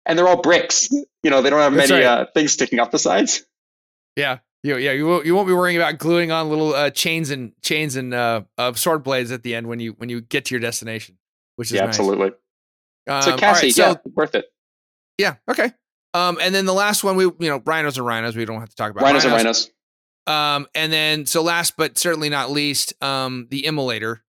And 0.07 0.17
they're 0.17 0.27
all 0.27 0.41
bricks. 0.41 0.89
You 0.91 1.29
know, 1.29 1.43
they 1.43 1.51
don't 1.51 1.59
have 1.59 1.75
That's 1.75 1.91
many 1.91 2.03
right. 2.03 2.21
uh, 2.21 2.25
things 2.33 2.51
sticking 2.53 2.79
off 2.79 2.89
the 2.89 2.97
sides. 2.97 3.45
Yeah, 4.15 4.39
you, 4.63 4.77
yeah, 4.77 4.91
you 4.91 5.05
won't, 5.07 5.25
you 5.27 5.35
won't 5.35 5.47
be 5.47 5.53
worrying 5.53 5.77
about 5.77 5.99
gluing 5.99 6.31
on 6.31 6.49
little 6.49 6.73
uh, 6.73 6.89
chains 6.89 7.29
and 7.29 7.53
chains 7.61 7.95
and 7.95 8.11
uh, 8.13 8.41
uh, 8.57 8.73
sword 8.73 9.03
blades 9.03 9.31
at 9.31 9.43
the 9.43 9.53
end 9.53 9.67
when 9.67 9.79
you 9.79 9.91
when 9.99 10.09
you 10.09 10.21
get 10.21 10.45
to 10.45 10.55
your 10.55 10.59
destination, 10.59 11.19
which 11.57 11.67
is 11.67 11.73
Yeah, 11.73 11.81
nice. 11.81 11.89
absolutely. 11.89 12.31
Um, 13.07 13.21
So 13.21 13.37
Cassie, 13.37 13.67
right, 13.67 13.75
so 13.75 13.87
yeah, 13.89 13.95
worth 14.15 14.33
it. 14.35 14.45
yeah, 15.19 15.35
okay. 15.47 15.71
Um, 16.13 16.37
and 16.41 16.53
then 16.53 16.65
the 16.65 16.73
last 16.73 17.03
one, 17.03 17.15
we 17.15 17.23
you 17.23 17.35
know, 17.39 17.61
rhinos 17.65 17.97
are 17.97 18.03
rhinos. 18.03 18.35
We 18.35 18.45
don't 18.45 18.59
have 18.59 18.69
to 18.69 18.75
talk 18.75 18.91
about 18.91 19.03
Rhinos 19.03 19.23
and 19.23 19.33
rhinos. 19.33 19.71
Um, 20.27 20.67
and 20.75 20.91
then 20.91 21.25
so 21.25 21.41
last 21.41 21.77
but 21.77 21.97
certainly 21.97 22.29
not 22.29 22.51
least, 22.51 22.93
um, 23.03 23.47
the 23.49 23.63
immolator. 23.63 24.19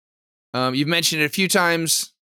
Um, 0.55 0.75
you've 0.75 0.89
mentioned 0.89 1.23
it 1.23 1.27
a 1.27 1.31
few 1.31 1.49
times. 1.49 2.13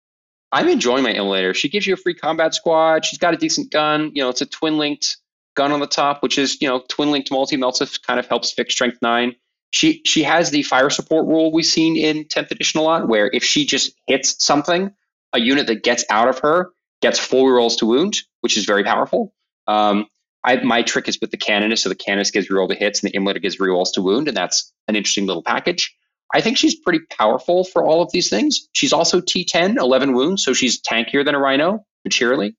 I'm 0.52 0.68
enjoying 0.68 1.04
my 1.04 1.12
immolator. 1.12 1.54
She 1.54 1.68
gives 1.68 1.86
you 1.86 1.94
a 1.94 1.96
free 1.96 2.14
combat 2.14 2.54
squad. 2.54 3.04
She's 3.04 3.18
got 3.18 3.34
a 3.34 3.36
decent 3.36 3.70
gun. 3.70 4.10
You 4.14 4.22
know, 4.22 4.30
it's 4.30 4.40
a 4.40 4.46
twin 4.46 4.78
linked 4.78 5.18
gun 5.54 5.72
on 5.72 5.80
the 5.80 5.86
top, 5.86 6.22
which 6.22 6.38
is 6.38 6.60
you 6.60 6.68
know 6.68 6.82
twin 6.88 7.10
linked 7.10 7.30
multi 7.30 7.56
melts 7.56 7.80
if 7.80 8.00
kind 8.02 8.18
of 8.18 8.26
helps 8.26 8.52
fix 8.52 8.72
strength 8.72 8.98
nine. 9.02 9.36
She 9.72 10.02
she 10.04 10.22
has 10.24 10.50
the 10.50 10.62
fire 10.62 10.90
support 10.90 11.26
rule 11.26 11.52
we've 11.52 11.64
seen 11.64 11.96
in 11.96 12.24
10th 12.24 12.50
edition 12.50 12.80
a 12.80 12.82
lot, 12.82 13.08
where 13.08 13.30
if 13.32 13.44
she 13.44 13.64
just 13.64 13.92
hits 14.06 14.42
something, 14.44 14.92
a 15.32 15.38
unit 15.38 15.66
that 15.68 15.84
gets 15.84 16.04
out 16.10 16.28
of 16.28 16.40
her 16.40 16.70
gets 17.02 17.18
four 17.18 17.54
rolls 17.54 17.76
to 17.76 17.86
wound, 17.86 18.16
which 18.40 18.56
is 18.56 18.64
very 18.64 18.82
powerful. 18.82 19.32
Um, 19.70 20.06
I, 20.42 20.56
my 20.56 20.82
trick 20.82 21.08
is 21.08 21.18
with 21.20 21.30
the 21.30 21.36
canoness, 21.36 21.82
so 21.82 21.88
the 21.88 21.94
canoness 21.94 22.32
gives 22.32 22.48
reroll 22.48 22.68
to 22.68 22.74
hits 22.74 23.02
and 23.02 23.12
the 23.12 23.18
immolator 23.18 23.42
gives 23.42 23.58
rerolls 23.58 23.92
to 23.94 24.02
wound, 24.02 24.26
and 24.26 24.36
that's 24.36 24.72
an 24.88 24.96
interesting 24.96 25.26
little 25.26 25.42
package. 25.42 25.94
I 26.34 26.40
think 26.40 26.56
she's 26.56 26.74
pretty 26.74 27.00
powerful 27.10 27.64
for 27.64 27.84
all 27.84 28.02
of 28.02 28.10
these 28.12 28.28
things. 28.30 28.68
She's 28.72 28.92
also 28.92 29.20
T10, 29.20 29.76
11 29.76 30.14
wounds, 30.14 30.44
so 30.44 30.52
she's 30.52 30.80
tankier 30.80 31.24
than 31.24 31.34
a 31.34 31.38
rhino, 31.38 31.84
materially. 32.04 32.56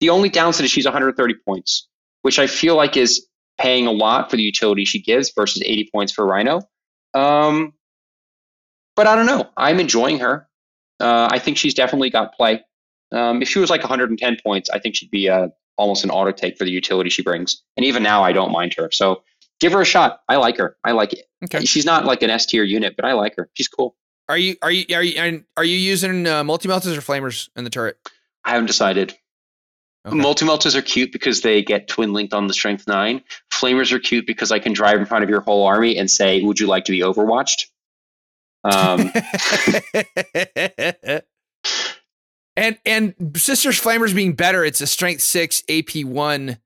The 0.00 0.10
only 0.10 0.28
downside 0.28 0.64
is 0.64 0.70
she's 0.70 0.84
130 0.84 1.34
points, 1.46 1.88
which 2.22 2.38
I 2.38 2.46
feel 2.46 2.76
like 2.76 2.96
is 2.96 3.26
paying 3.60 3.86
a 3.86 3.92
lot 3.92 4.30
for 4.30 4.36
the 4.36 4.42
utility 4.42 4.84
she 4.84 5.02
gives 5.02 5.32
versus 5.36 5.62
80 5.64 5.90
points 5.92 6.12
for 6.12 6.24
a 6.24 6.26
rhino. 6.26 6.62
Um, 7.14 7.72
but 8.96 9.06
I 9.06 9.16
don't 9.16 9.26
know. 9.26 9.48
I'm 9.56 9.80
enjoying 9.80 10.20
her. 10.20 10.48
Uh, 11.00 11.28
I 11.30 11.38
think 11.38 11.56
she's 11.56 11.74
definitely 11.74 12.10
got 12.10 12.34
play. 12.34 12.64
Um, 13.12 13.42
if 13.42 13.48
she 13.48 13.58
was 13.58 13.70
like 13.70 13.82
110 13.82 14.36
points, 14.44 14.70
I 14.70 14.78
think 14.78 14.96
she'd 14.96 15.10
be 15.10 15.28
uh, 15.28 15.48
almost 15.78 16.04
an 16.04 16.10
auto 16.10 16.32
take 16.32 16.58
for 16.58 16.64
the 16.64 16.70
utility 16.70 17.08
she 17.08 17.22
brings. 17.22 17.62
And 17.76 17.86
even 17.86 18.02
now, 18.02 18.22
I 18.22 18.32
don't 18.32 18.52
mind 18.52 18.74
her. 18.76 18.90
So 18.92 19.22
give 19.60 19.72
her 19.72 19.80
a 19.80 19.86
shot. 19.86 20.20
I 20.28 20.36
like 20.36 20.58
her. 20.58 20.76
I 20.84 20.92
like 20.92 21.14
it. 21.14 21.24
Okay. 21.44 21.64
She's 21.64 21.86
not 21.86 22.04
like 22.04 22.22
an 22.22 22.30
S 22.30 22.46
tier 22.46 22.64
unit, 22.64 22.96
but 22.96 23.04
I 23.04 23.12
like 23.12 23.36
her. 23.36 23.48
She's 23.54 23.68
cool. 23.68 23.96
Are 24.28 24.36
you 24.36 24.56
are 24.60 24.70
you 24.70 24.84
are 24.94 25.02
you 25.02 25.18
and 25.18 25.44
are 25.56 25.64
you 25.64 25.76
using 25.76 26.26
uh, 26.26 26.44
multi 26.44 26.68
melters 26.68 26.96
or 26.96 27.00
flamers 27.00 27.48
in 27.56 27.64
the 27.64 27.70
turret? 27.70 27.96
I 28.44 28.50
haven't 28.50 28.66
decided. 28.66 29.16
Okay. 30.06 30.16
Multi 30.16 30.44
melters 30.44 30.76
are 30.76 30.82
cute 30.82 31.12
because 31.12 31.40
they 31.40 31.62
get 31.62 31.88
twin 31.88 32.12
linked 32.12 32.34
on 32.34 32.46
the 32.46 32.54
strength 32.54 32.86
nine. 32.86 33.22
Flamers 33.50 33.92
are 33.92 33.98
cute 33.98 34.26
because 34.26 34.52
I 34.52 34.58
can 34.58 34.74
drive 34.74 34.98
in 34.98 35.06
front 35.06 35.24
of 35.24 35.30
your 35.30 35.40
whole 35.40 35.66
army 35.66 35.96
and 35.96 36.10
say, 36.10 36.42
"Would 36.42 36.60
you 36.60 36.66
like 36.66 36.84
to 36.86 36.92
be 36.92 37.00
overwatched?" 37.00 37.66
Um, 38.64 39.12
and 42.58 42.78
and 42.84 43.14
sisters 43.36 43.80
flamers 43.80 44.14
being 44.14 44.34
better, 44.34 44.64
it's 44.64 44.80
a 44.82 44.86
strength 44.86 45.22
six 45.22 45.62
AP 45.70 46.04
one 46.04 46.58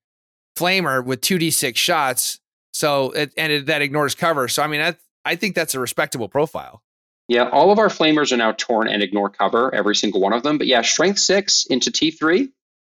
flamer 0.57 1.05
with 1.05 1.21
two 1.21 1.39
d 1.39 1.51
six 1.51 1.79
shots. 1.79 2.41
So 2.73 3.11
it, 3.13 3.33
and 3.37 3.53
it, 3.53 3.67
that 3.67 3.83
ignores 3.83 4.15
cover. 4.15 4.49
So 4.49 4.63
I 4.63 4.67
mean, 4.67 4.81
I 4.81 4.97
I 5.25 5.37
think 5.37 5.55
that's 5.55 5.75
a 5.75 5.81
respectable 5.81 6.29
profile. 6.29 6.83
yeah, 7.29 7.49
all 7.51 7.71
of 7.71 7.79
our 7.79 7.89
flamers 7.89 8.33
are 8.33 8.37
now 8.37 8.53
torrent 8.53 8.93
and 8.93 9.03
ignore 9.03 9.31
cover, 9.31 9.73
every 9.75 9.95
single 9.95 10.21
one 10.21 10.33
of 10.33 10.43
them. 10.43 10.59
But 10.59 10.67
yeah, 10.67 10.83
strength 10.83 11.19
six 11.21 11.67
into 11.67 11.91
T 11.93 12.11
three 12.11 12.49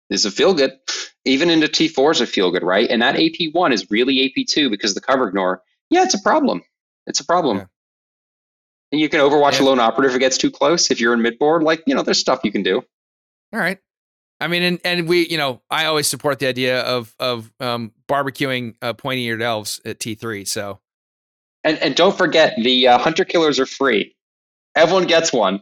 is 0.09 0.25
a 0.25 0.31
feel 0.31 0.53
good. 0.53 0.71
Even 1.25 1.49
into 1.49 1.67
T 1.67 1.87
four 1.89 2.11
is 2.11 2.21
a 2.21 2.25
feel 2.27 2.51
good, 2.51 2.63
right? 2.63 2.89
And 2.89 3.01
that 3.01 3.15
AP 3.17 3.53
one 3.53 3.71
is 3.73 3.91
really 3.91 4.25
AP 4.25 4.45
two 4.47 4.69
because 4.69 4.93
the 4.95 5.01
cover 5.01 5.27
ignore. 5.27 5.61
Yeah, 5.89 6.03
it's 6.03 6.15
a 6.15 6.21
problem. 6.21 6.63
It's 7.05 7.19
a 7.19 7.25
problem. 7.25 7.57
Yeah. 7.57 7.65
And 8.91 9.01
you 9.01 9.09
can 9.09 9.19
overwatch 9.19 9.59
Yeah. 9.59 9.61
a 9.61 9.65
lone 9.65 9.79
operative 9.79 10.11
if 10.11 10.15
it 10.17 10.19
gets 10.19 10.37
too 10.37 10.51
close. 10.51 10.91
If 10.91 10.99
you're 11.01 11.13
in 11.13 11.21
mid 11.21 11.39
board, 11.39 11.63
like 11.63 11.83
you 11.87 11.95
know, 11.95 12.03
there's 12.03 12.19
stuff 12.19 12.41
you 12.43 12.51
can 12.51 12.63
do. 12.63 12.83
All 13.53 13.59
right. 13.59 13.77
I 14.39 14.47
mean, 14.47 14.63
and, 14.63 14.79
and 14.83 15.07
we, 15.07 15.27
you 15.27 15.37
know, 15.37 15.61
I 15.69 15.85
always 15.85 16.07
support 16.07 16.39
the 16.39 16.47
idea 16.47 16.81
of 16.81 17.15
of 17.19 17.51
um, 17.59 17.91
barbecuing 18.09 18.75
uh, 18.81 18.93
pointy 18.93 19.23
eared 19.23 19.41
elves 19.41 19.79
at 19.85 19.99
T 19.99 20.15
three. 20.15 20.43
So 20.43 20.79
And 21.63 21.77
and 21.79 21.95
don't 21.95 22.17
forget 22.17 22.55
the 22.61 22.87
uh, 22.87 22.97
hunter 22.97 23.23
killers 23.25 23.59
are 23.59 23.65
free. 23.65 24.15
Everyone 24.75 25.05
gets 25.05 25.31
one. 25.31 25.61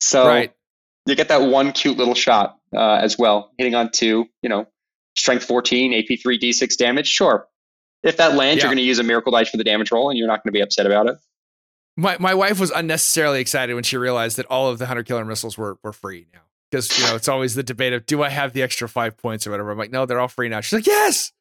So 0.00 0.26
right, 0.26 0.52
you 1.06 1.14
get 1.14 1.28
that 1.28 1.42
one 1.42 1.72
cute 1.72 1.96
little 1.96 2.14
shot 2.14 2.58
uh, 2.76 2.98
as 3.00 3.16
well, 3.18 3.52
hitting 3.56 3.74
on 3.74 3.90
two. 3.92 4.26
You 4.42 4.48
know, 4.50 4.66
strength 5.16 5.44
14, 5.44 5.94
AP 5.94 6.18
3, 6.20 6.38
D6 6.38 6.76
damage. 6.76 7.06
Sure. 7.06 7.48
If 8.02 8.18
that 8.18 8.34
lands, 8.34 8.58
Yeah. 8.58 8.64
you're 8.64 8.74
going 8.74 8.82
to 8.82 8.86
use 8.86 8.98
a 8.98 9.02
miracle 9.04 9.32
dice 9.32 9.48
for 9.48 9.56
the 9.56 9.64
damage 9.64 9.90
roll, 9.90 10.10
and 10.10 10.18
you're 10.18 10.28
not 10.28 10.42
going 10.44 10.52
to 10.52 10.56
be 10.56 10.60
upset 10.60 10.84
about 10.86 11.08
it. 11.08 11.16
my 11.96 12.16
my 12.18 12.34
wife 12.34 12.60
was 12.60 12.70
unnecessarily 12.72 13.40
excited 13.40 13.74
when 13.74 13.84
she 13.84 13.96
realized 13.96 14.36
that 14.36 14.46
all 14.46 14.68
of 14.68 14.78
the 14.78 14.86
hunter 14.86 15.02
killer 15.02 15.24
missiles 15.24 15.56
were 15.56 15.78
were 15.82 15.92
free 15.94 16.26
now. 16.34 16.40
Because 16.70 16.98
you 16.98 17.06
know 17.06 17.14
it's 17.14 17.28
always 17.28 17.54
the 17.54 17.62
debate 17.62 17.92
of 17.92 18.06
do 18.06 18.22
I 18.22 18.28
have 18.28 18.52
the 18.52 18.62
extra 18.62 18.88
five 18.88 19.16
points 19.16 19.46
or 19.46 19.50
whatever. 19.52 19.70
I'm 19.70 19.78
like, 19.78 19.92
no, 19.92 20.04
they're 20.06 20.20
all 20.20 20.28
free 20.28 20.48
now. 20.48 20.60
She's 20.60 20.72
like, 20.72 20.86
yes. 20.86 21.32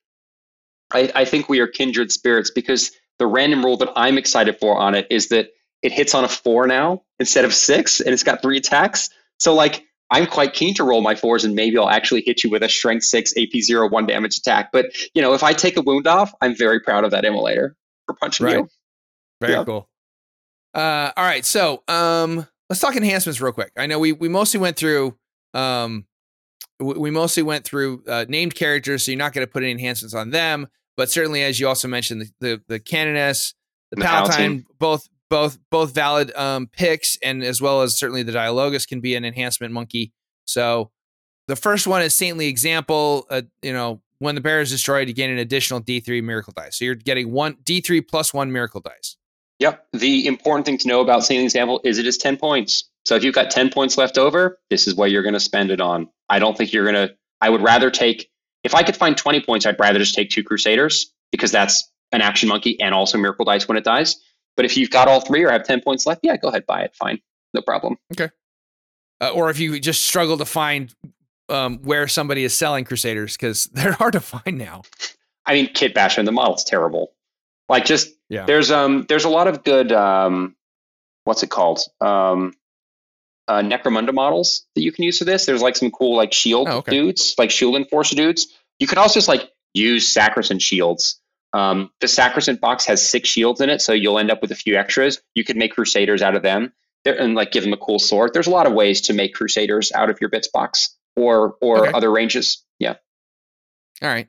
I, 0.93 1.11
I 1.15 1.25
think 1.25 1.49
we 1.49 1.59
are 1.59 1.67
kindred 1.67 2.11
spirits 2.11 2.51
because 2.51 2.91
the 3.17 3.25
random 3.25 3.65
rule 3.65 3.77
that 3.77 3.89
I'm 3.95 4.17
excited 4.19 4.59
for 4.59 4.77
on 4.77 4.93
it 4.93 5.07
is 5.09 5.29
that 5.29 5.49
it 5.81 5.91
hits 5.91 6.13
on 6.13 6.23
a 6.23 6.27
four 6.27 6.67
now 6.67 7.01
instead 7.19 7.43
of 7.45 7.53
six, 7.53 7.99
and 7.99 8.13
it's 8.13 8.23
got 8.23 8.41
three 8.41 8.57
attacks. 8.57 9.09
So 9.39 9.53
like 9.53 9.83
I'm 10.11 10.27
quite 10.27 10.53
keen 10.53 10.75
to 10.75 10.83
roll 10.83 11.01
my 11.01 11.15
fours, 11.15 11.43
and 11.43 11.55
maybe 11.55 11.77
I'll 11.77 11.89
actually 11.89 12.21
hit 12.23 12.43
you 12.43 12.51
with 12.51 12.61
a 12.61 12.69
strength 12.69 13.03
six 13.05 13.33
AP 13.35 13.59
zero 13.61 13.89
one 13.89 14.05
damage 14.05 14.37
attack. 14.37 14.69
But 14.71 14.87
you 15.15 15.21
know, 15.23 15.33
if 15.33 15.41
I 15.41 15.53
take 15.53 15.75
a 15.77 15.81
wound 15.81 16.05
off, 16.05 16.33
I'm 16.41 16.55
very 16.55 16.79
proud 16.79 17.03
of 17.03 17.11
that 17.11 17.23
immolator 17.23 17.71
for 18.05 18.13
punching 18.13 18.45
Right. 18.45 18.57
you. 18.57 18.69
Very 19.41 19.53
Yeah. 19.53 19.63
cool. 19.63 19.89
Uh, 20.75 21.11
all 21.17 21.23
right, 21.23 21.45
so 21.45 21.83
um, 21.87 22.47
let's 22.69 22.79
talk 22.79 22.95
enhancements 22.95 23.39
real 23.41 23.53
quick. 23.53 23.71
I 23.77 23.85
know 23.87 23.99
we 23.99 24.11
we 24.11 24.29
mostly 24.29 24.59
went 24.59 24.77
through 24.77 25.17
um, 25.53 26.05
we, 26.79 26.93
we 26.95 27.11
mostly 27.11 27.43
went 27.43 27.65
through 27.65 28.03
uh, 28.07 28.25
named 28.27 28.55
characters, 28.55 29.05
so 29.05 29.11
you're 29.11 29.17
not 29.17 29.33
going 29.33 29.45
to 29.45 29.51
put 29.51 29.63
any 29.63 29.71
enhancements 29.71 30.13
on 30.13 30.31
them. 30.31 30.67
But 30.97 31.09
certainly, 31.09 31.43
as 31.43 31.59
you 31.59 31.67
also 31.67 31.87
mentioned, 31.87 32.21
the 32.21 32.31
the, 32.39 32.61
the 32.67 32.79
canoness, 32.79 33.53
the, 33.91 33.97
The 33.97 34.01
palatine, 34.03 34.35
Palatine. 34.35 34.65
both 34.79 35.09
both 35.29 35.57
both 35.71 35.93
valid 35.93 36.35
um, 36.35 36.67
picks, 36.67 37.17
and 37.23 37.43
as 37.43 37.61
well 37.61 37.81
as 37.81 37.97
certainly 37.97 38.23
the 38.23 38.31
dialogus 38.31 38.85
can 38.85 39.01
be 39.01 39.15
an 39.15 39.25
enhancement 39.25 39.73
monkey. 39.73 40.13
So 40.45 40.91
the 41.47 41.55
first 41.55 41.87
one 41.87 42.01
is 42.01 42.13
saintly 42.13 42.47
example. 42.47 43.25
Uh, 43.29 43.43
you 43.61 43.73
know, 43.73 44.01
when 44.19 44.35
the 44.35 44.41
bear 44.41 44.61
is 44.61 44.69
destroyed, 44.69 45.07
you 45.07 45.13
gain 45.13 45.29
an 45.29 45.37
additional 45.37 45.81
D3 45.81 46.23
miracle 46.23 46.53
dice. 46.55 46.77
So 46.77 46.85
you're 46.85 46.95
getting 46.95 47.31
one 47.31 47.55
D3 47.63 48.07
plus 48.07 48.33
one 48.33 48.51
miracle 48.51 48.81
dice. 48.81 49.17
Yep. 49.59 49.87
The 49.93 50.27
important 50.27 50.65
thing 50.65 50.77
to 50.79 50.87
know 50.87 51.01
about 51.01 51.23
saintly 51.23 51.45
Example 51.45 51.81
is 51.83 51.97
it 51.97 52.05
is 52.05 52.17
10 52.17 52.37
points. 52.37 52.89
So 53.05 53.15
if 53.15 53.23
you've 53.23 53.35
got 53.35 53.51
10 53.51 53.69
points 53.69 53.97
left 53.97 54.17
over, 54.17 54.59
this 54.69 54.87
is 54.87 54.95
what 54.95 55.11
you're 55.11 55.23
going 55.23 55.33
to 55.33 55.39
spend 55.39 55.71
it 55.71 55.79
on. 55.79 56.09
I 56.29 56.39
don't 56.39 56.57
think 56.57 56.73
you're 56.73 56.91
going 56.91 57.07
to, 57.07 57.15
I 57.41 57.49
would 57.49 57.61
rather 57.61 57.91
take, 57.91 58.29
if 58.63 58.73
I 58.73 58.83
could 58.83 58.95
find 58.95 59.15
20 59.15 59.41
points, 59.41 59.65
I'd 59.65 59.79
rather 59.79 59.99
just 59.99 60.15
take 60.15 60.29
two 60.29 60.43
Crusaders 60.43 61.13
because 61.31 61.51
that's 61.51 61.91
an 62.11 62.21
action 62.21 62.49
monkey 62.49 62.79
and 62.81 62.93
also 62.93 63.17
miracle 63.17 63.45
dice 63.45 63.67
when 63.67 63.77
it 63.77 63.83
dies. 63.83 64.17
But 64.55 64.65
if 64.65 64.75
you've 64.75 64.89
got 64.89 65.07
all 65.07 65.21
three 65.21 65.43
or 65.43 65.51
have 65.51 65.65
10 65.65 65.81
points 65.81 66.05
left, 66.05 66.21
yeah, 66.23 66.37
go 66.37 66.47
ahead, 66.47 66.65
buy 66.65 66.81
it. 66.81 66.95
Fine. 66.95 67.19
No 67.53 67.61
problem. 67.61 67.97
Okay. 68.13 68.29
Uh, 69.21 69.29
or 69.29 69.49
if 69.49 69.59
you 69.59 69.79
just 69.79 70.05
struggle 70.05 70.37
to 70.37 70.45
find 70.45 70.93
um, 71.49 71.79
where 71.83 72.07
somebody 72.07 72.43
is 72.43 72.53
selling 72.53 72.85
Crusaders, 72.85 73.37
because 73.37 73.65
they're 73.73 73.93
hard 73.93 74.13
to 74.13 74.19
find 74.19 74.57
now. 74.57 74.83
I 75.45 75.53
mean, 75.53 75.67
Kit 75.73 75.93
Basher, 75.93 76.23
the 76.23 76.31
model's 76.31 76.63
terrible. 76.63 77.13
Like, 77.69 77.85
just 77.85 78.09
yeah. 78.29 78.45
there's 78.45 78.71
um 78.71 79.05
there's 79.07 79.25
a 79.25 79.29
lot 79.29 79.47
of 79.47 79.63
good 79.63 79.91
um 79.91 80.55
what's 81.23 81.43
it 81.43 81.49
called 81.49 81.79
um 82.01 82.53
uh, 83.47 83.61
Necromunda 83.61 84.13
models 84.13 84.65
that 84.75 84.81
you 84.81 84.91
can 84.91 85.03
use 85.03 85.19
for 85.19 85.25
this. 85.25 85.45
There's 85.45 85.61
like 85.61 85.75
some 85.75 85.91
cool 85.91 86.15
like 86.15 86.33
shield 86.33 86.67
oh, 86.69 86.77
okay. 86.77 86.91
dudes, 86.91 87.35
like 87.37 87.51
shield 87.51 87.75
enforcer 87.75 88.15
dudes. 88.15 88.47
You 88.79 88.87
can 88.87 88.97
also 88.97 89.15
just 89.15 89.27
like 89.27 89.51
use 89.73 90.07
Sacrosanct 90.07 90.63
shields. 90.63 91.19
Um, 91.53 91.91
the 92.01 92.07
Sacrosanct 92.07 92.59
box 92.59 92.85
has 92.85 93.07
six 93.07 93.29
shields 93.29 93.61
in 93.61 93.69
it, 93.69 93.81
so 93.81 93.93
you'll 93.93 94.19
end 94.19 94.31
up 94.31 94.41
with 94.41 94.51
a 94.51 94.55
few 94.55 94.75
extras. 94.75 95.21
You 95.35 95.43
could 95.43 95.55
make 95.57 95.73
Crusaders 95.73 96.21
out 96.21 96.35
of 96.35 96.41
them 96.41 96.73
They're, 97.03 97.19
and 97.19 97.35
like 97.35 97.51
give 97.51 97.63
them 97.63 97.71
a 97.71 97.77
cool 97.77 97.99
sword. 97.99 98.31
There's 98.33 98.47
a 98.47 98.51
lot 98.51 98.65
of 98.67 98.73
ways 98.73 99.01
to 99.01 99.13
make 99.13 99.33
Crusaders 99.35 99.91
out 99.93 100.09
of 100.09 100.19
your 100.19 100.29
bits 100.29 100.47
box 100.47 100.97
or 101.15 101.55
or 101.61 101.87
Okay. 101.87 101.91
other 101.95 102.11
ranges. 102.11 102.65
Yeah. 102.79 102.95
All 104.01 104.09
right. 104.09 104.27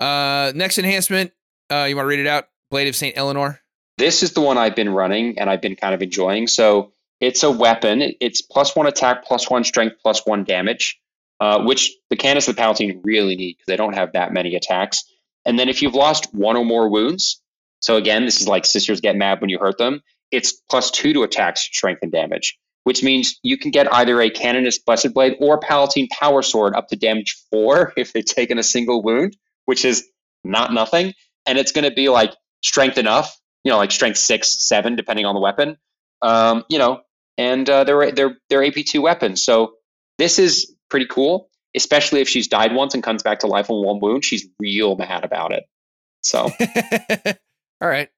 Uh, 0.00 0.52
next 0.54 0.78
enhancement. 0.78 1.32
Uh, 1.70 1.86
you 1.88 1.96
want 1.96 2.04
to 2.04 2.08
read 2.08 2.20
it 2.20 2.26
out? 2.26 2.48
Blade 2.70 2.88
of 2.88 2.96
Saint 2.96 3.16
Eleanor. 3.16 3.60
This 3.98 4.22
is 4.22 4.32
the 4.32 4.40
one 4.40 4.58
I've 4.58 4.76
been 4.76 4.90
running 4.90 5.38
and 5.38 5.48
I've 5.48 5.62
been 5.62 5.76
kind 5.76 5.94
of 5.94 6.02
enjoying. 6.02 6.46
So 6.46 6.92
it's 7.20 7.42
a 7.42 7.50
weapon. 7.50 8.12
It's 8.20 8.42
plus 8.42 8.76
one 8.76 8.86
attack, 8.86 9.24
plus 9.24 9.48
one 9.48 9.64
strength, 9.64 9.96
plus 10.02 10.26
one 10.26 10.44
damage, 10.44 11.00
uh, 11.40 11.62
which 11.62 11.92
the 12.10 12.16
Canoness 12.16 12.48
and 12.48 12.56
the 12.56 12.60
Palatine 12.60 13.00
really 13.04 13.36
need 13.36 13.54
because 13.54 13.66
they 13.66 13.76
don't 13.76 13.94
have 13.94 14.12
that 14.12 14.32
many 14.32 14.54
attacks. 14.54 15.04
And 15.44 15.58
then 15.58 15.68
if 15.68 15.80
you've 15.80 15.94
lost 15.94 16.34
one 16.34 16.56
or 16.56 16.64
more 16.64 16.88
wounds, 16.90 17.40
so 17.80 17.96
again, 17.96 18.24
this 18.24 18.40
is 18.40 18.48
like 18.48 18.66
sisters 18.66 19.00
get 19.00 19.16
mad 19.16 19.40
when 19.40 19.48
you 19.48 19.58
hurt 19.58 19.78
them. 19.78 20.02
It's 20.32 20.52
plus 20.52 20.90
two 20.90 21.12
to 21.12 21.22
attack, 21.22 21.56
strength, 21.56 22.00
and 22.02 22.10
damage, 22.10 22.58
which 22.84 23.02
means 23.02 23.38
you 23.42 23.56
can 23.56 23.70
get 23.70 23.92
either 23.94 24.20
a 24.20 24.28
Canoness 24.28 24.78
Blessed 24.84 25.14
Blade 25.14 25.36
or 25.40 25.58
Palatine 25.58 26.08
Power 26.08 26.42
Sword 26.42 26.74
up 26.74 26.88
to 26.88 26.96
damage 26.96 27.36
four 27.50 27.92
if 27.96 28.12
they've 28.12 28.24
taken 28.24 28.58
a 28.58 28.62
single 28.62 29.02
wound, 29.02 29.36
which 29.66 29.84
is 29.84 30.06
not 30.44 30.72
nothing. 30.72 31.14
And 31.46 31.58
it's 31.58 31.70
going 31.70 31.88
to 31.88 31.94
be 31.94 32.08
like 32.08 32.34
strength 32.66 32.98
enough, 32.98 33.40
you 33.64 33.70
know, 33.70 33.78
like 33.78 33.92
strength 33.92 34.18
six, 34.18 34.56
seven, 34.66 34.96
depending 34.96 35.24
on 35.24 35.34
the 35.34 35.40
weapon. 35.40 35.78
Um, 36.22 36.64
you 36.68 36.78
know, 36.78 37.00
and 37.38 37.68
uh, 37.68 37.84
they're 37.84 38.10
they're 38.12 38.36
they're 38.50 38.64
AP 38.64 38.84
two 38.86 39.02
weapons. 39.02 39.44
So 39.44 39.74
this 40.18 40.38
is 40.38 40.74
pretty 40.90 41.06
cool, 41.06 41.48
especially 41.74 42.20
if 42.20 42.28
she's 42.28 42.48
died 42.48 42.74
once 42.74 42.94
and 42.94 43.02
comes 43.02 43.22
back 43.22 43.40
to 43.40 43.46
life 43.46 43.70
on 43.70 43.84
one 43.84 44.00
wound. 44.00 44.24
She's 44.24 44.46
real 44.58 44.96
mad 44.96 45.24
about 45.24 45.52
it. 45.52 45.64
So 46.22 46.50
All 47.80 47.88
right. 47.88 48.08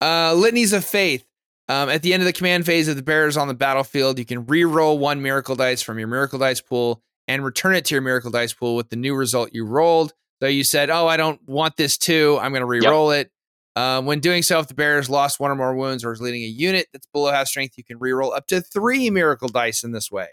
Uh, 0.00 0.34
Litanies 0.34 0.72
of 0.72 0.84
Faith. 0.84 1.24
Um, 1.66 1.88
at 1.88 2.02
the 2.02 2.12
end 2.12 2.22
of 2.22 2.26
the 2.26 2.32
command 2.34 2.66
phase 2.66 2.88
of 2.88 2.96
the 2.96 3.02
bearers 3.02 3.38
on 3.38 3.48
the 3.48 3.54
battlefield, 3.54 4.18
you 4.18 4.26
can 4.26 4.44
re-roll 4.44 4.98
one 4.98 5.22
miracle 5.22 5.56
dice 5.56 5.80
from 5.80 5.98
your 5.98 6.08
miracle 6.08 6.38
dice 6.38 6.60
pool 6.60 7.02
and 7.26 7.42
return 7.42 7.74
it 7.74 7.86
to 7.86 7.94
your 7.94 8.02
miracle 8.02 8.30
dice 8.30 8.52
pool 8.52 8.76
with 8.76 8.90
the 8.90 8.96
new 8.96 9.14
result 9.14 9.48
you 9.54 9.64
rolled. 9.64 10.12
So 10.42 10.48
you 10.48 10.62
said, 10.62 10.90
"Oh, 10.90 11.06
I 11.06 11.16
don't 11.16 11.40
want 11.48 11.78
this 11.78 11.96
too. 11.96 12.38
I'm 12.42 12.52
going 12.52 12.60
to 12.60 12.66
re-roll 12.66 13.12
it." 13.12 13.30
Um, 13.76 14.06
when 14.06 14.20
doing 14.20 14.42
so, 14.42 14.60
if 14.60 14.68
the 14.68 14.74
bearers 14.74 15.10
lost 15.10 15.40
one 15.40 15.50
or 15.50 15.56
more 15.56 15.74
wounds 15.74 16.04
or 16.04 16.12
is 16.12 16.20
leading 16.20 16.42
a 16.42 16.46
unit 16.46 16.86
that's 16.92 17.06
below 17.06 17.32
half 17.32 17.48
strength, 17.48 17.76
you 17.76 17.84
can 17.84 17.98
re-roll 17.98 18.32
up 18.32 18.46
to 18.48 18.60
three 18.60 19.10
miracle 19.10 19.48
dice 19.48 19.82
in 19.82 19.92
this 19.92 20.10
way. 20.12 20.28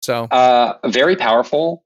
So 0.00 0.24
uh, 0.24 0.78
very 0.86 1.16
powerful. 1.16 1.84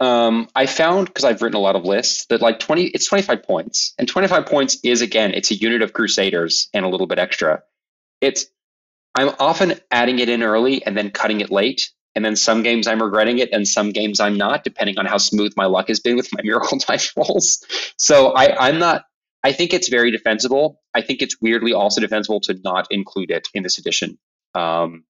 Um, 0.00 0.48
I 0.54 0.66
found 0.66 1.08
because 1.08 1.24
I've 1.24 1.42
written 1.42 1.56
a 1.56 1.60
lot 1.60 1.74
of 1.74 1.84
lists 1.84 2.26
that 2.26 2.40
like 2.40 2.60
twenty, 2.60 2.84
it's 2.88 3.06
twenty 3.06 3.22
five 3.22 3.42
points, 3.42 3.94
and 3.98 4.06
twenty 4.06 4.28
five 4.28 4.46
points 4.46 4.78
is 4.84 5.00
again, 5.00 5.32
it's 5.34 5.50
a 5.50 5.54
unit 5.54 5.82
of 5.82 5.92
Crusaders 5.92 6.68
and 6.72 6.84
a 6.84 6.88
little 6.88 7.06
bit 7.06 7.18
extra. 7.18 7.62
It's 8.20 8.46
I'm 9.16 9.34
often 9.40 9.74
adding 9.90 10.20
it 10.20 10.28
in 10.28 10.42
early 10.42 10.84
and 10.84 10.96
then 10.96 11.10
cutting 11.10 11.40
it 11.40 11.50
late, 11.50 11.90
and 12.14 12.24
then 12.24 12.36
some 12.36 12.62
games 12.62 12.86
I'm 12.86 13.02
regretting 13.02 13.38
it, 13.38 13.48
and 13.52 13.66
some 13.66 13.90
games 13.90 14.20
I'm 14.20 14.36
not, 14.36 14.62
depending 14.62 14.98
on 14.98 15.06
how 15.06 15.18
smooth 15.18 15.52
my 15.56 15.66
luck 15.66 15.88
has 15.88 15.98
been 15.98 16.14
with 16.16 16.32
my 16.32 16.40
miracle 16.44 16.78
dice 16.78 17.12
rolls. 17.16 17.64
So 17.96 18.32
I, 18.32 18.68
I'm 18.68 18.78
not. 18.78 19.04
I 19.48 19.52
think 19.52 19.72
it's 19.72 19.88
very 19.88 20.10
defensible. 20.10 20.78
I 20.94 21.00
think 21.00 21.22
it's 21.22 21.40
weirdly 21.40 21.72
also 21.72 22.02
defensible 22.02 22.40
to 22.40 22.54
not 22.62 22.86
include 22.90 23.30
it 23.30 23.48
in 23.54 23.62
this 23.62 23.78
edition. 23.78 24.18
Um, 24.54 25.04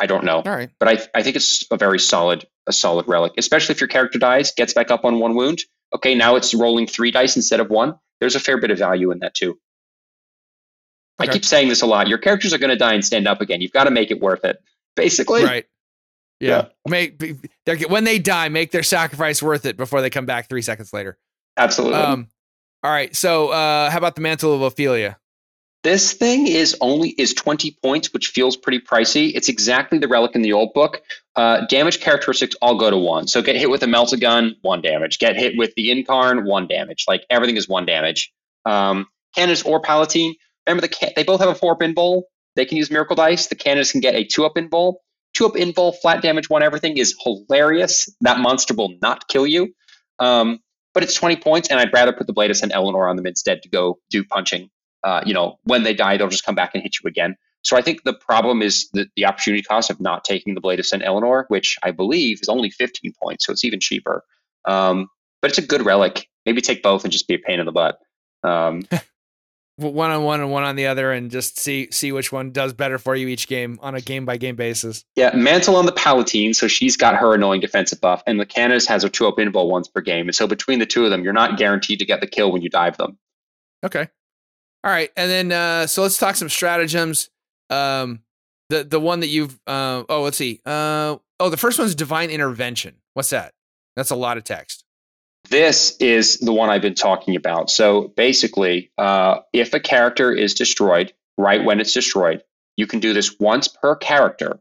I 0.00 0.06
don't 0.06 0.24
know 0.24 0.36
all 0.36 0.42
right. 0.56 0.70
but 0.78 0.88
I, 0.88 1.18
I 1.18 1.22
think 1.22 1.36
it's 1.36 1.66
a 1.70 1.76
very 1.76 1.98
solid 1.98 2.46
a 2.66 2.72
solid 2.72 3.06
relic, 3.06 3.34
especially 3.36 3.74
if 3.74 3.80
your 3.82 3.88
character 3.88 4.18
dies, 4.18 4.52
gets 4.52 4.72
back 4.72 4.90
up 4.90 5.04
on 5.04 5.18
one 5.18 5.34
wound. 5.34 5.60
Okay, 5.94 6.14
now 6.14 6.36
it's 6.36 6.54
rolling 6.54 6.86
three 6.86 7.10
dice 7.10 7.36
instead 7.36 7.60
of 7.60 7.68
one. 7.68 7.98
There's 8.20 8.36
a 8.36 8.40
fair 8.40 8.58
bit 8.58 8.70
of 8.70 8.78
value 8.78 9.10
in 9.10 9.18
that 9.18 9.34
too. 9.34 9.58
I 11.18 11.26
keep 11.26 11.44
saying 11.44 11.68
this 11.68 11.82
a 11.82 11.86
lot. 11.86 12.08
Your 12.08 12.16
characters 12.16 12.54
are 12.54 12.58
going 12.58 12.70
to 12.70 12.78
die 12.78 12.94
and 12.94 13.04
stand 13.04 13.28
up 13.28 13.42
again. 13.42 13.60
You've 13.60 13.72
got 13.72 13.84
to 13.84 13.90
make 13.90 14.10
it 14.10 14.20
worth 14.20 14.46
it, 14.46 14.56
basically. 14.96 15.44
Right. 15.44 15.66
Yeah. 16.38 16.68
Make 16.88 17.18
be- 17.18 17.36
they're, 17.66 17.76
when 17.76 18.04
they 18.04 18.18
die, 18.18 18.48
make 18.48 18.70
their 18.70 18.82
sacrifice 18.82 19.42
worth 19.42 19.66
it 19.66 19.76
before 19.76 20.00
they 20.00 20.08
come 20.08 20.24
back 20.24 20.48
three 20.48 20.62
seconds 20.62 20.94
later. 20.94 21.18
Absolutely. 21.58 21.98
Um, 21.98 22.28
all 22.82 22.90
right. 22.90 23.14
So, 23.14 23.48
uh, 23.48 23.90
how 23.90 23.98
about 23.98 24.14
the 24.14 24.20
mantle 24.20 24.54
of 24.54 24.62
Ophelia? 24.62 25.18
This 25.82 26.12
thing 26.12 26.46
is 26.46 26.76
only 26.82 27.10
is 27.10 27.32
20 27.32 27.78
points, 27.82 28.12
which 28.12 28.28
feels 28.28 28.54
pretty 28.54 28.80
pricey. 28.80 29.32
It's 29.34 29.48
exactly 29.48 29.98
the 29.98 30.08
relic 30.08 30.34
in 30.34 30.42
the 30.42 30.52
old 30.52 30.74
book. 30.74 31.00
Uh, 31.36 31.66
damage 31.68 32.00
characteristics 32.00 32.54
all 32.60 32.76
go 32.76 32.90
to 32.90 32.98
one. 32.98 33.26
So 33.26 33.40
get 33.40 33.56
hit 33.56 33.70
with 33.70 33.82
a 33.82 33.86
melta 33.86 34.20
gun, 34.20 34.56
one 34.60 34.82
damage. 34.82 35.18
Get 35.18 35.36
hit 35.36 35.56
with 35.56 35.74
the 35.76 35.88
incarn, 35.88 36.44
one 36.44 36.66
damage. 36.66 37.06
Like 37.08 37.24
everything 37.30 37.56
is 37.56 37.66
one 37.66 37.86
damage. 37.86 38.30
Um, 38.66 39.06
or 39.64 39.80
Palatine. 39.80 40.34
Remember 40.66 40.82
the 40.82 40.88
ca- 40.88 41.12
they 41.16 41.22
both 41.22 41.40
have 41.40 41.48
a 41.48 41.54
four 41.54 41.72
up 41.72 41.80
invuln. 41.80 42.22
They 42.56 42.66
can 42.66 42.76
use 42.76 42.90
miracle 42.90 43.16
dice. 43.16 43.46
The 43.46 43.54
Canoness 43.54 43.92
can 43.92 44.00
get 44.00 44.14
a 44.14 44.24
two 44.24 44.44
up 44.44 44.56
invuln. 44.56 44.94
Two 45.32 45.46
up 45.46 45.54
invuln, 45.54 45.96
flat 45.96 46.20
damage, 46.20 46.50
one 46.50 46.62
everything 46.62 46.98
is 46.98 47.14
hilarious. 47.22 48.08
That 48.20 48.40
monster 48.40 48.74
will 48.74 48.94
not 49.00 49.28
kill 49.28 49.46
you. 49.46 49.72
Um, 50.18 50.58
but 50.94 51.02
it's 51.02 51.14
20 51.14 51.36
points, 51.36 51.68
and 51.68 51.78
I'd 51.78 51.92
rather 51.92 52.12
put 52.12 52.26
the 52.26 52.32
Blade 52.32 52.50
of 52.50 52.56
St. 52.56 52.72
Eleanor 52.74 53.08
on 53.08 53.16
them 53.16 53.26
instead 53.26 53.62
to 53.62 53.68
go 53.68 53.98
do 54.10 54.24
punching 54.24 54.70
uh, 55.02 55.22
you 55.24 55.34
know, 55.34 55.58
when 55.64 55.82
they 55.82 55.94
die, 55.94 56.16
they'll 56.16 56.28
just 56.28 56.44
come 56.44 56.54
back 56.54 56.74
and 56.74 56.82
hit 56.82 56.96
you 57.02 57.08
again. 57.08 57.36
So 57.62 57.76
I 57.76 57.82
think 57.82 58.04
the 58.04 58.14
problem 58.14 58.62
is 58.62 58.88
the, 58.92 59.06
the 59.16 59.26
opportunity 59.26 59.62
cost 59.62 59.90
of 59.90 60.00
not 60.00 60.24
taking 60.24 60.54
the 60.54 60.60
Blade 60.60 60.78
of 60.78 60.86
St. 60.86 61.02
Eleanor, 61.04 61.44
which 61.48 61.76
I 61.82 61.90
believe 61.90 62.40
is 62.40 62.48
only 62.48 62.70
15 62.70 63.12
points, 63.22 63.46
so 63.46 63.52
it's 63.52 63.64
even 63.64 63.80
cheaper. 63.80 64.24
Um, 64.66 65.08
but 65.42 65.50
it's 65.50 65.58
a 65.58 65.66
good 65.66 65.84
relic. 65.84 66.26
Maybe 66.46 66.60
take 66.60 66.82
both 66.82 67.04
and 67.04 67.12
just 67.12 67.28
be 67.28 67.34
a 67.34 67.38
pain 67.38 67.60
in 67.60 67.66
the 67.66 67.72
butt. 67.72 67.98
Um, 68.42 68.82
One 69.80 70.10
on 70.10 70.24
one 70.24 70.40
and 70.40 70.50
one 70.50 70.62
on 70.62 70.76
the 70.76 70.86
other, 70.86 71.10
and 71.12 71.30
just 71.30 71.58
see 71.58 71.88
see 71.90 72.12
which 72.12 72.30
one 72.30 72.50
does 72.50 72.72
better 72.72 72.98
for 72.98 73.16
you 73.16 73.28
each 73.28 73.48
game 73.48 73.78
on 73.82 73.94
a 73.94 74.00
game 74.00 74.24
by 74.24 74.36
game 74.36 74.56
basis. 74.56 75.04
yeah, 75.16 75.34
Mantle 75.34 75.76
on 75.76 75.86
the 75.86 75.92
Palatine, 75.92 76.54
so 76.54 76.68
she's 76.68 76.96
got 76.96 77.16
her 77.16 77.34
annoying 77.34 77.60
defensive 77.60 78.00
buff, 78.00 78.22
and 78.26 78.38
the 78.38 78.46
Canoness 78.46 78.86
has 78.86 79.04
a 79.04 79.08
two 79.08 79.26
up 79.26 79.36
invul 79.36 79.68
once 79.68 79.88
per 79.88 80.00
game. 80.00 80.26
And 80.28 80.34
so 80.34 80.46
between 80.46 80.78
the 80.78 80.86
two 80.86 81.04
of 81.04 81.10
them, 81.10 81.24
you're 81.24 81.32
not 81.32 81.56
guaranteed 81.58 81.98
to 82.00 82.04
get 82.04 82.20
the 82.20 82.26
kill 82.26 82.52
when 82.52 82.62
you 82.62 82.68
dive 82.68 82.96
them. 82.96 83.18
Okay. 83.84 84.08
All 84.84 84.90
right, 84.90 85.10
and 85.16 85.30
then 85.30 85.52
uh, 85.52 85.86
so 85.86 86.02
let's 86.02 86.18
talk 86.18 86.36
some 86.36 86.48
stratagems. 86.48 87.30
Um, 87.68 88.20
the 88.70 88.84
the 88.84 89.00
one 89.00 89.20
that 89.20 89.28
you've 89.28 89.58
uh, 89.66 90.04
oh 90.08 90.22
let's 90.22 90.36
see 90.36 90.60
uh 90.64 91.16
oh 91.38 91.50
the 91.50 91.56
first 91.56 91.78
one's 91.78 91.94
divine 91.94 92.30
intervention. 92.30 92.96
What's 93.14 93.30
that? 93.30 93.52
That's 93.96 94.10
a 94.10 94.16
lot 94.16 94.38
of 94.38 94.44
text. 94.44 94.84
This 95.50 95.96
is 95.98 96.38
the 96.38 96.52
one 96.52 96.70
I've 96.70 96.80
been 96.80 96.94
talking 96.94 97.34
about. 97.34 97.70
So 97.70 98.12
basically, 98.16 98.92
uh, 98.96 99.40
if 99.52 99.74
a 99.74 99.80
character 99.80 100.32
is 100.32 100.54
destroyed 100.54 101.12
right 101.36 101.64
when 101.64 101.80
it's 101.80 101.92
destroyed, 101.92 102.44
you 102.76 102.86
can 102.86 103.00
do 103.00 103.12
this 103.12 103.36
once 103.40 103.66
per 103.66 103.96
character. 103.96 104.60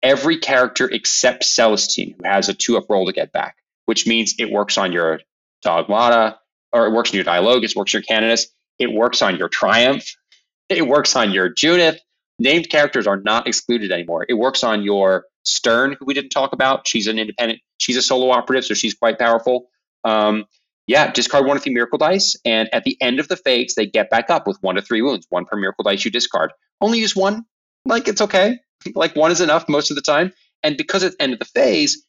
Every 0.00 0.38
character 0.38 0.88
except 0.88 1.42
Celestine, 1.42 2.14
who 2.16 2.28
has 2.28 2.48
a 2.48 2.54
two 2.54 2.76
up 2.76 2.88
roll 2.88 3.06
to 3.06 3.12
get 3.12 3.32
back, 3.32 3.56
which 3.86 4.06
means 4.06 4.36
it 4.38 4.52
works 4.52 4.78
on 4.78 4.92
your 4.92 5.20
Dogmata, 5.64 6.36
or 6.72 6.86
it 6.86 6.92
works 6.92 7.10
on 7.10 7.16
your 7.16 7.24
Dialogus, 7.24 7.74
works 7.74 7.92
on 7.92 8.00
your 8.00 8.06
Canoness, 8.06 8.46
it 8.78 8.92
works 8.92 9.22
on 9.22 9.36
your 9.36 9.48
Triumph, 9.48 10.04
it 10.68 10.86
works 10.86 11.16
on 11.16 11.32
your 11.32 11.52
Junith. 11.52 11.98
Named 12.38 12.70
characters 12.70 13.08
are 13.08 13.16
not 13.16 13.48
excluded 13.48 13.90
anymore. 13.90 14.24
It 14.28 14.34
works 14.34 14.62
on 14.62 14.84
your 14.84 15.24
Stern, 15.42 15.96
who 15.98 16.04
we 16.04 16.14
didn't 16.14 16.30
talk 16.30 16.52
about. 16.52 16.86
She's 16.86 17.08
an 17.08 17.18
independent, 17.18 17.60
she's 17.78 17.96
a 17.96 18.02
solo 18.02 18.30
operative, 18.30 18.64
so 18.64 18.74
she's 18.74 18.94
quite 18.94 19.18
powerful. 19.18 19.68
Um, 20.08 20.44
yeah, 20.86 21.12
discard 21.12 21.44
one 21.44 21.56
of 21.56 21.62
the 21.62 21.72
miracle 21.72 21.98
dice, 21.98 22.34
and 22.44 22.68
at 22.72 22.84
the 22.84 22.96
end 23.00 23.20
of 23.20 23.28
the 23.28 23.36
phase, 23.36 23.74
they 23.76 23.86
get 23.86 24.08
back 24.08 24.30
up 24.30 24.46
with 24.46 24.56
one 24.62 24.76
to 24.76 24.82
three 24.82 25.02
wounds, 25.02 25.26
one 25.28 25.44
per 25.44 25.56
miracle 25.56 25.84
dice 25.84 26.04
you 26.04 26.10
discard. 26.10 26.50
Only 26.80 26.98
use 26.98 27.14
one, 27.14 27.44
like 27.84 28.08
it's 28.08 28.22
okay. 28.22 28.58
Like 28.94 29.14
one 29.14 29.30
is 29.30 29.40
enough 29.40 29.68
most 29.68 29.90
of 29.90 29.96
the 29.96 30.02
time. 30.02 30.32
And 30.62 30.76
because 30.76 31.02
it's 31.02 31.16
the 31.16 31.22
end 31.22 31.32
of 31.34 31.38
the 31.38 31.44
phase, 31.44 32.04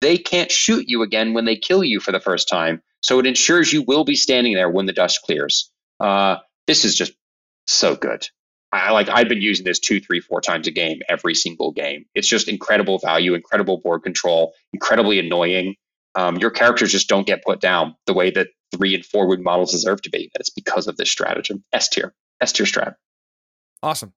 they 0.00 0.16
can't 0.16 0.50
shoot 0.50 0.84
you 0.88 1.02
again 1.02 1.34
when 1.34 1.44
they 1.44 1.56
kill 1.56 1.84
you 1.84 2.00
for 2.00 2.12
the 2.12 2.20
first 2.20 2.48
time. 2.48 2.82
So 3.02 3.18
it 3.18 3.26
ensures 3.26 3.72
you 3.72 3.82
will 3.82 4.04
be 4.04 4.16
standing 4.16 4.54
there 4.54 4.70
when 4.70 4.86
the 4.86 4.92
dust 4.92 5.20
clears. 5.22 5.70
Uh, 6.00 6.36
this 6.66 6.84
is 6.84 6.96
just 6.96 7.12
so 7.66 7.96
good. 7.96 8.26
I 8.72 8.90
like 8.90 9.08
I've 9.08 9.28
been 9.28 9.42
using 9.42 9.64
this 9.64 9.78
two, 9.78 10.00
three, 10.00 10.20
four 10.20 10.40
times 10.40 10.66
a 10.66 10.70
game, 10.70 11.00
every 11.08 11.34
single 11.34 11.72
game. 11.72 12.04
It's 12.14 12.28
just 12.28 12.48
incredible 12.48 12.98
value, 12.98 13.34
incredible 13.34 13.78
board 13.78 14.02
control, 14.02 14.54
incredibly 14.72 15.18
annoying. 15.18 15.76
Um, 16.16 16.36
your 16.38 16.50
characters 16.50 16.90
just 16.90 17.08
don't 17.08 17.26
get 17.26 17.44
put 17.44 17.60
down 17.60 17.94
the 18.06 18.14
way 18.14 18.30
that 18.30 18.48
three 18.74 18.94
and 18.94 19.04
four 19.04 19.28
wound 19.28 19.44
models 19.44 19.72
deserve 19.72 20.02
to 20.02 20.10
be. 20.10 20.30
It's 20.34 20.50
because 20.50 20.86
of 20.86 20.96
this 20.96 21.10
stratagem. 21.10 21.62
S 21.72 21.88
tier. 21.88 22.14
S 22.40 22.52
tier 22.52 22.66
strat. 22.66 22.94
Awesome. 23.82 24.12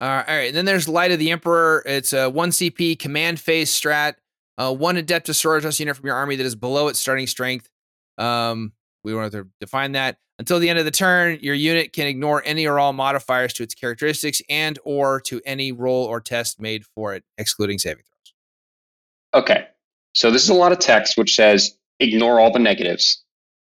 Uh, 0.00 0.24
all 0.26 0.36
right. 0.36 0.46
And 0.46 0.56
then 0.56 0.64
there's 0.64 0.88
Light 0.88 1.10
of 1.10 1.18
the 1.18 1.30
Emperor. 1.30 1.82
It's 1.84 2.12
a 2.12 2.30
one 2.30 2.50
CP 2.50 2.98
command 2.98 3.40
phase 3.40 3.70
strat. 3.70 4.14
Uh, 4.56 4.72
one 4.72 4.96
Adepta 4.96 5.32
Sororitas 5.32 5.80
unit 5.80 5.96
from 5.96 6.06
your 6.06 6.14
army 6.16 6.36
that 6.36 6.46
is 6.46 6.54
below 6.54 6.88
its 6.88 6.98
starting 6.98 7.26
strength. 7.26 7.68
Um, 8.16 8.72
we 9.02 9.14
want 9.14 9.32
to 9.32 9.48
define 9.60 9.92
that. 9.92 10.18
Until 10.38 10.58
the 10.58 10.70
end 10.70 10.78
of 10.78 10.86
the 10.86 10.90
turn, 10.90 11.38
your 11.42 11.54
unit 11.54 11.92
can 11.92 12.06
ignore 12.06 12.42
any 12.46 12.66
or 12.66 12.78
all 12.78 12.94
modifiers 12.94 13.52
to 13.54 13.62
its 13.62 13.74
characteristics 13.74 14.40
and 14.48 14.78
or 14.84 15.20
to 15.22 15.40
any 15.44 15.70
roll 15.72 16.06
or 16.06 16.20
test 16.20 16.60
made 16.60 16.84
for 16.94 17.14
it, 17.14 17.24
excluding 17.36 17.78
saving 17.78 18.04
throws. 18.04 19.42
Okay. 19.42 19.66
So 20.14 20.30
this 20.30 20.42
is 20.42 20.48
a 20.48 20.54
lot 20.54 20.72
of 20.72 20.78
text 20.78 21.16
which 21.16 21.34
says 21.34 21.76
ignore 21.98 22.40
all 22.40 22.52
the 22.52 22.58
negatives. 22.58 23.22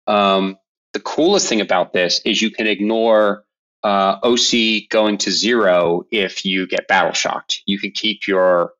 Um, 0.06 0.56
the 0.92 1.00
coolest 1.00 1.48
thing 1.48 1.60
about 1.60 1.92
this 1.92 2.20
is 2.24 2.42
you 2.42 2.50
can 2.50 2.66
ignore 2.66 3.44
uh, 3.82 4.18
OC 4.22 4.88
going 4.90 5.18
to 5.18 5.30
zero 5.30 6.04
if 6.10 6.44
you 6.44 6.66
get 6.66 6.88
battle 6.88 7.12
shocked. 7.12 7.62
You 7.66 7.78
can 7.78 7.90
keep 7.92 8.26
your 8.26 8.72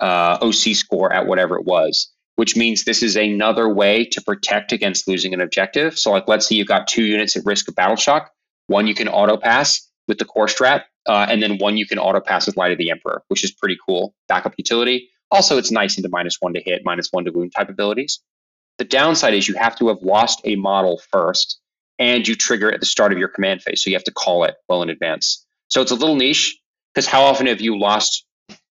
uh, 0.00 0.38
OC 0.40 0.74
score 0.74 1.12
at 1.12 1.26
whatever 1.26 1.58
it 1.58 1.64
was, 1.64 2.12
which 2.36 2.56
means 2.56 2.84
this 2.84 3.02
is 3.02 3.16
another 3.16 3.72
way 3.72 4.04
to 4.04 4.20
protect 4.22 4.72
against 4.72 5.08
losing 5.08 5.34
an 5.34 5.40
objective. 5.40 5.98
So, 5.98 6.10
like, 6.10 6.28
let's 6.28 6.48
say 6.48 6.56
you've 6.56 6.68
got 6.68 6.88
two 6.88 7.04
units 7.04 7.36
at 7.36 7.44
risk 7.44 7.68
of 7.68 7.74
battle 7.74 7.96
shock. 7.96 8.30
One 8.66 8.86
you 8.86 8.94
can 8.94 9.08
auto 9.08 9.36
pass 9.36 9.88
with 10.08 10.18
the 10.18 10.24
core 10.24 10.46
strat, 10.46 10.84
uh, 11.06 11.26
and 11.28 11.42
then 11.42 11.58
one 11.58 11.76
you 11.76 11.86
can 11.86 11.98
auto 11.98 12.20
pass 12.20 12.46
with 12.46 12.56
Light 12.56 12.72
of 12.72 12.78
the 12.78 12.90
Emperor, 12.90 13.22
which 13.28 13.44
is 13.44 13.52
pretty 13.52 13.76
cool. 13.86 14.14
Backup 14.28 14.54
utility. 14.58 15.10
Also, 15.30 15.58
it's 15.58 15.70
nice 15.70 15.96
into 15.96 16.08
minus 16.08 16.36
one 16.40 16.54
to 16.54 16.60
hit, 16.60 16.82
minus 16.84 17.08
one 17.10 17.24
to 17.24 17.30
wound 17.30 17.52
type 17.54 17.68
abilities. 17.68 18.20
The 18.78 18.84
downside 18.84 19.34
is 19.34 19.48
you 19.48 19.54
have 19.54 19.76
to 19.76 19.88
have 19.88 19.98
lost 20.02 20.40
a 20.44 20.56
model 20.56 21.00
first 21.10 21.60
and 21.98 22.26
you 22.26 22.34
trigger 22.34 22.72
at 22.72 22.80
the 22.80 22.86
start 22.86 23.12
of 23.12 23.18
your 23.18 23.28
command 23.28 23.62
phase. 23.62 23.82
So 23.82 23.90
you 23.90 23.96
have 23.96 24.04
to 24.04 24.12
call 24.12 24.44
it 24.44 24.54
well 24.68 24.82
in 24.82 24.90
advance. 24.90 25.44
So 25.68 25.82
it's 25.82 25.90
a 25.90 25.96
little 25.96 26.14
niche 26.14 26.58
because 26.94 27.06
how 27.06 27.24
often 27.24 27.46
have 27.46 27.60
you 27.60 27.78
lost? 27.78 28.24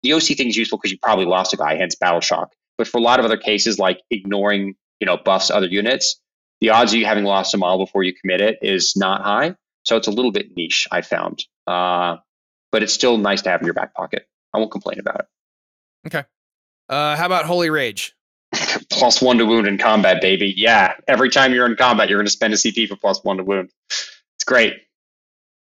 The 0.04 0.14
OC 0.14 0.24
thing 0.36 0.50
is 0.50 0.58
useful 0.58 0.78
because 0.78 0.92
you 0.92 0.98
probably 1.02 1.26
lost 1.26 1.54
a 1.54 1.58
guy, 1.58 1.76
hence 1.76 1.96
battle 1.96 2.20
shock. 2.20 2.52
But 2.78 2.88
for 2.88 2.98
a 2.98 3.02
lot 3.02 3.20
of 3.20 3.26
other 3.26 3.38
cases, 3.38 3.80
like 3.80 4.02
ignoring 4.12 4.76
you 5.00 5.06
know 5.06 5.18
buffs 5.18 5.50
other 5.50 5.68
units, 5.68 6.20
the 6.60 6.70
odds 6.70 6.94
of 6.94 7.00
you 7.00 7.06
having 7.06 7.24
lost 7.24 7.54
a 7.54 7.58
model 7.58 7.86
before 7.86 8.04
you 8.04 8.14
commit 8.14 8.42
it 8.42 8.60
is 8.62 8.96
not 8.96 9.22
high. 9.22 9.56
So 9.84 9.98
it's 9.98 10.08
a 10.08 10.12
little 10.12 10.32
bit 10.32 10.56
niche, 10.56 10.88
I 10.92 11.02
found. 11.02 11.44
Uh, 11.68 12.18
but 12.72 12.84
it's 12.84 12.94
still 12.94 13.18
nice 13.18 13.42
to 13.44 13.50
have 13.50 13.62
in 13.62 13.66
your 13.66 13.74
back 13.74 13.94
pocket. 13.94 14.28
I 14.54 14.60
won't 14.60 14.72
complain 14.72 15.00
about 15.00 15.22
it. 15.22 15.26
Okay. 16.08 16.24
Uh, 16.90 17.16
how 17.16 17.26
about 17.26 17.46
Holy 17.46 17.70
Rage? 17.70 18.14
plus 18.92 19.22
one 19.22 19.38
to 19.38 19.46
wound 19.46 19.68
in 19.68 19.78
combat, 19.78 20.22
baby. 20.22 20.54
Yeah, 20.56 20.94
every 21.08 21.30
time 21.30 21.54
you're 21.54 21.66
in 21.66 21.76
combat, 21.76 22.10
you're 22.10 22.20
going 22.20 22.28
to 22.28 22.32
spend 22.32 22.54
a 22.54 22.58
CP 22.58 22.88
for 22.88 22.96
plus 22.96 23.24
one 23.24 23.38
to 23.38 23.44
wound. 23.44 23.72
It's 23.90 24.44
great. 24.46 24.74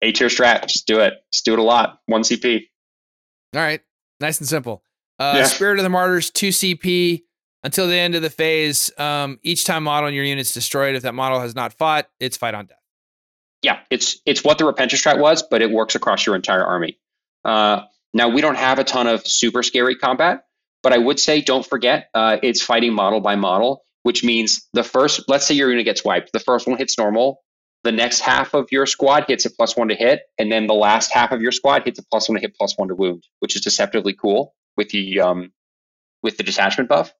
A 0.02 0.12
tier 0.12 0.28
strat, 0.28 0.66
just 0.66 0.86
do 0.86 1.00
it. 1.00 1.14
Just 1.32 1.44
do 1.44 1.54
it 1.54 1.58
a 1.58 1.62
lot. 1.62 2.00
One 2.06 2.22
CP. 2.22 2.66
All 3.54 3.60
right, 3.60 3.80
nice 4.20 4.38
and 4.38 4.48
simple. 4.48 4.82
Uh, 5.18 5.34
yeah. 5.36 5.44
Spirit 5.44 5.78
of 5.78 5.84
the 5.84 5.88
Martyrs, 5.88 6.30
two 6.30 6.48
CP 6.48 7.22
until 7.62 7.86
the 7.86 7.96
end 7.96 8.14
of 8.14 8.22
the 8.22 8.30
phase. 8.30 8.90
Um, 8.98 9.38
each 9.42 9.64
time 9.64 9.84
model 9.84 10.08
in 10.08 10.14
your 10.14 10.24
unit's 10.24 10.52
destroyed, 10.52 10.94
if 10.94 11.02
that 11.02 11.14
model 11.14 11.40
has 11.40 11.54
not 11.54 11.72
fought, 11.72 12.08
it's 12.20 12.36
fight 12.36 12.54
on 12.54 12.66
death. 12.66 12.78
Yeah, 13.62 13.80
it's 13.90 14.20
it's 14.26 14.44
what 14.44 14.58
the 14.58 14.64
Repentia 14.64 14.94
strat 14.94 15.18
was, 15.18 15.42
but 15.42 15.62
it 15.62 15.70
works 15.70 15.94
across 15.94 16.26
your 16.26 16.36
entire 16.36 16.64
army. 16.64 16.98
Uh, 17.44 17.82
now 18.12 18.28
we 18.28 18.40
don't 18.40 18.56
have 18.56 18.78
a 18.78 18.84
ton 18.84 19.06
of 19.06 19.26
super 19.26 19.62
scary 19.62 19.96
combat, 19.96 20.45
but 20.86 20.92
I 20.92 20.98
would 20.98 21.18
say 21.18 21.40
don't 21.40 21.66
forget 21.66 22.10
uh, 22.14 22.36
it's 22.44 22.62
fighting 22.62 22.94
model 22.94 23.20
by 23.20 23.34
model, 23.34 23.82
which 24.04 24.22
means 24.22 24.68
the 24.72 24.84
first, 24.84 25.24
let's 25.26 25.44
say 25.44 25.56
your 25.56 25.68
unit 25.68 25.84
gets 25.84 26.04
wiped. 26.04 26.32
The 26.32 26.38
first 26.38 26.68
one 26.68 26.78
hits 26.78 26.96
normal. 26.96 27.42
The 27.82 27.90
next 27.90 28.20
half 28.20 28.54
of 28.54 28.68
your 28.70 28.86
squad 28.86 29.24
hits 29.26 29.44
a 29.46 29.50
plus 29.50 29.76
one 29.76 29.88
to 29.88 29.96
hit. 29.96 30.20
And 30.38 30.52
then 30.52 30.68
the 30.68 30.74
last 30.74 31.12
half 31.12 31.32
of 31.32 31.42
your 31.42 31.50
squad 31.50 31.82
hits 31.82 31.98
a 31.98 32.04
plus 32.04 32.28
one 32.28 32.36
to 32.36 32.40
hit, 32.40 32.54
plus 32.54 32.78
one 32.78 32.86
to 32.86 32.94
wound, 32.94 33.24
which 33.40 33.56
is 33.56 33.62
deceptively 33.62 34.12
cool 34.12 34.54
with 34.76 34.90
the 34.90 35.22
um, 35.22 35.50
with 36.22 36.36
the 36.36 36.44
detachment 36.44 36.88
buff. 36.88 37.12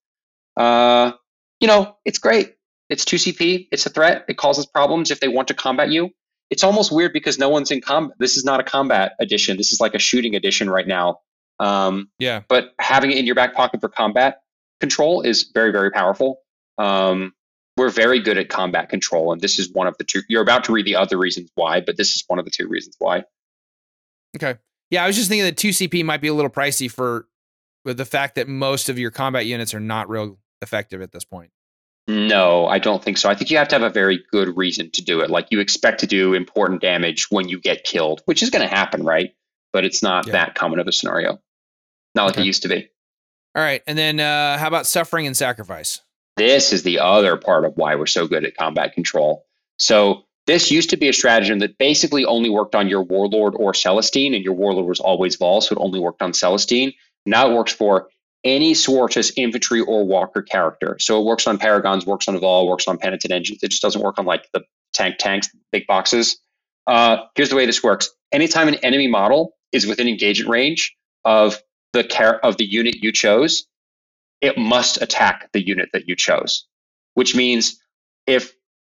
Uh, 0.56 1.10
you 1.58 1.66
know, 1.66 1.96
it's 2.04 2.18
great. 2.18 2.54
It's 2.88 3.04
2CP. 3.04 3.66
It's 3.72 3.84
a 3.84 3.90
threat. 3.90 4.26
It 4.28 4.36
causes 4.36 4.66
problems 4.66 5.10
if 5.10 5.18
they 5.18 5.26
want 5.26 5.48
to 5.48 5.54
combat 5.54 5.90
you. 5.90 6.10
It's 6.50 6.62
almost 6.62 6.92
weird 6.92 7.12
because 7.12 7.36
no 7.36 7.48
one's 7.48 7.72
in 7.72 7.80
combat. 7.80 8.16
This 8.20 8.36
is 8.36 8.44
not 8.44 8.60
a 8.60 8.62
combat 8.62 9.14
edition. 9.18 9.56
This 9.56 9.72
is 9.72 9.80
like 9.80 9.96
a 9.96 9.98
shooting 9.98 10.36
edition 10.36 10.70
right 10.70 10.86
now. 10.86 11.18
Um, 11.59 12.11
yeah. 12.18 12.42
But 12.48 12.74
having 12.78 13.11
it 13.11 13.18
in 13.18 13.26
your 13.26 13.34
back 13.34 13.54
pocket 13.54 13.80
for 13.80 13.88
combat 13.88 14.42
control 14.80 15.22
is 15.22 15.50
very, 15.54 15.72
very 15.72 15.90
powerful. 15.90 16.40
Um, 16.78 17.32
we're 17.76 17.90
very 17.90 18.20
good 18.20 18.38
at 18.38 18.48
combat 18.48 18.88
control, 18.88 19.32
and 19.32 19.40
this 19.40 19.59
is 19.59 19.70
one 19.70 19.86
of 19.86 19.96
the 19.98 20.04
two. 20.04 20.22
You're 20.28 20.42
about 20.42 20.64
to 20.64 20.72
read 20.72 20.86
the 20.86 20.96
other 20.96 21.18
reasons 21.18 21.50
why, 21.54 21.80
but 21.80 21.96
this 21.96 22.16
is 22.16 22.24
one 22.26 22.38
of 22.38 22.44
the 22.44 22.50
two 22.50 22.68
reasons 22.68 22.96
why. 22.98 23.24
Okay. 24.34 24.59
Yeah, 24.90 25.04
I 25.04 25.07
was 25.07 25.16
just 25.16 25.28
thinking 25.28 25.44
that 25.44 25.57
2CP 25.57 26.04
might 26.04 26.20
be 26.20 26.28
a 26.28 26.34
little 26.34 26.50
pricey 26.50 26.90
for 26.90 27.26
with 27.84 27.96
the 27.96 28.04
fact 28.04 28.36
that 28.36 28.48
most 28.48 28.88
of 28.88 28.98
your 28.98 29.11
combat 29.11 29.46
units 29.46 29.74
are 29.74 29.80
not 29.80 30.09
real 30.09 30.38
effective 30.62 31.02
at 31.02 31.12
this 31.12 31.24
point. 31.24 31.50
No, 32.09 32.66
I 32.66 32.78
don't 32.78 33.02
think 33.02 33.18
so. 33.18 33.28
I 33.28 33.34
think 33.34 33.50
you 33.50 33.57
have 33.57 33.68
to 33.68 33.74
have 33.74 33.82
a 33.82 33.90
very 33.90 34.24
good 34.30 34.57
reason 34.57 34.90
to 34.92 35.02
do 35.02 35.20
it. 35.20 35.30
Like 35.30 35.48
you 35.50 35.59
expect 35.59 36.00
to 36.00 36.07
do 36.07 36.34
important 36.34 36.80
damage 36.80 37.30
when 37.30 37.48
you 37.48 37.61
get 37.61 37.82
killed, 37.84 38.22
which 38.26 38.42
is 38.42 38.50
going 38.50 38.66
to 38.66 38.72
happen, 38.72 39.04
right? 39.04 39.34
But 39.72 39.84
it's 39.84 40.02
not 40.02 40.26
yeah. 40.26 40.32
that 40.32 40.54
common 40.54 40.78
of 40.78 40.86
a 40.86 40.92
scenario. 40.92 41.40
Not 42.16 42.24
like 42.24 42.34
okay. 42.34 42.42
it 42.42 42.46
used 42.46 42.62
to 42.62 42.68
be. 42.68 42.88
All 43.54 43.62
right. 43.62 43.82
And 43.86 43.96
then 43.96 44.18
uh, 44.18 44.58
how 44.58 44.66
about 44.66 44.86
suffering 44.86 45.26
and 45.26 45.36
sacrifice? 45.36 46.00
This 46.36 46.72
is 46.72 46.82
the 46.82 46.98
other 46.98 47.36
part 47.36 47.64
of 47.64 47.76
why 47.76 47.94
we're 47.94 48.06
so 48.06 48.26
good 48.26 48.44
at 48.44 48.56
combat 48.56 48.92
control. 48.92 49.46
So 49.78 50.24
this 50.46 50.70
used 50.70 50.90
to 50.90 50.96
be 50.96 51.08
a 51.08 51.12
stratagem 51.12 51.60
that 51.60 51.78
basically 51.78 52.24
only 52.24 52.50
worked 52.50 52.74
on 52.74 52.88
your 52.88 53.02
warlord 53.02 53.54
or 53.56 53.72
Celestine, 53.72 54.34
and 54.34 54.44
your 54.44 54.54
warlord 54.54 54.86
was 54.86 55.00
always 55.00 55.36
Vahl, 55.36 55.62
so 55.62 55.74
it 55.74 55.78
only 55.80 55.98
worked 55.98 56.22
on 56.22 56.32
Celestine. 56.32 56.92
Now 57.24 57.50
it 57.50 57.54
works 57.54 57.72
for 57.72 58.08
any 58.44 58.74
Sororitas 58.74 59.32
infantry 59.36 59.80
or 59.80 60.04
walker 60.04 60.42
character. 60.42 60.96
So 61.00 61.20
it 61.20 61.24
works 61.24 61.46
on 61.46 61.58
Paragons, 61.58 62.06
works 62.06 62.28
on 62.28 62.38
Vahl, 62.38 62.68
works 62.68 62.86
on 62.86 62.96
Penitent 62.98 63.32
engines. 63.32 63.62
It 63.62 63.70
just 63.70 63.82
doesn't 63.82 64.02
work 64.02 64.18
on 64.18 64.24
like 64.24 64.46
the 64.52 64.62
tank 64.92 65.16
tanks, 65.18 65.48
big 65.72 65.86
boxes. 65.86 66.38
Uh, 66.86 67.18
here's 67.34 67.48
the 67.48 67.56
way 67.56 67.66
this 67.66 67.82
works. 67.82 68.08
Anytime 68.30 68.68
an 68.68 68.76
enemy 68.76 69.08
model 69.08 69.54
is 69.72 69.86
within 69.86 70.06
engagement 70.06 70.50
range 70.50 70.94
of 71.24 71.60
the 71.97 72.05
care 72.05 72.44
of 72.44 72.57
the 72.57 72.64
unit 72.64 72.97
you 72.97 73.12
chose, 73.12 73.66
it 74.40 74.59
must 74.59 75.01
attack 75.03 75.51
the 75.53 75.66
unit 75.66 75.88
that 75.92 76.09
you 76.09 76.16
chose. 76.16 76.66
Which 77.14 77.34
means 77.34 77.80
if 78.26 78.53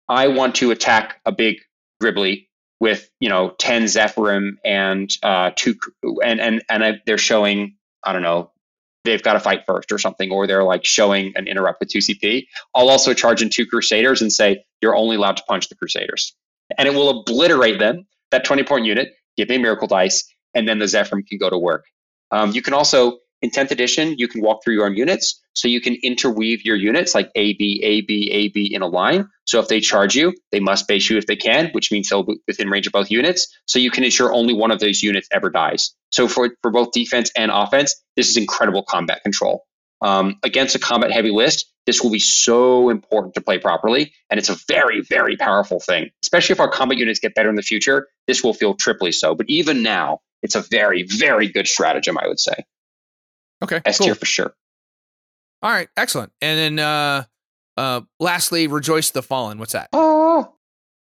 I 0.08 0.28
want 0.28 0.54
to 0.56 0.70
attack 0.70 1.20
a 1.24 1.32
big 1.32 1.56
Gribbly 2.02 2.48
with 2.80 3.10
you 3.20 3.28
know 3.28 3.54
ten 3.58 3.84
Zephyrim 3.84 4.56
and 4.64 5.10
uh, 5.22 5.50
two 5.54 5.76
and 6.24 6.40
and 6.40 6.62
and 6.68 6.84
I, 6.84 7.00
they're 7.06 7.18
showing 7.18 7.76
I 8.04 8.12
don't 8.12 8.22
know 8.22 8.50
they've 9.04 9.22
got 9.22 9.32
to 9.34 9.40
fight 9.40 9.64
first 9.66 9.90
or 9.90 9.98
something, 9.98 10.30
or 10.30 10.46
they're 10.46 10.64
like 10.64 10.84
showing 10.84 11.32
an 11.34 11.48
interrupt 11.48 11.80
with 11.80 11.90
two 11.90 11.98
CP. 11.98 12.46
I'll 12.74 12.88
also 12.88 13.14
charge 13.14 13.42
in 13.42 13.50
two 13.50 13.66
Crusaders 13.66 14.22
and 14.22 14.32
say 14.32 14.64
you're 14.80 14.96
only 14.96 15.16
allowed 15.16 15.36
to 15.38 15.44
punch 15.48 15.68
the 15.68 15.74
Crusaders, 15.76 16.34
and 16.78 16.88
it 16.88 16.94
will 16.94 17.20
obliterate 17.20 17.78
them. 17.78 18.06
That 18.30 18.44
twenty 18.44 18.62
point 18.64 18.84
unit. 18.84 19.12
Give 19.36 19.48
me 19.48 19.56
a 19.56 19.58
miracle 19.60 19.88
dice, 19.88 20.24
and 20.54 20.68
then 20.68 20.78
the 20.78 20.84
Zephyrim 20.84 21.26
can 21.26 21.38
go 21.38 21.48
to 21.48 21.56
work. 21.58 21.84
Um, 22.32 22.50
you 22.52 22.62
can 22.62 22.74
also, 22.74 23.18
in 23.42 23.50
10th 23.50 23.70
edition, 23.70 24.16
you 24.18 24.26
can 24.26 24.42
walk 24.42 24.64
through 24.64 24.74
your 24.74 24.86
own 24.86 24.96
units. 24.96 25.40
So 25.54 25.68
you 25.68 25.80
can 25.80 25.96
interweave 26.02 26.64
your 26.64 26.76
units 26.76 27.14
like 27.14 27.30
A, 27.34 27.52
B, 27.54 27.80
A, 27.84 28.00
B, 28.00 28.30
A, 28.32 28.48
B 28.48 28.74
in 28.74 28.80
a 28.80 28.86
line. 28.86 29.28
So 29.44 29.60
if 29.60 29.68
they 29.68 29.80
charge 29.80 30.14
you, 30.14 30.34
they 30.50 30.60
must 30.60 30.88
base 30.88 31.10
you 31.10 31.18
if 31.18 31.26
they 31.26 31.36
can, 31.36 31.68
which 31.72 31.92
means 31.92 32.08
they'll 32.08 32.22
be 32.22 32.38
within 32.48 32.70
range 32.70 32.86
of 32.86 32.92
both 32.92 33.10
units. 33.10 33.46
So 33.66 33.78
you 33.78 33.90
can 33.90 34.02
ensure 34.02 34.32
only 34.32 34.54
one 34.54 34.70
of 34.70 34.80
those 34.80 35.02
units 35.02 35.28
ever 35.30 35.50
dies. 35.50 35.94
So 36.10 36.26
for, 36.26 36.50
for 36.62 36.70
both 36.70 36.92
defense 36.92 37.30
and 37.36 37.50
offense, 37.52 37.94
this 38.16 38.30
is 38.30 38.36
incredible 38.36 38.82
combat 38.82 39.22
control. 39.22 39.64
Um, 40.00 40.38
against 40.42 40.74
a 40.74 40.78
combat 40.78 41.12
heavy 41.12 41.30
list, 41.30 41.70
this 41.86 42.02
will 42.02 42.10
be 42.10 42.18
so 42.18 42.88
important 42.88 43.34
to 43.34 43.40
play 43.40 43.58
properly. 43.58 44.12
And 44.30 44.38
it's 44.38 44.48
a 44.48 44.56
very, 44.68 45.02
very 45.02 45.36
powerful 45.36 45.80
thing, 45.80 46.10
especially 46.22 46.54
if 46.54 46.60
our 46.60 46.70
combat 46.70 46.98
units 46.98 47.20
get 47.20 47.34
better 47.34 47.50
in 47.50 47.56
the 47.56 47.62
future. 47.62 48.08
This 48.26 48.42
will 48.42 48.54
feel 48.54 48.74
triply 48.74 49.12
so. 49.12 49.34
But 49.34 49.46
even 49.48 49.82
now, 49.82 50.20
it's 50.42 50.54
a 50.54 50.60
very, 50.60 51.04
very 51.04 51.48
good 51.48 51.66
stratagem, 51.66 52.18
I 52.18 52.26
would 52.28 52.40
say. 52.40 52.54
Okay. 53.62 53.80
S 53.84 53.98
tier 53.98 54.08
cool. 54.08 54.14
for 54.16 54.26
sure. 54.26 54.54
All 55.62 55.70
right, 55.70 55.88
excellent. 55.96 56.32
And 56.40 56.58
then 56.58 56.84
uh 56.84 57.24
uh 57.76 58.00
lastly, 58.18 58.66
Rejoice 58.66 59.10
the 59.10 59.22
Fallen. 59.22 59.58
What's 59.58 59.72
that? 59.72 59.88
Oh. 59.92 60.52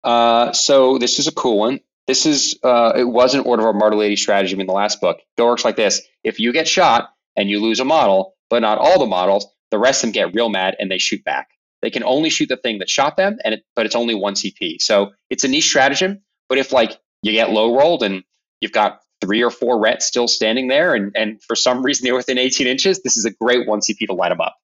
Uh 0.03 0.51
so 0.51 0.97
this 0.97 1.19
is 1.19 1.27
a 1.27 1.31
cool 1.31 1.57
one. 1.59 1.79
This 2.07 2.25
is 2.25 2.59
uh 2.63 2.93
it 2.95 3.05
was 3.05 3.33
an 3.33 3.41
Order 3.41 3.61
of 3.61 3.67
our 3.67 3.73
Martyr 3.73 3.95
Lady 3.95 4.15
stratagem 4.15 4.59
in 4.59 4.67
the 4.67 4.73
last 4.73 4.99
book. 4.99 5.19
It 5.37 5.41
works 5.41 5.63
like 5.63 5.75
this. 5.77 6.01
If 6.23 6.39
you 6.39 6.51
get 6.51 6.67
shot 6.67 7.09
and 7.37 7.49
you 7.49 7.61
lose 7.61 7.79
a 7.79 7.85
model, 7.85 8.35
but 8.49 8.61
not 8.61 8.77
all 8.77 8.99
the 8.99 9.05
models, 9.05 9.47
the 9.71 9.79
rest 9.79 10.03
of 10.03 10.07
them 10.07 10.11
get 10.11 10.33
real 10.33 10.49
mad 10.49 10.75
and 10.79 10.91
they 10.91 10.97
shoot 10.97 11.23
back. 11.23 11.47
They 11.81 11.89
can 11.89 12.03
only 12.03 12.29
shoot 12.29 12.49
the 12.49 12.57
thing 12.57 12.79
that 12.79 12.89
shot 12.89 13.17
them, 13.17 13.39
and 13.43 13.55
it, 13.55 13.63
but 13.75 13.85
it's 13.87 13.95
only 13.95 14.13
one 14.13 14.35
CP. 14.35 14.81
So 14.81 15.13
it's 15.29 15.43
a 15.43 15.47
niche 15.47 15.67
stratagem. 15.67 16.21
But 16.47 16.57
if 16.57 16.71
like 16.71 16.99
you 17.23 17.31
get 17.31 17.49
low 17.51 17.75
rolled 17.75 18.03
and 18.03 18.23
you've 18.59 18.71
got 18.71 18.99
three 19.21 19.43
or 19.43 19.51
four 19.51 19.79
rets 19.79 20.05
still 20.05 20.27
standing 20.27 20.67
there, 20.67 20.93
and, 20.95 21.11
and 21.15 21.41
for 21.43 21.55
some 21.55 21.83
reason 21.83 22.05
they're 22.05 22.15
within 22.15 22.37
18 22.37 22.67
inches, 22.67 23.01
this 23.03 23.15
is 23.15 23.25
a 23.25 23.31
great 23.31 23.67
one 23.67 23.79
CP 23.79 24.07
to 24.07 24.13
light 24.13 24.29
them 24.29 24.41
up. 24.41 24.55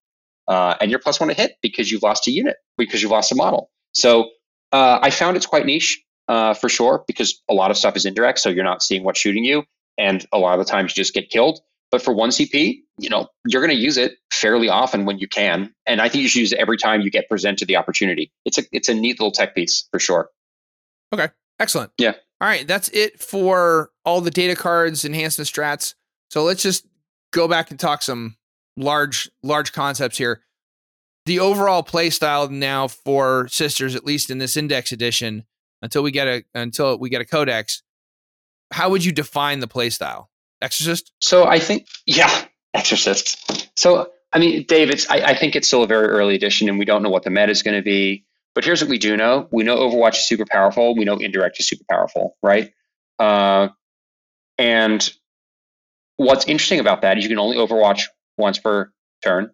Uh, 0.48 0.76
and 0.82 0.90
you're 0.90 1.00
plus 1.00 1.20
one 1.20 1.30
to 1.30 1.36
hit 1.36 1.58
because 1.62 1.92
you've 1.92 2.04
lost 2.04 2.28
a 2.28 2.32
unit, 2.32 2.56
because 2.78 3.02
you've 3.02 3.12
lost 3.12 3.32
a 3.32 3.36
model. 3.36 3.70
So 3.94 4.30
uh, 4.72 5.00
I 5.02 5.10
found 5.10 5.38
it's 5.38 5.46
quite 5.46 5.66
niche 5.66 6.02
uh, 6.28 6.54
for 6.54 6.70
sure 6.70 7.04
because 7.08 7.42
a 7.50 7.54
lot 7.54 7.72
of 7.72 7.78
stuff 7.78 7.96
is 7.96 8.06
indirect, 8.06 8.40
so 8.40 8.50
you're 8.50 8.64
not 8.64 8.82
seeing 8.82 9.04
what's 9.04 9.20
shooting 9.20 9.44
you, 9.44 9.64
and 9.98 10.26
a 10.34 10.38
lot 10.38 10.60
of 10.60 10.66
the 10.66 10.70
times 10.70 10.92
you 10.92 11.02
just 11.02 11.14
get 11.14 11.30
killed. 11.30 11.60
But 11.90 12.02
for 12.02 12.14
one 12.14 12.32
CP, 12.32 12.80
you 13.00 13.10
know, 13.10 13.28
you're 13.48 13.62
going 13.62 13.76
to 13.76 13.82
use 13.82 13.98
it 13.98 14.14
fairly 14.32 14.68
often 14.68 15.06
when 15.06 15.20
you 15.20 15.28
can, 15.28 15.74
and 15.86 16.02
I 16.02 16.10
think 16.10 16.24
you 16.24 16.30
should 16.30 16.40
use 16.40 16.52
it 16.52 16.60
every 16.60 16.78
time 16.78 17.02
you 17.02 17.10
get 17.10 17.30
presented 17.30 17.68
the 17.68 17.78
opportunity. 17.78 18.32
It's 18.44 18.58
a 18.58 18.64
it's 18.72 18.90
a 18.90 18.94
neat 18.94 19.20
little 19.20 19.32
tech 19.32 19.56
piece 19.56 19.88
for 19.92 20.00
sure. 20.00 20.30
Okay, 21.14 21.30
excellent. 21.60 21.92
Yeah. 21.98 22.14
All 22.40 22.48
right, 22.48 22.68
that's 22.68 22.90
it 22.90 23.20
for 23.20 23.90
all 24.06 24.22
the 24.22 24.32
data 24.32 24.56
cards, 24.56 25.04
enhancement 25.04 25.50
strats. 25.50 25.96
So 26.30 26.44
let's 26.44 26.62
just 26.62 26.86
go 27.32 27.48
back 27.48 27.72
and 27.72 27.80
talk 27.80 28.02
some 28.02 28.38
large 28.76 29.30
large 29.42 29.74
concepts 29.74 30.18
here. 30.18 30.42
The 31.26 31.40
overall 31.40 31.84
play 31.84 32.10
style 32.10 32.48
now 32.50 32.88
for 32.88 33.48
sisters, 33.50 33.96
at 33.96 34.06
least 34.06 34.30
in 34.30 34.38
this 34.38 34.56
index 34.56 34.92
edition, 34.92 35.46
until 35.82 36.04
we 36.04 36.12
get 36.12 36.28
a 36.28 36.44
until 36.54 36.98
we 37.00 37.10
get 37.10 37.22
a 37.22 37.26
codex, 37.26 37.82
how 38.72 38.90
would 38.90 39.04
you 39.04 39.12
define 39.12 39.60
the 39.60 39.68
play 39.68 39.90
style? 39.90 40.30
Exorcist? 40.62 41.12
So 41.22 41.46
I 41.46 41.60
think 41.60 41.88
yeah, 42.06 42.46
Exorcist. 42.74 43.70
So 43.78 44.12
I 44.32 44.40
mean, 44.40 44.64
Dave, 44.68 44.90
it's 44.90 45.10
I, 45.10 45.18
I 45.18 45.36
think 45.36 45.56
it's 45.56 45.68
still 45.68 45.84
a 45.84 45.88
very 45.88 46.08
early 46.08 46.36
edition 46.36 46.70
and 46.70 46.78
we 46.78 46.86
don't 46.86 47.02
know 47.02 47.10
what 47.10 47.24
the 47.24 47.30
meta 47.30 47.52
is 47.52 47.64
going 47.64 47.78
to 47.78 47.84
be. 47.84 48.26
But 48.58 48.66
here's 48.66 48.82
what 48.82 48.90
we 48.90 48.98
do 48.98 49.16
know. 49.16 49.48
We 49.52 49.64
know 49.64 49.78
Overwatch 49.78 50.16
is 50.16 50.28
super 50.28 50.46
powerful. 50.50 50.96
We 50.96 51.06
know 51.06 51.18
Indirect 51.18 51.60
is 51.60 51.68
super 51.68 51.84
powerful, 51.88 52.38
right? 52.42 52.74
Uh, 53.20 53.68
and 54.58 55.08
what's 56.16 56.48
interesting 56.48 56.80
about 56.80 57.04
that 57.04 57.20
is 57.20 57.24
you 57.24 57.30
can 57.30 57.38
only 57.38 57.58
Overwatch 57.58 58.06
once 58.36 58.58
per 58.58 58.92
turn. 59.24 59.52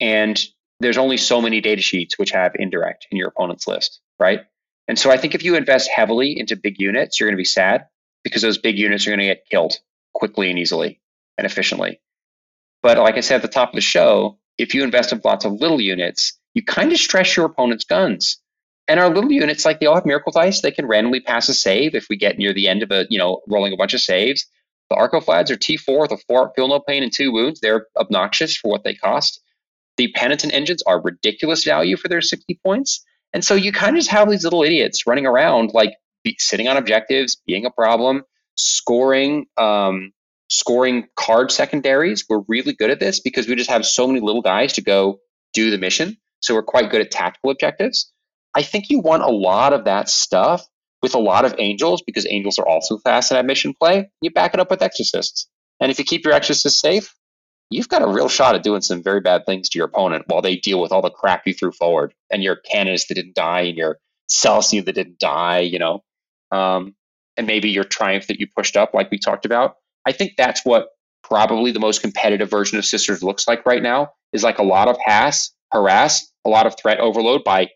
And 0.00 0.38
there's 0.80 0.98
only 0.98 1.16
so 1.16 1.40
many 1.40 1.62
data 1.62 1.80
sheets 1.80 2.18
which 2.18 2.30
have 2.32 2.52
indirect 2.56 3.06
in 3.10 3.16
your 3.16 3.28
opponent's 3.28 3.66
list, 3.66 4.02
right? 4.18 4.42
And 4.86 4.98
so 4.98 5.10
I 5.10 5.16
think 5.16 5.34
if 5.34 5.42
you 5.42 5.56
invest 5.56 5.88
heavily 5.88 6.38
into 6.38 6.54
big 6.54 6.78
units, 6.78 7.18
you're 7.18 7.30
going 7.30 7.36
to 7.36 7.40
be 7.40 7.46
sad 7.46 7.86
because 8.22 8.42
those 8.42 8.58
big 8.58 8.76
units 8.76 9.06
are 9.06 9.10
going 9.12 9.20
to 9.20 9.24
get 9.24 9.46
killed 9.50 9.78
quickly 10.12 10.50
and 10.50 10.58
easily 10.58 11.00
and 11.38 11.46
efficiently. 11.46 12.02
But 12.82 12.98
like 12.98 13.14
I 13.14 13.20
said 13.20 13.36
at 13.36 13.40
the 13.40 13.48
top 13.48 13.70
of 13.70 13.76
the 13.76 13.80
show, 13.80 14.38
if 14.58 14.74
you 14.74 14.84
invest 14.84 15.10
in 15.10 15.22
lots 15.24 15.46
of 15.46 15.52
little 15.52 15.80
units, 15.80 16.38
you 16.52 16.62
kind 16.62 16.92
of 16.92 16.98
stress 16.98 17.34
your 17.34 17.46
opponent's 17.46 17.84
guns. 17.84 18.41
And 18.88 18.98
our 18.98 19.08
little 19.08 19.30
units, 19.30 19.64
like 19.64 19.80
they 19.80 19.86
all 19.86 19.94
have 19.94 20.06
miracle 20.06 20.32
dice, 20.32 20.60
they 20.60 20.70
can 20.70 20.86
randomly 20.86 21.20
pass 21.20 21.48
a 21.48 21.54
save 21.54 21.94
if 21.94 22.06
we 22.10 22.16
get 22.16 22.38
near 22.38 22.52
the 22.52 22.68
end 22.68 22.82
of 22.82 22.90
a, 22.90 23.06
you 23.08 23.18
know, 23.18 23.40
rolling 23.48 23.72
a 23.72 23.76
bunch 23.76 23.94
of 23.94 24.00
saves. 24.00 24.46
The 24.90 24.96
Arcoflads 24.96 25.50
are 25.50 25.56
T4 25.56 26.00
with 26.00 26.12
a 26.12 26.18
4 26.28 26.52
feel 26.54 26.68
no 26.68 26.80
pain 26.80 27.02
and 27.02 27.12
2 27.12 27.32
wounds. 27.32 27.60
They're 27.60 27.86
obnoxious 27.96 28.56
for 28.56 28.70
what 28.70 28.84
they 28.84 28.94
cost. 28.94 29.40
The 29.96 30.12
Penitent 30.12 30.52
engines 30.52 30.82
are 30.86 31.00
ridiculous 31.00 31.64
value 31.64 31.96
for 31.96 32.08
their 32.08 32.20
60 32.20 32.58
points. 32.64 33.04
And 33.32 33.44
so 33.44 33.54
you 33.54 33.72
kind 33.72 33.96
of 33.96 34.00
just 34.00 34.10
have 34.10 34.28
these 34.28 34.44
little 34.44 34.62
idiots 34.62 35.06
running 35.06 35.26
around, 35.26 35.70
like 35.72 35.94
be, 36.24 36.36
sitting 36.38 36.68
on 36.68 36.76
objectives, 36.76 37.36
being 37.46 37.64
a 37.64 37.70
problem, 37.70 38.22
scoring, 38.56 39.46
um, 39.56 40.12
scoring 40.50 41.06
card 41.16 41.50
secondaries. 41.50 42.26
We're 42.28 42.42
really 42.48 42.74
good 42.74 42.90
at 42.90 43.00
this 43.00 43.20
because 43.20 43.48
we 43.48 43.54
just 43.54 43.70
have 43.70 43.86
so 43.86 44.06
many 44.06 44.20
little 44.20 44.42
guys 44.42 44.74
to 44.74 44.82
go 44.82 45.20
do 45.54 45.70
the 45.70 45.78
mission. 45.78 46.18
So 46.40 46.54
we're 46.54 46.62
quite 46.62 46.90
good 46.90 47.00
at 47.00 47.10
tactical 47.10 47.50
objectives. 47.50 48.11
I 48.54 48.62
think 48.62 48.90
you 48.90 49.00
want 49.00 49.22
a 49.22 49.30
lot 49.30 49.72
of 49.72 49.84
that 49.84 50.08
stuff 50.08 50.66
with 51.02 51.14
a 51.14 51.18
lot 51.18 51.44
of 51.44 51.54
angels, 51.58 52.02
because 52.02 52.26
angels 52.30 52.58
are 52.58 52.66
also 52.66 52.96
fast 52.98 53.32
in 53.32 53.46
mission 53.46 53.74
play, 53.80 54.08
you 54.20 54.30
back 54.30 54.54
it 54.54 54.60
up 54.60 54.70
with 54.70 54.82
exorcists. 54.82 55.48
And 55.80 55.90
if 55.90 55.98
you 55.98 56.04
keep 56.04 56.24
your 56.24 56.32
exorcists 56.32 56.80
safe, 56.80 57.12
you've 57.70 57.88
got 57.88 58.02
a 58.02 58.06
real 58.06 58.28
shot 58.28 58.54
at 58.54 58.62
doing 58.62 58.82
some 58.82 59.02
very 59.02 59.20
bad 59.20 59.44
things 59.46 59.68
to 59.70 59.78
your 59.78 59.86
opponent 59.86 60.24
while 60.28 60.42
they 60.42 60.56
deal 60.56 60.80
with 60.80 60.92
all 60.92 61.02
the 61.02 61.10
crap 61.10 61.42
you 61.46 61.54
threw 61.54 61.72
forward 61.72 62.14
and 62.30 62.42
your 62.42 62.56
cannons 62.56 63.06
that 63.06 63.14
didn't 63.14 63.34
die 63.34 63.62
and 63.62 63.76
your 63.76 63.98
Celsius 64.28 64.84
that 64.84 64.94
didn't 64.94 65.18
die, 65.18 65.60
you 65.60 65.78
know, 65.78 66.04
um, 66.52 66.94
and 67.36 67.46
maybe 67.46 67.70
your 67.70 67.84
triumph 67.84 68.28
that 68.28 68.38
you 68.38 68.46
pushed 68.46 68.76
up, 68.76 68.94
like 68.94 69.10
we 69.10 69.18
talked 69.18 69.44
about. 69.44 69.76
I 70.06 70.12
think 70.12 70.34
that's 70.36 70.64
what 70.64 70.88
probably 71.24 71.72
the 71.72 71.80
most 71.80 72.02
competitive 72.02 72.50
version 72.50 72.78
of 72.78 72.84
Sisters 72.84 73.22
looks 73.22 73.48
like 73.48 73.66
right 73.66 73.82
now 73.82 74.12
is 74.32 74.44
like 74.44 74.58
a 74.58 74.64
lot 74.64 74.88
of 74.88 74.98
hass, 75.04 75.52
harass, 75.72 76.30
a 76.44 76.50
lot 76.50 76.66
of 76.66 76.76
threat 76.78 77.00
overload 77.00 77.42
by 77.42 77.68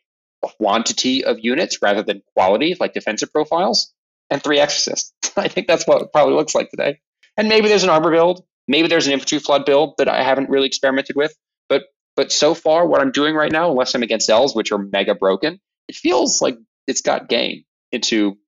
quantity 0.43 1.25
of 1.25 1.39
units 1.41 1.79
rather 1.83 2.03
than 2.03 2.23
quality, 2.35 2.77
like 2.79 2.95
defensive 2.95 3.33
profiles, 3.33 3.93
and 4.31 4.43
three 4.43 4.59
exorcists. 4.59 5.13
I 5.37 5.49
think 5.49 5.67
that's 5.67 5.87
what 5.87 6.03
it 6.03 6.13
probably 6.13 6.35
looks 6.35 6.55
like 6.55 6.71
today. 6.71 7.01
And 7.37 7.49
maybe 7.49 7.69
there's 7.69 7.85
an 7.85 7.91
armor 7.91 8.11
build, 8.11 8.45
maybe 8.69 8.89
there's 8.89 9.07
an 9.07 9.13
infantry 9.13 9.39
flood 9.39 9.65
build 9.67 9.95
that 9.99 10.09
I 10.09 10.23
haven't 10.23 10.51
really 10.51 10.67
experimented 10.67 11.17
with. 11.17 11.35
But 11.69 11.85
but 12.17 12.33
so 12.33 12.55
far, 12.55 12.87
what 12.87 13.01
I'm 13.01 13.13
doing 13.13 13.35
right 13.35 13.53
now, 13.53 13.71
unless 13.71 13.95
I'm 13.95 14.03
against 14.03 14.31
L's, 14.31 14.55
which 14.55 14.73
are 14.73 14.79
mega 14.79 15.15
broken, 15.15 15.61
it 15.89 15.97
feels 15.97 16.41
like 16.41 16.57
it's 16.87 17.03
got 17.03 17.29
game 17.29 17.65
into 17.93 18.39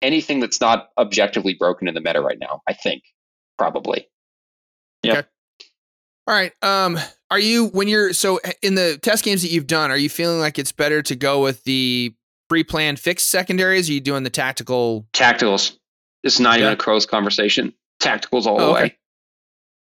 anything 0.00 0.40
that's 0.40 0.60
not 0.60 0.88
objectively 0.96 1.54
broken 1.54 1.88
in 1.88 1.94
the 1.94 2.00
meta 2.00 2.20
right 2.20 2.38
now. 2.40 2.62
I 2.66 2.72
think 2.72 3.02
probably. 3.56 4.08
Yeah. 5.02 5.18
Okay. 5.18 5.28
All 6.28 6.34
right. 6.34 6.52
Um, 6.62 6.98
are 7.30 7.38
you 7.38 7.68
when 7.68 7.88
you're 7.88 8.12
so 8.12 8.38
in 8.60 8.74
the 8.74 8.98
test 9.00 9.24
games 9.24 9.40
that 9.40 9.50
you've 9.50 9.66
done, 9.66 9.90
are 9.90 9.96
you 9.96 10.10
feeling 10.10 10.40
like 10.40 10.58
it's 10.58 10.72
better 10.72 11.00
to 11.00 11.16
go 11.16 11.42
with 11.42 11.64
the 11.64 12.14
pre-planned 12.50 13.00
fixed 13.00 13.30
secondaries? 13.30 13.88
Or 13.88 13.92
are 13.92 13.94
you 13.94 14.00
doing 14.02 14.24
the 14.24 14.30
tactical? 14.30 15.06
Tacticals. 15.14 15.78
It's 16.22 16.38
not 16.38 16.58
yeah. 16.58 16.66
even 16.66 16.72
a 16.74 16.76
crows 16.76 17.06
conversation. 17.06 17.72
Tacticals 18.02 18.44
all 18.44 18.60
oh, 18.60 18.66
the 18.66 18.72
way. 18.74 18.80
Okay. 18.80 18.96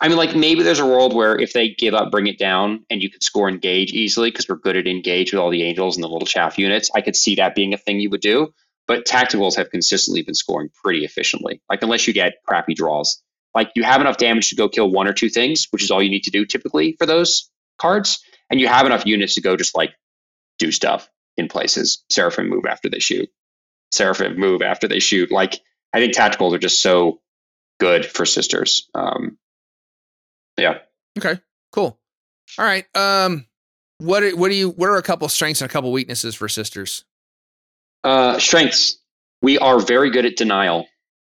I 0.00 0.06
mean, 0.06 0.18
like 0.18 0.36
maybe 0.36 0.62
there's 0.62 0.78
a 0.78 0.86
world 0.86 1.16
where 1.16 1.36
if 1.36 1.52
they 1.52 1.70
give 1.70 1.94
up, 1.94 2.12
bring 2.12 2.28
it 2.28 2.38
down, 2.38 2.84
and 2.90 3.02
you 3.02 3.10
could 3.10 3.24
score 3.24 3.48
engage 3.48 3.92
easily 3.92 4.30
because 4.30 4.48
we're 4.48 4.54
good 4.54 4.76
at 4.76 4.86
engage 4.86 5.32
with 5.32 5.40
all 5.40 5.50
the 5.50 5.64
angels 5.64 5.96
and 5.96 6.04
the 6.04 6.08
little 6.08 6.26
chaff 6.26 6.58
units. 6.58 6.92
I 6.94 7.00
could 7.00 7.16
see 7.16 7.34
that 7.34 7.56
being 7.56 7.74
a 7.74 7.76
thing 7.76 7.98
you 7.98 8.08
would 8.10 8.20
do. 8.20 8.54
But 8.86 9.04
tacticals 9.04 9.56
have 9.56 9.70
consistently 9.70 10.22
been 10.22 10.34
scoring 10.34 10.70
pretty 10.82 11.04
efficiently. 11.04 11.60
Like 11.68 11.82
unless 11.82 12.06
you 12.06 12.14
get 12.14 12.34
crappy 12.46 12.74
draws, 12.74 13.20
like 13.54 13.70
you 13.74 13.82
have 13.82 14.00
enough 14.00 14.16
damage 14.16 14.50
to 14.50 14.56
go 14.56 14.68
kill 14.68 14.90
one 14.90 15.08
or 15.08 15.12
two 15.12 15.28
things, 15.28 15.66
which 15.70 15.82
is 15.82 15.90
all 15.90 16.02
you 16.02 16.10
need 16.10 16.24
to 16.24 16.30
do 16.30 16.44
typically 16.44 16.96
for 16.98 17.06
those 17.06 17.50
cards, 17.78 18.22
and 18.50 18.60
you 18.60 18.68
have 18.68 18.86
enough 18.86 19.06
units 19.06 19.34
to 19.34 19.40
go 19.40 19.56
just 19.56 19.76
like 19.76 19.92
do 20.58 20.70
stuff 20.70 21.08
in 21.36 21.48
places. 21.48 22.04
Seraphim 22.10 22.48
move 22.48 22.66
after 22.66 22.88
they 22.88 22.98
shoot. 22.98 23.28
Seraphim 23.92 24.38
move 24.38 24.62
after 24.62 24.86
they 24.86 25.00
shoot. 25.00 25.30
Like 25.30 25.60
I 25.92 25.98
think 25.98 26.14
tacticals 26.14 26.54
are 26.54 26.58
just 26.58 26.82
so 26.82 27.20
good 27.80 28.06
for 28.06 28.24
sisters. 28.24 28.88
Um, 28.94 29.38
yeah. 30.56 30.78
Okay. 31.18 31.40
Cool. 31.72 31.98
All 32.58 32.64
right. 32.64 32.84
Um, 32.96 33.46
what 33.98 34.22
are, 34.22 34.36
what 34.36 34.48
do 34.48 34.54
you? 34.54 34.70
What 34.70 34.88
are 34.88 34.96
a 34.96 35.02
couple 35.02 35.28
strengths 35.28 35.60
and 35.60 35.70
a 35.70 35.72
couple 35.72 35.92
weaknesses 35.92 36.34
for 36.34 36.48
sisters? 36.48 37.04
Uh, 38.04 38.38
strengths. 38.38 38.98
We 39.42 39.58
are 39.58 39.80
very 39.80 40.10
good 40.10 40.26
at 40.26 40.36
denial. 40.36 40.86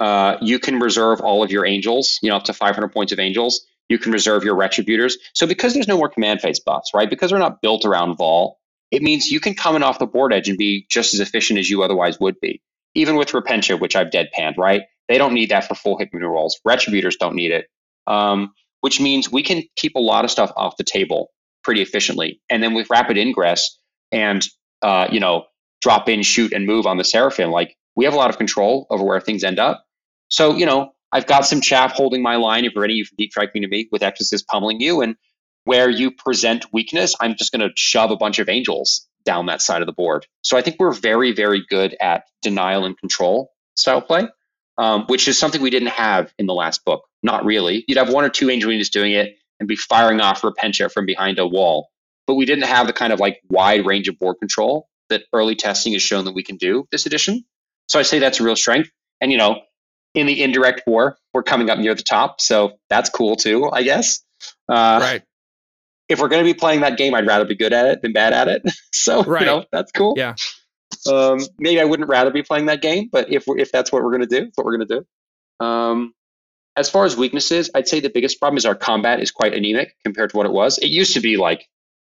Uh, 0.01 0.39
you 0.40 0.59
can 0.59 0.81
reserve 0.81 1.20
all 1.20 1.43
of 1.44 1.52
your 1.52 1.66
angels, 1.66 2.18
you 2.22 2.31
know, 2.31 2.36
up 2.36 2.44
to 2.44 2.55
500 2.55 2.89
points 2.89 3.12
of 3.12 3.20
angels. 3.20 3.66
You 3.89 3.98
can 3.98 4.12
reserve 4.12 4.44
your 4.44 4.56
retributors. 4.56 5.14
So 5.35 5.47
because 5.47 5.74
there's 5.74 5.89
no 5.89 5.98
more 5.98 6.09
command 6.09 6.40
phase 6.40 6.60
buffs, 6.60 6.90
right? 6.94 7.10
Because 7.10 7.31
they're 7.31 7.39
not 7.39 7.60
built 7.62 7.85
around 7.85 8.18
Vahl, 8.18 8.55
it 8.90 9.02
means 9.02 9.31
you 9.31 9.40
can 9.40 9.55
come 9.55 9.77
in 9.77 9.82
off 9.82 9.98
the 9.98 10.06
board 10.06 10.32
edge 10.32 10.48
and 10.48 10.59
be 10.59 10.86
just 10.90 11.14
as 11.14 11.20
efficient 11.20 11.59
as 11.59 11.70
you 11.70 11.82
otherwise 11.82 12.18
would 12.20 12.40
be. 12.40 12.62
Even 12.94 13.16
with 13.16 13.28
Repentia, 13.31 13.78
which 13.78 13.94
I've 13.94 14.09
deadpanned, 14.10 14.56
right? 14.56 14.82
They 15.09 15.18
don't 15.18 15.35
need 15.35 15.51
that 15.51 15.66
for 15.68 15.74
full 15.74 15.98
hit 15.98 16.10
rolls. 16.14 16.60
Retributors 16.66 17.16
don't 17.18 17.35
need 17.35 17.52
it, 17.52 17.66
um, 18.06 18.52
which 18.81 19.01
means 19.01 19.31
we 19.31 19.43
can 19.43 19.62
keep 19.77 19.97
a 19.97 20.01
lot 20.01 20.24
of 20.24 20.31
stuff 20.31 20.52
off 20.56 20.77
the 20.77 20.85
table 20.85 21.31
pretty 21.62 21.82
efficiently. 21.82 22.40
And 22.48 22.62
then 22.62 22.74
with 22.74 22.90
rapid 22.90 23.18
ingress 23.18 23.78
and 24.12 24.44
uh, 24.82 25.09
you 25.10 25.20
know 25.20 25.47
drop 25.82 26.09
in, 26.09 26.22
shoot, 26.22 26.52
and 26.52 26.66
move 26.66 26.86
on 26.86 26.97
the 26.97 27.05
Seraphim, 27.05 27.51
like 27.51 27.77
we 27.97 28.05
have 28.05 28.14
a 28.14 28.16
lot 28.16 28.31
of 28.31 28.39
control 28.39 28.86
over 28.90 29.05
where 29.05 29.20
things 29.20 29.44
end 29.44 29.59
up. 29.59 29.85
So, 30.31 30.55
you 30.57 30.66
know, 30.66 30.93
I've 31.12 31.27
got 31.27 31.47
some 31.47 31.61
chaff 31.61 31.93
holding 31.93 32.23
my 32.23 32.36
line 32.36 32.65
if 32.65 32.77
any 32.77 32.85
of 32.85 32.97
you 32.97 33.05
from 33.05 33.16
deep 33.19 33.32
striking 33.32 33.62
to 33.62 33.69
me 33.69 33.89
with 33.90 34.02
Exorcist 34.02 34.47
pummeling 34.47 34.81
you. 34.81 35.01
And 35.01 35.16
where 35.65 35.90
you 35.90 36.11
present 36.11 36.65
weakness, 36.73 37.15
I'm 37.20 37.35
just 37.36 37.52
going 37.52 37.69
to 37.69 37.70
shove 37.77 38.11
a 38.11 38.16
bunch 38.16 38.39
of 38.39 38.48
angels 38.48 39.07
down 39.24 39.47
that 39.47 39.61
side 39.61 39.82
of 39.82 39.86
the 39.86 39.93
board. 39.93 40.27
So 40.43 40.57
I 40.57 40.62
think 40.62 40.77
we're 40.78 40.93
very, 40.93 41.32
very 41.32 41.65
good 41.69 41.97
at 42.01 42.24
denial 42.43 42.85
and 42.85 42.97
control 42.97 43.52
style 43.74 44.01
play, 44.01 44.28
um, 44.78 45.05
which 45.07 45.28
is 45.28 45.39
something 45.39 45.61
we 45.61 45.70
didn't 45.70 45.89
have 45.89 46.32
in 46.39 46.47
the 46.47 46.55
last 46.55 46.85
book. 46.85 47.05
Not 47.23 47.44
really. 47.44 47.85
You'd 47.86 47.98
have 47.98 48.12
one 48.12 48.24
or 48.24 48.31
two 48.31 48.48
angel 48.48 48.70
units 48.70 48.89
doing 48.89 49.12
it 49.12 49.36
and 49.59 49.69
be 49.69 49.77
firing 49.77 50.20
off 50.20 50.43
Repentia 50.43 50.90
from 50.90 51.07
behind 51.07 51.39
a 51.39 51.47
wall. 51.47 51.90
But 52.27 52.36
we 52.36 52.47
didn't 52.47 52.65
have 52.65 52.86
the 52.86 52.93
kind 52.93 53.12
of 53.12 53.20
like 53.20 53.40
wide 53.51 53.85
range 53.85 54.09
of 54.09 54.19
board 54.19 54.36
control 54.39 54.89
that 55.11 55.24
early 55.32 55.57
testing 55.57 55.93
has 55.93 56.02
shown 56.02 56.24
that 56.24 56.35
we 56.35 56.43
can 56.43 56.57
do 56.57 56.86
this 56.90 57.05
edition. 57.05 57.44
So 57.89 57.98
I 57.98 58.02
say 58.02 58.20
that's 58.20 58.40
a 58.40 58.44
real 58.44 58.57
strength. 58.57 58.90
And 59.20 59.32
you 59.32 59.36
know, 59.36 59.61
in 60.15 60.27
the 60.27 60.43
indirect 60.43 60.82
war, 60.87 61.16
we're 61.32 61.43
coming 61.43 61.70
up 61.70 61.78
near 61.78 61.95
the 61.95 62.03
top, 62.03 62.41
so 62.41 62.73
that's 62.89 63.11
cool 63.11 63.37
too, 63.37 63.70
I 63.70 63.82
guess. 63.82 64.23
Uh, 64.69 64.99
right. 65.01 65.23
If 66.09 66.20
we're 66.20 66.28
going 66.28 66.45
to 66.45 66.53
be 66.53 66.59
playing 66.59 66.81
that 66.81 66.99
game, 66.99 67.15
I'd 67.15 67.27
rather 67.27 67.45
be 67.45 67.55
good 67.55 67.73
at 67.73 67.87
it 67.87 68.03
than 68.03 68.12
bad 68.12 68.32
at 68.32 68.49
it. 68.49 68.62
so 68.93 69.23
right. 69.23 69.41
you 69.41 69.47
know 69.47 69.65
that's 69.70 69.93
cool. 69.93 70.15
Yeah. 70.16 70.35
Um, 71.11 71.39
maybe 71.59 71.81
I 71.81 71.85
wouldn't 71.85 72.09
rather 72.09 72.31
be 72.31 72.43
playing 72.43 72.66
that 72.66 72.82
game, 72.82 73.09
but 73.11 73.32
if 73.32 73.45
if 73.47 73.70
that's 73.70 73.93
what 73.93 74.03
we're 74.03 74.11
going 74.11 74.23
to 74.23 74.27
do, 74.27 74.45
that's 74.45 74.57
what 74.57 74.66
we're 74.66 74.77
going 74.77 74.89
to 74.89 75.01
do. 75.01 75.65
Um, 75.65 76.15
as 76.77 76.89
far 76.89 77.05
as 77.05 77.16
weaknesses, 77.16 77.70
I'd 77.74 77.89
say 77.89 78.01
the 78.01 78.11
biggest 78.11 78.41
problem 78.41 78.57
is 78.57 78.65
our 78.65 78.74
combat 78.74 79.20
is 79.20 79.31
quite 79.31 79.55
anemic 79.55 79.95
compared 80.05 80.31
to 80.31 80.37
what 80.37 80.47
it 80.47 80.53
was. 80.53 80.78
It 80.78 80.87
used 80.89 81.15
to 81.15 81.20
be 81.20 81.37
like 81.37 81.69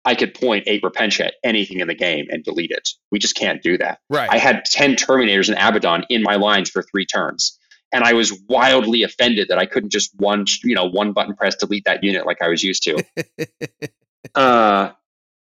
I 0.05 0.15
could 0.15 0.35
point 0.35 0.65
eight 0.67 0.83
Repentia 0.83 1.27
at 1.27 1.35
anything 1.45 1.81
in 1.81 1.89
the 1.89 1.95
game 1.95 2.27
and 2.31 2.43
delete 2.43 2.71
it. 2.71 2.89
We 3.11 3.19
just 3.19 3.37
can't 3.37 3.63
do 3.63 3.77
that. 3.79 3.99
Right. 4.09 4.31
I 4.31 4.39
had 4.39 4.65
10 4.65 4.95
Terminators 4.95 5.49
and 5.49 5.59
Abaddon 5.59 6.05
in 6.09 6.23
my 6.23 6.37
lines 6.37 6.71
for 6.71 6.83
three 6.83 7.05
turns. 7.05 7.59
And 7.97 8.05
I 8.05 8.13
was 8.13 8.31
wildly 8.47 9.05
offended 9.05 9.49
that 9.49 9.57
I 9.57 9.65
couldn't 9.65 9.89
just 9.89 10.11
one, 10.17 10.45
you 10.63 10.75
know, 10.75 10.85
one 10.85 11.15
button 11.15 11.35
press 11.35 11.57
delete 11.57 11.87
that 11.87 12.05
unit 12.05 12.27
like 12.27 12.43
I 12.43 12.49
was 12.49 12.63
used 12.63 12.83
to. 12.83 13.03
uh, 14.35 14.91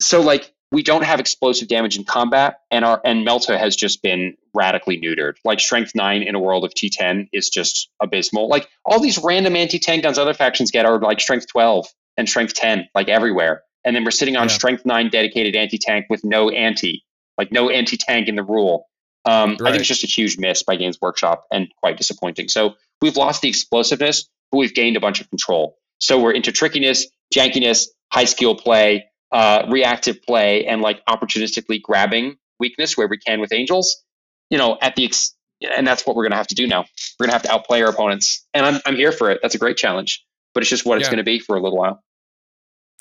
so 0.02 0.22
like 0.22 0.54
we 0.72 0.82
don't 0.82 1.04
have 1.04 1.20
explosive 1.20 1.68
damage 1.68 1.98
in 1.98 2.06
combat, 2.06 2.62
and 2.72 2.86
our 2.86 3.02
and 3.04 3.28
Melta 3.28 3.60
has 3.60 3.76
just 3.76 4.02
been 4.02 4.38
radically 4.54 4.98
neutered. 5.02 5.34
Like 5.44 5.60
strength 5.60 5.92
nine 5.96 6.24
in 6.24 6.34
a 6.34 6.40
world 6.40 6.64
of 6.64 6.74
T10 6.74 7.28
is 7.34 7.50
just 7.50 7.90
abysmal. 8.02 8.48
Like 8.48 8.70
all 8.86 9.02
these 9.02 9.18
random 9.22 9.58
anti-tank 9.58 10.04
guns 10.04 10.18
other 10.18 10.34
factions 10.34 10.72
get 10.72 10.86
are 10.86 10.98
like 10.98 11.20
strength 11.20 11.48
12 11.52 11.88
and 12.16 12.30
strength 12.30 12.54
10, 12.54 12.88
like 12.96 13.10
everywhere. 13.10 13.64
And 13.84 13.94
then 13.94 14.06
we're 14.06 14.12
sitting 14.12 14.38
on 14.38 14.48
Yeah. 14.48 14.54
strength 14.54 14.86
nine 14.86 15.10
dedicated 15.10 15.58
anti-tank 15.58 16.06
with 16.10 16.24
no 16.24 16.50
anti, 16.52 17.04
like 17.38 17.52
no 17.52 17.70
anti-tank 17.70 18.30
in 18.30 18.36
the 18.36 18.44
rule. 18.44 18.88
Um, 19.26 19.58
I 19.64 19.72
think 19.72 19.80
it's 19.80 19.88
just 19.88 20.04
a 20.04 20.08
huge 20.08 20.38
miss 20.38 20.64
by 20.64 20.76
Games 20.76 21.00
Workshop 21.02 21.46
and 21.52 21.68
quite 21.82 21.98
disappointing. 21.98 22.48
So 22.48 22.76
we've 23.02 23.18
lost 23.18 23.42
the 23.42 23.50
explosiveness, 23.50 24.30
but 24.52 24.60
we've 24.60 24.74
gained 24.74 24.98
a 24.98 25.00
bunch 25.00 25.20
of 25.20 25.30
control. 25.30 25.78
So 26.00 26.22
we're 26.22 26.34
into 26.34 26.52
trickiness, 26.52 27.08
jankiness, 27.34 27.88
high 28.12 28.26
skill 28.26 28.56
play, 28.56 29.06
uh, 29.32 29.66
reactive 29.70 30.22
play, 30.22 30.66
and 30.66 30.82
like 30.82 31.04
opportunistically 31.06 31.82
grabbing 31.82 32.38
weakness 32.60 32.96
where 32.96 33.08
we 33.08 33.18
can 33.18 33.40
with 33.40 33.52
angels. 33.52 34.04
You 34.50 34.58
know, 34.58 34.78
at 34.82 34.96
the 34.96 35.06
ex- 35.06 35.34
and 35.76 35.88
that's 35.88 36.06
what 36.06 36.16
we're 36.16 36.24
gonna 36.24 36.36
have 36.36 36.48
to 36.48 36.56
do 36.56 36.68
now. 36.68 36.86
We're 37.20 37.26
gonna 37.26 37.34
have 37.34 37.44
to 37.44 37.52
outplay 37.52 37.82
our 37.82 37.90
opponents, 37.90 38.46
and 38.54 38.66
I'm 38.66 38.82
I'm 38.86 38.96
here 38.96 39.12
for 39.12 39.32
it. 39.32 39.40
That's 39.42 39.56
a 39.56 39.58
great 39.58 39.78
challenge, 39.78 40.24
but 40.54 40.62
it's 40.62 40.70
just 40.70 40.86
what 40.86 41.00
it's 41.00 41.10
gonna 41.10 41.24
be 41.24 41.40
for 41.40 41.56
a 41.56 41.62
little 41.62 41.78
while. 41.78 42.04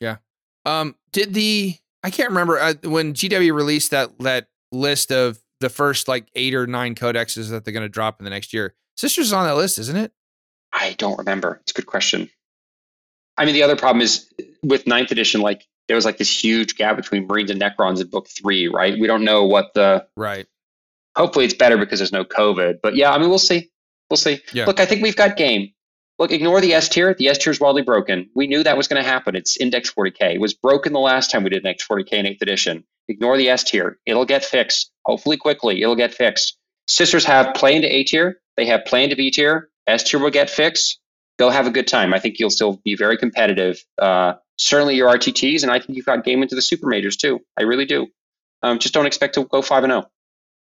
Yeah. 0.01 0.17
Um, 0.65 0.97
did 1.13 1.35
the 1.35 1.77
I 2.03 2.11
can't 2.11 2.31
remember 2.31 2.59
uh, 2.59 2.75
when 2.83 3.13
GW 3.13 3.53
released 3.53 3.91
that 3.91 4.19
that 4.21 4.49
list 4.73 5.13
of 5.13 5.39
the 5.65 5.71
first 5.71 6.07
like 6.09 6.29
eight 6.35 6.55
or 6.55 6.67
nine 6.67 6.95
codexes 6.95 7.49
that 7.49 7.65
they're 7.65 7.73
going 7.73 7.83
to 7.83 7.89
drop 7.89 8.21
in 8.21 8.25
the 8.25 8.31
next 8.31 8.53
year. 8.53 8.75
Sisters 8.97 9.27
is 9.27 9.33
on 9.33 9.47
that 9.47 9.57
list, 9.57 9.79
isn't 9.79 9.97
it? 9.97 10.13
I 10.73 10.95
don't 10.99 11.19
remember. 11.19 11.59
It's 11.63 11.73
a 11.73 11.75
good 11.75 11.87
question. 11.87 12.29
I 13.39 13.45
mean, 13.45 13.55
the 13.55 13.63
other 13.63 13.77
problem 13.77 14.03
is 14.03 14.31
uh, 14.39 14.45
with 14.63 14.87
ninth 14.87 15.11
edition, 15.11 15.41
like 15.41 15.67
there 15.89 15.97
was 15.97 16.05
like 16.05 16.19
this 16.19 16.45
huge 16.45 16.77
gap 16.77 16.97
between 16.97 17.27
Marines 17.27 17.51
and 17.51 17.61
Necrons 17.61 18.01
in 18.01 18.09
book 18.09 18.29
three, 18.29 18.69
right? 18.69 18.99
We 18.99 19.07
don't 19.07 19.25
know 19.25 19.45
what 19.45 19.75
the. 19.75 20.07
Right. 20.17 20.47
Hopefully, 21.17 21.45
it's 21.45 21.55
better 21.55 21.79
because 21.79 21.99
there's 21.99 22.13
no 22.13 22.25
COVID. 22.25 22.81
But 22.83 22.95
yeah, 22.95 23.13
I 23.13 23.19
mean, 23.19 23.29
we'll 23.29 23.39
see. 23.39 23.71
We'll 24.11 24.17
see. 24.17 24.41
Yeah. 24.53 24.67
Look, 24.67 24.81
I 24.81 24.87
think 24.87 25.03
we've 25.03 25.17
got 25.17 25.37
game. 25.37 25.71
Look, 26.19 26.31
ignore 26.31 26.61
the 26.61 26.75
S 26.75 26.89
tier. 26.89 27.15
The 27.15 27.29
S 27.29 27.39
tier 27.39 27.53
is 27.53 27.59
wildly 27.59 27.83
broken. 27.83 28.29
We 28.35 28.47
knew 28.47 28.63
that 28.63 28.77
was 28.77 28.87
going 28.87 29.03
to 29.03 29.09
happen. 29.09 29.35
It's 29.35 29.57
index 29.57 29.93
40k. 29.93 30.35
It 30.35 30.41
was 30.41 30.55
broken 30.55 30.93
the 30.93 31.01
last 31.01 31.31
time 31.31 31.43
we 31.43 31.51
did 31.51 31.65
index 31.65 31.87
40k 31.87 32.13
in 32.13 32.27
eighth 32.27 32.43
edition. 32.43 32.85
Ignore 33.09 33.37
the 33.37 33.49
S 33.49 33.65
tier. 33.65 33.99
It'll 34.07 34.25
get 34.25 34.45
fixed. 34.45 34.91
Hopefully, 35.07 35.37
quickly. 35.37 35.83
It'll 35.83 35.97
get 35.97 36.13
fixed. 36.15 36.57
Sisters 36.89 37.25
have 37.25 37.55
play 37.55 37.77
into 37.77 37.93
A 37.93 38.05
tier. 38.05 38.41
They 38.57 38.67
have 38.67 38.85
play 38.85 39.05
into 39.05 39.17
B 39.17 39.31
tier. 39.31 39.69
S 39.87 40.03
tier 40.03 40.21
will 40.21 40.31
get 40.31 40.49
fixed. 40.51 40.99
Go 41.39 41.51
have 41.51 41.67
a 41.67 41.71
good 41.71 41.87
time. 41.87 42.15
I 42.15 42.19
think 42.21 42.39
you'll 42.39 42.51
still 42.51 42.81
be 42.85 42.95
very 42.95 43.17
competitive. 43.17 43.85
Uh, 44.01 44.35
certainly 44.57 44.95
your 44.95 45.11
RTTs, 45.11 45.63
and 45.63 45.73
I 45.73 45.79
think 45.81 45.97
you've 45.97 46.07
got 46.07 46.25
game 46.25 46.43
into 46.43 46.55
the 46.55 46.63
super 46.63 46.87
majors 46.87 47.17
too. 47.17 47.41
I 47.59 47.63
really 47.63 47.85
do. 47.87 48.07
Um, 48.63 48.79
just 48.79 48.95
don't 48.95 49.07
expect 49.07 49.35
to 49.35 49.45
go 49.45 49.61
five 49.63 49.85
and 49.85 49.93
zero. 49.93 50.05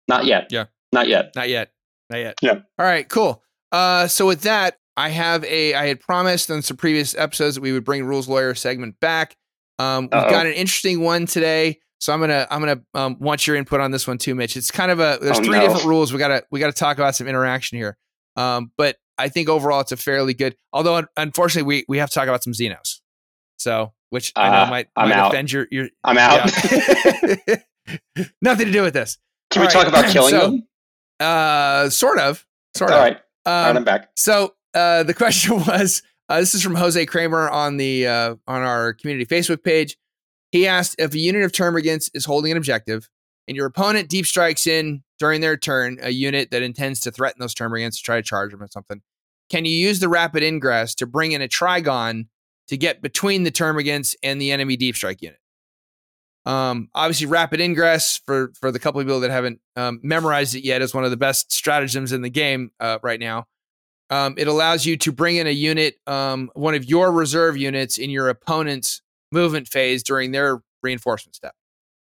Not 0.08 0.24
yet. 0.26 0.48
Yeah. 0.50 0.66
Not 0.92 1.08
yet. 1.08 1.32
Not 1.36 1.48
yet. 1.48 1.70
Not 2.08 2.18
yet. 2.18 2.34
Yeah. 2.40 2.52
All 2.78 2.86
right. 2.86 3.08
Cool. 3.08 3.42
Uh, 3.72 4.06
so 4.08 4.26
with 4.26 4.42
that, 4.42 4.76
I 4.96 5.08
have 5.10 5.44
a. 5.44 5.74
I 5.74 5.86
had 5.86 6.00
promised 6.00 6.50
on 6.50 6.62
some 6.62 6.76
previous 6.76 7.14
episodes 7.16 7.54
that 7.56 7.60
we 7.60 7.72
would 7.72 7.84
bring 7.84 8.04
rules 8.04 8.28
lawyer 8.28 8.54
segment 8.54 8.98
back. 9.00 9.36
Um, 9.78 10.04
we've 10.04 10.14
Uh-oh. 10.14 10.30
got 10.30 10.46
an 10.46 10.52
interesting 10.52 11.00
one 11.00 11.26
today, 11.26 11.78
so 12.00 12.12
I'm 12.12 12.18
gonna 12.20 12.46
I'm 12.50 12.60
gonna 12.60 12.80
um, 12.94 13.16
want 13.20 13.46
your 13.46 13.54
input 13.56 13.80
on 13.80 13.92
this 13.92 14.06
one 14.08 14.18
too, 14.18 14.34
Mitch. 14.34 14.56
It's 14.56 14.70
kind 14.72 14.90
of 14.90 14.98
a. 14.98 15.18
There's 15.22 15.38
Oh, 15.38 15.42
three 15.44 15.58
no. 15.58 15.60
different 15.66 15.84
rules. 15.86 16.12
We 16.12 16.18
gotta 16.18 16.42
we 16.50 16.58
gotta 16.58 16.72
talk 16.72 16.96
about 16.98 17.14
some 17.14 17.28
interaction 17.28 17.78
here. 17.78 17.96
Um, 18.36 18.72
but 18.76 18.96
I 19.18 19.28
think 19.28 19.48
overall 19.48 19.80
it's 19.80 19.92
a 19.92 19.96
fairly 19.96 20.34
good. 20.34 20.56
Although 20.72 21.04
unfortunately 21.16 21.66
we 21.68 21.84
we 21.88 21.98
have 21.98 22.08
to 22.10 22.14
talk 22.14 22.24
about 22.26 22.42
some 22.42 22.52
Xenos. 22.54 23.00
So 23.58 23.92
which 24.08 24.32
I 24.34 24.50
know 24.50 24.56
Uh, 24.62 24.66
might 24.70 24.88
I'm 24.96 25.08
might 25.10 25.16
out. 25.18 25.32
offend 25.32 25.52
your 25.52 25.66
your. 25.70 25.88
I'm 26.02 26.18
out. 26.18 26.50
Yeah. 26.72 27.56
Nothing 28.42 28.66
to 28.66 28.72
do 28.72 28.82
with 28.82 28.94
this. 28.94 29.18
Can 29.50 29.60
we 29.62 29.66
All 29.66 29.72
talk 29.72 29.86
about 29.86 30.06
killing 30.06 30.30
So, 30.30 30.40
them? 30.40 30.66
Uh, 31.18 31.90
sort 31.90 32.18
of, 32.18 32.46
sort 32.76 32.90
All 32.90 32.96
of. 32.98 33.02
right. 33.02 33.20
All 33.46 33.52
right, 33.64 33.70
Um, 33.70 33.76
I'm 33.78 33.84
back. 33.84 34.10
so 34.16 34.54
uh, 34.74 35.02
the 35.02 35.14
question 35.22 35.56
was, 35.64 36.02
uh, 36.28 36.40
this 36.40 36.54
is 36.54 36.62
from 36.62 36.74
Jose 36.76 37.04
Kramer 37.06 37.48
on 37.50 37.76
the 37.76 38.06
uh, 38.06 38.34
on 38.46 38.62
our 38.62 38.92
community 38.94 39.26
Facebook 39.26 39.62
page. 39.62 39.96
He 40.50 40.66
asked 40.66 40.96
if 40.98 41.14
a 41.14 41.18
unit 41.18 41.42
of 41.42 41.52
termagants 41.52 42.10
is 42.14 42.24
holding 42.24 42.50
an 42.50 42.56
objective, 42.56 43.08
and 43.46 43.56
your 43.56 43.66
opponent 43.66 44.08
deep 44.08 44.26
strikes 44.26 44.66
in 44.66 45.02
during 45.18 45.40
their 45.40 45.56
turn 45.56 45.98
a 46.02 46.10
unit 46.10 46.50
that 46.50 46.62
intends 46.62 47.00
to 47.00 47.10
threaten 47.10 47.40
those 47.40 47.54
termagants 47.54 47.96
to 47.96 48.02
try 48.02 48.16
to 48.16 48.22
charge 48.22 48.52
them 48.52 48.62
or 48.62 48.68
something. 48.68 49.02
Can 49.48 49.64
you 49.64 49.72
use 49.72 50.00
the 50.00 50.08
rapid 50.08 50.42
ingress 50.42 50.94
to 50.96 51.06
bring 51.06 51.32
in 51.32 51.42
a 51.42 51.48
trygon 51.48 52.28
to 52.68 52.76
get 52.76 53.02
between 53.02 53.42
the 53.42 53.50
termagants 53.50 54.14
and 54.22 54.40
the 54.40 54.52
enemy 54.52 54.76
deep 54.76 54.96
strike 54.96 55.20
unit? 55.22 55.38
Um, 56.46 56.88
obviously, 56.94 57.26
rapid 57.26 57.60
ingress 57.60 58.20
for 58.24 58.52
for 58.58 58.72
the 58.72 58.78
couple 58.78 59.00
of 59.00 59.06
people 59.06 59.20
that 59.20 59.30
haven't 59.30 59.60
um, 59.76 60.00
memorized 60.02 60.54
it 60.54 60.64
yet 60.64 60.80
is 60.80 60.94
one 60.94 61.04
of 61.04 61.10
the 61.10 61.16
best 61.16 61.52
stratagems 61.52 62.12
in 62.12 62.22
the 62.22 62.30
game 62.30 62.70
uh, 62.80 62.98
right 63.02 63.20
now. 63.20 63.46
Um, 64.08 64.34
it 64.38 64.48
allows 64.48 64.86
you 64.86 64.96
to 64.98 65.12
bring 65.12 65.36
in 65.36 65.46
a 65.46 65.52
unit, 65.52 65.96
um, 66.06 66.50
one 66.54 66.74
of 66.74 66.84
your 66.84 67.12
reserve 67.12 67.56
units 67.56 67.98
in 67.98 68.10
your 68.10 68.28
opponent's 68.28 69.02
movement 69.32 69.68
phase 69.68 70.02
during 70.02 70.32
their 70.32 70.62
reinforcement 70.82 71.34
step. 71.34 71.54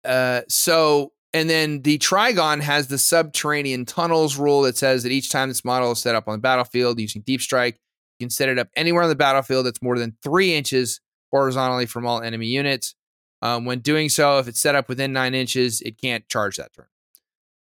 Uh, 0.03 0.41
so, 0.47 1.13
and 1.33 1.49
then 1.49 1.81
the 1.81 1.97
Trygon 1.99 2.61
has 2.61 2.88
the 2.88 2.97
subterranean 2.97 3.85
tunnels 3.85 4.38
rule 4.38 4.63
that 4.63 4.77
says 4.77 5.03
that 5.03 5.11
each 5.11 5.29
time 5.29 5.49
this 5.49 5.63
model 5.63 5.91
is 5.91 5.99
set 5.99 6.15
up 6.15 6.27
on 6.27 6.33
the 6.33 6.41
battlefield 6.41 6.99
using 6.99 7.21
Deep 7.21 7.41
Strike, 7.41 7.79
you 8.19 8.25
can 8.25 8.29
set 8.29 8.49
it 8.49 8.59
up 8.59 8.69
anywhere 8.75 9.03
on 9.03 9.09
the 9.09 9.15
battlefield 9.15 9.65
that's 9.65 9.81
more 9.81 9.97
than 9.97 10.15
three 10.23 10.53
inches 10.53 10.99
horizontally 11.31 11.85
from 11.85 12.05
all 12.05 12.21
enemy 12.21 12.47
units. 12.47 12.95
Um, 13.41 13.65
when 13.65 13.79
doing 13.79 14.09
so, 14.09 14.38
if 14.39 14.47
it's 14.47 14.61
set 14.61 14.75
up 14.75 14.88
within 14.88 15.13
nine 15.13 15.33
inches, 15.33 15.81
it 15.81 15.99
can't 15.99 16.27
charge 16.27 16.57
that 16.57 16.73
turn. 16.73 16.85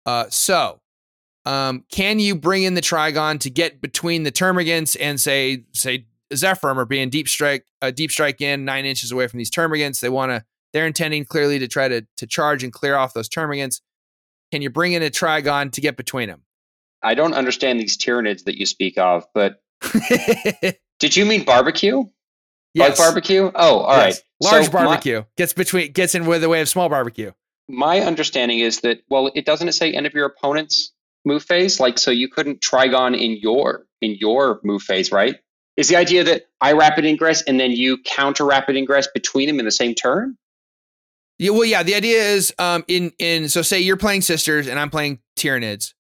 Uh, 0.07 0.27
so, 0.31 0.81
um, 1.45 1.85
can 1.91 2.19
you 2.19 2.35
bring 2.35 2.63
in 2.63 2.75
the 2.75 2.81
Trygon 2.81 3.39
to 3.41 3.51
get 3.51 3.81
between 3.81 4.23
the 4.23 4.33
Termagants 4.33 4.97
and 4.99 5.21
say, 5.21 5.65
say 5.73 6.07
Zephyr 6.35 6.71
are 6.71 6.85
being 6.85 7.11
deep 7.11 7.29
strike, 7.29 7.65
uh, 7.83 7.91
deep 7.91 8.11
strike 8.11 8.41
in 8.41 8.65
nine 8.65 8.85
inches 8.85 9.13
away 9.13 9.27
from 9.29 9.39
these 9.39 9.51
Termagants? 9.51 10.01
They 10.01 10.09
want 10.09 10.33
to, 10.33 10.45
they're 10.73 10.87
intending 10.87 11.25
clearly 11.25 11.59
to 11.59 11.69
try 11.69 11.89
to 11.89 12.07
to 12.17 12.27
charge 12.27 12.63
and 12.65 12.73
clear 12.73 12.97
off 12.97 13.15
those 13.15 13.29
Termagants. 13.29 13.81
Can 14.53 14.63
you 14.63 14.71
bring 14.71 14.93
in 14.93 15.03
a 15.03 15.11
Trygon 15.11 15.73
to 15.73 15.81
get 15.81 15.97
between 15.97 16.29
them? 16.29 16.43
I 17.03 17.15
don't 17.15 17.35
understand 17.35 17.79
these 17.81 17.97
Tyranids 17.97 18.45
that 18.45 18.59
you 18.59 18.67
speak 18.67 18.99
of, 18.99 19.25
but 19.35 19.63
did 20.99 21.17
you 21.17 21.25
mean 21.27 21.45
barbecue? 21.45 22.05
yes. 22.75 22.97
Bug 22.99 23.07
barbecue? 23.07 23.51
Oh, 23.55 23.81
all 23.81 23.97
right. 23.97 24.09
Yes. 24.09 24.23
Large 24.41 24.67
So 24.67 24.73
my- 24.73 24.85
barbecue 24.85 25.25
gets 25.37 25.53
between 25.53 25.93
gets 25.93 26.15
in 26.15 26.27
with 26.27 26.43
the 26.43 26.49
way 26.49 26.61
of 26.61 26.69
small 26.69 26.89
barbecue. 26.89 27.33
My, 27.69 28.01
understanding 28.01 28.61
is 28.61 28.81
that 28.83 29.03
well, 29.09 29.31
it 29.35 29.45
doesn't 29.45 29.69
it 29.69 29.73
say 29.73 29.93
end 29.93 30.07
of 30.07 30.15
your 30.15 30.27
opponent's 30.27 30.93
move 31.25 31.43
phase? 31.43 31.81
Like, 31.81 31.99
so 31.99 32.11
you 32.11 32.29
couldn't 32.29 32.61
Trygon 32.61 33.19
in 33.21 33.39
your 33.39 33.87
in 34.01 34.17
your 34.21 34.61
move 34.63 34.83
phase, 34.83 35.11
right? 35.11 35.37
Is 35.77 35.89
the 35.89 35.97
idea 35.97 36.25
that 36.25 36.47
I 36.61 36.73
rapid 36.73 37.05
ingress 37.05 37.43
and 37.43 37.61
then 37.61 37.71
you 37.73 37.99
counter 38.05 38.45
rapid 38.47 38.77
ingress 38.77 39.09
between 39.13 39.47
them 39.47 39.59
in 39.59 39.65
the 39.67 39.71
same 39.71 39.95
turn? 39.95 40.37
Yeah, 41.39 41.51
well, 41.51 41.65
yeah. 41.65 41.83
The 41.83 41.95
idea 41.95 42.19
is, 42.23 42.55
um, 42.59 42.83
in 42.89 43.13
in 43.19 43.49
so 43.51 43.61
say 43.63 43.79
you're 43.81 43.99
playing 43.99 44.23
sisters 44.23 44.67
and 44.69 44.79
I'm 44.81 44.89
playing 44.91 45.19
Tyranids. 45.39 45.93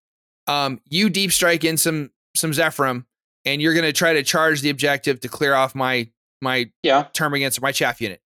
Um, 0.46 0.80
you 0.88 1.10
deep 1.10 1.30
strike 1.32 1.62
in 1.64 1.76
some 1.76 2.10
some 2.34 2.52
Zephyrim, 2.52 3.04
and 3.44 3.60
you're 3.60 3.74
gonna 3.74 3.92
try 3.92 4.14
to 4.14 4.22
charge 4.22 4.62
the 4.62 4.70
objective 4.70 5.20
to 5.20 5.28
clear 5.28 5.54
off 5.54 5.74
my 5.74 6.08
my 6.40 6.70
Yeah. 6.82 7.08
termagants 7.12 7.60
my 7.60 7.72
chaff 7.72 8.00
unit. 8.00 8.20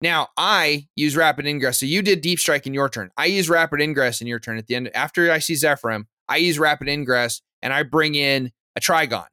Now 0.00 0.28
I 0.36 0.86
use 0.96 1.16
rapid 1.16 1.46
ingress. 1.46 1.80
So 1.80 1.86
you 1.86 2.02
did 2.02 2.20
deep 2.20 2.38
strike 2.38 2.66
in 2.66 2.74
your 2.74 2.88
turn. 2.88 3.10
I 3.16 3.26
use 3.26 3.48
rapid 3.48 3.80
ingress 3.80 4.20
in 4.20 4.26
your 4.28 4.38
turn. 4.40 4.58
At 4.58 4.66
the 4.68 4.74
end, 4.76 4.90
after 4.94 5.30
I 5.32 5.38
see 5.40 5.54
Zephyrim, 5.54 6.06
I 6.28 6.36
use 6.38 6.58
rapid 6.60 6.88
ingress 6.88 7.40
and 7.60 7.72
I 7.72 7.82
bring 7.84 8.14
in 8.16 8.50
a 8.76 8.80
Trygon, 8.80 9.26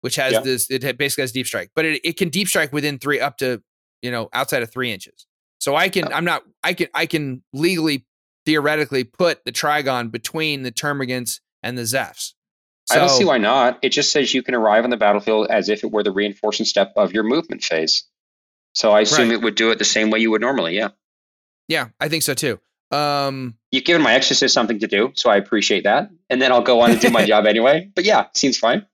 which 0.00 0.16
has 0.16 0.32
Yeah. 0.32 0.40
this. 0.40 0.70
It 0.70 0.96
basically 0.98 1.22
has 1.22 1.32
deep 1.32 1.46
strike, 1.46 1.70
but 1.74 1.84
it, 1.84 2.00
it 2.04 2.16
can 2.16 2.28
deep 2.28 2.48
strike 2.48 2.72
within 2.72 2.98
three 2.98 3.20
up 3.20 3.36
to 3.38 3.62
you 4.02 4.10
know 4.10 4.28
outside 4.32 4.62
of 4.62 4.70
three 4.72 4.90
inches. 4.92 5.26
So 5.58 5.76
I 5.76 5.88
can. 5.88 6.12
I'm 6.12 6.24
not. 6.24 6.42
I 6.64 6.72
can. 6.74 6.88
I 6.94 7.06
can 7.06 7.42
legally, 7.52 8.06
theoretically, 8.46 9.04
put 9.04 9.44
the 9.44 9.52
Trygon 9.52 10.10
between 10.10 10.62
the 10.62 10.72
Termagants 10.72 11.40
and 11.62 11.76
the 11.76 11.82
Zephs. 11.82 12.32
I 12.92 12.96
don't 12.96 13.08
see 13.08 13.24
why 13.24 13.38
not. 13.38 13.78
It 13.82 13.90
just 13.90 14.10
says 14.10 14.34
you 14.34 14.42
can 14.42 14.54
arrive 14.54 14.82
on 14.82 14.90
the 14.90 14.96
battlefield 14.96 15.46
as 15.48 15.68
if 15.68 15.84
it 15.84 15.92
were 15.92 16.02
the 16.02 16.10
reinforcing 16.10 16.66
step 16.66 16.92
of 16.96 17.12
your 17.12 17.22
movement 17.22 17.62
phase. 17.62 18.02
So 18.74 18.90
I 18.90 19.02
assume 19.02 19.28
Right. 19.28 19.34
it 19.34 19.42
would 19.42 19.54
do 19.54 19.70
it 19.70 19.78
the 19.78 19.84
same 19.84 20.10
way 20.10 20.18
you 20.18 20.30
would 20.32 20.40
normally. 20.40 20.74
Yeah. 20.74 20.88
Yeah, 21.68 21.88
I 22.00 22.08
think 22.08 22.24
so 22.24 22.34
too. 22.34 22.58
Um, 22.90 23.54
You've 23.70 23.84
given 23.84 24.02
my 24.02 24.14
exorcist 24.14 24.52
something 24.54 24.80
to 24.80 24.88
do, 24.88 25.12
so 25.14 25.30
I 25.30 25.36
appreciate 25.36 25.84
that. 25.84 26.10
And 26.30 26.42
then 26.42 26.50
I'll 26.50 26.62
go 26.62 26.80
on 26.80 26.90
and 26.90 27.00
do 27.00 27.10
my 27.10 27.24
job 27.26 27.46
anyway. 27.46 27.88
But 27.94 28.04
yeah, 28.04 28.26
seems 28.34 28.58
fine. 28.58 28.84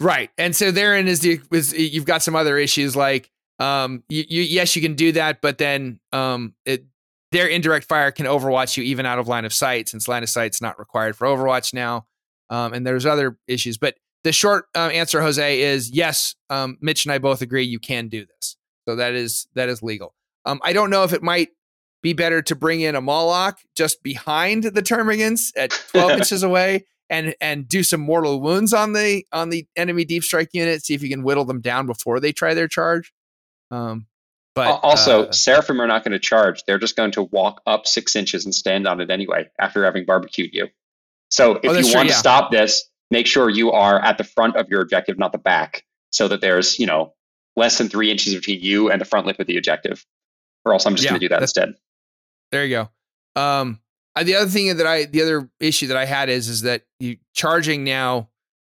Right. 0.00 0.30
And 0.38 0.54
so 0.54 0.70
therein 0.70 1.08
is 1.08 1.20
the 1.20 1.40
is 1.50 1.72
you've 1.72 2.04
got 2.04 2.22
some 2.22 2.36
other 2.36 2.56
issues 2.56 2.94
like 2.94 3.30
um, 3.58 4.04
you, 4.08 4.24
you, 4.28 4.42
yes, 4.42 4.76
you 4.76 4.82
can 4.82 4.94
do 4.94 5.12
that, 5.12 5.40
but 5.40 5.58
then 5.58 5.98
um, 6.12 6.54
it, 6.64 6.84
their 7.32 7.48
indirect 7.48 7.88
fire 7.88 8.10
can 8.12 8.26
overwatch 8.26 8.76
you 8.76 8.84
even 8.84 9.04
out 9.04 9.18
of 9.18 9.26
line 9.26 9.44
of 9.44 9.52
sight, 9.52 9.88
since 9.88 10.06
line 10.06 10.22
of 10.22 10.28
sight's 10.28 10.62
not 10.62 10.78
required 10.78 11.16
for 11.16 11.26
Overwatch 11.26 11.74
now. 11.74 12.06
Um, 12.50 12.72
and 12.72 12.86
there's 12.86 13.04
other 13.04 13.36
issues, 13.46 13.76
but 13.76 13.96
the 14.24 14.32
short 14.32 14.66
uh, 14.74 14.88
answer, 14.88 15.20
Jose, 15.20 15.60
is 15.60 15.90
yes. 15.90 16.34
Um, 16.50 16.78
Mitch 16.80 17.04
and 17.04 17.12
I 17.12 17.18
both 17.18 17.42
agree 17.42 17.64
you 17.64 17.78
can 17.78 18.08
do 18.08 18.24
this, 18.24 18.56
so 18.86 18.96
that 18.96 19.14
is 19.14 19.48
that 19.54 19.68
is 19.68 19.82
legal. 19.82 20.14
Um, 20.46 20.60
I 20.62 20.72
don't 20.72 20.90
know 20.90 21.04
if 21.04 21.12
it 21.12 21.22
might 21.22 21.50
be 22.02 22.14
better 22.14 22.40
to 22.42 22.54
bring 22.54 22.80
in 22.80 22.94
a 22.94 23.02
Mawloc 23.02 23.56
just 23.76 24.02
behind 24.02 24.64
the 24.64 24.82
Termagants 24.82 25.52
at 25.56 25.70
12 25.90 26.10
inches 26.18 26.42
away 26.42 26.86
and 27.10 27.34
and 27.40 27.68
do 27.68 27.82
some 27.82 28.00
mortal 28.00 28.40
wounds 28.40 28.72
on 28.72 28.92
the 28.92 29.26
on 29.32 29.50
the 29.50 29.66
enemy 29.76 30.04
deep 30.04 30.22
strike 30.24 30.50
unit, 30.52 30.84
see 30.84 30.94
if 30.94 31.02
you 31.02 31.08
can 31.08 31.22
whittle 31.22 31.44
them 31.44 31.60
down 31.60 31.86
before 31.86 32.20
they 32.20 32.32
try 32.32 32.54
their 32.54 32.68
charge. 32.68 33.12
Um, 33.70 34.06
but 34.54 34.80
also, 34.82 35.26
uh, 35.26 35.32
Seraphim 35.32 35.80
are 35.80 35.86
not 35.86 36.02
going 36.04 36.12
to 36.12 36.18
charge. 36.18 36.64
They're 36.66 36.78
just 36.78 36.96
going 36.96 37.12
to 37.12 37.22
walk 37.24 37.60
up 37.66 37.86
six 37.86 38.16
inches 38.16 38.44
and 38.44 38.54
stand 38.54 38.88
on 38.88 39.00
it 39.00 39.10
anyway 39.10 39.48
after 39.58 39.84
having 39.84 40.04
barbecued 40.04 40.50
you. 40.52 40.68
So 41.30 41.56
if 41.62 41.70
Oh, 41.70 41.74
you 41.74 41.84
true, 41.84 41.94
want 41.94 42.08
yeah. 42.08 42.14
to 42.14 42.18
stop 42.18 42.50
this, 42.50 42.88
make 43.10 43.26
sure 43.26 43.50
you 43.50 43.70
are 43.72 44.00
at 44.00 44.18
the 44.18 44.24
front 44.24 44.56
of 44.56 44.68
your 44.68 44.80
objective, 44.80 45.18
not 45.18 45.32
the 45.32 45.38
back, 45.38 45.84
so 46.10 46.26
that 46.28 46.40
there's 46.40 46.78
you 46.78 46.86
know 46.86 47.14
less 47.56 47.78
than 47.78 47.88
three 47.88 48.10
inches 48.10 48.34
between 48.34 48.60
you 48.60 48.90
and 48.90 49.00
the 49.00 49.04
front 49.04 49.26
lip 49.26 49.38
of 49.38 49.46
the 49.46 49.56
objective. 49.56 50.04
Or 50.64 50.72
else 50.72 50.86
I'm 50.86 50.94
just 50.94 51.04
Yeah, 51.04 51.10
going 51.10 51.20
to 51.20 51.24
do 51.26 51.28
that 51.30 51.42
instead. 51.42 51.74
There 52.50 52.64
you 52.64 52.88
go. 53.36 53.40
Um, 53.40 53.80
the 54.22 54.34
other 54.34 54.50
thing 54.50 54.76
that 54.76 54.86
I, 54.86 55.04
the 55.06 55.22
other 55.22 55.50
issue 55.60 55.86
that 55.88 55.96
I 55.96 56.04
had 56.04 56.28
is, 56.28 56.48
is 56.48 56.62
that 56.62 56.82
you 57.00 57.16
charging 57.34 57.84
now, 57.84 58.28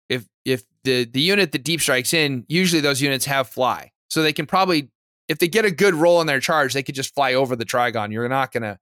if 0.08 0.26
if 0.44 0.62
the 0.84 1.04
the 1.04 1.20
unit 1.20 1.52
that 1.52 1.64
deep 1.64 1.80
strikes 1.80 2.12
in, 2.14 2.44
usually 2.48 2.80
those 2.80 3.00
units 3.02 3.24
have 3.26 3.48
fly, 3.48 3.92
so 4.10 4.22
they 4.22 4.32
can 4.32 4.46
probably, 4.46 4.90
if 5.28 5.38
they 5.38 5.48
get 5.48 5.64
a 5.64 5.70
good 5.70 5.94
roll 5.94 6.18
on 6.18 6.26
their 6.26 6.40
charge, 6.40 6.72
they 6.74 6.82
could 6.82 6.94
just 6.94 7.14
fly 7.14 7.34
over 7.34 7.54
the 7.56 7.64
Trygon. 7.66 8.12
You're 8.12 8.28
not 8.28 8.52
gonna, 8.52 8.78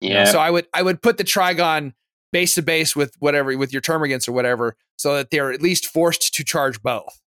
you 0.00 0.10
know, 0.10 0.16
Yeah. 0.20 0.24
so 0.24 0.38
I 0.38 0.50
would 0.50 0.66
I 0.72 0.82
would 0.82 1.02
put 1.02 1.18
the 1.18 1.24
Trygon 1.24 1.92
base 2.32 2.54
to 2.54 2.62
base 2.62 2.96
with 2.96 3.14
whatever 3.18 3.56
with 3.58 3.72
your 3.72 3.82
Termagants 3.82 4.28
or 4.28 4.32
whatever, 4.32 4.76
so 4.96 5.14
that 5.16 5.30
they're 5.30 5.52
at 5.52 5.60
least 5.62 5.86
forced 5.86 6.34
to 6.34 6.44
charge 6.44 6.80
both. 6.82 7.20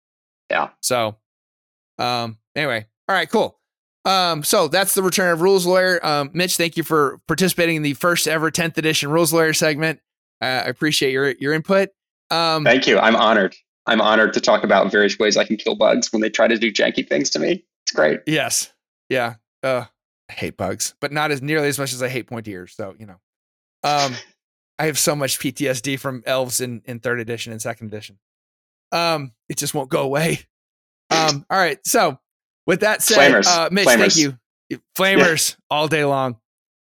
Yeah. 0.50 0.70
So, 0.82 1.18
um, 1.98 2.38
anyway, 2.56 2.86
all 3.10 3.16
right, 3.16 3.30
cool. 3.30 3.60
Um, 4.06 4.44
so 4.44 4.68
that's 4.68 4.96
the 4.96 5.04
return 5.04 5.32
of 5.32 5.42
Rules 5.42 5.66
Lawyer. 5.66 6.06
Um, 6.06 6.30
Mitch, 6.34 6.58
thank 6.58 6.76
you 6.76 6.84
for 6.84 7.20
participating 7.28 7.78
in 7.78 7.82
the 7.84 7.94
first 7.94 8.28
ever 8.28 8.52
10th 8.52 8.78
edition 8.78 9.10
Rules 9.10 9.32
Lawyer 9.32 9.54
segment. 9.54 10.00
Uh, 10.42 10.46
I 10.46 10.68
appreciate 10.68 11.12
your 11.14 11.32
your 11.40 11.54
input. 11.54 11.90
Um, 12.30 12.66
Thank 12.66 12.86
you. 12.86 13.00
I'm 13.00 13.16
honored. 13.16 13.56
I'm 13.86 14.02
honored 14.02 14.34
to 14.34 14.42
talk 14.42 14.64
about 14.64 14.92
various 14.92 15.18
ways 15.18 15.38
I 15.38 15.46
can 15.46 15.56
kill 15.56 15.76
bugs 15.76 16.12
when 16.12 16.22
they 16.22 16.30
try 16.30 16.48
to 16.48 16.58
do 16.58 16.72
janky 16.72 17.08
things 17.08 17.30
to 17.32 17.40
me. 17.40 17.66
It's 17.86 17.94
great. 17.94 18.22
yes, 18.26 18.74
yeah. 19.10 19.36
Uh, 19.62 19.86
I 20.30 20.34
hate 20.34 20.58
bugs, 20.58 20.96
but 21.00 21.12
not 21.12 21.32
as 21.32 21.42
nearly 21.42 21.68
as 21.68 21.80
much 21.80 21.94
as 21.94 22.02
I 22.02 22.10
hate 22.10 22.28
pointy 22.28 22.52
ears. 22.52 22.74
So 22.76 22.96
you 23.00 23.06
know, 23.06 23.20
um, 23.84 24.16
I 24.80 24.88
have 24.88 25.00
so 25.00 25.16
much 25.16 25.40
PTSD 25.40 25.98
from 26.00 26.24
elves 26.26 26.60
in 26.60 26.82
in 26.86 27.00
third 27.00 27.20
edition 27.22 27.54
and 27.54 27.62
second 27.62 27.88
edition. 27.88 28.20
Um, 28.92 29.32
it 29.48 29.58
just 29.58 29.74
won't 29.74 29.90
go 29.90 30.02
away. 30.02 30.40
Um, 31.10 31.46
all 31.50 31.58
right. 31.58 31.78
So 31.86 32.20
with 32.66 32.82
that 32.82 33.02
said, 33.02 33.32
Flamers. 33.32 33.48
uh, 33.48 33.70
Mitch, 33.72 33.88
thank 33.88 34.16
you. 34.16 34.38
Flamers 34.96 35.56
all 35.70 35.88
day 35.88 36.06
long. 36.06 36.38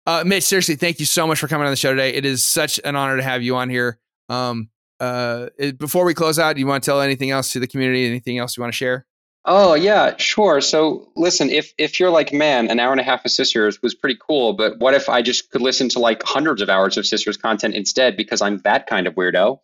Uh, 0.06 0.24
Mitch, 0.26 0.44
seriously, 0.44 0.76
thank 0.76 1.00
you 1.00 1.06
so 1.06 1.26
much 1.26 1.40
for 1.40 1.48
coming 1.48 1.66
on 1.66 1.72
the 1.72 1.78
show 1.78 1.92
today. 1.92 2.14
It 2.14 2.26
is 2.26 2.46
such 2.46 2.80
an 2.84 2.96
honor 2.96 3.18
to 3.18 3.24
have 3.24 3.42
you 3.42 3.56
on 3.56 3.70
here. 3.70 4.00
Um, 4.30 4.70
uh, 5.00 5.50
before 5.78 6.06
we 6.06 6.14
close 6.14 6.40
out, 6.40 6.56
do 6.56 6.60
you 6.60 6.68
want 6.68 6.84
to 6.84 6.86
tell 6.90 7.02
anything 7.02 7.32
else 7.32 7.52
to 7.54 7.60
the 7.60 7.68
community? 7.68 8.06
Anything 8.06 8.38
else 8.38 8.58
you 8.58 8.62
want 8.62 8.74
to 8.74 8.78
share? 8.78 9.06
Oh 9.46 9.74
yeah, 9.74 10.16
sure. 10.18 10.62
So 10.62 11.10
listen, 11.16 11.50
if 11.50 11.74
if 11.78 12.00
you're 12.00 12.10
like, 12.10 12.32
man, 12.32 12.70
an 12.70 12.80
hour 12.80 12.92
and 12.92 13.02
a 13.02 13.04
half 13.04 13.26
of 13.26 13.32
Sisters 13.32 13.82
was 13.82 13.94
pretty 13.94 14.18
cool, 14.26 14.54
but 14.54 14.80
what 14.80 14.94
if 14.94 15.10
I 15.10 15.22
just 15.22 15.52
could 15.52 15.62
listen 15.62 15.90
to 15.90 16.00
like 16.00 16.24
hundreds 16.24 16.62
of 16.62 16.70
hours 16.70 16.96
of 16.96 17.06
Sisters 17.06 17.36
content 17.36 17.76
instead 17.76 18.16
because 18.16 18.42
I'm 18.42 18.60
that 18.60 18.88
kind 18.88 19.06
of 19.06 19.16
weirdo? 19.16 19.60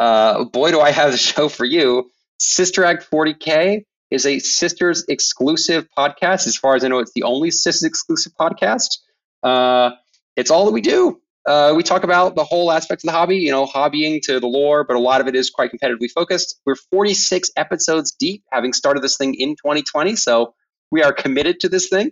Uh, 0.00 0.44
boy, 0.44 0.72
do 0.72 0.80
I 0.80 0.90
have 0.90 1.12
the 1.12 1.18
show 1.18 1.48
for 1.48 1.64
you. 1.64 2.10
Sister 2.38 2.84
Act 2.84 3.08
40K 3.08 3.84
is 4.10 4.26
a 4.26 4.38
Sisters 4.38 5.04
exclusive 5.08 5.86
podcast. 5.96 6.46
As 6.46 6.56
far 6.56 6.74
as 6.74 6.84
I 6.84 6.88
know, 6.88 6.98
it's 6.98 7.12
the 7.12 7.22
only 7.22 7.50
Sisters 7.50 7.84
exclusive 7.84 8.32
podcast. 8.38 8.98
Uh, 9.42 9.92
it's 10.36 10.50
all 10.50 10.64
that 10.66 10.72
we 10.72 10.80
do. 10.80 11.20
Uh, 11.46 11.72
we 11.74 11.82
talk 11.82 12.04
about 12.04 12.34
the 12.34 12.44
whole 12.44 12.70
aspect 12.70 13.02
of 13.02 13.06
the 13.06 13.12
hobby, 13.12 13.36
you 13.36 13.50
know, 13.50 13.66
hobbying 13.66 14.20
to 14.22 14.40
the 14.40 14.46
lore, 14.46 14.84
but 14.84 14.94
a 14.96 14.98
lot 14.98 15.20
of 15.20 15.26
it 15.26 15.34
is 15.34 15.48
quite 15.48 15.70
competitively 15.72 16.10
focused. 16.10 16.60
We're 16.66 16.76
46 16.76 17.50
episodes 17.56 18.12
deep, 18.12 18.44
having 18.52 18.72
started 18.72 19.02
this 19.02 19.16
thing 19.16 19.34
in 19.34 19.50
2020, 19.50 20.16
so 20.16 20.54
we 20.90 21.02
are 21.02 21.12
committed 21.12 21.60
to 21.60 21.68
this 21.68 21.88
thing. 21.88 22.10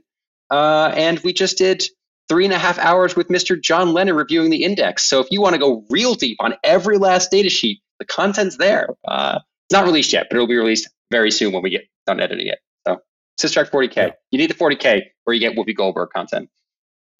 Uh, 0.51 0.93
and 0.97 1.19
we 1.21 1.33
just 1.35 1.59
did 1.59 1.85
three 2.29 2.45
and 2.45 2.55
a 2.55 2.59
half 2.59 2.79
hours 2.79 3.17
with 3.17 3.29
Mr. 3.29 3.61
John 3.61 3.93
Lennon 3.93 4.17
reviewing 4.17 4.51
the 4.51 4.65
index. 4.65 5.05
So 5.05 5.21
if 5.21 5.27
you 5.31 5.41
want 5.41 5.55
to 5.55 5.59
go 5.59 5.85
real 5.91 6.15
deep 6.15 6.39
on 6.41 6.55
every 6.65 6.97
last 6.99 7.31
data 7.31 7.51
sheet, 7.51 7.81
the 7.99 8.05
content's 8.05 8.57
there. 8.57 8.89
Uh, 9.07 9.41
it's 9.69 9.75
not 9.75 9.85
released 9.85 10.15
yet, 10.15 10.29
but 10.31 10.37
it'll 10.37 10.47
be 10.47 10.57
released 10.57 10.89
very 11.11 11.31
soon 11.31 11.53
when 11.53 11.63
we 11.63 11.69
get 11.69 11.87
done 12.07 12.21
editing 12.21 12.47
it. 12.47 12.59
So 12.87 13.03
Sister 13.37 13.61
Act 13.61 13.71
40K. 13.71 13.97
Yeah. 13.97 14.11
You 14.31 14.39
need 14.39 14.49
the 14.51 14.55
40K 14.55 15.03
where 15.25 15.35
you 15.35 15.41
get 15.41 15.57
Whoopi 15.57 15.77
Goldberg 15.77 16.09
content. 16.11 16.49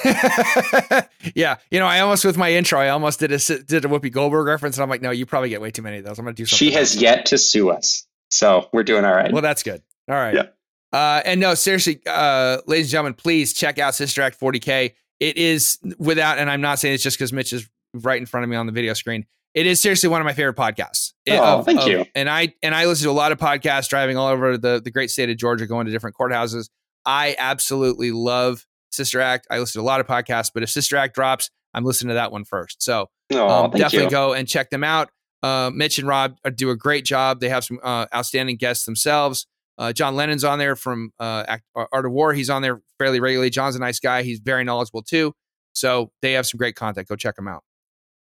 yeah, 1.35 1.57
you 1.71 1.79
know, 1.81 1.87
I 1.87 2.01
almost 2.01 2.25
with 2.25 2.37
my 2.37 2.53
intro, 2.53 2.79
I 2.79 2.89
almost 2.89 3.19
did 3.19 3.33
a 3.33 3.39
did 3.39 3.85
a 3.85 3.89
Whoopi 3.89 4.13
Goldberg 4.13 4.47
reference, 4.47 4.77
and 4.77 4.85
I'm 4.85 4.89
like, 4.89 5.03
no, 5.03 5.11
you 5.11 5.27
probably 5.27 5.49
get 5.49 5.61
way 5.61 5.73
too 5.73 5.83
many 5.83 5.99
of 5.99 6.05
those. 6.05 6.19
I'm 6.19 6.25
gonna 6.25 6.35
do 6.35 6.47
something. 6.47 6.69
She 6.69 6.73
has 6.75 6.95
else. 6.95 7.03
yet 7.03 7.27
to 7.27 7.39
sue 7.39 7.71
us. 7.71 8.07
So 8.31 8.69
we're 8.73 8.85
doing 8.85 9.05
all 9.05 9.13
right. 9.13 9.33
Well, 9.33 9.43
that's 9.43 9.63
good. 9.65 9.83
All 10.09 10.15
right. 10.15 10.35
Yeah. 10.35 10.47
Uh, 10.93 11.21
and 11.25 11.41
no, 11.41 11.55
seriously, 11.55 12.01
uh, 12.07 12.59
ladies 12.67 12.87
and 12.87 12.93
gentlemen, 12.93 13.15
please 13.15 13.53
check 13.53 13.79
out 13.79 13.95
Sister 13.95 14.23
Act 14.23 14.39
40K. 14.39 14.95
It 15.21 15.37
is 15.37 15.79
without, 15.99 16.39
and 16.39 16.49
I'm 16.49 16.61
not 16.61 16.79
saying 16.79 16.95
it's 16.95 17.03
just 17.03 17.19
because 17.19 17.33
Mitch 17.33 17.53
is 17.53 17.69
right 17.93 18.19
in 18.19 18.27
front 18.27 18.45
of 18.45 18.51
me 18.51 18.57
on 18.57 18.67
the 18.67 18.73
video 18.73 18.95
screen. 18.95 19.27
It 19.59 19.67
is 19.67 19.83
seriously 19.83 20.09
one 20.09 20.21
of 20.21 20.25
my 20.25 20.33
favorite 20.35 20.57
podcasts. 20.57 21.13
It- 21.27 21.39
Oh, 21.41 21.63
thank 21.63 21.85
you. 21.87 22.05
And 22.15 22.29
I 22.31 22.55
and 22.63 22.75
I 22.75 22.87
listen 22.87 23.05
to 23.05 23.11
a 23.11 23.13
lot 23.13 23.33
of 23.33 23.39
podcasts 23.39 23.89
driving 23.89 24.17
all 24.17 24.29
over 24.29 24.57
the 24.57 24.81
the 24.83 24.91
great 24.91 25.11
state 25.11 25.29
of 25.31 25.37
Georgia, 25.37 25.67
going 25.67 25.87
to 25.87 25.93
different 25.93 26.17
courthouses. 26.17 26.69
I 27.05 27.35
absolutely 27.39 28.13
love 28.13 28.65
Sister 28.91 29.21
Act. 29.21 29.47
I 29.51 29.59
listen 29.59 29.81
to 29.81 29.85
a 29.85 29.87
lot 29.87 30.01
of 30.01 30.07
podcasts, 30.07 30.51
but 30.53 30.63
if 30.63 30.71
Sister 30.71 30.97
Act 30.97 31.15
drops, 31.15 31.51
I'm 31.75 31.85
listening 31.85 32.09
to 32.11 32.15
that 32.15 32.31
one 32.33 32.45
first. 32.45 32.83
So 32.83 33.07
Oh, 33.33 33.49
um, 33.65 33.71
definitely 33.73 34.05
you. 34.05 34.11
go 34.11 34.33
and 34.33 34.47
check 34.49 34.71
them 34.71 34.85
out. 34.85 35.11
Uh, 35.43 35.71
Mitch 35.75 35.99
and 35.99 36.07
Rob 36.09 36.37
uh, 36.45 36.51
do 36.51 36.71
a 36.71 36.77
great 36.77 37.05
job. 37.05 37.41
They 37.41 37.49
have 37.49 37.65
some 37.65 37.79
uh, 37.83 38.07
outstanding 38.15 38.57
guests 38.57 38.85
themselves. 38.85 39.47
Uh, 39.77 39.93
John 39.93 40.17
Lennon's 40.17 40.45
on 40.45 40.59
there 40.59 40.75
from 40.77 41.13
uh, 41.21 41.45
Act- 41.47 41.65
Art 41.75 42.07
of 42.07 42.11
War. 42.13 42.33
He's 42.33 42.51
on 42.51 42.63
there 42.63 42.81
fairly 42.99 43.21
regularly. 43.21 43.51
John's 43.51 43.77
a 43.77 43.79
nice 43.79 44.01
guy. 44.01 44.23
He's 44.23 44.39
very 44.41 44.65
knowledgeable 44.65 45.03
too. 45.03 45.35
So 45.75 46.11
they 46.23 46.33
have 46.33 46.47
some 46.47 46.59
great 46.59 46.75
content. 46.75 47.07
Go 47.09 47.15
check 47.17 47.37
them 47.37 47.47
out. 47.49 47.63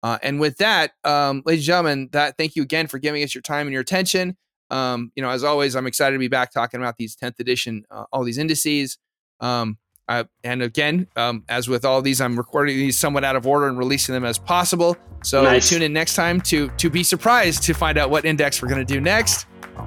Uh, 0.02 0.18
and 0.22 0.38
with 0.40 0.58
that, 0.58 0.92
um, 1.04 1.42
ladies 1.44 1.62
and 1.62 1.66
gentlemen, 1.66 2.08
that 2.12 2.36
thank 2.36 2.56
you 2.56 2.62
again 2.62 2.86
for 2.86 2.98
giving 2.98 3.22
us 3.22 3.34
your 3.34 3.42
time 3.42 3.66
and 3.66 3.72
your 3.72 3.82
attention. 3.82 4.36
Um, 4.70 5.12
you 5.16 5.22
know, 5.22 5.30
as 5.30 5.44
always, 5.44 5.74
I'm 5.74 5.86
excited 5.86 6.12
to 6.14 6.18
be 6.18 6.28
back 6.28 6.52
talking 6.52 6.80
about 6.80 6.96
these 6.96 7.16
10th 7.16 7.40
edition, 7.40 7.84
uh, 7.90 8.04
all 8.12 8.22
these 8.22 8.38
indices. 8.38 8.98
Um, 9.40 9.78
I, 10.08 10.24
and 10.42 10.62
again, 10.62 11.06
um, 11.16 11.44
as 11.48 11.68
with 11.68 11.84
all 11.84 12.00
these, 12.00 12.20
I'm 12.20 12.36
recording 12.36 12.76
these 12.76 12.98
somewhat 12.98 13.24
out 13.24 13.36
of 13.36 13.46
order 13.46 13.66
and 13.68 13.76
releasing 13.76 14.14
them 14.14 14.24
as 14.24 14.38
possible. 14.38 14.96
So 15.22 15.42
Nice. 15.42 15.68
tune 15.68 15.82
in 15.82 15.92
next 15.92 16.14
time 16.14 16.40
to 16.42 16.68
to 16.68 16.88
be 16.88 17.02
surprised 17.02 17.62
to 17.64 17.74
find 17.74 17.98
out 17.98 18.08
what 18.08 18.24
index 18.24 18.62
we're 18.62 18.68
going 18.68 18.86
to 18.86 18.90
do 18.94 19.00
next. 19.00 19.46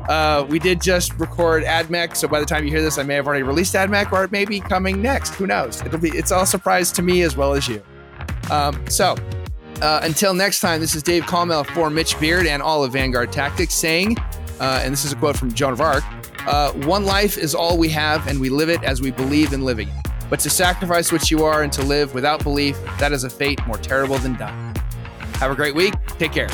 Uh, 0.09 0.45
we 0.47 0.59
did 0.59 0.81
just 0.81 1.13
record 1.19 1.63
AdMech, 1.63 2.15
so 2.15 2.27
by 2.27 2.39
the 2.39 2.45
time 2.45 2.63
you 2.63 2.69
hear 2.69 2.81
this, 2.81 2.97
I 2.97 3.03
may 3.03 3.15
have 3.15 3.27
already 3.27 3.43
released 3.43 3.73
AdMech, 3.73 4.11
or 4.11 4.23
it 4.23 4.31
may 4.31 4.45
be 4.45 4.59
coming 4.59 5.01
next. 5.01 5.35
Who 5.35 5.47
knows? 5.47 5.81
It'll 5.81 5.99
be 5.99 6.09
it's 6.09 6.31
all 6.31 6.43
a 6.43 6.47
surprise 6.47 6.91
to 6.93 7.01
me 7.01 7.23
as 7.23 7.35
well 7.35 7.53
as 7.53 7.67
you. 7.67 7.81
Um, 8.51 8.83
so 8.89 9.15
uh, 9.81 9.99
until 10.03 10.33
next 10.33 10.59
time, 10.59 10.79
this 10.79 10.95
is 10.95 11.03
Dave 11.03 11.23
Calmel 11.23 11.65
for 11.65 11.89
Mitch 11.89 12.19
Beard 12.19 12.45
and 12.45 12.61
all 12.61 12.83
of 12.83 12.93
Vanguard 12.93 13.31
Tactics 13.31 13.73
saying, 13.73 14.17
uh, 14.59 14.81
and 14.83 14.91
this 14.91 15.03
is 15.03 15.11
a 15.11 15.15
quote 15.15 15.35
from 15.35 15.51
Joan 15.53 15.73
of 15.73 15.81
Arc 15.81 16.03
uh, 16.47 16.71
One 16.71 17.05
life 17.05 17.37
is 17.37 17.53
all 17.55 17.77
we 17.77 17.89
have, 17.89 18.27
and 18.27 18.39
we 18.39 18.49
live 18.49 18.69
it 18.69 18.83
as 18.83 19.01
we 19.01 19.11
believe 19.11 19.53
in 19.53 19.63
living. 19.63 19.89
But 20.29 20.39
to 20.41 20.49
sacrifice 20.49 21.11
what 21.11 21.29
you 21.29 21.43
are 21.43 21.63
and 21.63 21.73
to 21.73 21.83
live 21.83 22.13
without 22.13 22.43
belief, 22.43 22.79
that 22.99 23.11
is 23.11 23.23
a 23.23 23.29
fate 23.29 23.65
more 23.67 23.77
terrible 23.77 24.17
than 24.17 24.37
dying. 24.37 24.75
Have 25.35 25.51
a 25.51 25.55
great 25.55 25.75
week. 25.75 25.93
Take 26.17 26.31
care. 26.31 26.49